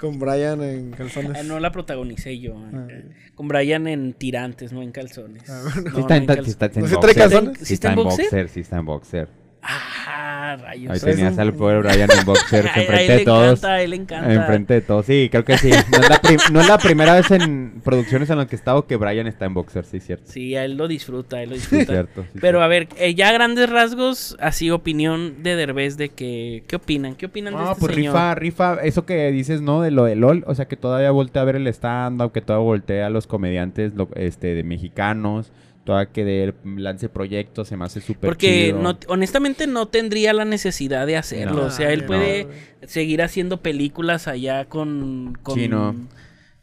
Con 0.00 0.18
Brian 0.18 0.62
en 0.62 0.90
calzones. 0.90 1.32
Ah, 1.38 1.42
no 1.44 1.60
la 1.60 1.72
protagonicé 1.72 2.38
yo. 2.38 2.56
Ah. 2.74 2.86
Con 3.34 3.48
Brian 3.48 3.86
en 3.86 4.12
tirantes, 4.12 4.72
no 4.72 4.82
en 4.82 4.92
calzones. 4.92 5.48
Ah, 5.48 5.62
bueno. 5.62 5.90
No, 5.90 5.94
Sí 5.94 6.00
está, 6.00 6.18
no 6.18 6.32
en, 6.32 6.38
en 6.38 6.44
sí 6.44 6.50
está 6.50 6.66
en 6.66 6.72
calzones. 6.72 6.82
¿No 6.82 6.88
se 6.88 6.94
boxer. 6.96 7.14
trae 7.14 7.28
calzones? 7.30 7.58
¿Sí 7.68 7.74
está 7.74 7.88
en 7.88 7.94
boxer? 7.96 8.48
Sí 8.48 8.60
está 8.60 8.76
en 8.78 8.84
boxer. 8.84 9.28
Ah, 9.66 10.56
rayos. 10.60 10.92
Ahí 10.92 11.00
tenías 11.00 11.38
al 11.38 11.54
pobre 11.54 11.78
Brian 11.78 12.10
en 12.10 12.18
él 12.18 12.26
enfrente 12.76 13.12
de 13.18 13.24
todos. 13.24 13.58
encanta, 13.58 13.80
él 13.82 13.92
encanta. 13.94 14.32
Enfrente 14.34 14.74
de 14.74 14.80
todos, 14.82 15.06
sí, 15.06 15.28
creo 15.30 15.44
que 15.44 15.56
sí. 15.56 15.70
No 15.70 15.98
es, 15.98 16.08
la 16.10 16.20
prim- 16.20 16.38
no 16.52 16.60
es 16.60 16.68
la 16.68 16.78
primera 16.78 17.14
vez 17.14 17.30
en 17.30 17.80
producciones 17.82 18.28
en 18.28 18.36
las 18.38 18.46
que 18.46 18.56
he 18.56 18.58
estado 18.58 18.86
que 18.86 18.96
Brian 18.96 19.26
está 19.26 19.46
en 19.46 19.54
boxers, 19.54 19.88
sí, 19.88 20.00
cierto. 20.00 20.30
Sí, 20.30 20.54
a 20.54 20.64
él 20.64 20.76
lo 20.76 20.86
disfruta, 20.86 21.36
a 21.36 21.42
él 21.42 21.50
lo 21.50 21.56
Sí, 21.56 21.62
disfruta. 21.62 21.92
cierto. 21.92 22.22
sí, 22.24 22.28
Pero 22.40 22.58
cierto. 22.58 22.62
a 22.62 22.68
ver, 22.68 22.88
eh, 22.98 23.14
ya 23.14 23.30
a 23.30 23.32
grandes 23.32 23.70
rasgos, 23.70 24.36
así 24.40 24.70
opinión 24.70 25.42
de 25.42 25.56
Derbez 25.56 25.96
de 25.96 26.10
que... 26.10 26.64
¿Qué 26.68 26.76
opinan? 26.76 27.14
¿Qué 27.14 27.26
opinan 27.26 27.54
de 27.54 27.60
No, 27.60 27.68
este 27.72 27.80
pues 27.80 27.94
señor? 27.94 28.12
rifa, 28.14 28.34
rifa, 28.34 28.74
eso 28.82 29.06
que 29.06 29.30
dices, 29.32 29.62
¿no? 29.62 29.80
De 29.80 29.90
lo 29.90 30.04
de 30.04 30.14
LOL, 30.16 30.44
o 30.46 30.54
sea, 30.54 30.66
que 30.66 30.76
todavía 30.76 31.10
voltea 31.10 31.42
a 31.42 31.44
ver 31.46 31.56
el 31.56 31.66
stand-up, 31.68 32.32
que 32.32 32.42
todavía 32.42 32.64
voltea 32.64 33.06
a 33.06 33.10
los 33.10 33.26
comediantes 33.26 33.94
lo- 33.94 34.08
este, 34.14 34.54
de 34.54 34.62
mexicanos, 34.62 35.52
todavía 35.84 36.10
que 36.12 36.24
de 36.24 36.44
él 36.44 36.54
lance 36.76 37.08
proyectos, 37.08 37.68
se 37.68 37.76
me 37.76 37.84
hace 37.84 38.00
súper 38.00 38.28
Porque 38.30 38.66
chido. 38.68 38.80
no, 38.82 38.98
honestamente 39.08 39.66
no 39.66 39.86
tendría 39.88 40.32
la 40.32 40.44
necesidad 40.44 41.06
de 41.06 41.16
hacerlo. 41.16 41.62
No. 41.62 41.66
o 41.66 41.70
sea, 41.70 41.92
él 41.92 42.00
No, 42.02 42.06
puede 42.06 42.46
seguir 42.86 43.22
haciendo 43.22 43.60
películas 43.60 44.26
allá 44.28 44.64
con... 44.66 45.38
con 45.42 45.54
Sí, 45.56 45.68
no. 45.68 45.94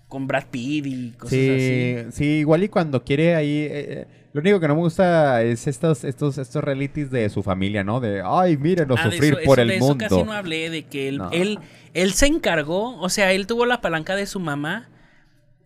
Con 0.07 0.27
Brad 0.27 0.45
Pitt 0.52 0.85
y 0.88 1.11
cosas 1.11 1.30
Sí, 1.30 1.95
así. 1.98 2.11
sí, 2.11 2.26
igual 2.39 2.64
y 2.64 2.69
cuando 2.69 3.03
quiere 3.03 3.35
ahí... 3.35 3.68
eh, 3.69 4.07
lo 4.34 4.39
único 4.41 4.60
que 4.61 4.68
no 4.69 4.76
me 4.76 4.81
gusta 4.81 5.41
es 5.43 5.68
estos, 5.68 6.03
estos, 6.06 6.38
estos 6.38 6.64
realities 6.64 7.11
de 7.11 7.30
su 7.30 7.43
familia, 7.43 7.84
¿no? 7.84 7.99
De, 7.99 8.22
ay, 8.26 8.56
mírenos 8.57 8.98
Ah, 8.99 9.11
sufrir 9.11 9.34
eso- 9.34 9.43
por 9.45 9.60
eso- 9.60 9.61
el 9.64 9.68
de 9.68 9.76
eso 9.76 9.85
mundo. 9.88 10.06
casi 10.10 10.23
no 10.23 10.31
hablé, 10.31 10.69
de 10.69 10.84
que 10.84 11.10
él, 11.10 11.18
No. 11.18 11.30
él, 11.31 11.60
él 11.93 12.14
se 12.14 12.27
encargó, 12.27 12.98
o 12.99 13.10
sea, 13.10 13.34
él 13.34 13.45
tuvo 13.45 13.65
la 13.65 13.81
palanca 13.81 14.15
de 14.15 14.26
su 14.26 14.39
mamá 14.39 14.88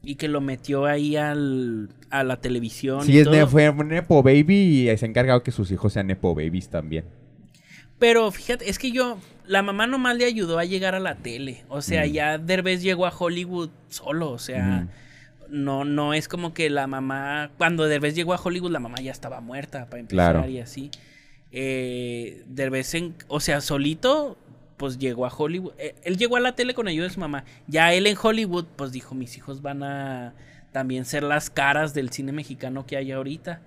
y 0.05 0.15
que 0.15 0.27
lo 0.27 0.39
metió 0.41 0.85
ahí 0.85 1.15
al, 1.15 1.89
a 2.09 2.23
la 2.23 2.37
televisión. 2.37 3.03
Sí, 3.03 3.13
y 3.13 3.17
es 3.19 3.23
todo. 3.25 3.35
ne- 3.35 3.47
fue 3.47 3.69
un 3.69 3.87
Nepo 3.89 4.21
Baby 4.23 4.89
y 4.89 4.97
se 4.97 5.05
ha 5.05 5.09
encargado 5.09 5.43
que 5.43 5.51
sus 5.51 5.71
hijos 5.71 5.93
sean 5.93 6.07
Nepo 6.07 6.33
Babies 6.35 6.69
también. 6.69 7.05
Pero 7.99 8.29
fíjate, 8.31 8.69
es 8.69 8.77
que 8.77 8.91
yo, 8.91 9.17
la 9.47 9.61
mamá 9.63 9.87
nomás 9.87 10.15
le 10.17 10.25
ayudó 10.25 10.59
a 10.59 10.65
llegar 10.65 10.95
a 10.95 10.99
la 10.99 11.15
tele. 11.15 11.63
O 11.69 11.81
sea, 11.81 12.05
Mm. 12.05 12.11
ya 12.11 12.37
Derbez 12.37 12.81
llegó 12.81 13.05
a 13.05 13.13
Hollywood 13.17 13.69
solo. 13.89 14.31
O 14.31 14.37
sea, 14.39 14.87
no, 15.49 15.85
no 15.85 16.13
es 16.13 16.27
como 16.27 16.53
que 16.53 16.69
la 16.69 16.87
mamá, 16.87 17.51
cuando 17.57 17.85
Derbez 17.85 18.13
llegó 18.15 18.33
a 18.33 18.41
Hollywood, 18.43 18.71
la 18.71 18.79
mamá 18.79 18.99
ya 19.01 19.11
estaba 19.11 19.39
muerta 19.41 19.85
para 19.89 20.01
empezar 20.01 20.33
Claro. 20.35 20.49
y 20.49 20.59
así. 20.59 20.91
Eh, 21.51 22.43
Derbez, 22.47 22.93
en- 22.95 23.15
o 23.29 23.39
sea, 23.39 23.61
solito, 23.61 24.37
pues 24.77 24.97
llegó 24.97 25.25
a 25.25 25.33
Hollywood. 25.35 25.73
Eh, 25.77 25.95
él 26.03 26.17
llegó 26.17 26.37
a 26.37 26.39
la 26.39 26.55
tele 26.55 26.73
con 26.73 26.87
ayuda 26.87 27.07
de 27.07 27.13
su 27.13 27.19
mamá. 27.19 27.43
Ya 27.67 27.93
él 27.93 28.07
en 28.07 28.17
Hollywood, 28.21 28.65
pues 28.75 28.91
dijo, 28.91 29.15
mis 29.15 29.37
hijos 29.37 29.61
van 29.61 29.83
a 29.83 30.33
también 30.71 31.05
ser 31.05 31.23
las 31.23 31.49
caras 31.49 31.93
del 31.93 32.11
cine 32.11 32.31
mexicano 32.31 32.85
que 32.85 32.97
hay 32.97 33.11
ahorita. 33.11 33.61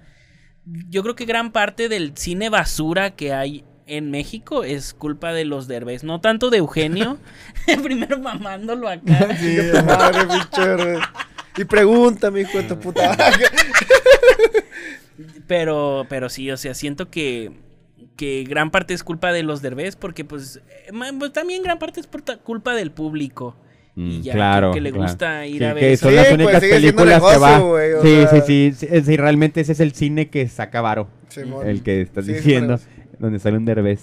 Yo 0.90 1.02
creo 1.02 1.14
que 1.14 1.24
gran 1.24 1.52
parte 1.52 1.89
del 1.89 2.12
cine 2.16 2.51
basura 2.51 3.12
que 3.12 3.32
hay 3.32 3.64
en 3.86 4.10
México 4.10 4.64
es 4.64 4.93
culpa 4.93 5.32
de 5.32 5.47
los 5.47 5.66
derbez, 5.66 6.05
no 6.05 6.20
tanto 6.20 6.51
de 6.51 6.59
Eugenio, 6.59 7.18
primero 7.82 8.18
mamándolo 8.18 8.89
acá. 8.89 9.28
Tu 9.28 9.82
madre, 9.86 10.26
Derbez. 10.55 11.01
Y 11.56 11.64
pregúntame, 11.64 12.43
hijo 12.43 12.59
de 12.59 12.64
tu 12.64 12.78
puta. 12.78 13.16
Pero, 15.48 16.06
pero 16.09 16.28
sí, 16.28 16.51
o 16.51 16.56
sea, 16.56 16.74
siento 16.74 17.10
que, 17.10 17.52
que 18.19 18.45
gran 18.47 18.70
parte 18.70 18.93
es 18.93 19.03
culpa 19.03 19.32
de 19.32 19.43
los 19.43 19.62
derbez, 19.62 19.97
porque 19.97 20.24
pues, 20.27 20.61
eh, 20.69 20.93
pues, 21.19 21.32
también 21.32 21.62
gran 21.62 21.78
parte 21.78 22.01
es 22.01 22.07
por 22.07 22.23
culpa 22.40 22.74
del 22.74 22.90
público. 22.90 23.57
y 23.97 24.19
Mm, 24.19 24.23
ya, 24.23 24.32
claro, 24.35 24.73
que, 24.73 24.81
le 24.81 24.90
claro. 24.93 25.05
gusta 25.09 25.47
ir 25.47 25.59
Sí, 25.59 25.65
a 25.65 25.73
ver. 25.74 25.82
que 25.85 25.97
son 25.97 26.11
Sí, 26.11 26.16
las 26.16 26.27
pues, 26.27 26.39
únicas 26.39 26.61
películas 26.61 27.23
que 27.23 27.39
va. 27.39 27.59
sí, 28.03 28.09
sea. 28.09 28.28
sí, 28.43 28.73
sí, 28.73 28.86
sí, 28.86 29.01
sí, 29.03 29.16
realmente 29.16 29.61
ese 29.61 29.73
es 29.73 29.81
el 29.81 29.93
cine 29.93 30.28
que 30.31 30.47
saca 30.49 30.81
varo. 30.81 31.09
El 31.65 31.82
que 31.82 32.03
estás 32.03 32.27
diciendo, 32.27 32.78
donde 33.19 33.39
sale 33.39 33.57
un 33.57 33.65
derbez. 33.65 34.03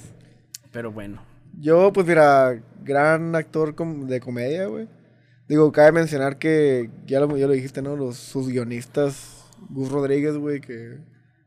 Pero 0.71 0.91
bueno. 0.91 1.21
Yo, 1.59 1.93
pues 1.93 2.05
mira, 2.07 2.61
gran 2.83 3.35
actor 3.35 3.75
com- 3.75 4.07
de 4.07 4.19
comedia, 4.19 4.65
güey. 4.65 4.87
Digo, 5.47 5.71
cabe 5.71 5.91
mencionar 5.93 6.37
que, 6.39 6.89
ya 7.05 7.19
lo, 7.21 7.37
ya 7.37 7.47
lo 7.47 7.53
dijiste, 7.53 7.81
¿no? 7.81 7.95
Los, 7.95 8.17
sus 8.17 8.47
guionistas, 8.49 9.45
Gus 9.69 9.89
Rodríguez, 9.91 10.35
güey, 10.35 10.59
que 10.59 10.97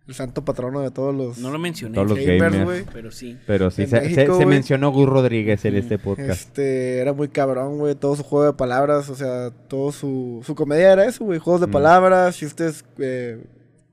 el 0.09 0.15
santo 0.15 0.43
patrono 0.45 0.81
de 0.81 0.91
todos 0.91 1.15
los 1.15 1.39
No 1.39 1.51
lo 1.51 1.59
mencioné, 1.59 1.95
Todos 1.95 2.09
los 2.11 2.19
gamers, 2.19 2.65
güey. 2.65 2.85
pero 2.93 3.11
sí. 3.11 3.37
Pero 3.47 3.71
sí, 3.71 3.83
En 3.83 3.89
se, 3.91 4.01
México, 4.01 4.45
mencionó 4.47 4.91
Gus 4.91 5.07
Rodríguez 5.09 5.63
en 5.67 5.77
este 5.77 5.99
podcast. 5.99 6.31
Este, 6.31 6.99
era 6.99 7.13
muy 7.13 7.29
cabrón, 7.29 7.79
güey, 7.79 7.95
todo 7.95 8.17
su 8.17 8.23
juego 8.23 8.47
de 8.47 8.53
palabras, 8.55 9.09
o 9.11 9.15
sea, 9.15 9.51
todo 9.69 9.93
su, 9.93 10.43
su 10.47 10.55
comedia 10.55 10.93
era 10.95 11.05
eso, 11.05 11.25
güey, 11.27 11.39
juegos 11.39 11.61
de 11.61 11.67
Mm. 11.67 11.71
palabras, 11.73 12.37
chistes 12.39 12.85
eh, 12.99 13.39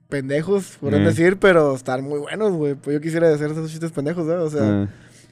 pendejos, 0.07 0.77
podrían 0.79 1.03
Mm. 1.03 1.07
decir, 1.07 1.37
pero 1.37 1.75
están 1.75 2.03
muy 2.05 2.19
buenos, 2.19 2.53
güey. 2.53 2.75
Pues 2.75 2.93
yo 2.93 3.01
quisiera 3.01 3.33
hacer 3.33 3.51
esos 3.51 3.69
chistes 3.69 3.91
pendejos, 3.91 4.25
¿verdad? 4.25 4.45
O 4.45 4.49
sea, 4.49 4.61
Ah, 4.83 4.89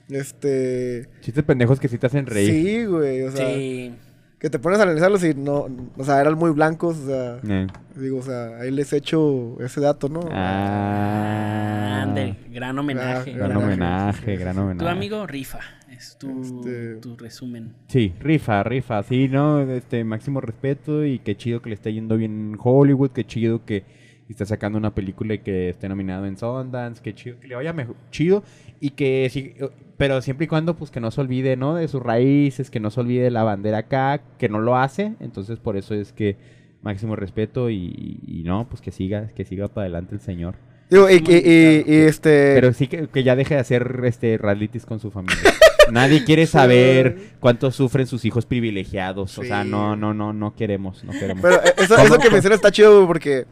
este... 0.09 1.07
chistes 1.21 1.43
pendejos 1.45 1.79
que 1.79 1.87
sí 1.87 1.97
te 1.97 2.07
hacen 2.07 2.25
reír. 2.25 2.49
Sí, 2.51 2.85
güey, 2.85 3.21
o 3.23 3.31
sea, 3.31 3.47
sí. 3.47 3.95
Que 4.43 4.49
te 4.49 4.59
pones 4.59 4.77
a 4.77 4.83
analizarlos 4.83 5.23
y 5.23 5.33
no, 5.33 5.69
o 5.97 6.03
sea, 6.03 6.19
eran 6.19 6.37
muy 6.37 6.51
blancos, 6.51 6.97
o 6.97 7.07
sea, 7.07 7.39
Eh. 7.47 7.65
digo, 7.95 8.17
o 8.17 8.21
sea, 8.21 8.57
ahí 8.59 8.71
les 8.71 8.91
echo 8.91 9.55
ese 9.61 9.79
dato, 9.79 10.09
¿no? 10.09 10.19
Ah. 10.33 12.01
Ande, 12.03 12.35
gran 12.51 12.77
homenaje. 12.77 13.31
Ah, 13.35 13.37
Gran 13.37 13.55
Homenaje, 13.55 13.73
homenaje, 13.73 14.35
gran 14.35 14.57
homenaje. 14.57 14.79
Tu 14.85 14.87
amigo 14.91 15.25
rifa, 15.27 15.59
es 15.89 16.17
tu, 16.19 16.41
Este- 16.41 16.95
tu 16.97 17.15
resumen. 17.15 17.73
Sí, 17.87 18.13
rifa, 18.19 18.63
rifa, 18.63 19.01
sí, 19.03 19.29
¿no? 19.29 19.61
Este, 19.61 20.03
máximo 20.03 20.41
respeto 20.41 21.05
y 21.05 21.19
qué 21.19 21.37
chido 21.37 21.61
que 21.61 21.69
le 21.69 21.75
está 21.75 21.89
yendo 21.89 22.17
bien 22.17 22.51
en 22.51 22.57
Hollywood, 22.61 23.11
qué 23.11 23.23
chido 23.25 23.63
que 23.63 23.85
está 24.27 24.45
sacando 24.45 24.77
una 24.77 24.93
película 24.93 25.35
y 25.35 25.39
que 25.39 25.69
esté 25.69 25.87
nominado 25.87 26.25
en 26.25 26.35
Sundance, 26.37 27.01
qué 27.01 27.13
chido 27.15 27.39
que 27.39 27.47
le 27.47 27.55
vaya 27.55 27.71
mejor, 27.71 27.95
chido 28.11 28.43
y 28.81 28.89
que 28.89 29.29
sí, 29.31 29.53
pero 29.97 30.21
siempre 30.21 30.45
y 30.45 30.47
cuando 30.47 30.75
pues 30.75 30.91
que 30.91 30.99
no 30.99 31.11
se 31.11 31.21
olvide, 31.21 31.55
¿no? 31.55 31.75
De 31.75 31.87
sus 31.87 32.01
raíces, 32.01 32.69
que 32.69 32.79
no 32.79 32.89
se 32.91 32.99
olvide 32.99 33.29
la 33.31 33.43
bandera 33.43 33.79
acá, 33.79 34.21
que 34.37 34.49
no 34.49 34.59
lo 34.59 34.77
hace, 34.77 35.13
entonces 35.19 35.59
por 35.59 35.77
eso 35.77 35.93
es 35.93 36.11
que 36.13 36.35
máximo 36.81 37.15
respeto 37.15 37.69
y, 37.69 38.19
y 38.27 38.43
no, 38.45 38.67
pues 38.69 38.81
que 38.81 38.91
siga, 38.91 39.27
que 39.35 39.45
siga 39.45 39.67
para 39.69 39.85
adelante 39.85 40.15
el 40.15 40.21
señor. 40.21 40.55
Digo, 40.89 41.09
y, 41.09 41.13
y, 41.15 41.17
y- 41.35 41.83
y, 41.87 41.95
este... 42.01 42.53
Pero 42.55 42.73
sí 42.73 42.87
que, 42.87 43.07
que 43.07 43.23
ya 43.23 43.35
deje 43.35 43.55
de 43.55 43.61
hacer 43.61 44.01
este 44.03 44.37
realities 44.37 44.85
con 44.85 44.99
su 44.99 45.09
familia. 45.09 45.39
Nadie 45.91 46.23
quiere 46.23 46.45
saber 46.45 47.17
cuánto 47.39 47.71
sufren 47.71 48.05
sus 48.05 48.25
hijos 48.25 48.45
privilegiados. 48.45 49.37
O 49.37 49.43
sea, 49.43 49.63
no, 49.63 49.95
no, 49.95 50.13
no, 50.13 50.33
no 50.33 50.55
queremos, 50.55 51.03
no 51.03 51.11
queremos. 51.13 51.41
Pero 51.41 51.55
eh, 51.63 51.73
eso, 51.77 51.97
eso 51.97 52.17
que 52.19 52.29
mencionas 52.29 52.57
está 52.57 52.71
chido, 52.71 53.07
porque 53.07 53.45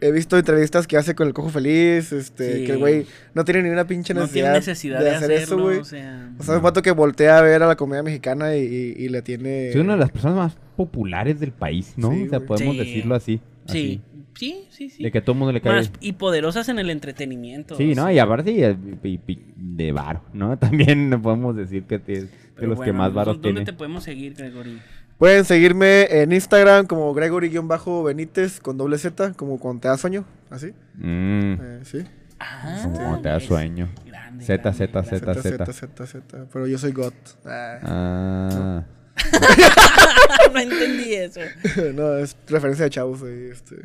he 0.00 0.10
visto 0.12 0.36
entrevistas 0.36 0.86
que 0.86 0.96
hace 0.96 1.14
con 1.14 1.26
el 1.28 1.32
cojo 1.34 1.48
feliz, 1.48 2.12
este, 2.12 2.58
Sí. 2.58 2.66
que 2.66 2.72
el 2.72 2.78
güey 2.78 3.06
no 3.34 3.44
tiene 3.44 3.62
ni 3.62 3.70
una 3.70 3.86
pinche 3.86 4.12
No 4.14 4.20
necesidad, 4.22 4.44
tiene 4.46 4.58
necesidad 4.58 5.00
de, 5.00 5.10
hacer 5.10 5.30
eso, 5.32 5.58
güey. 5.58 5.78
o 5.78 5.84
sea, 5.84 6.30
O 6.38 6.42
sea, 6.42 6.54
es 6.54 6.58
un 6.58 6.62
vato 6.64 6.82
que 6.82 6.90
voltea 6.90 7.38
a 7.38 7.42
ver 7.42 7.62
a 7.62 7.66
la 7.66 7.76
comedia 7.76 8.02
mexicana 8.02 8.54
y, 8.56 8.60
y, 8.62 9.04
y 9.04 9.08
le 9.08 9.22
tiene... 9.22 9.68
Es 9.70 9.76
una 9.76 9.94
de 9.94 10.00
las 10.00 10.10
personas 10.10 10.36
más 10.36 10.56
populares 10.76 11.40
del 11.40 11.52
país, 11.52 11.94
¿no? 11.96 12.12
Sí, 12.12 12.24
o 12.24 12.28
sea, 12.28 12.40
podemos 12.40 12.74
Sí. 12.74 12.78
decirlo 12.80 13.14
así. 13.14 13.40
sí, 13.66 14.00
así. 14.00 14.00
sí, 14.36 14.66
sí, 14.70 14.90
sí. 14.90 15.02
De 15.04 15.10
que 15.12 15.18
a 15.18 15.24
todo 15.24 15.32
el 15.32 15.38
mundo 15.38 15.52
le 15.52 15.60
cae. 15.60 15.72
Más 15.74 15.90
y 16.00 16.12
poderosas 16.12 16.68
en 16.68 16.78
el 16.80 16.90
entretenimiento. 16.90 17.76
Sí, 17.76 17.94
¿no? 17.94 18.10
Y 18.10 18.18
aparte 18.18 18.50
y, 18.50 18.62
y- 19.08 19.20
y 19.26 19.38
de 19.56 19.92
varo, 19.92 20.22
¿no? 20.34 20.58
También 20.58 21.08
no 21.08 21.22
podemos 21.22 21.56
decir 21.56 21.84
que 21.84 21.94
es 22.06 22.28
de 22.60 22.66
los 22.66 22.78
que 22.80 22.92
más 22.92 23.12
varos 23.14 23.34
¿Dónde 23.36 23.48
tienen. 23.48 23.64
te 23.64 23.72
podemos 23.72 24.04
seguir, 24.04 24.34
Gregory? 24.34 24.80
Pueden 25.24 25.46
seguirme 25.46 26.02
en 26.20 26.32
Instagram 26.32 26.86
como 26.86 27.14
Gregory-Benítez 27.14 28.60
con 28.60 28.76
doble 28.76 28.98
Z, 28.98 29.32
como 29.32 29.58
cuando 29.58 29.80
te 29.80 29.88
da 29.88 29.96
sueño, 29.96 30.26
así. 30.50 30.74
Mm, 30.96 31.54
Eh, 31.62 31.80
sí. 31.84 32.04
Ah, 32.38 32.82
como 32.92 33.22
te 33.22 33.30
da 33.30 33.40
sueño. 33.40 33.88
Grande, 34.04 34.44
Z, 34.44 34.56
grande, 34.62 34.76
Z. 35.18 35.34
Z. 35.34 35.42
Z, 35.64 35.72
Z, 35.72 36.06
Z. 36.06 36.46
Pero 36.52 36.66
yo 36.66 36.76
soy 36.76 36.92
God. 36.92 37.14
Ah. 37.46 37.78
Ah. 37.82 38.84
no 40.52 40.60
entendí 40.60 41.14
eso. 41.14 41.40
no, 41.94 42.18
es 42.18 42.36
referencia 42.46 42.84
de 42.84 42.90
chavos 42.90 43.22
ahí, 43.22 43.48
este. 43.50 43.76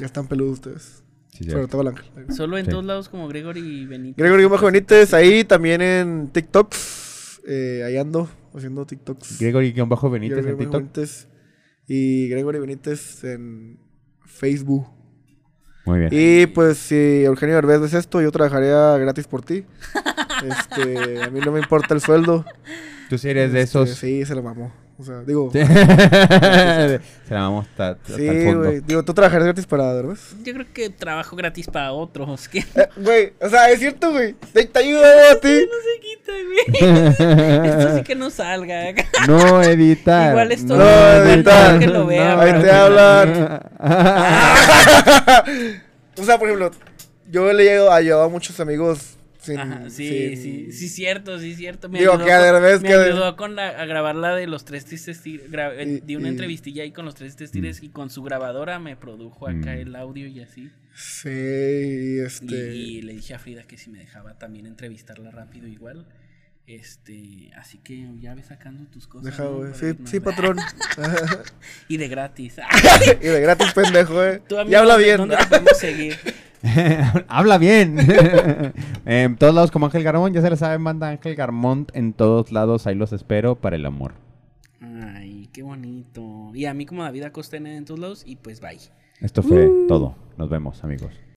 Ya 0.00 0.06
están 0.06 0.26
peludos 0.26 0.54
ustedes. 0.54 1.04
Sí, 1.28 1.48
Sobre 1.48 1.68
todo 1.68 1.82
el 1.82 1.88
ángel. 1.88 2.04
Solo 2.34 2.58
en 2.58 2.64
Sí. 2.64 2.72
todos 2.72 2.84
lados 2.84 3.08
como 3.08 3.28
Gregory 3.28 3.86
Benítez. 3.86 4.16
Gregory 4.16 4.44
Bajo 4.46 4.66
Benítez, 4.66 5.14
ahí 5.14 5.44
también 5.44 5.80
en 5.82 6.30
TikToks. 6.32 7.42
Eh, 7.46 7.84
ahí 7.86 7.96
ando 7.96 8.28
haciendo 8.58 8.86
TikToks. 8.86 9.40
Gregory-Benítez 9.40 10.36
Gregory 10.36 10.50
en 10.52 10.58
TikTok. 10.58 10.80
Benítez. 10.80 11.28
Y 11.86 12.28
Gregory 12.28 12.58
Benítez 12.58 13.24
en 13.24 13.78
Facebook. 14.26 14.86
Muy 15.86 16.00
bien. 16.00 16.10
Y 16.12 16.46
pues 16.46 16.76
si 16.78 17.24
Eugenio 17.24 17.54
Derbez 17.54 17.80
ves 17.80 17.94
esto, 17.94 18.20
yo 18.20 18.30
trabajaría 18.30 18.96
gratis 18.98 19.26
por 19.26 19.42
ti. 19.42 19.64
Este, 20.38 21.20
a 21.20 21.30
mí 21.30 21.40
no 21.44 21.50
me 21.50 21.58
importa 21.58 21.94
el 21.94 22.00
sueldo. 22.00 22.44
Tú 23.10 23.18
sí 23.18 23.28
eres 23.28 23.52
de 23.52 23.62
Este, 23.62 23.80
esos. 23.80 23.98
Sí, 23.98 24.24
se 24.24 24.36
lo 24.36 24.42
mamó. 24.44 24.72
O 25.00 25.04
sea, 25.04 25.20
digo. 25.20 25.48
Sí. 25.52 25.60
Se 25.64 27.00
la 27.34 27.40
vamos 27.42 27.66
hasta, 27.68 27.90
hasta 27.90 28.16
Sí, 28.16 28.26
el 28.26 28.44
fondo. 28.46 28.64
güey. 28.68 28.80
Digo, 28.80 29.04
¿tú 29.04 29.14
trabajarías 29.14 29.44
gratis 29.46 29.64
para 29.66 29.94
Derbez? 29.94 30.34
Yo 30.42 30.52
creo 30.54 30.66
que 30.74 30.90
trabajo 30.90 31.36
gratis 31.36 31.68
para 31.68 31.92
otros. 31.92 32.48
Que 32.48 32.58
Eh, 32.60 32.88
Güey, 32.96 33.32
o 33.40 33.48
sea, 33.48 33.70
es 33.70 33.78
cierto, 33.78 34.10
güey. 34.10 34.34
Te, 34.52 34.64
te 34.64 34.78
ayudo 34.80 35.04
a 35.04 35.38
ti. 35.40 35.66
no 35.66 35.78
se 35.84 36.00
quita, 36.00 36.32
güey. 36.32 36.48
Esto 37.70 37.94
sí 37.96 38.02
que 38.02 38.14
no 38.16 38.28
salga. 38.30 38.92
No 39.28 39.62
editar. 39.62 40.30
Igual 40.30 40.50
esto 40.52 40.76
No, 40.76 40.84
no, 40.84 41.30
editar. 41.30 41.78
que 41.78 41.86
lo 41.86 42.04
vea. 42.06 42.34
No, 42.34 42.40
ahí 42.42 42.60
te 42.62 42.70
hablan. 42.70 43.60
O 46.20 46.24
sea, 46.24 46.36
por 46.36 46.48
ejemplo, 46.48 46.72
yo 47.30 47.52
le 47.52 47.64
he 47.66 47.88
ayudado 47.88 48.24
a 48.24 48.28
muchos 48.28 48.58
amigos 48.58 49.16
sin- 49.52 49.58
Ajá, 49.58 49.90
sí, 49.90 50.36
sin- 50.36 50.36
sí, 50.36 50.72
sí, 50.72 50.88
cierto, 50.88 51.38
sí, 51.38 51.54
cierto. 51.54 51.88
Me 51.88 51.98
Digo, 51.98 52.12
ayudó 52.12 52.24
que 52.24 52.32
a 52.32 52.52
con- 52.52 52.62
vez 52.62 52.80
me 52.82 52.88
que- 52.88 52.94
ayudó 52.94 53.36
con 53.36 53.56
la, 53.56 53.68
a 53.68 53.84
grabar 53.86 54.14
la 54.16 54.34
de 54.34 54.46
los 54.46 54.64
tres 54.64 54.84
tristes 54.84 55.20
tigres. 55.22 55.50
gra- 55.50 55.72
eh, 55.76 56.00
di 56.04 56.16
una 56.16 56.28
y- 56.28 56.30
entrevistilla 56.30 56.82
ahí 56.82 56.92
con 56.92 57.04
los 57.04 57.14
tres 57.14 57.34
tristes 57.36 57.50
tigres 57.52 57.82
y 57.82 57.88
con 57.88 58.10
su 58.10 58.22
grabadora 58.22 58.78
me 58.78 58.96
produjo 58.96 59.46
acá 59.48 59.72
Mm. 59.74 59.78
el 59.80 59.96
audio 59.96 60.26
y 60.26 60.40
así. 60.40 60.70
Sí, 60.94 61.28
Y, 61.30 62.18
este. 62.20 62.74
y 62.74 63.02
le 63.02 63.12
dije 63.14 63.34
a 63.34 63.38
Frida 63.38 63.62
que 63.64 63.76
si 63.78 63.90
me 63.90 63.98
dejaba 63.98 64.38
también 64.38 64.66
entrevistarla 64.66 65.30
rápido 65.30 65.66
igual. 65.68 66.06
Este, 66.66 67.50
así 67.56 67.78
que 67.78 68.06
ya 68.20 68.34
ves 68.34 68.46
sacando 68.48 68.84
tus 68.90 69.06
cosas. 69.06 69.24
Deja, 69.24 69.44
¿no? 69.44 70.06
Sí, 70.06 70.20
patrón. 70.20 70.58
Y 71.88 71.96
de 71.96 72.08
gratis. 72.08 72.56
y 73.22 73.26
de 73.26 73.40
gratis, 73.40 73.72
pendejo, 73.72 74.22
eh. 74.22 74.42
Tú, 74.46 74.58
amigo, 74.58 74.72
Y 74.72 74.74
habla 74.74 74.92
¿dónde- 74.94 75.04
bien. 75.06 75.16
¿Dónde 75.16 75.36
te 75.38 75.46
podemos 75.46 75.78
seguir? 75.78 76.16
Habla 77.28 77.58
bien. 77.58 77.98
en 79.06 79.36
todos 79.36 79.54
lados 79.54 79.70
como 79.70 79.86
Ángel 79.86 80.02
Garmont, 80.02 80.34
ya 80.34 80.42
se 80.42 80.50
le 80.50 80.56
sabe, 80.56 80.78
manda 80.78 81.08
Ángel 81.08 81.34
Garmont 81.34 81.90
en 81.94 82.12
todos 82.12 82.52
lados, 82.52 82.86
ahí 82.86 82.94
los 82.94 83.12
espero 83.12 83.56
para 83.56 83.76
el 83.76 83.86
amor. 83.86 84.14
Ay, 84.80 85.48
qué 85.52 85.62
bonito. 85.62 86.50
Y 86.54 86.66
a 86.66 86.74
mí 86.74 86.86
como 86.86 87.02
David 87.02 87.24
Acosta 87.24 87.56
en 87.56 87.84
todos 87.84 88.00
lados 88.00 88.22
y 88.26 88.36
pues 88.36 88.60
bye. 88.60 88.78
Esto 89.20 89.42
fue 89.42 89.68
todo. 89.88 90.14
Nos 90.36 90.48
vemos, 90.48 90.84
amigos. 90.84 91.12